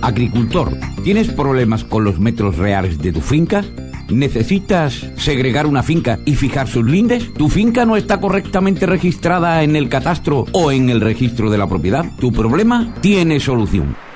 Agricultor, 0.07 0.71
¿tienes 1.03 1.27
problemas 1.27 1.83
con 1.83 2.05
los 2.05 2.17
metros 2.17 2.57
reales 2.57 2.97
de 2.97 3.11
tu 3.11 3.19
finca? 3.19 3.65
¿Necesitas 4.09 5.05
segregar 5.17 5.65
una 5.67 5.83
finca 5.83 6.17
y 6.23 6.35
fijar 6.35 6.69
sus 6.69 6.85
lindes? 6.85 7.33
¿Tu 7.33 7.49
finca 7.49 7.85
no 7.85 7.97
está 7.97 8.21
correctamente 8.21 8.85
registrada 8.85 9.63
en 9.63 9.75
el 9.75 9.89
catastro 9.89 10.45
o 10.53 10.71
en 10.71 10.89
el 10.89 11.01
registro 11.01 11.49
de 11.49 11.57
la 11.57 11.67
propiedad? 11.67 12.05
¿Tu 12.21 12.31
problema 12.31 12.95
tiene 13.01 13.41
solución? 13.41 14.06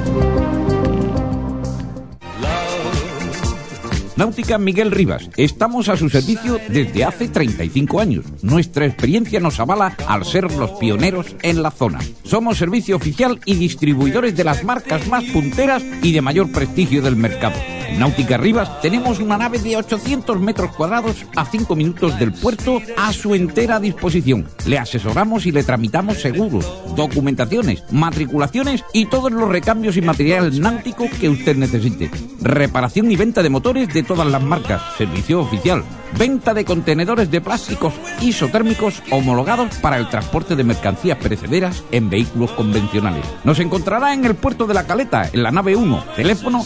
Náutica 4.17 4.57
Miguel 4.57 4.89
Rivas. 4.89 5.29
Estamos 5.37 5.89
a 5.89 5.95
su 5.95 6.09
servicio 6.09 6.59
desde 6.69 7.05
hace 7.05 7.27
35 7.27 7.99
años. 7.99 8.25
Nuestra 8.41 8.87
experiencia 8.87 9.39
nos 9.39 9.59
avala 9.59 9.95
al 10.07 10.25
ser 10.25 10.51
los 10.51 10.71
pioneros 10.71 11.35
en 11.43 11.61
la 11.61 11.69
zona. 11.69 11.99
Somos 12.23 12.57
servicio 12.57 12.95
oficial 12.95 13.39
y 13.45 13.55
distribuidores 13.55 14.35
de 14.35 14.43
las 14.43 14.63
marcas 14.63 15.07
más 15.07 15.23
punteras 15.25 15.83
y 16.01 16.13
de 16.13 16.21
mayor 16.21 16.51
prestigio 16.51 17.03
del 17.03 17.15
mercado. 17.15 17.76
En 17.87 17.99
Náutica 17.99 18.35
Rivas 18.37 18.81
tenemos 18.81 19.19
una 19.19 19.37
nave 19.37 19.59
de 19.59 19.77
800 19.77 20.39
metros 20.41 20.75
cuadrados 20.75 21.25
a 21.35 21.45
5 21.45 21.73
minutos 21.75 22.19
del 22.19 22.33
puerto 22.33 22.81
a 22.97 23.13
su 23.13 23.33
entera 23.33 23.79
disposición. 23.79 24.45
Le 24.65 24.77
asesoramos 24.77 25.45
y 25.45 25.51
le 25.51 25.63
tramitamos 25.63 26.21
seguros, 26.21 26.65
documentaciones, 26.95 27.83
matriculaciones 27.91 28.83
y 28.93 29.05
todos 29.05 29.31
los 29.31 29.47
recambios 29.47 29.95
y 29.95 30.01
material 30.01 30.59
náutico 30.59 31.05
que 31.19 31.29
usted 31.29 31.55
necesite. 31.55 32.11
Reparación 32.41 33.09
y 33.09 33.15
venta 33.15 33.41
de 33.41 33.49
motores 33.49 33.93
de 33.93 34.03
todas 34.03 34.27
las 34.27 34.43
marcas. 34.43 34.81
Servicio 34.97 35.39
oficial. 35.39 35.83
Venta 36.17 36.53
de 36.53 36.65
contenedores 36.65 37.29
de 37.29 37.41
plásticos 37.41 37.93
isotérmicos 38.21 39.03
homologados 39.11 39.75
para 39.77 39.97
el 39.97 40.07
transporte 40.09 40.55
de 40.55 40.63
mercancías 40.63 41.17
perecederas 41.17 41.83
en 41.91 42.09
vehículos 42.09 42.51
convencionales. 42.51 43.25
Nos 43.43 43.59
encontrará 43.59 44.13
en 44.13 44.23
el 44.23 44.35
puerto 44.35 44.65
de 44.65 44.73
la 44.73 44.85
Caleta, 44.85 45.29
en 45.31 45.43
la 45.43 45.51
nave 45.51 45.75
1, 45.75 46.03
teléfono 46.15 46.63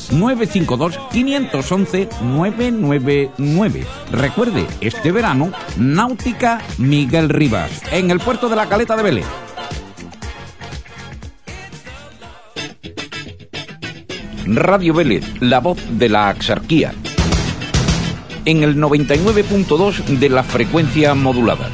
952-511-999. 1.13 3.85
Recuerde, 4.11 4.67
este 4.81 5.11
verano, 5.11 5.51
Náutica 5.77 6.61
Miguel 6.77 7.29
Rivas, 7.29 7.81
en 7.91 8.11
el 8.11 8.19
puerto 8.19 8.49
de 8.49 8.55
la 8.55 8.67
Caleta 8.67 8.95
de 8.95 9.03
Vélez. 9.03 9.25
Radio 14.45 14.93
Vélez, 14.93 15.25
la 15.39 15.59
voz 15.59 15.79
de 15.91 16.09
la 16.09 16.29
axarquía. 16.29 16.93
En 18.43 18.63
el 18.63 18.75
99.2 18.77 20.19
de 20.19 20.29
la 20.29 20.43
frecuencia 20.43 21.13
modulada. 21.13 21.69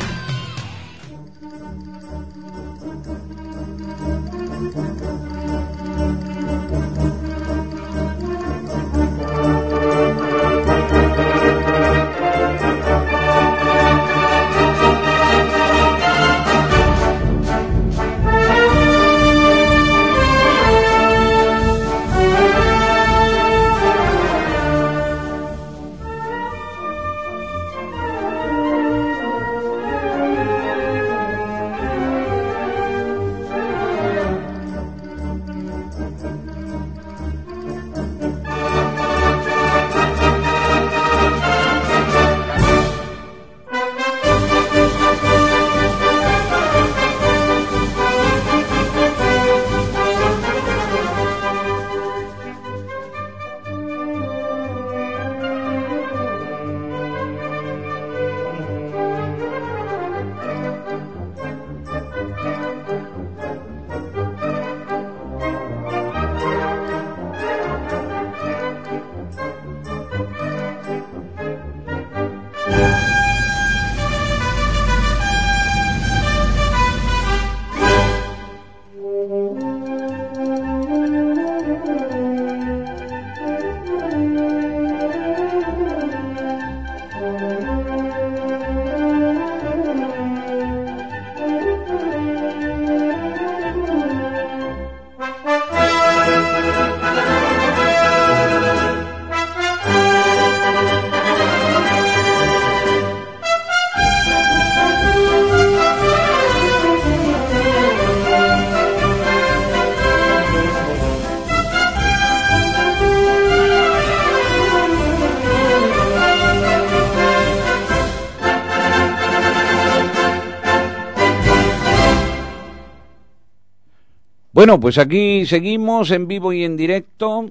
Bueno, 124.68 124.82
pues 124.82 124.98
aquí 124.98 125.46
seguimos 125.46 126.12
en 126.12 126.28
vivo 126.28 126.52
y 126.52 126.66
en 126.66 126.76
directo 126.76 127.50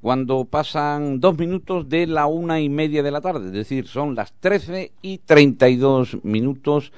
cuando 0.00 0.44
pasan 0.44 1.20
dos 1.20 1.38
minutos 1.38 1.88
de 1.88 2.08
la 2.08 2.26
una 2.26 2.60
y 2.60 2.68
media 2.68 3.04
de 3.04 3.12
la 3.12 3.20
tarde, 3.20 3.46
es 3.46 3.52
decir, 3.52 3.86
son 3.86 4.16
las 4.16 4.32
trece 4.32 4.90
y 5.00 5.18
treinta 5.18 5.68
y 5.68 5.76
dos 5.76 6.18
minutos 6.24 6.90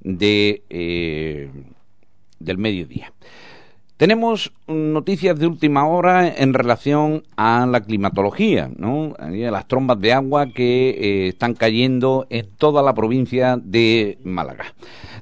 de, 0.00 0.64
eh, 0.68 1.48
del 2.40 2.58
mediodía. 2.58 3.12
Tenemos 3.96 4.52
noticias 4.66 5.38
de 5.38 5.46
última 5.46 5.86
hora 5.86 6.26
en 6.26 6.52
relación 6.52 7.22
a 7.36 7.66
la 7.70 7.82
climatología, 7.84 8.68
¿no? 8.76 9.14
A 9.20 9.28
las 9.28 9.68
trombas 9.68 10.00
de 10.00 10.12
agua 10.12 10.48
que 10.48 10.90
eh, 10.90 11.28
están 11.28 11.54
cayendo 11.54 12.26
en 12.30 12.48
toda 12.58 12.82
la 12.82 12.92
provincia 12.92 13.60
de 13.62 14.18
Málaga. 14.24 14.74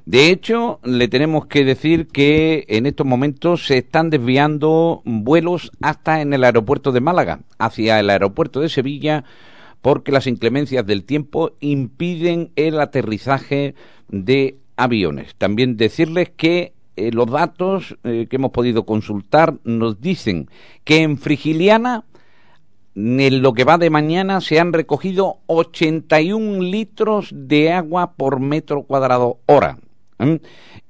De 0.05 0.31
hecho, 0.31 0.81
le 0.83 1.07
tenemos 1.07 1.45
que 1.45 1.63
decir 1.63 2.07
que 2.07 2.65
en 2.67 2.85
estos 2.85 3.07
momentos 3.07 3.65
se 3.67 3.77
están 3.77 4.09
desviando 4.09 5.01
vuelos 5.05 5.71
hasta 5.81 6.19
en 6.19 6.33
el 6.33 6.43
aeropuerto 6.43 6.91
de 6.91 6.99
Málaga, 6.99 7.39
hacia 7.57 8.01
el 8.01 8.09
aeropuerto 8.09 8.59
de 8.59 8.67
Sevilla, 8.67 9.23
porque 9.81 10.11
las 10.11 10.27
inclemencias 10.27 10.85
del 10.85 11.05
tiempo 11.05 11.51
impiden 11.61 12.51
el 12.57 12.81
aterrizaje 12.81 13.75
de 14.09 14.57
aviones. 14.75 15.35
También 15.35 15.77
decirles 15.77 16.29
que 16.35 16.73
eh, 16.97 17.11
los 17.11 17.31
datos 17.31 17.97
eh, 18.03 18.27
que 18.29 18.35
hemos 18.35 18.51
podido 18.51 18.85
consultar 18.85 19.55
nos 19.63 20.01
dicen 20.01 20.49
que 20.83 21.01
en 21.01 21.17
Frigiliana, 21.17 22.03
en 22.95 23.41
lo 23.41 23.53
que 23.53 23.63
va 23.63 23.77
de 23.77 23.89
mañana, 23.89 24.41
se 24.41 24.59
han 24.59 24.73
recogido 24.73 25.37
81 25.47 26.61
litros 26.61 27.29
de 27.33 27.71
agua 27.71 28.15
por 28.17 28.41
metro 28.41 28.83
cuadrado 28.83 29.39
hora. 29.45 29.77
¿Eh? 30.19 30.39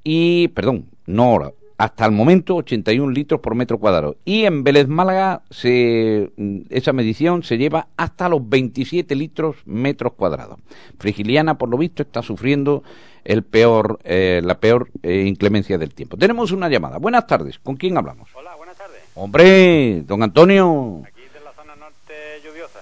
Y, 0.03 0.47
perdón, 0.49 0.85
no 1.05 1.31
hora, 1.31 1.51
hasta 1.77 2.05
el 2.05 2.11
momento 2.11 2.55
81 2.55 3.11
litros 3.11 3.39
por 3.41 3.55
metro 3.55 3.77
cuadrado. 3.77 4.15
Y 4.25 4.45
en 4.45 4.63
Vélez 4.63 4.87
Málaga 4.87 5.41
se, 5.49 6.31
mm, 6.37 6.61
esa 6.69 6.93
medición 6.93 7.43
se 7.43 7.57
lleva 7.57 7.87
hasta 7.97 8.29
los 8.29 8.47
27 8.47 9.15
litros 9.15 9.57
metros 9.65 10.13
cuadrados. 10.13 10.59
Frigiliana, 10.97 11.57
por 11.57 11.69
lo 11.69 11.77
visto, 11.77 12.03
está 12.03 12.21
sufriendo 12.21 12.83
el 13.23 13.43
peor, 13.43 13.99
eh, 14.03 14.41
la 14.43 14.59
peor 14.59 14.89
eh, 15.01 15.23
inclemencia 15.27 15.77
del 15.77 15.93
tiempo. 15.93 16.17
Tenemos 16.17 16.51
una 16.51 16.69
llamada. 16.69 16.97
Buenas 16.97 17.27
tardes. 17.27 17.59
¿Con 17.59 17.75
quién 17.75 17.97
hablamos? 17.97 18.29
Hola, 18.33 18.55
buenas 18.55 18.77
tardes. 18.77 19.01
Hombre, 19.15 20.03
don 20.05 20.23
Antonio. 20.23 21.01
Aquí 21.05 21.21
de 21.33 21.39
la 21.39 21.53
zona 21.53 21.75
norte 21.75 22.13
lluviosa. 22.43 22.79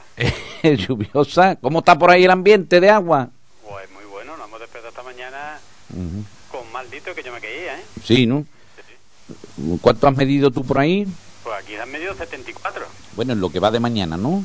lluviosa. 0.87 1.55
¿Cómo 1.55 1.79
está 1.79 1.97
por 1.97 2.11
ahí 2.11 2.23
el 2.23 2.31
ambiente 2.31 2.79
de 2.79 2.89
agua? 2.89 3.29
Pues 3.67 3.91
muy 3.91 4.03
bueno. 4.05 4.37
Nos 4.37 4.47
hemos 4.47 4.59
despertado 4.59 4.89
esta 4.89 5.03
con 6.51 6.71
maldito 6.71 7.13
que 7.15 7.23
yo 7.23 7.31
me 7.31 7.39
caía, 7.39 7.77
¿eh? 7.79 7.83
Sí, 8.03 8.25
¿no? 8.25 8.45
¿Cuánto 9.81 10.07
has 10.07 10.15
medido 10.17 10.51
tú 10.51 10.63
por 10.65 10.79
ahí? 10.79 11.07
Pues 11.43 11.55
aquí 11.63 11.75
han 11.75 11.91
medido 11.91 12.13
74. 12.15 12.83
Bueno, 13.15 13.33
en 13.33 13.39
lo 13.41 13.49
que 13.49 13.59
va 13.59 13.71
de 13.71 13.79
mañana, 13.79 14.17
¿no? 14.17 14.43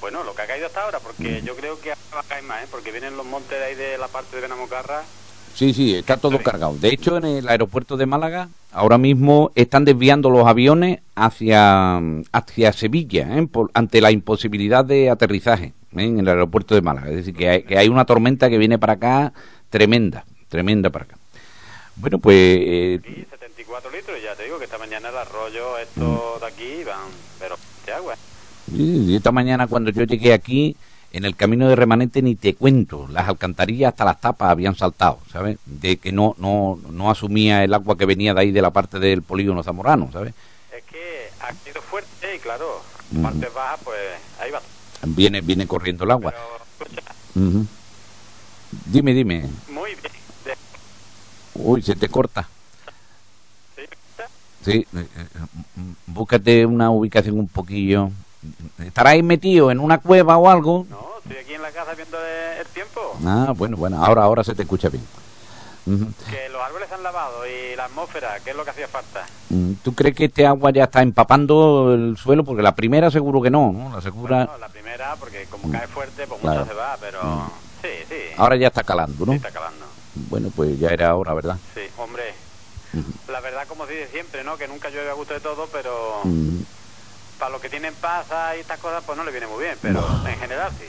Bueno, 0.00 0.22
lo 0.22 0.34
que 0.34 0.42
ha 0.42 0.46
caído 0.46 0.66
hasta 0.66 0.84
ahora, 0.84 1.00
porque 1.00 1.42
yo 1.44 1.56
creo 1.56 1.80
que 1.80 1.90
va 2.14 2.20
a 2.20 2.22
caer 2.22 2.44
más, 2.44 2.62
¿eh? 2.62 2.66
Porque 2.70 2.92
vienen 2.92 3.16
los 3.16 3.26
montes 3.26 3.58
de 3.58 3.64
ahí 3.64 3.74
de 3.74 3.98
la 3.98 4.06
parte 4.08 4.36
de 4.36 4.42
Benamocarra. 4.42 5.02
Sí, 5.54 5.74
sí, 5.74 5.94
está 5.96 6.16
todo 6.16 6.38
cargado. 6.38 6.76
De 6.78 6.88
hecho, 6.88 7.16
en 7.16 7.24
el 7.24 7.48
aeropuerto 7.48 7.96
de 7.96 8.06
Málaga, 8.06 8.48
ahora 8.70 8.96
mismo 8.96 9.50
están 9.56 9.84
desviando 9.84 10.30
los 10.30 10.46
aviones 10.46 11.00
hacia, 11.16 12.00
hacia 12.30 12.72
Sevilla, 12.72 13.36
¿eh? 13.38 13.46
Por- 13.50 13.70
ante 13.74 14.00
la 14.00 14.12
imposibilidad 14.12 14.84
de 14.84 15.10
aterrizaje 15.10 15.72
¿eh? 15.96 16.04
en 16.04 16.20
el 16.20 16.28
aeropuerto 16.28 16.76
de 16.76 16.82
Málaga. 16.82 17.10
Es 17.10 17.16
decir, 17.16 17.34
que 17.34 17.48
hay, 17.48 17.62
que 17.64 17.76
hay 17.76 17.88
una 17.88 18.04
tormenta 18.04 18.48
que 18.48 18.58
viene 18.58 18.78
para 18.78 18.92
acá 18.94 19.32
tremenda, 19.68 20.24
tremenda 20.48 20.90
para 20.90 21.04
acá. 21.04 21.16
Bueno, 21.96 22.18
pues 22.18 22.36
eh, 22.36 23.00
Y 23.04 23.24
74 23.30 23.90
litros, 23.90 24.22
ya 24.22 24.34
te 24.34 24.44
digo 24.44 24.58
que 24.58 24.64
esta 24.64 24.78
mañana 24.78 25.08
el 25.08 25.16
arroyo, 25.16 25.78
estos 25.78 26.40
de 26.40 26.46
aquí, 26.46 26.84
van, 26.84 27.08
pero 27.38 27.56
de 27.86 27.92
agua. 27.92 28.14
Y 28.72 29.16
esta 29.16 29.32
mañana 29.32 29.66
cuando 29.66 29.90
yo 29.90 30.04
llegué 30.04 30.32
aquí, 30.32 30.76
en 31.12 31.24
el 31.24 31.34
camino 31.36 31.68
de 31.68 31.76
remanente 31.76 32.20
ni 32.22 32.34
te 32.34 32.54
cuento, 32.54 33.06
las 33.08 33.28
alcantarillas 33.28 33.92
hasta 33.92 34.04
las 34.04 34.20
tapas 34.20 34.50
habían 34.50 34.76
saltado, 34.76 35.20
¿sabes? 35.32 35.58
De 35.64 35.96
que 35.96 36.12
no 36.12 36.34
no 36.38 36.78
no 36.90 37.10
asumía 37.10 37.64
el 37.64 37.72
agua 37.72 37.96
que 37.96 38.04
venía 38.04 38.34
de 38.34 38.40
ahí 38.42 38.50
de 38.50 38.62
la 38.62 38.70
parte 38.70 38.98
del 38.98 39.22
polígono 39.22 39.62
zamorano, 39.62 40.10
¿sabes? 40.12 40.34
Es 40.70 40.84
que 40.84 41.30
ha 41.40 41.52
sido 41.64 41.80
fuerte 41.82 42.36
y 42.36 42.38
claro, 42.38 42.82
Ujú. 43.10 43.22
partes 43.22 43.54
bajas, 43.54 43.80
pues 43.84 43.98
ahí 44.38 44.50
va. 44.50 44.60
Viene 45.06 45.40
viene 45.40 45.66
corriendo 45.66 46.04
el 46.04 46.10
agua. 46.10 46.34
Dime, 48.90 49.14
dime. 49.14 49.48
Muy 49.68 49.94
bien. 49.94 50.17
Uy, 51.58 51.82
se 51.82 51.96
te 51.96 52.08
corta. 52.08 52.48
Sí, 54.64 54.86
eh, 54.94 55.06
eh, 55.16 55.26
mm, 55.76 55.92
búscate 56.06 56.66
una 56.66 56.90
ubicación 56.90 57.38
un 57.38 57.48
poquillo. 57.48 58.10
¿Estará 58.78 59.10
ahí 59.10 59.22
metido 59.22 59.70
en 59.70 59.78
una 59.80 59.98
cueva 59.98 60.36
o 60.36 60.48
algo? 60.50 60.86
No, 60.90 60.98
estoy 61.22 61.36
aquí 61.38 61.54
en 61.54 61.62
la 61.62 61.70
casa 61.70 61.94
viendo 61.94 62.18
el 62.18 62.66
tiempo. 62.68 63.00
Ah, 63.24 63.52
bueno, 63.56 63.76
bueno, 63.76 64.04
ahora 64.04 64.24
ahora 64.24 64.44
se 64.44 64.54
te 64.54 64.62
escucha 64.62 64.88
bien. 64.88 65.04
Que 66.28 66.50
los 66.50 66.60
árboles 66.60 66.86
se 66.88 66.94
han 66.96 67.02
lavado 67.02 67.46
y 67.46 67.74
la 67.74 67.86
atmósfera, 67.86 68.38
que 68.40 68.50
es 68.50 68.56
lo 68.56 68.62
que 68.64 68.70
hacía 68.70 68.88
falta. 68.88 69.24
Mm, 69.48 69.72
¿Tú 69.82 69.94
crees 69.94 70.14
que 70.14 70.26
este 70.26 70.46
agua 70.46 70.70
ya 70.70 70.84
está 70.84 71.00
empapando 71.00 71.94
el 71.94 72.18
suelo? 72.18 72.44
Porque 72.44 72.62
la 72.62 72.74
primera 72.74 73.10
seguro 73.10 73.40
que 73.40 73.48
no, 73.48 73.72
¿no? 73.72 73.94
La 73.96 74.02
segura... 74.02 74.44
No, 74.44 74.58
la 74.58 74.68
primera, 74.68 75.16
porque 75.16 75.46
como 75.50 75.72
cae 75.72 75.86
fuerte, 75.86 76.26
pues 76.26 76.40
Claro. 76.42 76.60
mucho 76.60 76.70
se 76.72 76.76
va, 76.78 76.96
pero 77.00 77.20
sí, 77.80 77.88
sí. 78.06 78.16
Ahora 78.36 78.56
ya 78.56 78.66
está 78.66 78.82
calando, 78.82 79.24
¿no? 79.24 79.32
Sí, 79.32 79.36
está 79.36 79.50
calando. 79.50 79.77
Bueno, 80.28 80.50
pues 80.54 80.78
ya 80.78 80.88
era 80.90 81.14
hora, 81.14 81.34
¿verdad? 81.34 81.56
Sí, 81.74 81.82
hombre. 81.98 82.34
La 83.28 83.40
verdad, 83.40 83.66
como 83.68 83.86
se 83.86 83.92
dice 83.92 84.08
siempre, 84.08 84.42
¿no? 84.42 84.56
Que 84.56 84.66
nunca 84.66 84.88
llueve 84.90 85.10
a 85.10 85.14
gusto 85.14 85.34
de 85.34 85.40
todo, 85.40 85.68
pero 85.72 86.22
para 87.38 87.50
los 87.52 87.60
que 87.60 87.68
tienen 87.68 87.94
pasas 87.94 88.56
y 88.56 88.60
estas 88.60 88.80
cosas, 88.80 89.02
pues 89.04 89.16
no 89.16 89.24
le 89.24 89.30
viene 89.30 89.46
muy 89.46 89.62
bien, 89.62 89.76
pero 89.80 90.00
en 90.26 90.38
general 90.38 90.70
sí. 90.78 90.86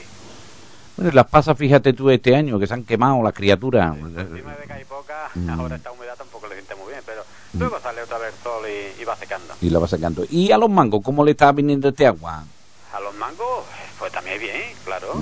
Bueno, 0.96 1.12
las 1.14 1.26
pasas, 1.28 1.56
fíjate 1.56 1.92
tú, 1.92 2.10
este 2.10 2.34
año, 2.34 2.58
que 2.58 2.66
se 2.66 2.74
han 2.74 2.84
quemado 2.84 3.22
las 3.22 3.32
criaturas. 3.32 3.96
Encima 3.96 4.56
de 4.56 4.66
que 4.66 4.72
hay 4.72 4.84
poca, 4.84 5.30
ahora 5.48 5.76
esta 5.76 5.92
humedad 5.92 6.14
tampoco 6.16 6.46
le 6.48 6.54
siente 6.54 6.74
muy 6.74 6.88
bien, 6.88 7.00
pero 7.06 7.22
luego 7.58 7.78
sale 7.80 8.02
otra 8.02 8.18
vez 8.18 8.34
el 8.34 8.42
sol 8.42 8.64
y, 8.66 9.00
y 9.00 9.04
va 9.04 9.16
secando. 9.16 9.54
Y 9.60 9.70
la 9.70 9.78
va 9.78 9.86
sacando. 9.86 10.24
¿Y 10.28 10.50
a 10.52 10.58
los 10.58 10.68
mangos 10.68 11.02
cómo 11.02 11.24
le 11.24 11.30
está 11.30 11.52
viniendo 11.52 11.88
este 11.88 12.06
agua? 12.06 12.44
A 12.92 13.00
los 13.00 13.14
mangos, 13.14 13.64
pues 13.98 14.10
también 14.12 14.40
bien, 14.40 14.74
claro. 14.84 15.14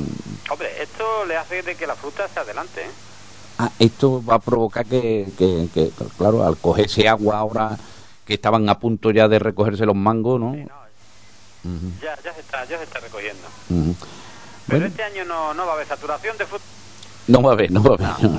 Hombre, 0.50 0.82
esto 0.82 1.24
le 1.26 1.36
hace 1.36 1.62
de 1.62 1.76
que 1.76 1.86
la 1.86 1.94
fruta 1.94 2.26
se 2.32 2.40
adelante, 2.40 2.80
¿eh? 2.82 2.90
Ah, 3.58 3.70
esto 3.80 4.22
va 4.24 4.36
a 4.36 4.38
provocar 4.38 4.86
que, 4.86 5.26
que, 5.36 5.68
que, 5.74 5.90
claro, 6.16 6.46
al 6.46 6.56
cogerse 6.56 7.08
agua 7.08 7.38
ahora 7.38 7.76
que 8.24 8.34
estaban 8.34 8.68
a 8.68 8.78
punto 8.78 9.10
ya 9.10 9.26
de 9.26 9.38
recogerse 9.40 9.84
los 9.84 9.96
mangos, 9.96 10.38
¿no? 10.38 10.54
Ya, 10.54 12.16
ya 12.24 12.32
se 12.34 12.40
está, 12.40 12.64
ya 12.66 12.78
se 12.78 12.84
está 12.84 13.00
recogiendo. 13.00 13.42
Pero 13.68 13.94
Bueno, 14.68 14.86
este 14.86 15.02
año 15.02 15.24
no, 15.24 15.54
no 15.54 15.66
va 15.66 15.72
a 15.72 15.74
haber 15.74 15.88
saturación 15.88 16.36
de 16.38 16.46
fruta. 16.46 16.64
no 17.26 17.42
va 17.42 17.50
a 17.50 17.52
haber, 17.54 17.70
no 17.72 17.82
va 17.82 17.90
a 18.06 18.14
haber. 18.14 18.30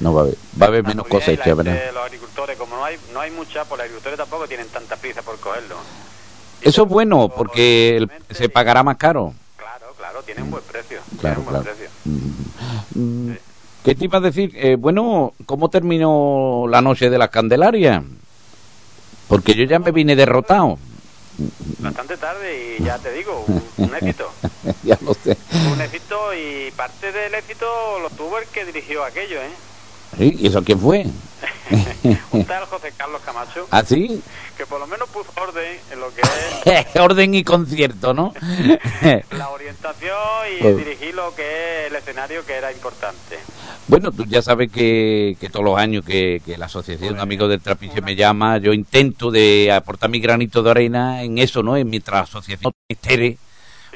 No, 0.00 0.12
va 0.12 0.20
a 0.20 0.24
haber. 0.24 0.36
Va 0.60 0.66
a 0.66 0.68
haber 0.68 0.82
menos 0.82 1.04
la 1.06 1.10
cosecha, 1.10 1.54
¿verdad? 1.54 1.78
Los 1.94 2.04
agricultores, 2.04 2.58
como 2.58 2.76
no 2.76 2.84
hay, 2.84 2.98
no 3.12 3.20
hay 3.20 3.30
mucha, 3.30 3.64
pues 3.64 3.78
los 3.78 3.84
agricultores 3.84 4.18
tampoco 4.18 4.48
tienen 4.48 4.66
tanta 4.68 4.96
prisa 4.96 5.22
por 5.22 5.38
cogerlo. 5.38 5.76
Eso 6.60 6.82
es 6.82 6.88
bueno, 6.88 7.28
porque 7.28 7.96
el- 7.98 8.10
se 8.30 8.48
pagará 8.48 8.82
más 8.82 8.96
caro. 8.96 9.32
Claro, 9.56 9.94
claro, 9.96 10.22
tiene 10.24 10.42
un 10.42 10.50
buen 10.50 10.64
precio. 10.64 10.98
Claro, 11.20 11.36
tiene 11.36 11.38
un 11.38 11.44
buen 11.44 11.62
claro. 11.62 11.76
precio. 11.76 11.90
Mm, 12.04 13.13
¿Qué 13.84 13.94
te 13.94 14.06
iba 14.06 14.16
a 14.16 14.22
decir? 14.22 14.50
Eh, 14.56 14.76
bueno, 14.76 15.34
¿cómo 15.44 15.68
terminó 15.68 16.64
la 16.70 16.80
noche 16.80 17.10
de 17.10 17.18
las 17.18 17.28
Candelarias? 17.28 18.02
Porque 19.28 19.54
yo 19.54 19.64
ya 19.64 19.78
me 19.78 19.90
vine 19.90 20.16
derrotado. 20.16 20.78
Bastante 21.80 22.16
tarde 22.16 22.76
y 22.78 22.82
ya 22.82 22.96
te 22.98 23.12
digo, 23.12 23.44
un, 23.46 23.62
un 23.76 23.94
éxito. 23.94 24.30
ya 24.84 24.98
lo 25.02 25.12
sé. 25.12 25.36
Un 25.70 25.80
éxito 25.82 26.16
y 26.32 26.70
parte 26.70 27.12
del 27.12 27.34
éxito 27.34 27.66
lo 28.00 28.08
tuvo 28.08 28.38
el 28.38 28.46
que 28.46 28.64
dirigió 28.64 29.04
aquello, 29.04 29.36
¿eh? 29.42 29.52
¿Y 30.38 30.46
eso 30.46 30.62
quién 30.64 30.78
fue? 30.78 31.04
Un 32.32 32.44
tal 32.44 32.64
José 32.66 32.92
Carlos 32.96 33.20
Camacho, 33.24 33.66
¿Ah, 33.70 33.82
sí? 33.84 34.22
que 34.56 34.66
por 34.66 34.78
lo 34.80 34.86
menos 34.86 35.08
puso 35.08 35.30
orden 35.40 35.78
en 35.90 36.00
lo 36.00 36.12
que 36.14 36.20
es 36.70 36.96
Orden 37.00 37.34
y 37.34 37.42
concierto, 37.44 38.12
¿no? 38.14 38.32
la 39.32 39.48
orientación 39.50 40.16
y 40.58 40.62
Pues- 40.62 40.76
dirigir 40.76 41.14
lo 41.14 41.34
que 41.34 41.42
es 41.86 41.90
el 41.90 41.96
escenario 41.96 42.44
que 42.44 42.54
era 42.54 42.72
importante. 42.72 43.38
Bueno, 43.86 44.12
tú 44.12 44.24
ya 44.26 44.40
sabes 44.42 44.70
que, 44.72 45.36
que 45.40 45.48
todos 45.50 45.64
los 45.64 45.78
años 45.78 46.04
que, 46.04 46.40
que 46.44 46.56
la 46.56 46.66
Asociación 46.66 47.20
Amigos 47.20 47.48
del 47.50 47.60
Trapiche 47.60 48.00
me 48.00 48.14
llama, 48.16 48.58
yo 48.58 48.72
intento 48.72 49.30
de 49.30 49.70
aportar 49.72 50.08
mi 50.10 50.20
granito 50.20 50.62
de 50.62 50.70
arena 50.70 51.22
en 51.22 51.38
eso, 51.38 51.62
¿no? 51.62 51.76
En 51.76 51.90
la 52.06 52.20
asociación 52.20 52.72
estere, 52.88 53.36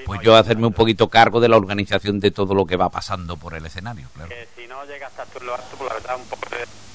pues 0.04 0.20
yo 0.22 0.36
hacerme 0.36 0.66
un 0.66 0.72
poquito 0.74 1.08
cargo 1.08 1.40
de 1.40 1.48
la 1.48 1.56
organización 1.56 2.20
de 2.20 2.30
todo 2.30 2.54
lo 2.54 2.66
que 2.66 2.76
va 2.76 2.88
pasando 2.90 3.36
por 3.36 3.54
el 3.54 3.64
escenario, 3.66 4.08
claro. 4.14 4.28
Que 4.28 4.46
si 4.60 4.66
no 4.68 4.84
llegas 4.84 5.10
hasta 5.10 5.24
tú 5.26 5.38
en 5.40 5.46
lo 5.46 5.54
alto, 5.54 5.76
pues 5.78 5.88
la 5.88 5.94
verdad 5.94 6.16
un 6.16 6.24
poco 6.28 6.48
de- 6.50 6.88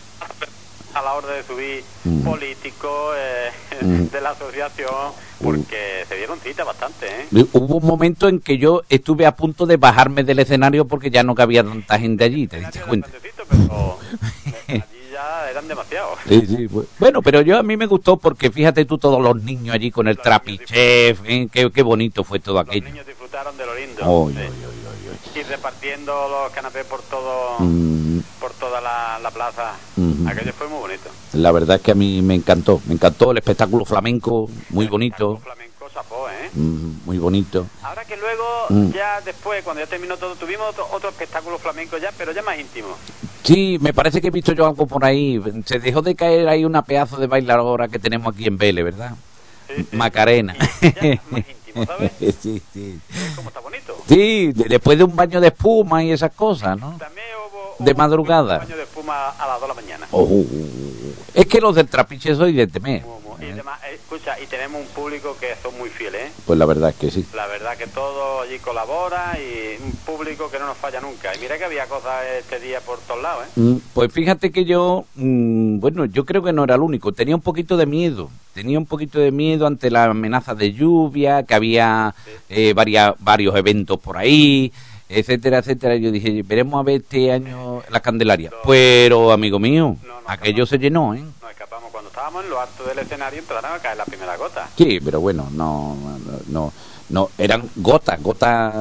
a 0.94 1.02
la 1.02 1.14
hora 1.14 1.30
de 1.30 1.44
subir 1.44 1.84
Mm. 2.06 2.24
políticos 2.24 3.16
eh, 3.18 3.50
Mm. 3.82 4.04
de 4.12 4.22
la 4.22 4.32
asociación, 4.32 4.90
porque 5.42 6.06
se 6.08 6.16
dieron 6.16 6.40
cita 6.40 6.64
bastante, 6.64 7.06
¿eh? 7.08 7.46
Hubo 7.54 7.78
un 7.78 7.86
momento 7.86 8.28
en 8.28 8.40
que 8.40 8.58
yo 8.58 8.84
estuve 8.90 9.26
a 9.26 9.36
punto 9.36 9.66
de 9.66 9.78
bajarme 9.78 10.24
del 10.24 10.40
escenario 10.40 10.86
porque 10.86 11.10
ya 11.10 11.24
no 11.24 11.34
cabía 11.36 11.64
tanta 11.64 11.98
gente 12.00 12.24
allí, 12.26 12.48
¿te 12.48 12.60
diste 12.60 12.82
cuenta? 12.82 13.10
Pero 13.50 13.98
allí 14.68 14.82
ya 15.12 15.50
eran 15.50 15.68
demasiados. 15.68 16.18
Sí, 16.28 16.46
sí, 16.46 16.68
pues. 16.68 16.88
Bueno, 17.00 17.22
pero 17.22 17.42
yo 17.42 17.58
a 17.58 17.64
mí 17.64 17.76
me 17.78 17.86
gustó 17.86 18.18
porque 18.18 18.52
fíjate 18.52 18.86
tú 18.86 18.98
todos 18.98 19.22
los 19.22 19.42
niños 19.44 19.74
allí 19.76 19.92
con 19.92 20.08
el 20.08 20.18
trapichef, 20.18 21.20
¿eh? 21.26 21.48
qué, 21.52 21.72
qué 21.72 21.82
bonito 21.82 22.24
fue 22.24 22.40
todo 22.40 22.60
aquello. 22.60 22.84
Los 22.86 22.92
niños 22.94 23.08
disfrutaron 23.08 23.58
de 23.58 23.66
lo 23.66 23.76
lindo. 23.76 24.30
Sí. 24.30 24.38
Y 25.36 25.44
repartiendo 25.44 26.28
los 26.30 26.52
canapés 26.52 26.86
por 26.86 27.02
todo, 27.02 27.58
Mm, 27.60 28.20
por 28.40 28.52
toda 28.54 28.80
la, 28.82 29.20
la 29.22 29.32
plaza. 29.32 29.74
Aquello 30.28 30.54
fue 30.54 30.68
muy 30.68 30.80
bonito. 30.80 31.10
la 31.34 31.52
verdad 31.52 31.78
es 31.78 31.82
que 31.82 31.92
a 31.92 31.96
mí 31.96 32.22
me 32.22 32.36
encantó, 32.36 32.82
me 32.86 32.94
encantó 32.94 33.32
el 33.32 33.38
espectáculo 33.38 33.84
flamenco, 33.86 34.50
muy 34.70 34.88
bonito, 34.88 35.38
Flamenco 35.38 35.74
¿eh? 36.30 36.50
mm, 36.54 37.06
muy 37.06 37.18
bonito. 37.18 37.68
Ahora 37.82 38.06
que 38.06 38.16
luego, 38.18 38.92
ya 38.94 39.22
después, 39.22 39.64
cuando 39.64 39.82
ya 39.82 39.88
terminó 39.88 40.18
todo, 40.18 40.36
tuvimos 40.36 40.70
otro, 40.70 40.88
otro 40.92 41.10
espectáculo 41.10 41.58
flamenco 41.58 41.98
ya, 41.98 42.12
pero 42.18 42.32
ya 42.32 42.42
más 42.42 42.60
íntimo. 42.60 42.90
Sí, 43.44 43.78
me 43.82 43.94
parece 43.94 44.22
que 44.22 44.28
he 44.28 44.32
visto 44.32 44.54
yo 44.54 44.66
algo 44.66 44.88
por 44.88 45.04
ahí. 45.04 45.42
Se 45.66 45.80
dejó 45.80 46.02
de 46.02 46.16
caer 46.16 46.48
ahí 46.48 46.64
una 46.64 46.84
pedazo 46.84 47.18
de 47.18 47.28
bailadora 47.28 47.88
que 47.88 48.00
tenemos 48.00 48.34
aquí 48.34 48.46
en 48.46 48.58
Vélez, 48.58 48.86
¿verdad? 48.86 49.16
Macarena. 49.92 50.56
sí, 52.42 52.62
sí. 52.74 53.00
¿Cómo 53.36 53.50
está 53.50 53.60
bonito? 53.60 53.98
Sí, 54.08 54.52
de- 54.54 54.66
después 54.70 54.98
de 54.98 55.04
un 55.04 55.16
baño 55.16 55.40
de 55.42 55.48
espuma 55.48 56.04
y 56.04 56.12
esas 56.12 56.32
cosas, 56.32 56.78
¿no? 56.80 56.98
De 57.80 57.94
madrugada. 57.96 58.60
Baño 58.60 58.78
de 58.78 58.84
espuma 58.84 59.30
a 59.30 59.48
las 59.48 59.60
2 59.60 59.62
de 59.62 59.68
la 59.68 59.74
mañana. 59.82 60.08
Oh, 60.12 60.44
es 61.34 61.46
que 61.48 61.60
los 61.60 61.76
del 61.76 61.88
trapiche 61.88 62.36
soy 62.36 62.54
de 62.54 62.68
temer. 62.68 63.04
Y 63.48 63.52
además, 63.52 63.80
eh, 63.90 63.96
escucha, 63.96 64.40
y 64.40 64.46
tenemos 64.48 64.82
un 64.82 64.88
público 64.88 65.36
que 65.40 65.48
son 65.62 65.78
muy 65.78 65.90
fieles, 65.90 66.22
¿eh? 66.30 66.32
Pues 66.46 66.58
la 66.60 66.66
verdad 66.66 66.90
es 66.92 66.96
que 66.96 67.12
sí. 67.12 67.26
La 67.36 67.48
verdad 67.48 67.76
que 67.78 67.88
todo 67.88 68.42
allí 68.42 68.58
colabora 68.60 69.38
y 69.40 69.82
un 69.84 69.92
público 70.06 70.50
que 70.50 70.60
no 70.60 70.66
nos 70.68 70.78
falla 70.78 71.02
nunca. 71.02 71.36
Y 71.36 71.40
mira 71.40 71.58
que 71.58 71.66
había 71.66 71.86
cosas 71.88 72.24
este 72.40 72.60
día 72.60 72.80
por 72.82 73.00
todos 73.00 73.22
lados, 73.22 73.46
¿eh? 73.46 73.60
Mm, 73.60 73.78
Pues 73.94 74.12
fíjate 74.12 74.52
que 74.52 74.66
yo, 74.66 75.06
mm, 75.16 75.80
bueno, 75.80 76.06
yo 76.06 76.26
creo 76.26 76.44
que 76.44 76.54
no 76.54 76.64
era 76.64 76.76
el 76.76 76.82
único. 76.82 77.12
Tenía 77.12 77.36
un 77.36 77.42
poquito 77.42 77.78
de 77.78 77.86
miedo. 77.86 78.30
Tenía 78.54 78.78
un 78.78 78.86
poquito 78.86 79.20
de 79.20 79.32
miedo 79.32 79.66
ante 79.66 79.90
la 79.90 80.06
amenaza 80.06 80.54
de 80.56 80.74
lluvia, 80.74 81.44
que 81.44 81.54
había 81.56 82.14
eh, 82.50 82.74
varia- 82.74 83.16
varios 83.20 83.56
eventos 83.56 84.00
por 84.00 84.16
ahí, 84.18 84.72
etcétera, 85.10 85.58
etcétera. 85.60 85.96
Yo 85.96 86.12
dije, 86.12 86.44
veremos 86.44 86.80
a 86.80 86.84
ver 86.84 87.02
este 87.02 87.32
año 87.32 87.82
la 87.90 88.00
Candelaria. 88.00 88.52
Pero, 88.68 89.32
amigo 89.32 89.58
mío, 89.60 89.96
aquello 90.28 90.66
se 90.68 90.78
llenó, 90.78 91.16
¿eh? 91.16 91.24
Estábamos 92.24 92.46
en 92.46 92.52
lo 92.52 92.62
alto 92.62 92.86
del 92.86 93.00
escenario 93.00 93.40
empezaron 93.40 93.74
a 93.74 93.80
caer 93.82 93.98
la 93.98 94.06
primera 94.06 94.38
gota. 94.38 94.70
Sí, 94.78 94.98
pero 95.02 95.20
bueno, 95.20 95.50
no, 95.52 95.94
no, 96.24 96.40
no, 96.46 96.74
no, 97.10 97.30
eran 97.38 97.70
gotas, 97.76 98.24
gotas 98.24 98.74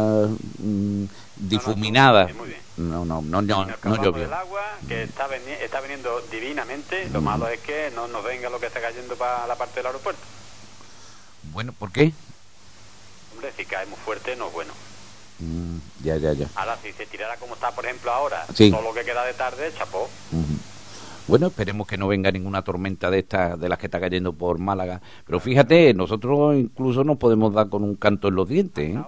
mm, 0.61 1.07
difuminadas. 1.35 2.31
No, 2.77 3.05
no, 3.05 3.21
no, 3.21 3.43
no, 3.43 3.43
no 3.43 3.63
Escapamos 3.65 3.99
llovió. 3.99 4.23
del 4.23 4.33
agua 4.33 4.63
que 4.87 5.03
está, 5.03 5.27
veni- 5.27 5.59
está 5.61 5.81
viniendo 5.81 6.21
divinamente. 6.31 7.09
Lo 7.09 7.21
malo 7.21 7.49
es 7.49 7.59
que 7.63 7.91
no 7.97 8.07
nos 8.07 8.23
venga 8.23 8.49
lo 8.49 8.61
que 8.61 8.67
está 8.67 8.81
cayendo 8.81 9.17
para 9.17 9.45
la 9.49 9.57
parte 9.57 9.81
del 9.81 9.87
aeropuerto. 9.87 10.23
Bueno, 11.53 11.73
¿por 11.73 11.91
qué? 11.91 12.13
Hombre, 13.33 13.53
si 13.57 13.65
cae 13.65 13.87
muy 13.87 13.99
fuerte 14.05 14.37
no 14.37 14.47
es 14.47 14.53
bueno. 14.53 14.73
Mm, 15.41 15.79
ya, 16.05 16.17
ya, 16.17 16.33
ya. 16.33 16.47
Ahora, 16.55 16.79
si 16.81 16.93
se 16.93 17.07
tirara 17.07 17.37
como 17.39 17.55
está, 17.55 17.73
por 17.73 17.85
ejemplo, 17.87 18.13
ahora, 18.13 18.47
Sí. 18.55 18.71
todo 18.71 18.83
lo 18.83 18.95
que 18.95 19.05
queda 19.05 19.25
de 19.25 19.35
tarde, 19.35 19.73
chapó. 19.77 20.09
Ujú. 20.31 20.59
Bueno, 21.27 21.47
esperemos 21.49 21.87
que 21.87 21.97
no 21.97 22.09
venga 22.09 22.31
ninguna 22.33 22.63
tormenta 22.63 23.11
de 23.11 23.21
estas, 23.21 23.59
de 23.59 23.69
las 23.69 23.79
que 23.79 23.87
está 23.87 24.01
cayendo 24.01 24.33
por 24.33 24.59
Málaga. 24.59 25.01
Pero 25.25 25.39
fíjate, 25.41 25.95
nosotros 25.95 26.57
incluso 26.57 27.05
nos 27.05 27.17
podemos 27.17 27.55
dar 27.55 27.69
con 27.69 27.85
un 27.85 27.95
canto 27.97 28.29
en 28.29 28.35
los 28.35 28.49
dientes, 28.49 28.91
¿eh? 28.97 28.99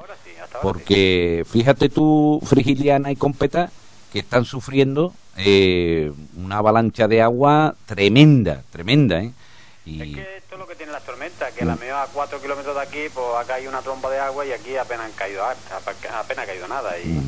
Porque 0.62 1.44
fíjate 1.46 1.88
tú, 1.88 2.40
Frigiliana 2.44 3.10
y 3.10 3.16
Competa, 3.16 3.70
que 4.12 4.20
están 4.20 4.44
sufriendo 4.44 5.12
eh, 5.36 6.12
una 6.36 6.58
avalancha 6.58 7.08
de 7.08 7.20
agua 7.20 7.74
tremenda, 7.86 8.62
tremenda, 8.70 9.20
¿eh? 9.20 9.32
Y 9.84 10.00
Esto 10.18 10.54
es 10.54 10.58
lo 10.58 10.66
que 10.66 10.76
tiene 10.76 10.92
las 10.92 11.04
tormentas, 11.04 11.52
que 11.52 11.64
Mm. 11.64 11.68
la 11.68 11.74
mejor 11.76 11.96
a 11.96 12.06
4 12.12 12.40
kilómetros 12.40 12.74
de 12.76 12.80
aquí, 12.82 13.00
pues 13.12 13.26
acá 13.38 13.54
hay 13.56 13.66
una 13.66 13.82
tromba 13.82 14.08
de 14.10 14.18
agua 14.20 14.46
y 14.46 14.52
aquí 14.52 14.76
apenas 14.76 15.06
han 15.06 15.12
caído, 15.12 15.44
a- 15.44 15.50
apenas 16.20 16.44
ha 16.44 16.46
caído 16.46 16.68
nada. 16.68 16.96
Y 16.98 17.18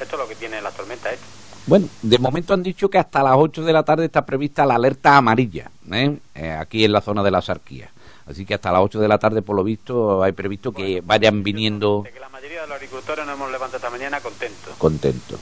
esto 0.00 0.16
es 0.16 0.18
lo 0.20 0.28
que 0.28 0.34
tiene 0.34 0.60
las 0.60 0.74
tormentas. 0.74 1.14
¿eh? 1.14 1.18
Bueno, 1.66 1.88
de 2.02 2.18
momento 2.18 2.52
han 2.52 2.62
dicho 2.62 2.90
que 2.90 2.98
hasta 2.98 3.22
las 3.22 3.34
8 3.36 3.62
de 3.62 3.72
la 3.72 3.82
tarde 3.82 4.04
está 4.04 4.26
prevista 4.26 4.66
la 4.66 4.74
alerta 4.74 5.16
amarilla, 5.16 5.70
¿eh? 5.92 6.18
Eh, 6.34 6.50
aquí 6.52 6.84
en 6.84 6.92
la 6.92 7.00
zona 7.00 7.22
de 7.22 7.30
la 7.30 7.40
Sarquía. 7.40 7.90
Así 8.26 8.44
que 8.44 8.54
hasta 8.54 8.70
las 8.72 8.82
8 8.82 9.00
de 9.00 9.08
la 9.08 9.18
tarde, 9.18 9.42
por 9.42 9.56
lo 9.56 9.64
visto, 9.64 10.22
hay 10.22 10.32
previsto 10.32 10.72
que 10.72 11.02
vayan 11.02 11.42
viniendo 11.42 12.04
La 12.20 12.28
mayoría 12.28 12.62
de 12.62 12.66
los 12.66 12.76
agricultores 12.76 13.24
nos 13.26 13.34
hemos 13.34 13.50
levantado 13.50 13.76
esta 13.78 13.90
mañana 13.90 14.20
contentos. 14.20 14.74
contentos. 14.78 15.40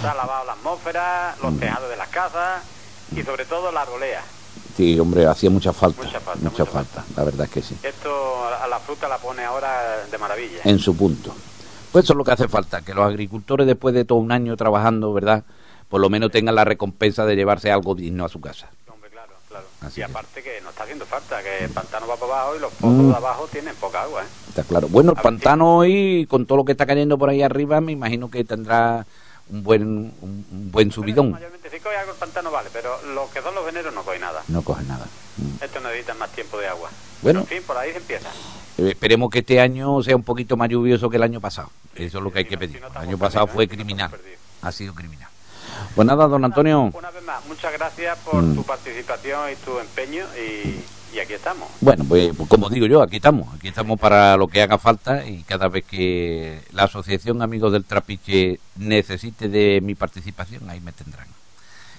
Se 0.00 0.06
ha 0.06 0.14
lavado 0.14 0.44
la 0.46 0.52
atmósfera, 0.52 1.34
los 1.42 1.58
tejados 1.58 1.88
de 1.88 1.96
las 1.96 2.08
casas 2.08 2.62
y 3.14 3.22
sobre 3.22 3.44
todo 3.46 3.72
la 3.72 3.82
arbolea. 3.82 4.22
Sí, 4.76 4.98
hombre, 4.98 5.26
hacía 5.26 5.50
mucha 5.50 5.72
falta. 5.72 6.02
Mucha 6.02 6.20
falta, 6.20 6.44
mucha 6.44 6.64
mucha 6.64 6.72
falta, 6.72 7.04
la 7.16 7.24
verdad 7.24 7.46
es 7.46 7.50
que 7.50 7.62
sí. 7.62 7.76
Esto 7.82 8.44
a 8.44 8.66
la 8.68 8.78
fruta 8.80 9.08
la 9.08 9.18
pone 9.18 9.44
ahora 9.44 10.06
de 10.10 10.18
maravilla. 10.18 10.60
En 10.64 10.78
su 10.78 10.94
punto. 10.96 11.34
Pues 11.92 12.04
eso 12.04 12.12
es 12.12 12.16
lo 12.16 12.24
que 12.24 12.32
hace 12.32 12.48
falta, 12.48 12.82
que 12.82 12.94
los 12.94 13.06
agricultores, 13.06 13.66
después 13.66 13.94
de 13.94 14.04
todo 14.04 14.18
un 14.18 14.30
año 14.32 14.56
trabajando, 14.56 15.12
¿verdad? 15.12 15.44
Por 15.88 16.00
lo 16.00 16.10
menos 16.10 16.30
tengan 16.30 16.54
la 16.54 16.64
recompensa 16.64 17.24
de 17.24 17.34
llevarse 17.36 17.70
algo 17.72 17.94
digno 17.94 18.24
a 18.24 18.28
su 18.28 18.40
casa. 18.40 18.68
Así 19.80 20.00
y 20.00 20.02
aparte 20.02 20.42
que 20.42 20.60
nos 20.60 20.70
está 20.70 20.82
haciendo 20.82 21.06
falta, 21.06 21.40
que 21.40 21.64
el 21.64 21.70
pantano 21.70 22.06
va 22.08 22.16
para 22.16 22.32
abajo 22.32 22.56
y 22.56 22.58
los 22.58 22.72
pozos 22.72 22.92
Mm. 22.96 23.10
de 23.10 23.16
abajo 23.16 23.48
tienen 23.50 23.74
poca 23.76 24.02
agua. 24.02 24.22
¿eh? 24.22 24.26
Está 24.48 24.64
claro. 24.64 24.88
Bueno, 24.88 25.12
el 25.12 25.22
pantano 25.22 25.78
hoy, 25.78 26.26
con 26.28 26.46
todo 26.46 26.58
lo 26.58 26.64
que 26.64 26.72
está 26.72 26.84
cayendo 26.84 27.16
por 27.16 27.30
ahí 27.30 27.42
arriba, 27.42 27.80
me 27.80 27.92
imagino 27.92 28.28
que 28.28 28.42
tendrá 28.44 29.06
un 29.50 29.62
buen 29.62 29.82
un, 30.20 30.46
un 30.50 30.70
buen 30.72 30.90
subidón. 30.90 31.30
Mayormente 31.30 31.70
si 31.70 31.78
coge 31.78 31.96
algo 31.96 32.10
el 32.12 32.18
pantano 32.18 32.50
vale, 32.50 32.70
pero 32.72 32.90
los 33.14 33.30
que 33.30 33.40
son 33.40 33.54
los 33.54 33.64
veneros 33.64 33.94
no 33.94 34.02
coge 34.02 34.18
nada. 34.18 34.42
No 34.48 34.62
coge 34.62 34.82
nada. 34.82 35.06
Estos 35.62 35.80
necesitan 35.82 36.18
más 36.18 36.30
tiempo 36.32 36.58
de 36.58 36.66
agua. 36.66 36.90
Bueno. 37.22 37.40
En 37.40 37.46
fin, 37.46 37.62
por 37.64 37.76
ahí 37.78 37.92
se 37.92 37.98
empieza. 37.98 38.28
Eh, 38.78 38.90
esperemos 38.90 39.30
que 39.30 39.40
este 39.40 39.60
año 39.60 40.02
sea 40.02 40.16
un 40.16 40.22
poquito 40.22 40.56
más 40.56 40.68
lluvioso 40.68 41.10
que 41.10 41.16
el 41.16 41.22
año 41.22 41.40
pasado. 41.40 41.70
Eso 41.94 42.18
es 42.18 42.24
lo 42.24 42.32
que 42.32 42.40
hay 42.40 42.44
que 42.44 42.56
pedir. 42.58 42.76
El 42.82 42.96
año 42.96 43.18
pasado 43.18 43.46
fue 43.46 43.66
criminal. 43.68 44.10
Ha 44.62 44.72
sido 44.72 44.94
criminal. 44.94 45.28
Pues 45.94 46.06
nada, 46.06 46.26
don 46.26 46.44
Antonio. 46.44 46.90
Una 46.94 47.10
vez 47.10 47.22
más, 47.24 47.44
muchas 47.46 47.72
gracias 47.72 48.16
por 48.18 48.42
Mm. 48.42 48.54
tu 48.54 48.64
participación 48.64 49.52
y 49.52 49.56
tu 49.56 49.78
empeño 49.78 50.24
y, 50.36 50.84
y 51.16 51.20
aquí 51.20 51.32
estamos. 51.34 51.68
Bueno, 51.80 52.04
pues, 52.08 52.32
pues 52.36 52.48
como 52.48 52.68
digo 52.68 52.86
yo, 52.86 53.02
aquí 53.02 53.16
estamos. 53.16 53.52
Aquí 53.54 53.68
estamos 53.68 53.98
para 53.98 54.36
lo 54.36 54.46
que 54.48 54.62
haga 54.62 54.78
falta 54.78 55.24
y 55.26 55.42
cada 55.42 55.68
vez 55.68 55.84
que 55.84 56.60
la 56.72 56.84
Asociación 56.84 57.42
Amigos 57.42 57.72
del 57.72 57.84
Trapiche 57.84 58.60
necesite 58.76 59.48
de 59.48 59.80
mi 59.80 59.94
participación, 59.94 60.68
ahí 60.70 60.80
me 60.80 60.92
tendrán. 60.92 61.26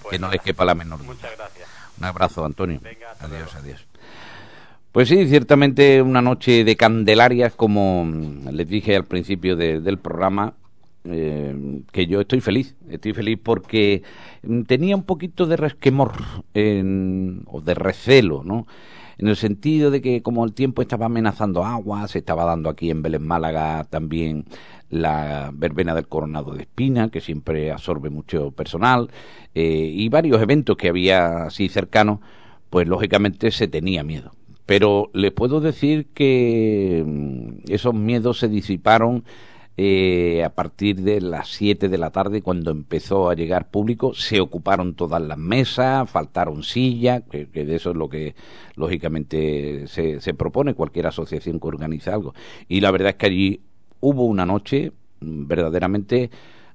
que 0.09 0.17
no 0.17 0.29
les 0.31 0.41
quepa 0.41 0.65
la 0.65 0.73
menor 0.75 0.99
duda. 0.99 1.13
Muchas 1.13 1.37
gracias. 1.37 1.67
Un 1.99 2.05
abrazo, 2.05 2.43
Antonio. 2.43 2.81
adiós, 3.19 3.53
adiós. 3.55 3.88
Pues 4.91 5.07
sí, 5.09 5.27
ciertamente 5.27 6.01
una 6.01 6.21
noche 6.21 6.63
de 6.63 6.75
candelarias, 6.75 7.53
como 7.53 8.05
mm, 8.05 8.49
les 8.51 8.67
dije 8.67 8.95
al 8.95 9.05
principio 9.05 9.55
de- 9.55 9.81
del 9.81 9.99
programa, 9.99 10.53
eh, 11.05 11.81
que 11.91 12.07
yo 12.07 12.21
estoy 12.21 12.41
feliz. 12.41 12.75
Estoy 12.89 13.13
feliz 13.13 13.39
porque 13.41 14.03
mm, 14.43 14.63
tenía 14.63 14.95
un 14.95 15.03
poquito 15.03 15.45
de 15.45 15.57
resquemor 15.57 16.13
en- 16.53 17.43
o 17.47 17.61
de 17.61 17.73
recelo, 17.75 18.43
¿no? 18.43 18.65
En 19.19 19.27
el 19.27 19.35
sentido 19.35 19.91
de 19.91 20.01
que 20.01 20.21
como 20.23 20.43
el 20.45 20.53
tiempo 20.53 20.81
estaba 20.81 21.05
amenazando 21.07 21.63
agua, 21.65 22.07
se 22.07 22.19
estaba 22.19 22.45
dando 22.45 22.69
aquí 22.69 22.89
en 22.89 23.01
Vélez 23.03 23.21
Málaga 23.21 23.85
también 23.89 24.45
la 24.89 25.51
verbena 25.53 25.93
del 25.93 26.07
coronado 26.07 26.53
de 26.53 26.61
espina, 26.63 27.09
que 27.09 27.21
siempre 27.21 27.71
absorbe 27.71 28.09
mucho 28.09 28.51
personal, 28.51 29.09
eh, 29.55 29.91
y 29.93 30.09
varios 30.09 30.41
eventos 30.41 30.77
que 30.77 30.89
había 30.89 31.43
así 31.45 31.69
cercanos, 31.69 32.19
pues 32.69 32.87
lógicamente 32.87 33.51
se 33.51 33.67
tenía 33.67 34.03
miedo. 34.03 34.31
Pero 34.69 35.09
les 35.15 35.31
puedo 35.31 35.61
decir 35.61 36.09
que 36.13 37.03
mm, 37.03 37.71
esos 37.71 37.95
miedos 37.95 38.37
se 38.37 38.47
disiparon 38.47 39.23
eh, 39.77 40.43
a 40.43 40.53
partir 40.53 40.97
de 41.01 41.21
las 41.21 41.47
7 41.47 41.89
de 41.89 41.97
la 41.97 42.11
tarde 42.11 42.43
cuando 42.43 42.69
empezó 42.69 43.31
a 43.31 43.33
llegar 43.33 43.71
público, 43.71 44.13
se 44.13 44.39
ocuparon 44.39 44.93
todas 44.93 45.23
las 45.23 45.39
mesas, 45.39 46.07
faltaron 46.07 46.61
sillas, 46.61 47.23
que, 47.31 47.49
que 47.49 47.65
de 47.65 47.77
eso 47.77 47.89
es 47.89 47.95
lo 47.95 48.09
que 48.09 48.35
lógicamente 48.75 49.87
se, 49.87 50.21
se 50.21 50.33
propone 50.35 50.75
cualquier 50.75 51.07
asociación 51.07 51.59
que 51.59 51.67
organiza 51.67 52.13
algo. 52.13 52.35
Y 52.67 52.81
la 52.81 52.91
verdad 52.91 53.09
es 53.09 53.15
que 53.15 53.25
allí 53.25 53.61
hubo 54.01 54.25
una 54.25 54.45
noche 54.45 54.91
mm, 55.19 55.47
verdaderamente 55.47 56.29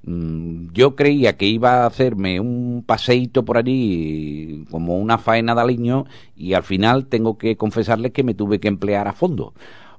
yo 0.06 0.97
creía 0.97 1.36
que 1.36 1.47
iba 1.47 1.82
a 1.82 1.86
hacerme 1.86 2.39
un 2.40 2.85
paseíto 2.86 3.44
por 3.44 3.56
allí 3.56 4.64
como 4.70 4.98
una 4.98 5.18
faena 5.18 5.55
de 5.55 5.60
aliño 5.62 6.05
y 6.36 6.52
al 6.52 6.62
final 6.62 7.06
tengo 7.06 7.39
que 7.39 7.56
confesarles 7.56 8.12
que 8.12 8.22
me 8.22 8.35
tuve 8.35 8.60
que 8.60 8.68
emplear 8.68 9.09
a 9.09 9.14
fondo 9.14 9.55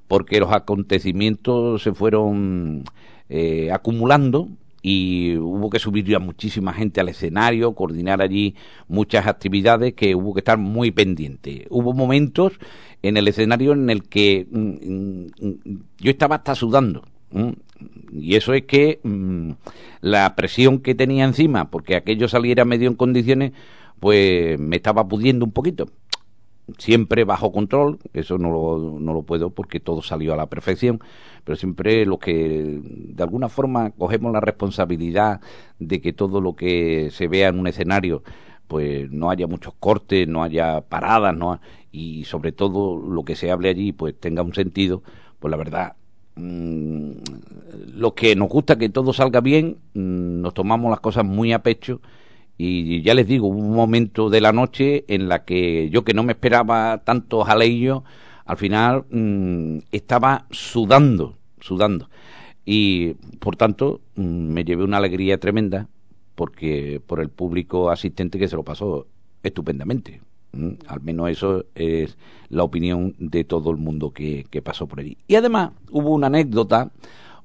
porque 0.08 0.40
los 0.40 0.52
acontecimientos 0.52 1.82
se 1.82 1.92
fueron 1.92 2.84
eh, 3.28 3.70
acumulando 3.72 4.48
y 4.82 5.36
hubo 5.36 5.68
que 5.68 5.80
subir 5.80 6.04
ya 6.04 6.20
muchísima 6.20 6.72
gente 6.72 7.00
al 7.00 7.08
escenario, 7.08 7.74
coordinar 7.74 8.22
allí 8.22 8.54
muchas 8.86 9.26
actividades 9.26 9.94
que 9.94 10.14
hubo 10.14 10.32
que 10.32 10.40
estar 10.40 10.58
muy 10.58 10.92
pendiente. 10.92 11.66
Hubo 11.70 11.92
momentos 11.92 12.52
en 13.02 13.16
el 13.16 13.26
escenario 13.26 13.72
en 13.72 13.90
el 13.90 14.04
que 14.04 14.46
mm, 14.48 14.58
mm, 14.58 15.26
mm, 15.40 15.78
yo 15.98 16.10
estaba 16.10 16.36
hasta 16.36 16.54
sudando. 16.54 17.02
Y 18.20 18.36
eso 18.36 18.54
es 18.54 18.64
que 18.64 19.00
mm, 19.02 19.52
la 20.00 20.34
presión 20.36 20.80
que 20.80 20.94
tenía 20.94 21.24
encima, 21.24 21.70
porque 21.70 21.96
aquello 21.96 22.28
saliera 22.28 22.64
medio 22.64 22.88
en 22.88 22.94
condiciones, 22.94 23.52
pues 24.00 24.58
me 24.58 24.76
estaba 24.76 25.06
pudiendo 25.08 25.44
un 25.44 25.52
poquito. 25.52 25.88
Siempre 26.78 27.24
bajo 27.24 27.52
control, 27.52 27.98
eso 28.12 28.38
no 28.38 28.50
lo, 28.50 28.98
no 28.98 29.14
lo 29.14 29.22
puedo 29.22 29.50
porque 29.50 29.78
todo 29.78 30.02
salió 30.02 30.34
a 30.34 30.36
la 30.36 30.46
perfección, 30.46 31.00
pero 31.44 31.56
siempre 31.56 32.04
lo 32.06 32.18
que 32.18 32.80
de 32.82 33.22
alguna 33.22 33.48
forma 33.48 33.90
cogemos 33.90 34.32
la 34.32 34.40
responsabilidad 34.40 35.40
de 35.78 36.00
que 36.00 36.12
todo 36.12 36.40
lo 36.40 36.56
que 36.56 37.10
se 37.12 37.28
vea 37.28 37.48
en 37.48 37.60
un 37.60 37.68
escenario 37.68 38.24
pues 38.66 39.10
no 39.12 39.30
haya 39.30 39.46
muchos 39.46 39.74
cortes, 39.78 40.26
no 40.26 40.42
haya 40.42 40.80
paradas, 40.80 41.36
no 41.36 41.60
y 41.92 42.24
sobre 42.24 42.52
todo 42.52 42.96
lo 42.98 43.24
que 43.24 43.36
se 43.36 43.50
hable 43.50 43.68
allí 43.68 43.92
pues 43.92 44.18
tenga 44.18 44.42
un 44.42 44.54
sentido, 44.54 45.02
pues 45.38 45.50
la 45.50 45.56
verdad 45.56 45.95
mm, 46.36 47.10
lo 47.94 48.14
que 48.14 48.36
nos 48.36 48.48
gusta 48.48 48.78
que 48.78 48.88
todo 48.88 49.12
salga 49.12 49.40
bien, 49.40 49.78
mm, 49.94 50.40
nos 50.42 50.54
tomamos 50.54 50.90
las 50.90 51.00
cosas 51.00 51.24
muy 51.24 51.52
a 51.52 51.62
pecho 51.62 52.00
y 52.58 53.02
ya 53.02 53.14
les 53.14 53.26
digo, 53.26 53.48
hubo 53.48 53.58
un 53.58 53.74
momento 53.74 54.30
de 54.30 54.40
la 54.40 54.52
noche 54.52 55.04
en 55.08 55.28
la 55.28 55.44
que 55.44 55.90
yo 55.90 56.04
que 56.04 56.14
no 56.14 56.22
me 56.22 56.32
esperaba 56.32 57.02
tanto 57.04 57.44
jaleillo, 57.44 58.04
al 58.46 58.56
final 58.56 59.04
mm, 59.10 59.78
estaba 59.92 60.46
sudando, 60.50 61.36
sudando. 61.60 62.08
Y 62.64 63.14
por 63.40 63.56
tanto 63.56 64.00
mm, 64.16 64.22
me 64.22 64.64
llevé 64.64 64.84
una 64.84 64.96
alegría 64.98 65.38
tremenda 65.38 65.88
porque 66.34 67.00
por 67.06 67.20
el 67.20 67.28
público 67.30 67.90
asistente 67.90 68.38
que 68.38 68.48
se 68.48 68.56
lo 68.56 68.62
pasó 68.62 69.06
estupendamente. 69.42 70.20
Mm, 70.56 70.72
Al 70.88 71.00
menos 71.02 71.30
eso 71.30 71.64
es 71.74 72.16
la 72.48 72.64
opinión 72.64 73.14
de 73.18 73.44
todo 73.44 73.70
el 73.70 73.76
mundo 73.76 74.12
que, 74.12 74.46
pasó 74.64 74.86
por 74.86 75.00
allí. 75.00 75.16
Y 75.28 75.36
además 75.36 75.72
hubo 75.90 76.10
una 76.14 76.28
anécdota, 76.28 76.90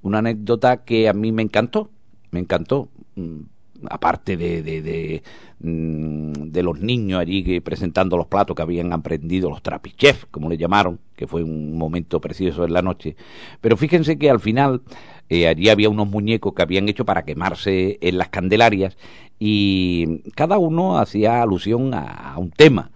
una 0.01 0.19
anécdota 0.19 0.83
que 0.83 1.09
a 1.09 1.13
mí 1.13 1.31
me 1.31 1.41
encantó, 1.43 1.89
me 2.31 2.39
encantó 2.39 2.89
Mm, 3.15 3.41
aparte 3.89 4.37
de, 4.37 4.61
de, 4.61 5.23
mm, 5.59 6.51
de 6.51 6.63
los 6.63 6.79
niños 6.79 7.19
allí 7.19 7.43
que, 7.43 7.61
presentando 7.61 8.15
los 8.17 8.27
platos 8.27 8.55
que 8.55 8.61
habían 8.61 8.93
aprendido, 8.93 9.49
los 9.49 9.61
trapichef, 9.61 10.25
como 10.31 10.49
le 10.49 10.57
llamaron, 10.57 10.99
que 11.15 11.27
fue 11.27 11.43
un 11.43 11.77
momento 11.77 12.21
precioso 12.21 12.63
en 12.65 12.73
la 12.73 12.81
noche. 12.81 13.15
Pero 13.59 13.77
fíjense 13.77 14.17
que 14.17 14.29
al 14.29 14.39
final 14.39 14.81
eh, 15.29 15.47
allí 15.47 15.69
había 15.69 15.89
unos 15.89 16.07
muñecos 16.09 16.53
que 16.53 16.61
habían 16.61 16.89
hecho 16.89 17.05
para 17.05 17.23
quemarse 17.23 17.97
en 18.01 18.17
las 18.17 18.29
candelarias 18.29 18.97
y 19.39 20.21
cada 20.35 20.57
uno 20.59 20.99
hacía 20.99 21.41
alusión 21.41 21.93
a 21.93 22.35
un 22.37 22.51
tema. 22.51 22.91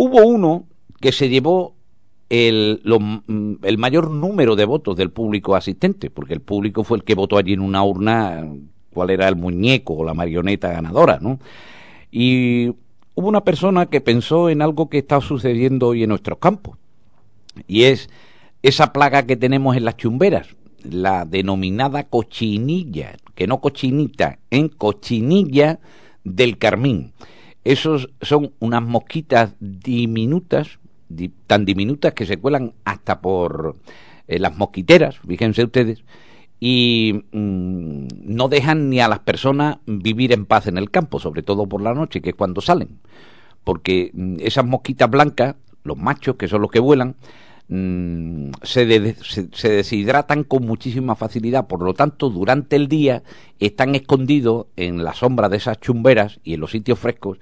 Hubo 0.00 0.24
uno 0.24 0.64
que 1.00 1.10
se 1.10 1.28
llevó 1.28 1.74
mm, 2.30 3.54
el 3.62 3.78
mayor 3.78 4.12
número 4.12 4.54
de 4.54 4.64
votos 4.64 4.96
del 4.96 5.10
público 5.10 5.56
asistente, 5.56 6.08
porque 6.08 6.34
el 6.34 6.40
público 6.40 6.84
fue 6.84 6.98
el 6.98 7.04
que 7.04 7.16
votó 7.16 7.36
allí 7.36 7.54
en 7.54 7.60
una 7.60 7.82
urna 7.82 8.48
cuál 8.90 9.10
era 9.10 9.26
el 9.26 9.34
muñeco 9.34 9.94
o 9.94 10.04
la 10.04 10.14
marioneta 10.14 10.68
ganadora, 10.68 11.18
¿no? 11.20 11.40
Y 12.12 12.68
hubo 13.16 13.28
una 13.28 13.42
persona 13.42 13.86
que 13.86 14.00
pensó 14.00 14.48
en 14.50 14.62
algo 14.62 14.88
que 14.88 14.98
está 14.98 15.20
sucediendo 15.20 15.88
hoy 15.88 16.04
en 16.04 16.10
nuestros 16.10 16.38
campos, 16.38 16.78
y 17.66 17.82
es 17.82 18.08
esa 18.62 18.92
plaga 18.92 19.26
que 19.26 19.36
tenemos 19.36 19.76
en 19.76 19.84
las 19.84 19.96
chumberas, 19.96 20.46
la 20.84 21.24
denominada 21.24 22.04
cochinilla, 22.04 23.16
que 23.34 23.48
no 23.48 23.60
cochinita, 23.60 24.38
en 24.52 24.68
cochinilla 24.68 25.80
del 26.22 26.56
carmín. 26.56 27.14
Esos 27.64 28.10
son 28.20 28.52
unas 28.60 28.82
mosquitas 28.82 29.54
diminutas, 29.60 30.78
di, 31.08 31.30
tan 31.46 31.64
diminutas 31.64 32.14
que 32.14 32.26
se 32.26 32.38
cuelan 32.38 32.72
hasta 32.84 33.20
por 33.20 33.76
eh, 34.26 34.38
las 34.38 34.56
mosquiteras, 34.56 35.18
fíjense 35.26 35.64
ustedes, 35.64 36.02
y 36.60 37.24
mmm, 37.32 38.06
no 38.24 38.48
dejan 38.48 38.90
ni 38.90 39.00
a 39.00 39.08
las 39.08 39.20
personas 39.20 39.78
vivir 39.86 40.32
en 40.32 40.46
paz 40.46 40.66
en 40.66 40.78
el 40.78 40.90
campo, 40.90 41.18
sobre 41.20 41.42
todo 41.42 41.66
por 41.66 41.82
la 41.82 41.94
noche, 41.94 42.20
que 42.20 42.30
es 42.30 42.36
cuando 42.36 42.60
salen. 42.60 42.98
Porque 43.64 44.10
mmm, 44.12 44.36
esas 44.40 44.64
mosquitas 44.64 45.10
blancas, 45.10 45.56
los 45.84 45.96
machos, 45.96 46.36
que 46.36 46.48
son 46.48 46.62
los 46.62 46.70
que 46.70 46.80
vuelan, 46.80 47.16
mmm, 47.68 48.50
se, 48.62 49.14
se, 49.52 49.68
deshidratan 49.68 50.44
con 50.44 50.66
muchísima 50.66 51.14
facilidad. 51.14 51.66
Por 51.66 51.82
lo 51.82 51.94
tanto, 51.94 52.30
durante 52.30 52.76
el 52.76 52.88
día 52.88 53.22
están 53.58 53.94
escondidos 53.94 54.66
en 54.76 55.04
la 55.04 55.14
sombra 55.14 55.48
de 55.48 55.58
esas 55.58 55.80
chumberas 55.80 56.40
y 56.44 56.54
en 56.54 56.60
los 56.60 56.70
sitios 56.70 56.98
frescos. 56.98 57.38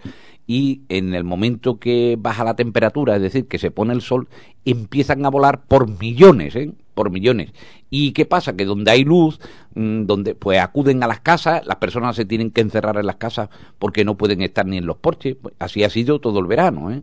Y 0.49 0.83
en 0.89 1.15
el 1.15 1.25
momento 1.25 1.81
que 1.81 2.17
baja 2.19 2.45
la 2.45 2.55
temperatura, 2.55 3.17
es 3.17 3.23
decir, 3.23 3.49
que 3.49 3.59
se 3.59 3.73
pone 3.73 3.93
el 3.93 4.01
sol, 4.01 4.29
empiezan 4.65 5.25
a 5.25 5.31
volar 5.31 5.65
por 5.65 5.89
millones, 5.99 6.55
¿eh? 6.55 6.73
por 6.95 7.11
millones. 7.11 7.53
¿Y 7.91 8.13
qué 8.13 8.27
pasa? 8.27 8.57
Que 8.57 8.65
donde 8.65 8.91
hay 8.91 9.05
luz, 9.05 9.41
mmm, 9.75 10.05
donde 10.07 10.35
pues 10.35 10.61
acuden 10.61 11.03
a 11.03 11.09
las 11.09 11.21
casas, 11.21 11.67
las 11.67 11.77
personas 11.77 12.17
se 12.17 12.25
tienen 12.25 12.51
que 12.51 12.61
encerrar 12.61 12.97
en 12.97 13.07
las 13.07 13.17
casas 13.17 13.49
porque 13.79 14.05
no 14.05 14.17
pueden 14.17 14.41
estar 14.41 14.67
ni 14.67 14.79
en 14.79 14.87
los 14.87 14.97
porches. 14.99 15.37
Así 15.59 15.83
ha 15.83 15.91
sido 15.91 16.21
todo 16.21 16.39
el 16.39 16.47
verano. 16.47 16.93
¿eh? 16.93 17.03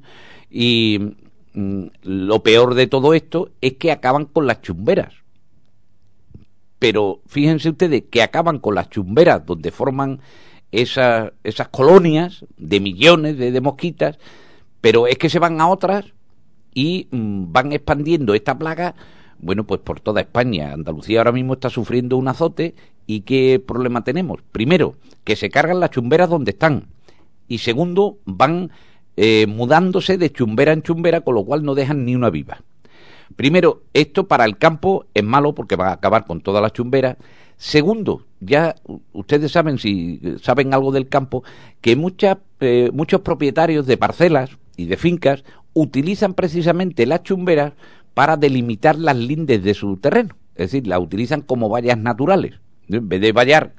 Y 0.50 1.16
mmm, 1.54 1.86
lo 2.04 2.44
peor 2.44 2.76
de 2.76 2.88
todo 2.88 3.14
esto 3.14 3.50
es 3.62 3.74
que 3.74 3.92
acaban 3.92 4.26
con 4.26 4.48
las 4.48 4.62
chumberas. 4.62 5.14
Pero 6.80 7.22
fíjense 7.28 7.70
ustedes 7.70 8.04
que 8.10 8.22
acaban 8.22 8.60
con 8.60 8.76
las 8.76 8.90
chumberas 8.90 9.46
donde 9.46 9.72
forman 9.72 10.20
esas, 10.72 11.32
esas 11.44 11.70
colonias 11.70 12.46
de 12.58 12.80
millones 12.80 13.38
de, 13.38 13.62
mosquitas, 13.62 14.18
pero 14.82 15.08
es 15.08 15.18
que 15.18 15.30
se 15.30 15.40
van 15.40 15.62
a 15.62 15.70
otras 15.70 16.06
y 16.74 17.08
mmm, 17.12 17.52
van 17.52 17.72
expandiendo 17.72 18.34
esta 18.34 18.58
plaga 18.58 18.96
bueno, 19.44 19.66
pues 19.66 19.82
por 19.82 20.00
toda 20.00 20.22
España. 20.22 20.72
Andalucía 20.72 21.20
ahora 21.20 21.34
mismo 21.34 21.54
está 21.54 21.70
sufriendo 21.70 22.16
un 22.18 22.30
azote 22.30 22.76
y 23.06 23.22
¿qué 23.22 23.62
problema 23.66 24.04
tenemos? 24.04 24.42
Primero, 24.52 24.96
que 25.26 25.36
se 25.36 25.50
cargan 25.50 25.82
las 25.82 25.92
chumberas 25.92 26.30
donde 26.30 26.52
están. 26.52 26.88
Y 27.50 27.58
segundo, 27.58 28.20
van 28.26 28.72
eh, 29.18 29.46
mudándose 29.48 30.18
de 30.18 30.32
chumbera 30.32 30.74
en 30.74 30.82
chumbera, 30.82 31.22
con 31.22 31.36
lo 31.36 31.44
cual 31.46 31.64
no 31.64 31.76
dejan 31.76 32.06
ni 32.06 32.16
una 32.16 32.30
viva. 32.30 32.62
Primero, 33.36 33.84
esto 33.94 34.28
para 34.28 34.46
el 34.46 34.58
campo 34.58 35.06
es 35.14 35.24
malo 35.24 35.56
porque 35.56 35.76
va 35.76 35.90
a 35.90 35.94
acabar 35.94 36.26
con 36.26 36.42
todas 36.42 36.62
las 36.62 36.74
chumberas. 36.74 37.18
Segundo, 37.58 38.26
ya 38.40 38.76
ustedes 39.14 39.52
saben, 39.52 39.78
si 39.78 40.20
saben 40.42 40.74
algo 40.74 40.92
del 40.92 41.08
campo, 41.08 41.44
que 41.82 41.96
muchas, 41.96 42.38
eh, 42.60 42.90
muchos 42.94 43.22
propietarios 43.22 43.86
de 43.86 43.98
parcelas 43.98 44.52
y 44.76 44.86
de 44.86 44.98
fincas 44.98 45.44
utilizan 45.74 46.34
precisamente 46.34 47.06
las 47.06 47.24
chumberas 47.24 47.74
para 48.14 48.38
delimitar 48.38 48.98
las 48.98 49.18
lindes 49.18 49.64
de 49.64 49.74
su 49.74 49.98
terreno. 49.98 50.36
Es 50.56 50.72
decir, 50.72 50.88
la 50.88 51.00
utilizan 51.00 51.42
como 51.42 51.70
vallas 51.70 51.98
naturales. 51.98 52.60
En 52.90 53.08
vez 53.08 53.22
de 53.22 53.32
vallar 53.32 53.74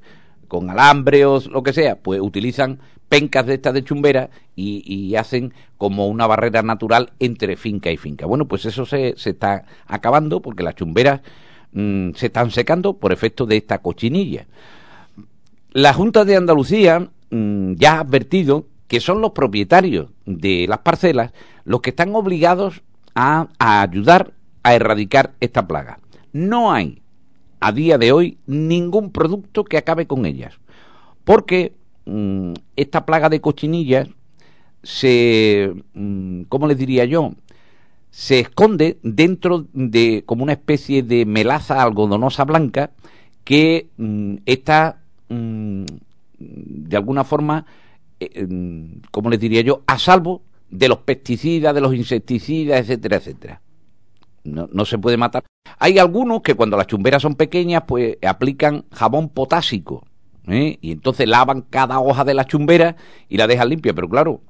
con 0.48 0.70
alambre 0.70 1.24
o 1.26 1.40
lo 1.50 1.62
que 1.62 1.72
sea, 1.72 1.96
pues 1.96 2.20
utilizan 2.20 2.80
pencas 3.14 3.46
de 3.46 3.54
estas 3.54 3.72
de 3.74 3.84
chumbera 3.84 4.28
y, 4.56 5.14
hacen 5.14 5.54
como 5.78 6.08
una 6.08 6.26
barrera 6.26 6.62
natural 6.62 7.12
entre 7.20 7.56
finca 7.56 7.92
y 7.92 7.96
finca. 7.96 8.26
Bueno, 8.26 8.48
pues 8.48 8.64
eso 8.64 8.84
se, 8.86 9.14
se 9.16 9.30
está 9.30 9.66
acabando 9.86 10.42
porque 10.42 10.64
las 10.64 10.74
chumberas 10.74 11.20
mmm, 11.70 12.10
se 12.16 12.26
están 12.26 12.50
secando 12.50 12.94
por 12.94 13.12
efecto 13.12 13.46
de 13.46 13.56
esta 13.56 13.78
cochinilla. 13.78 14.46
La 15.70 15.92
Junta 15.92 16.24
de 16.24 16.34
Andalucía 16.34 17.08
mmm, 17.30 17.74
ya 17.74 17.98
ha 17.98 18.00
advertido 18.00 18.66
que 18.88 18.98
son 18.98 19.20
los 19.20 19.30
propietarios 19.30 20.10
de 20.26 20.66
las 20.68 20.78
parcelas 20.78 21.32
los 21.64 21.82
que 21.82 21.90
están 21.90 22.16
obligados 22.16 22.82
a, 23.14 23.46
a 23.60 23.82
ayudar 23.82 24.32
a 24.64 24.74
erradicar 24.74 25.34
esta 25.38 25.68
plaga. 25.68 26.00
No 26.32 26.72
hay 26.72 27.00
a 27.60 27.70
día 27.70 27.96
de 27.96 28.10
hoy 28.10 28.38
ningún 28.48 29.12
producto 29.12 29.62
que 29.62 29.78
acabe 29.78 30.08
con 30.08 30.26
ellas, 30.26 30.54
porque 31.22 31.74
esta 32.76 33.06
plaga 33.06 33.28
de 33.28 33.40
cochinillas 33.40 34.08
se, 34.82 35.72
mmm, 35.94 36.42
¿cómo 36.48 36.66
les 36.66 36.78
diría 36.78 37.04
yo? 37.04 37.32
Se 38.10 38.40
esconde 38.40 38.98
dentro 39.02 39.66
de 39.72 40.22
como 40.26 40.42
una 40.42 40.52
especie 40.52 41.02
de 41.02 41.24
melaza 41.26 41.82
algodonosa 41.82 42.44
blanca 42.44 42.90
que 43.44 43.88
mmm, 43.96 44.36
está 44.46 45.00
de 45.28 46.96
alguna 46.96 47.24
forma, 47.24 47.66
eh, 48.20 48.46
¿cómo 49.10 49.30
les 49.30 49.40
diría 49.40 49.62
yo? 49.62 49.82
A 49.86 49.98
salvo 49.98 50.42
de 50.70 50.88
los 50.88 50.98
pesticidas, 50.98 51.74
de 51.74 51.80
los 51.80 51.94
insecticidas, 51.94 52.80
etcétera, 52.80 53.16
etcétera. 53.16 53.60
No, 54.44 54.68
no, 54.72 54.84
se 54.84 54.98
puede 54.98 55.16
matar. 55.16 55.44
Hay 55.78 55.98
algunos 55.98 56.42
que 56.42 56.54
cuando 56.54 56.76
las 56.76 56.86
chumberas 56.86 57.22
son 57.22 57.34
pequeñas, 57.34 57.84
pues 57.86 58.18
aplican 58.22 58.84
jabón 58.92 59.30
potásico. 59.30 60.04
¿Eh? 60.46 60.78
Y 60.80 60.92
entonces 60.92 61.28
lavan 61.28 61.62
cada 61.62 62.00
hoja 62.00 62.24
de 62.24 62.34
la 62.34 62.44
chumbera 62.44 62.96
y 63.28 63.36
la 63.36 63.46
dejan 63.46 63.68
limpia. 63.68 63.92
Pero 63.92 64.08
claro, 64.08 64.40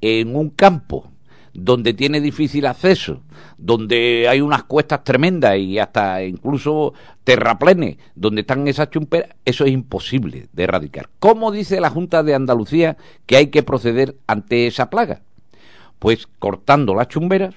en 0.00 0.36
un 0.36 0.50
campo 0.50 1.10
donde 1.54 1.94
tiene 1.94 2.20
difícil 2.20 2.66
acceso, 2.66 3.22
donde 3.58 4.26
hay 4.28 4.40
unas 4.40 4.64
cuestas 4.64 5.04
tremendas 5.04 5.56
y 5.56 5.78
hasta 5.78 6.24
incluso 6.24 6.94
terraplenes, 7.22 7.96
donde 8.16 8.40
están 8.40 8.66
esas 8.66 8.90
chumberas, 8.90 9.30
eso 9.44 9.64
es 9.64 9.70
imposible 9.70 10.48
de 10.52 10.64
erradicar. 10.64 11.08
¿Cómo 11.20 11.52
dice 11.52 11.80
la 11.80 11.90
Junta 11.90 12.24
de 12.24 12.34
Andalucía 12.34 12.96
que 13.26 13.36
hay 13.36 13.46
que 13.46 13.62
proceder 13.62 14.16
ante 14.26 14.66
esa 14.66 14.90
plaga? 14.90 15.22
Pues 16.00 16.26
cortando 16.40 16.94
las 16.94 17.08
chumberas, 17.08 17.54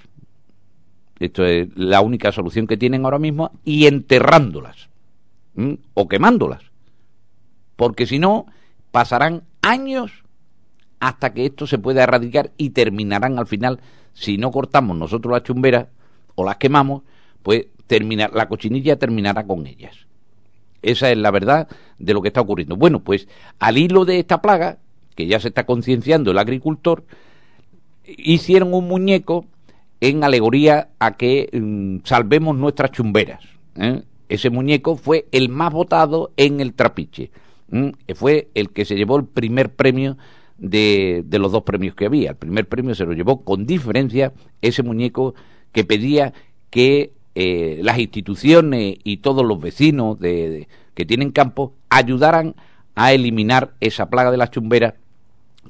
esto 1.19 1.43
es 1.43 1.67
la 1.75 2.01
única 2.01 2.31
solución 2.31 2.67
que 2.67 2.77
tienen 2.77 3.03
ahora 3.03 3.17
mismo, 3.17 3.51
y 3.65 3.87
enterrándolas 3.87 4.89
o 5.95 6.07
quemándolas. 6.07 6.61
Porque 7.77 8.05
si 8.05 8.19
no, 8.19 8.47
pasarán 8.91 9.43
años, 9.61 10.11
hasta 10.99 11.33
que 11.33 11.45
esto 11.45 11.67
se 11.67 11.77
pueda 11.77 12.03
erradicar 12.03 12.51
y 12.57 12.71
terminarán 12.71 13.39
al 13.39 13.47
final, 13.47 13.79
si 14.13 14.37
no 14.37 14.51
cortamos 14.51 14.97
nosotros 14.97 15.31
las 15.31 15.43
chumberas 15.43 15.87
o 16.35 16.43
las 16.43 16.57
quemamos, 16.57 17.03
pues 17.43 17.67
terminar, 17.85 18.33
la 18.33 18.49
cochinilla 18.49 18.97
terminará 18.97 19.45
con 19.45 19.65
ellas. 19.65 19.95
Esa 20.81 21.11
es 21.11 21.17
la 21.17 21.31
verdad 21.31 21.67
de 21.97 22.13
lo 22.13 22.21
que 22.21 22.27
está 22.27 22.41
ocurriendo. 22.41 22.75
Bueno, 22.75 23.03
pues 23.03 23.27
al 23.59 23.77
hilo 23.77 24.05
de 24.05 24.19
esta 24.19 24.41
plaga, 24.41 24.79
que 25.15 25.27
ya 25.27 25.39
se 25.39 25.47
está 25.47 25.65
concienciando 25.65 26.31
el 26.31 26.37
agricultor, 26.37 27.05
hicieron 28.05 28.73
un 28.73 28.87
muñeco 28.87 29.45
en 30.01 30.23
alegoría 30.23 30.89
a 30.99 31.17
que 31.17 31.49
mm, 31.51 32.05
salvemos 32.05 32.55
nuestras 32.55 32.91
chumberas. 32.91 33.43
¿eh? 33.75 34.03
Ese 34.29 34.49
muñeco 34.49 34.95
fue 34.95 35.27
el 35.31 35.49
más 35.49 35.73
votado 35.73 36.31
en 36.37 36.59
el 36.59 36.73
trapiche. 36.73 37.31
Fue 38.15 38.49
el 38.53 38.69
que 38.69 38.85
se 38.85 38.95
llevó 38.95 39.17
el 39.17 39.25
primer 39.25 39.73
premio 39.73 40.17
de, 40.57 41.23
de, 41.25 41.39
los 41.39 41.51
dos 41.51 41.63
premios 41.63 41.95
que 41.95 42.05
había. 42.05 42.31
El 42.31 42.37
primer 42.37 42.67
premio 42.67 42.95
se 42.95 43.05
lo 43.05 43.13
llevó 43.13 43.43
con 43.43 43.65
diferencia 43.65 44.33
ese 44.61 44.83
muñeco 44.83 45.35
que 45.71 45.83
pedía 45.83 46.33
que 46.69 47.11
eh, 47.39 47.81
las 47.83 47.99
instituciones 47.99 48.97
y 49.03 49.17
todos 49.17 49.45
los 49.45 49.59
vecinos 49.59 50.19
de, 50.19 50.67
que 50.95 51.05
tienen 51.05 51.31
campo 51.31 51.75
ayudaran 51.87 52.55
a 52.95 53.13
eliminar 53.13 53.75
esa 53.79 54.09
plaga 54.09 54.31
de 54.31 54.37
las 54.37 54.49
chumberas, 54.49 54.95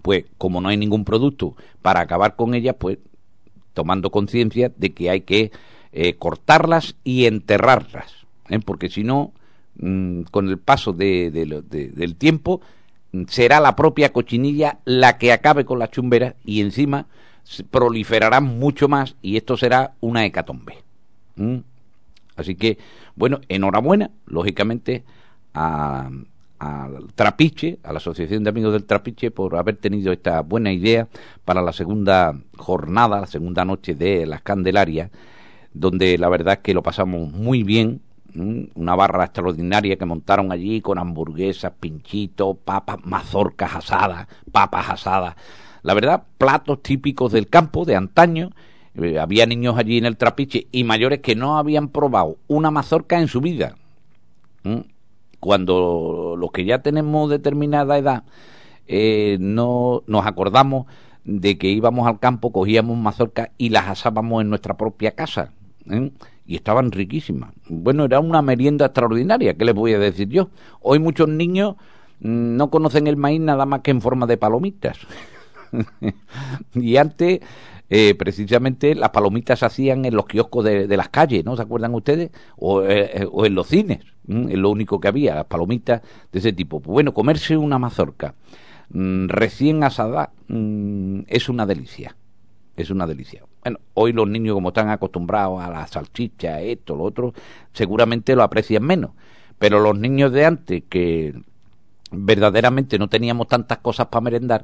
pues 0.02 0.24
como 0.38 0.62
no 0.62 0.70
hay 0.70 0.78
ningún 0.78 1.04
producto 1.04 1.58
para 1.82 2.00
acabar 2.00 2.38
con 2.38 2.54
ellas, 2.54 2.78
pues 2.80 3.00
tomando 3.74 4.12
conciencia 4.12 4.72
de 4.78 4.94
que 4.94 5.10
hay 5.10 5.22
que 5.22 5.52
eh, 5.92 6.14
cortarlas 6.14 6.96
y 7.04 7.26
enterrarlas, 7.26 8.14
¿eh? 8.50 8.60
porque 8.64 8.90
si 8.90 9.04
no, 9.04 9.34
mm, 9.80 10.24
con 10.32 10.50
el 10.50 10.58
paso 10.58 10.94
de, 10.94 11.32
del 11.32 12.16
tiempo, 12.16 12.62
mm, 13.12 13.24
será 13.28 13.60
la 13.60 13.76
propia 13.76 14.12
cochinilla 14.12 14.80
la 14.86 15.18
que 15.18 15.32
acabe 15.32 15.66
con 15.66 15.80
las 15.80 15.92
chumberas 15.92 16.36
y 16.46 16.62
encima 16.62 17.08
proliferarán 17.72 18.44
mucho 18.44 18.88
más 18.88 19.16
y 19.22 19.38
esto 19.38 19.58
será 19.58 19.94
una 20.02 20.26
hecatombe. 20.26 20.78
Así 22.36 22.56
que, 22.56 22.78
bueno, 23.16 23.42
enhorabuena, 23.48 24.12
lógicamente, 24.26 25.04
a, 25.54 26.10
al 26.60 27.14
Trapiche, 27.14 27.80
a 27.84 27.94
la 27.94 27.98
Asociación 27.98 28.44
de 28.44 28.50
Amigos 28.50 28.74
del 28.74 28.86
Trapiche, 28.86 29.32
por 29.32 29.56
haber 29.56 29.78
tenido 29.78 30.12
esta 30.12 30.42
buena 30.42 30.72
idea 30.72 31.08
para 31.46 31.62
la 31.62 31.74
segunda 31.74 32.40
jornada, 32.58 33.22
la 33.22 33.28
segunda 33.28 33.66
noche 33.66 33.96
de 33.96 34.26
las 34.26 34.42
Candelarias, 34.42 35.12
donde 35.74 36.18
la 36.18 36.30
verdad 36.30 36.56
es 36.56 36.60
que 36.60 36.74
lo 36.74 36.84
pasamos 36.84 37.32
muy 37.32 37.64
bien, 37.64 38.02
una 38.38 38.96
barra 38.96 39.26
extraordinaria 39.26 39.98
que 39.98 40.06
montaron 40.06 40.52
allí 40.52 40.82
con 40.82 41.00
hamburguesas, 41.00 41.74
pinchitos, 41.80 42.58
papas, 42.64 42.98
mazorcas 43.04 43.76
asadas, 43.76 44.28
papas 44.52 44.90
asadas. 44.90 45.36
La 45.84 45.94
verdad, 45.94 46.24
platos 46.38 46.82
típicos 46.82 47.32
del 47.32 47.48
campo 47.48 47.86
de 47.86 47.96
antaño. 47.96 48.52
Eh, 48.96 49.20
había 49.20 49.46
niños 49.46 49.78
allí 49.78 49.98
en 49.98 50.06
el 50.06 50.18
trapiche 50.18 50.68
y 50.72 50.84
mayores 50.84 51.20
que 51.20 51.36
no 51.36 51.58
habían 51.58 51.90
probado 51.90 52.38
una 52.48 52.72
mazorca 52.72 53.20
en 53.20 53.28
su 53.28 53.42
vida 53.42 53.76
cuando 55.40 56.36
los 56.38 56.52
que 56.52 56.66
ya 56.66 56.82
tenemos 56.82 57.30
determinada 57.30 57.98
edad 57.98 58.24
eh, 58.88 59.38
no 59.40 60.04
nos 60.08 60.26
acordamos 60.26 60.86
de 61.24 61.58
que 61.58 61.68
íbamos 61.68 62.08
al 62.08 62.20
campo, 62.20 62.52
cogíamos 62.52 62.98
mazorcas 62.98 63.50
y 63.58 63.70
las 63.70 63.88
asábamos 63.88 64.42
en 64.42 64.50
nuestra 64.50 64.78
propia 64.78 65.12
casa. 65.12 65.52
¿eh? 65.90 66.12
Y 66.48 66.56
estaban 66.56 66.92
riquísimas. 66.92 67.54
Bueno, 67.68 68.06
era 68.06 68.20
una 68.20 68.42
merienda 68.42 68.86
extraordinaria, 68.86 69.56
¿qué 69.56 69.66
les 69.66 69.76
voy 69.76 69.94
a 69.94 70.00
decir 70.00 70.30
yo? 70.30 70.50
Hoy 70.82 70.98
muchos 70.98 71.28
niños 71.28 71.76
mm, 72.22 72.56
no 72.56 72.70
conocen 72.70 73.06
el 73.08 73.18
maíz 73.18 73.42
nada 73.42 73.66
más 73.66 73.82
que 73.82 73.92
en 73.92 74.02
forma 74.02 74.26
de 74.26 74.38
palomitas. 74.38 74.98
y 76.74 76.96
antes 76.96 77.42
eh, 77.90 78.16
precisamente 78.16 78.96
las 78.96 79.12
palomitas 79.12 79.60
se 79.60 79.66
hacían 79.66 80.06
en 80.06 80.16
los 80.16 80.26
kioscos 80.26 80.66
de, 80.66 80.98
las 80.98 81.10
calles, 81.10 81.46
¿no? 81.46 81.56
¿Se 81.56 81.62
acuerdan 81.62 81.94
ustedes? 81.94 82.32
O, 82.58 82.84
eh, 82.84 83.28
o 83.32 83.46
en 83.46 83.56
los 83.56 83.68
cines, 83.68 84.00
es 84.28 84.58
lo 84.58 84.70
único 84.70 85.00
que 85.00 85.08
había, 85.08 85.36
las 85.36 85.46
palomitas 85.46 86.02
de 86.32 86.40
ese 86.40 86.52
tipo. 86.52 86.82
Pues 86.82 86.94
bueno, 86.94 87.14
comerse 87.14 87.56
una 87.56 87.80
mazorca 87.80 88.36
mm, 88.90 89.28
recién 89.28 89.84
asada 89.84 90.32
mm, 90.48 91.22
es 91.28 91.48
una 91.48 91.66
delicia, 91.66 92.16
es 92.76 92.90
una 92.90 93.08
delicia. 93.08 93.44
Bueno, 93.68 93.82
hoy 93.96 94.14
los 94.14 94.30
niños 94.30 94.54
como 94.54 94.70
están 94.70 94.88
acostumbrados 94.88 95.62
a 95.62 95.70
la 95.70 95.86
salchicha, 95.88 96.62
esto, 96.62 96.96
lo 96.96 97.04
otro, 97.04 97.34
seguramente 97.74 98.34
lo 98.34 98.44
aprecian 98.44 98.84
menos. 98.84 99.12
Pero 99.60 99.82
los 99.82 100.00
niños 100.00 100.32
de 100.32 100.46
antes, 100.46 100.84
que 100.88 101.38
verdaderamente 102.10 102.98
no 102.98 103.10
teníamos 103.10 103.50
tantas 103.50 103.80
cosas 103.80 104.08
para 104.08 104.22
merendar, 104.22 104.64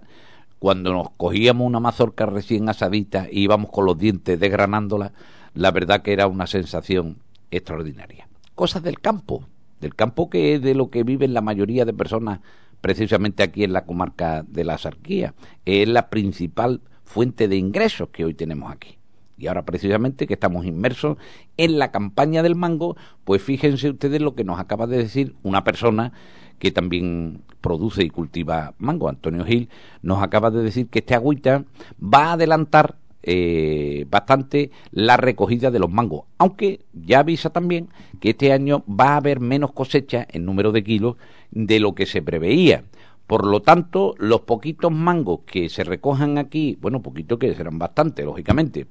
cuando 0.57 0.93
nos 0.93 1.09
cogíamos 1.17 1.67
una 1.67 1.81
mazorca 1.81 2.25
recién 2.27 2.69
asadita 2.69 3.27
y 3.29 3.41
íbamos 3.41 3.71
con 3.71 3.85
los 3.85 3.97
dientes 3.97 4.39
desgranándola, 4.39 5.11
la 5.53 5.71
verdad 5.71 6.01
que 6.01 6.13
era 6.13 6.27
una 6.27 6.47
sensación 6.47 7.17
extraordinaria. 7.51 8.29
Cosas 8.55 8.83
del 8.83 9.01
campo, 9.01 9.43
del 9.81 9.95
campo 9.95 10.29
que 10.29 10.55
es 10.55 10.61
de 10.61 10.75
lo 10.75 10.89
que 10.89 11.03
viven 11.03 11.33
la 11.33 11.41
mayoría 11.41 11.83
de 11.83 11.91
personas 11.91 12.39
precisamente 12.79 13.43
aquí 13.43 13.65
en 13.65 13.73
la 13.73 13.85
comarca 13.85 14.45
de 14.47 14.63
la 14.63 14.77
Sarquía. 14.77 15.33
Es 15.65 15.89
la 15.89 16.09
principal 16.09 16.79
fuente 17.13 17.47
de 17.47 17.57
ingresos 17.57 18.09
que 18.09 18.25
hoy 18.25 18.33
tenemos 18.33 18.71
aquí. 18.71 18.97
Y 19.37 19.45
ahora 19.45 19.63
precisamente 19.65 20.25
que 20.25 20.33
estamos 20.33 20.65
inmersos 20.65 21.17
en 21.57 21.77
la 21.77 21.91
campaña 21.91 22.41
del 22.41 22.55
mango, 22.55 22.97
pues 23.23 23.41
fíjense 23.41 23.91
ustedes 23.91 24.19
lo 24.19 24.33
que 24.33 24.43
nos 24.43 24.59
acaba 24.59 24.87
de 24.87 24.97
decir 24.97 25.35
una 25.43 25.63
persona 25.63 26.11
que 26.57 26.71
también 26.71 27.41
produce 27.61 28.03
y 28.03 28.09
cultiva 28.09 28.73
mango, 28.79 29.09
Antonio 29.09 29.45
Gil, 29.45 29.69
nos 30.01 30.23
acaba 30.23 30.49
de 30.49 30.63
decir 30.63 30.87
que 30.87 30.99
este 30.99 31.13
agüita 31.13 31.65
va 32.01 32.29
a 32.29 32.33
adelantar 32.33 32.95
eh, 33.21 34.05
bastante 34.09 34.71
la 34.91 35.15
recogida 35.15 35.69
de 35.69 35.79
los 35.79 35.91
mangos, 35.91 36.25
aunque 36.39 36.79
ya 36.93 37.19
avisa 37.19 37.51
también 37.51 37.89
que 38.19 38.31
este 38.31 38.51
año 38.53 38.83
va 38.89 39.13
a 39.13 39.17
haber 39.17 39.39
menos 39.39 39.71
cosecha 39.71 40.25
en 40.31 40.45
número 40.45 40.71
de 40.71 40.83
kilos 40.83 41.17
de 41.51 41.79
lo 41.79 41.93
que 41.93 42.07
se 42.07 42.23
preveía. 42.23 42.85
Por 43.27 43.45
lo 43.45 43.61
tanto, 43.61 44.15
los 44.17 44.41
poquitos 44.41 44.91
mangos 44.91 45.41
que 45.45 45.69
se 45.69 45.83
recojan 45.83 46.37
aquí, 46.37 46.77
bueno, 46.81 47.01
poquito 47.01 47.39
que 47.39 47.53
serán 47.55 47.79
bastante, 47.79 48.23
lógicamente, 48.23 48.87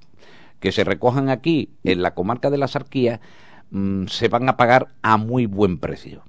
que 0.60 0.72
se 0.72 0.84
recojan 0.84 1.28
aquí 1.28 1.70
en 1.84 2.02
la 2.02 2.14
comarca 2.14 2.50
de 2.50 2.58
la 2.58 2.68
Sarquía, 2.68 3.20
mm, 3.70 4.06
se 4.06 4.28
van 4.28 4.48
a 4.48 4.56
pagar 4.56 4.88
a 5.02 5.16
muy 5.16 5.46
buen 5.46 5.78
precio 5.78 6.22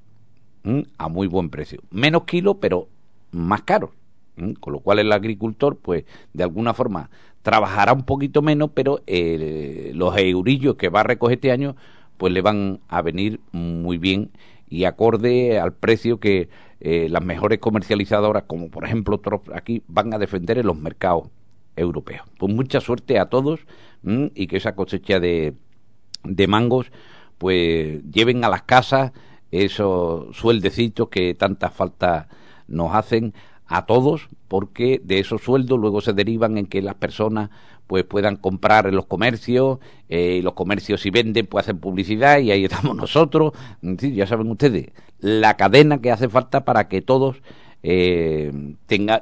a 0.97 1.09
muy 1.09 1.27
buen 1.27 1.49
precio. 1.49 1.81
Menos 1.91 2.23
kilo, 2.23 2.59
pero 2.59 2.87
más 3.31 3.63
caro. 3.63 3.93
Con 4.59 4.73
lo 4.73 4.79
cual 4.79 4.99
el 4.99 5.11
agricultor, 5.11 5.77
pues, 5.77 6.05
de 6.33 6.43
alguna 6.43 6.73
forma 6.73 7.09
trabajará 7.43 7.93
un 7.93 8.03
poquito 8.03 8.41
menos, 8.41 8.71
pero 8.73 9.01
eh, 9.05 9.91
los 9.93 10.17
eurillos 10.17 10.75
que 10.75 10.89
va 10.89 11.01
a 11.01 11.03
recoger 11.03 11.35
este 11.35 11.51
año, 11.51 11.75
pues 12.17 12.33
le 12.33 12.41
van 12.41 12.79
a 12.87 13.01
venir 13.01 13.41
muy 13.51 13.97
bien 13.97 14.31
y 14.69 14.85
acorde 14.85 15.59
al 15.59 15.73
precio 15.73 16.19
que 16.19 16.49
eh, 16.85 17.07
las 17.09 17.23
mejores 17.23 17.59
comercializadoras, 17.59 18.43
como 18.43 18.69
por 18.69 18.83
ejemplo 18.83 19.21
aquí, 19.53 19.83
van 19.87 20.13
a 20.13 20.17
defender 20.17 20.57
en 20.57 20.67
los 20.67 20.77
mercados 20.77 21.29
europeos. 21.77 22.27
Pues 22.37 22.53
mucha 22.53 22.81
suerte 22.81 23.19
a 23.19 23.27
todos 23.27 23.61
y 24.03 24.47
que 24.47 24.57
esa 24.57 24.75
cosecha 24.75 25.21
de, 25.21 25.53
de 26.25 26.47
mangos, 26.47 26.91
pues 27.37 28.03
lleven 28.11 28.43
a 28.43 28.49
las 28.49 28.63
casas 28.63 29.13
esos 29.49 30.35
sueldecitos 30.35 31.07
que 31.07 31.33
tanta 31.35 31.69
falta 31.69 32.27
nos 32.67 32.93
hacen 32.93 33.33
a 33.65 33.85
todos, 33.85 34.27
porque 34.49 34.99
de 35.01 35.19
esos 35.19 35.41
sueldos 35.41 35.79
luego 35.79 36.01
se 36.01 36.11
derivan 36.11 36.57
en 36.57 36.65
que 36.65 36.81
las 36.81 36.95
personas 36.95 37.49
pues 37.93 38.05
puedan 38.05 38.37
comprar 38.37 38.87
en 38.87 38.95
los 38.95 39.05
comercios, 39.05 39.77
eh, 40.09 40.41
los 40.43 40.53
comercios 40.53 40.99
si 40.99 41.11
venden 41.11 41.45
pues 41.45 41.65
hacen 41.65 41.77
publicidad 41.77 42.39
y 42.39 42.49
ahí 42.49 42.63
estamos 42.65 42.95
nosotros, 42.95 43.53
ya 43.83 44.25
saben 44.25 44.49
ustedes, 44.49 44.87
la 45.19 45.57
cadena 45.57 46.01
que 46.01 46.09
hace 46.09 46.27
falta 46.27 46.65
para 46.65 46.87
que 46.87 47.03
todos 47.03 47.35
eh, 47.83 48.51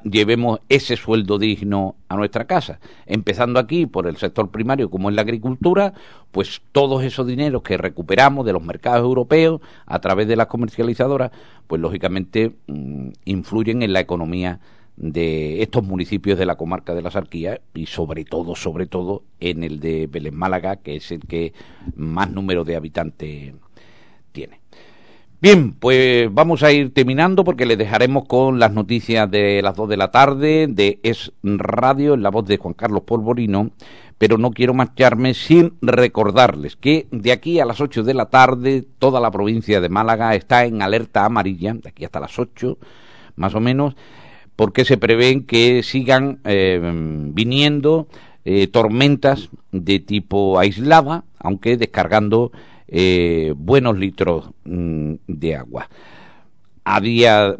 llevemos 0.05 0.61
ese 0.69 0.95
sueldo 0.95 1.37
digno 1.37 1.97
a 2.07 2.15
nuestra 2.15 2.45
casa. 2.45 2.79
Empezando 3.05 3.59
aquí 3.59 3.87
por 3.87 4.07
el 4.07 4.15
sector 4.15 4.51
primario, 4.51 4.89
como 4.89 5.09
es 5.09 5.15
la 5.17 5.23
agricultura, 5.23 5.93
pues 6.31 6.61
todos 6.71 7.03
esos 7.03 7.27
dineros 7.27 7.63
que 7.63 7.75
recuperamos 7.75 8.45
de 8.45 8.53
los 8.53 8.63
mercados 8.63 9.01
europeos 9.01 9.59
a 9.85 9.99
través 9.99 10.29
de 10.29 10.37
las 10.37 10.47
comercializadoras, 10.47 11.31
pues 11.67 11.81
lógicamente 11.81 12.53
mm, 12.67 13.09
influyen 13.25 13.83
en 13.83 13.91
la 13.91 13.99
economía 13.99 14.61
de 15.01 15.63
estos 15.63 15.83
municipios 15.83 16.37
de 16.37 16.45
la 16.45 16.55
comarca 16.55 16.93
de 16.93 17.01
la 17.01 17.09
Sarquía 17.09 17.59
y 17.73 17.87
sobre 17.87 18.23
todo, 18.23 18.55
sobre 18.55 18.85
todo 18.85 19.23
en 19.39 19.63
el 19.63 19.79
de 19.79 20.05
Vélez 20.05 20.31
Málaga, 20.31 20.75
que 20.75 20.95
es 20.95 21.11
el 21.11 21.21
que 21.21 21.53
más 21.95 22.29
número 22.29 22.63
de 22.63 22.75
habitantes 22.75 23.55
tiene. 24.31 24.61
Bien, 25.41 25.73
pues 25.73 26.31
vamos 26.31 26.61
a 26.61 26.71
ir 26.71 26.93
terminando 26.93 27.43
porque 27.43 27.65
le 27.65 27.77
dejaremos 27.77 28.25
con 28.27 28.59
las 28.59 28.73
noticias 28.73 29.29
de 29.31 29.63
las 29.63 29.75
dos 29.75 29.89
de 29.89 29.97
la 29.97 30.11
tarde 30.11 30.67
de 30.69 30.99
Es 31.01 31.31
Radio 31.41 32.13
en 32.13 32.21
la 32.21 32.29
voz 32.29 32.45
de 32.45 32.57
Juan 32.57 32.75
Carlos 32.75 33.01
Polvorino, 33.01 33.71
pero 34.19 34.37
no 34.37 34.51
quiero 34.51 34.75
marcharme 34.75 35.33
sin 35.33 35.73
recordarles 35.81 36.75
que 36.75 37.07
de 37.09 37.31
aquí 37.31 37.59
a 37.59 37.65
las 37.65 37.81
8 37.81 38.03
de 38.03 38.13
la 38.13 38.29
tarde 38.29 38.85
toda 38.99 39.19
la 39.19 39.31
provincia 39.31 39.81
de 39.81 39.89
Málaga 39.89 40.35
está 40.35 40.63
en 40.65 40.83
alerta 40.83 41.25
amarilla, 41.25 41.73
de 41.73 41.89
aquí 41.89 42.05
hasta 42.05 42.19
las 42.19 42.37
8 42.37 42.77
más 43.35 43.55
o 43.55 43.59
menos, 43.59 43.95
porque 44.61 44.85
se 44.85 44.95
prevén 44.95 45.47
que 45.47 45.81
sigan 45.81 46.37
eh, 46.43 46.79
viniendo 47.33 48.05
eh, 48.45 48.67
tormentas 48.67 49.49
de 49.71 49.97
tipo 49.97 50.59
aislada, 50.59 51.23
aunque 51.39 51.77
descargando 51.77 52.51
eh, 52.87 53.55
buenos 53.57 53.97
litros 53.97 54.51
mm, 54.65 55.13
de 55.25 55.55
agua. 55.55 55.89
A 56.85 57.01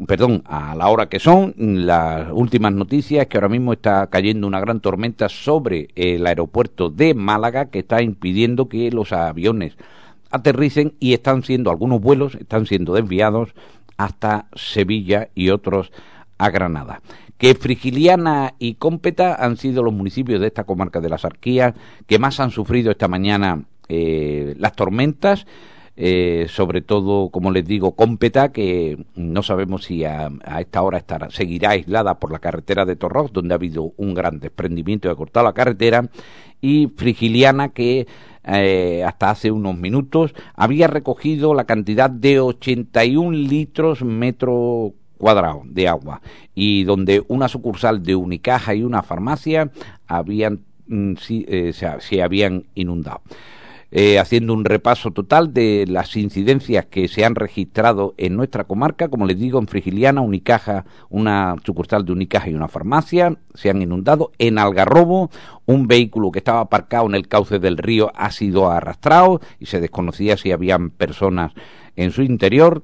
perdón, 0.06 0.44
a 0.46 0.76
la 0.76 0.86
hora 0.90 1.08
que 1.08 1.18
son, 1.18 1.54
las 1.56 2.30
últimas 2.30 2.72
noticias 2.72 3.26
que 3.26 3.36
ahora 3.36 3.48
mismo 3.48 3.72
está 3.72 4.06
cayendo 4.06 4.46
una 4.46 4.60
gran 4.60 4.78
tormenta 4.78 5.28
sobre 5.28 5.88
el 5.96 6.24
aeropuerto 6.24 6.88
de 6.88 7.14
Málaga 7.14 7.64
que 7.64 7.80
está 7.80 8.00
impidiendo 8.00 8.68
que 8.68 8.92
los 8.92 9.12
aviones 9.12 9.76
aterricen 10.30 10.94
y 11.00 11.14
están 11.14 11.42
siendo 11.42 11.72
algunos 11.72 12.00
vuelos 12.00 12.36
están 12.36 12.66
siendo 12.66 12.94
desviados 12.94 13.56
hasta 13.96 14.46
Sevilla 14.54 15.30
y 15.34 15.50
otros 15.50 15.90
a 16.42 16.50
Granada. 16.50 17.00
Que 17.38 17.54
Frigiliana 17.54 18.54
y 18.58 18.74
Cómpeta 18.74 19.34
han 19.34 19.56
sido 19.56 19.82
los 19.82 19.94
municipios 19.94 20.40
de 20.40 20.48
esta 20.48 20.64
comarca 20.64 21.00
de 21.00 21.08
la 21.08 21.18
Sarquía 21.18 21.74
que 22.06 22.18
más 22.18 22.40
han 22.40 22.50
sufrido 22.50 22.90
esta 22.90 23.08
mañana 23.08 23.64
eh, 23.88 24.54
las 24.58 24.74
tormentas. 24.74 25.46
Eh, 25.94 26.46
sobre 26.48 26.80
todo, 26.80 27.28
como 27.28 27.50
les 27.50 27.66
digo, 27.66 27.94
Cómpeta, 27.94 28.50
que 28.50 29.04
no 29.14 29.42
sabemos 29.42 29.84
si 29.84 30.04
a, 30.04 30.30
esta 30.58 30.80
hora 30.80 30.96
estará, 30.96 31.28
seguirá 31.30 31.70
aislada 31.70 32.18
por 32.18 32.32
la 32.32 32.38
carretera 32.38 32.86
de 32.86 32.96
Torros, 32.96 33.30
donde 33.32 33.52
ha 33.52 33.56
habido 33.56 33.92
un 33.98 34.14
gran 34.14 34.40
desprendimiento 34.40 35.08
y 35.08 35.10
ha 35.10 35.14
cortado 35.14 35.44
la 35.44 35.52
carretera, 35.52 36.08
y 36.62 36.88
Frigiliana, 36.96 37.68
que 37.68 38.06
eh, 38.44 39.04
hasta 39.06 39.30
hace 39.30 39.50
unos 39.52 39.76
minutos 39.76 40.34
había 40.54 40.86
recogido 40.86 41.52
la 41.52 41.64
cantidad 41.64 42.08
de 42.08 42.40
81 42.40 43.30
litros 43.30 44.02
metro 44.02 44.94
cuadrado 45.22 45.62
de 45.64 45.86
agua 45.86 46.20
y 46.52 46.82
donde 46.82 47.22
una 47.28 47.46
sucursal 47.46 48.02
de 48.02 48.16
Unicaja 48.16 48.74
y 48.74 48.82
una 48.82 49.04
farmacia 49.04 49.70
habían 50.08 50.64
mm, 50.88 51.12
eh, 51.28 51.72
se 52.00 52.22
habían 52.22 52.64
inundado. 52.74 53.20
Eh, 53.94 54.18
haciendo 54.18 54.54
un 54.54 54.64
repaso 54.64 55.10
total 55.10 55.52
de 55.52 55.84
las 55.86 56.16
incidencias 56.16 56.86
que 56.86 57.08
se 57.08 57.26
han 57.26 57.34
registrado 57.34 58.14
en 58.16 58.34
nuestra 58.36 58.64
comarca. 58.64 59.08
Como 59.08 59.26
les 59.26 59.38
digo, 59.38 59.58
en 59.58 59.68
Frigiliana, 59.68 60.22
Unicaja, 60.22 60.86
una 61.10 61.54
sucursal 61.62 62.06
de 62.06 62.12
Unicaja 62.12 62.48
y 62.48 62.54
una 62.54 62.68
farmacia 62.68 63.36
se 63.52 63.68
han 63.68 63.82
inundado. 63.82 64.32
En 64.38 64.58
Algarrobo, 64.58 65.30
un 65.66 65.88
vehículo 65.88 66.32
que 66.32 66.38
estaba 66.38 66.60
aparcado 66.60 67.06
en 67.06 67.14
el 67.14 67.28
cauce 67.28 67.58
del 67.58 67.76
río 67.76 68.10
ha 68.14 68.32
sido 68.32 68.70
arrastrado 68.70 69.42
y 69.60 69.66
se 69.66 69.78
desconocía 69.78 70.38
si 70.38 70.52
habían 70.52 70.88
personas 70.88 71.52
en 71.94 72.12
su 72.12 72.22
interior. 72.22 72.82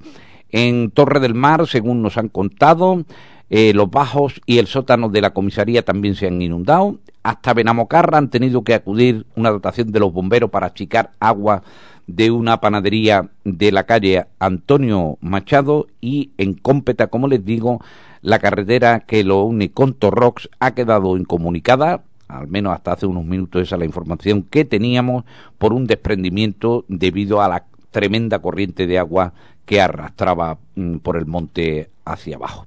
En 0.51 0.91
Torre 0.91 1.21
del 1.21 1.35
Mar, 1.35 1.67
según 1.67 2.03
nos 2.03 2.17
han 2.17 2.29
contado, 2.29 3.05
eh, 3.51 3.73
los 3.75 3.91
bajos 3.91 4.41
y 4.47 4.59
el 4.59 4.67
sótano 4.67 5.09
de 5.09 5.21
la 5.21 5.31
comisaría 5.31 5.85
también 5.85 6.15
se 6.15 6.27
han 6.27 6.41
inundado. 6.41 6.99
Hasta 7.23 7.55
Benamocarra 7.55 8.19
han 8.19 8.31
tenido 8.31 8.63
que 8.63 8.75
acudir 8.75 9.27
una 9.37 9.51
dotación 9.51 9.93
de 9.93 10.01
los 10.01 10.13
bomberos 10.13 10.51
para 10.51 10.67
achicar 10.67 11.13
agua 11.21 11.63
de 12.07 12.31
una 12.31 12.61
panadería 12.61 13.29
de 13.45 13.71
la 13.71 13.85
calle 13.85 14.27
Antonio 14.39 15.19
Machado 15.21 15.87
y 16.01 16.31
en 16.39 16.55
Cómpeta, 16.55 17.09
como 17.09 17.29
les 17.29 17.45
digo, 17.45 17.81
la 18.23 18.39
carretera 18.39 19.01
que 19.01 19.25
lo 19.25 19.43
une 19.43 19.71
con 19.71 19.93
Torrox 19.93 20.49
ha 20.59 20.75
quedado 20.75 21.17
incomunicada, 21.17 22.03
al 22.27 22.49
menos 22.49 22.73
hasta 22.73 22.93
hace 22.93 23.07
unos 23.07 23.25
minutos 23.25 23.63
esa 23.63 23.77
es 23.77 23.81
la 23.81 23.85
información 23.85 24.43
que 24.43 24.65
teníamos, 24.65 25.25
por 25.59 25.75
un 25.75 25.87
desprendimiento 25.87 26.85
debido 26.89 27.43
a 27.43 27.49
la 27.49 27.65
tremenda 27.91 28.39
corriente 28.39 28.87
de 28.87 28.99
agua 28.99 29.35
que 29.69 29.83
arrastraba 29.83 30.59
mm, 30.75 30.97
por 30.97 31.19
el 31.19 31.27
monte 31.27 31.91
hacia 32.07 32.37
abajo. 32.37 32.67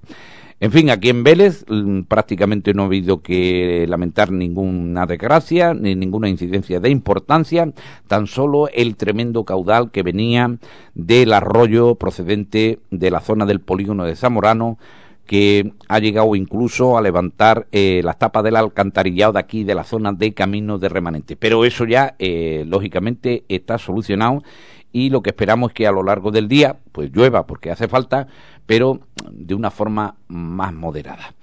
En 0.60 0.72
fin, 0.72 0.92
aquí 0.92 1.10
en 1.10 1.24
Vélez 1.24 1.66
mm, 1.68 2.02
prácticamente 2.02 2.76
no 2.76 2.84
ha 2.84 2.86
habido 2.86 3.24
que 3.24 3.88
lamentar 3.90 4.32
ninguna 4.32 5.08
desgracia 5.08 5.74
ni 5.74 5.96
ninguna 5.96 6.30
incidencia 6.30 6.80
de 6.80 6.92
importancia, 6.92 7.74
tan 8.08 8.28
solo 8.28 8.70
el 8.70 8.96
tremendo 8.96 9.44
caudal 9.44 9.90
que 9.90 10.04
venía 10.04 10.58
del 10.94 11.34
arroyo 11.34 11.96
procedente 11.96 12.78
de 12.92 13.10
la 13.10 13.22
zona 13.22 13.48
del 13.48 13.62
polígono 13.62 14.06
de 14.06 14.16
Zamorano, 14.16 14.78
que 15.26 15.74
ha 15.88 15.98
llegado 15.98 16.36
incluso 16.36 16.96
a 16.96 17.02
levantar 17.02 17.66
eh, 17.72 18.02
las 18.04 18.20
tapas 18.20 18.44
del 18.44 18.58
alcantarillado 18.58 19.34
de 19.34 19.40
aquí, 19.40 19.64
de 19.64 19.74
la 19.74 19.84
zona 19.84 20.14
de 20.14 20.34
camino 20.36 20.78
de 20.78 20.90
remanente. 20.90 21.36
Pero 21.36 21.66
eso 21.66 21.86
ya, 21.86 22.16
eh, 22.20 22.66
lógicamente, 22.68 23.46
está 23.50 23.80
solucionado 23.80 24.44
y 24.92 25.10
lo 25.10 25.22
que 25.22 25.32
esperamos 25.32 25.72
es 25.72 25.74
que 25.74 25.88
a 25.88 25.92
lo 25.92 26.04
largo 26.04 26.32
del 26.32 26.48
día 26.48 26.78
pues 26.92 27.12
llueva 27.12 27.46
porque 27.46 27.72
hace 27.72 27.88
falta, 27.88 28.28
pero 28.66 29.00
de 29.32 29.56
una 29.56 29.72
forma 29.72 30.16
más 30.28 30.74
moderada. 30.74 31.34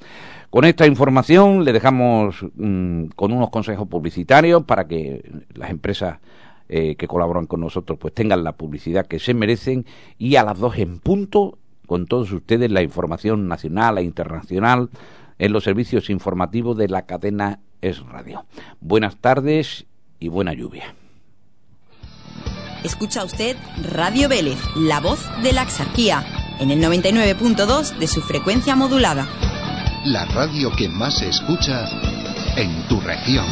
Con 0.50 0.64
esta 0.64 0.86
información 0.86 1.64
le 1.64 1.72
dejamos 1.72 2.44
mm, 2.54 3.06
con 3.16 3.32
unos 3.32 3.50
consejos 3.50 3.86
publicitarios 3.86 4.64
para 4.64 4.86
que 4.86 5.22
las 5.54 5.70
empresas 5.70 6.18
eh, 6.70 6.96
que 6.96 7.06
colaboran 7.06 7.46
con 7.46 7.60
nosotros 7.60 7.98
pues 7.98 8.14
tengan 8.14 8.44
la 8.44 8.52
publicidad 8.52 9.06
que 9.06 9.18
se 9.18 9.34
merecen 9.34 9.86
y 10.18 10.36
a 10.36 10.42
las 10.42 10.58
dos 10.58 10.76
en 10.78 10.98
punto 10.98 11.58
con 11.86 12.06
todos 12.06 12.30
ustedes 12.32 12.70
la 12.70 12.82
información 12.82 13.48
nacional 13.48 13.98
e 13.98 14.02
internacional 14.02 14.90
en 15.38 15.52
los 15.52 15.64
servicios 15.64 16.10
informativos 16.10 16.76
de 16.76 16.88
la 16.88 17.06
cadena 17.06 17.60
Es 17.80 18.00
Radio. 18.00 18.44
Buenas 18.80 19.16
tardes 19.16 19.86
y 20.20 20.28
buena 20.28 20.52
lluvia. 20.52 20.94
Escucha 22.84 23.24
usted 23.24 23.56
Radio 23.90 24.28
Vélez, 24.28 24.58
la 24.76 25.00
voz 25.00 25.18
de 25.42 25.52
la 25.52 25.62
Axarquía, 25.62 26.24
en 26.60 26.70
el 26.70 26.80
99.2 26.80 27.98
de 27.98 28.06
su 28.06 28.20
frecuencia 28.22 28.76
modulada. 28.76 29.26
La 30.04 30.24
radio 30.26 30.70
que 30.76 30.88
más 30.88 31.18
se 31.18 31.28
escucha 31.28 31.88
en 32.56 32.86
tu 32.88 33.00
región. 33.00 33.46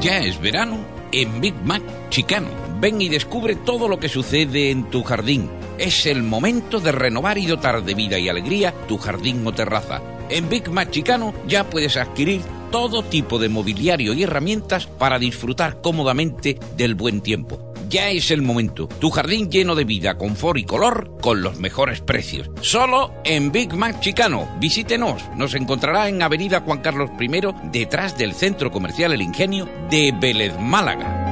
Ya 0.00 0.18
es 0.18 0.40
verano 0.40 0.78
en 1.10 1.40
Big 1.40 1.56
Mac 1.64 1.82
Chicano. 2.10 2.48
Ven 2.78 3.02
y 3.02 3.08
descubre 3.08 3.56
todo 3.56 3.88
lo 3.88 3.98
que 3.98 4.08
sucede 4.08 4.70
en 4.70 4.90
tu 4.90 5.02
jardín. 5.02 5.50
Es 5.76 6.06
el 6.06 6.22
momento 6.22 6.78
de 6.78 6.92
renovar 6.92 7.36
y 7.36 7.46
dotar 7.46 7.82
de 7.82 7.94
vida 7.94 8.16
y 8.18 8.28
alegría 8.28 8.72
tu 8.86 8.96
jardín 8.96 9.44
o 9.44 9.52
terraza. 9.52 10.00
En 10.28 10.48
Big 10.48 10.70
Mac 10.70 10.90
Chicano 10.90 11.34
ya 11.48 11.68
puedes 11.68 11.96
adquirir 11.96 12.42
todo 12.70 13.02
tipo 13.02 13.38
de 13.38 13.48
mobiliario 13.48 14.14
y 14.14 14.22
herramientas 14.22 14.86
para 14.86 15.18
disfrutar 15.18 15.80
cómodamente 15.82 16.58
del 16.76 16.94
buen 16.94 17.20
tiempo. 17.20 17.70
Ya 17.88 18.10
es 18.10 18.30
el 18.30 18.40
momento. 18.40 18.86
Tu 18.86 19.10
jardín 19.10 19.50
lleno 19.50 19.74
de 19.74 19.84
vida, 19.84 20.16
confort 20.16 20.58
y 20.58 20.64
color 20.64 21.16
con 21.20 21.42
los 21.42 21.58
mejores 21.58 22.00
precios. 22.00 22.48
Solo 22.60 23.12
en 23.24 23.50
Big 23.50 23.74
Mac 23.74 23.98
Chicano. 24.00 24.48
Visítenos. 24.60 25.24
Nos 25.36 25.54
encontrará 25.54 26.08
en 26.08 26.22
Avenida 26.22 26.60
Juan 26.60 26.82
Carlos 26.82 27.10
I, 27.18 27.28
detrás 27.72 28.16
del 28.16 28.34
Centro 28.34 28.70
Comercial 28.70 29.12
El 29.12 29.22
Ingenio 29.22 29.68
de 29.90 30.14
Vélez 30.18 30.56
Málaga. 30.60 31.26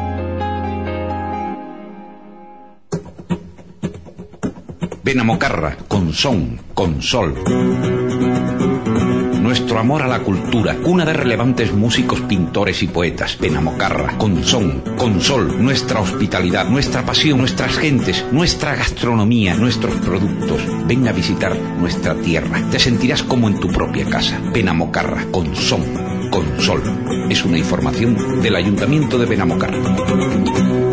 Benamocarra, 5.04 5.76
con 5.86 6.12
son, 6.12 6.60
con 6.74 7.00
sol 7.00 8.07
nuestro 9.48 9.78
amor 9.78 10.02
a 10.02 10.06
la 10.06 10.18
cultura, 10.18 10.76
cuna 10.76 11.06
de 11.06 11.14
relevantes 11.14 11.72
músicos, 11.72 12.20
pintores 12.20 12.82
y 12.82 12.86
poetas, 12.86 13.36
Penamocarra, 13.36 14.18
con 14.18 14.44
son, 14.44 14.82
con 14.98 15.22
sol, 15.22 15.64
nuestra 15.64 16.00
hospitalidad, 16.00 16.68
nuestra 16.68 17.02
pasión, 17.02 17.38
nuestras 17.38 17.78
gentes, 17.78 18.26
nuestra 18.30 18.76
gastronomía, 18.76 19.54
nuestros 19.54 19.94
productos. 20.00 20.60
Ven 20.86 21.08
a 21.08 21.12
visitar 21.12 21.58
nuestra 21.58 22.14
tierra, 22.16 22.62
te 22.70 22.78
sentirás 22.78 23.22
como 23.22 23.48
en 23.48 23.58
tu 23.58 23.68
propia 23.68 24.04
casa. 24.04 24.38
Penamocarra, 24.52 25.24
con 25.30 25.56
son, 25.56 26.30
con 26.30 26.60
sol. 26.60 26.82
Es 27.30 27.42
una 27.42 27.56
información 27.56 28.42
del 28.42 28.54
Ayuntamiento 28.54 29.16
de 29.16 29.24
Benamocarra. 29.24 30.87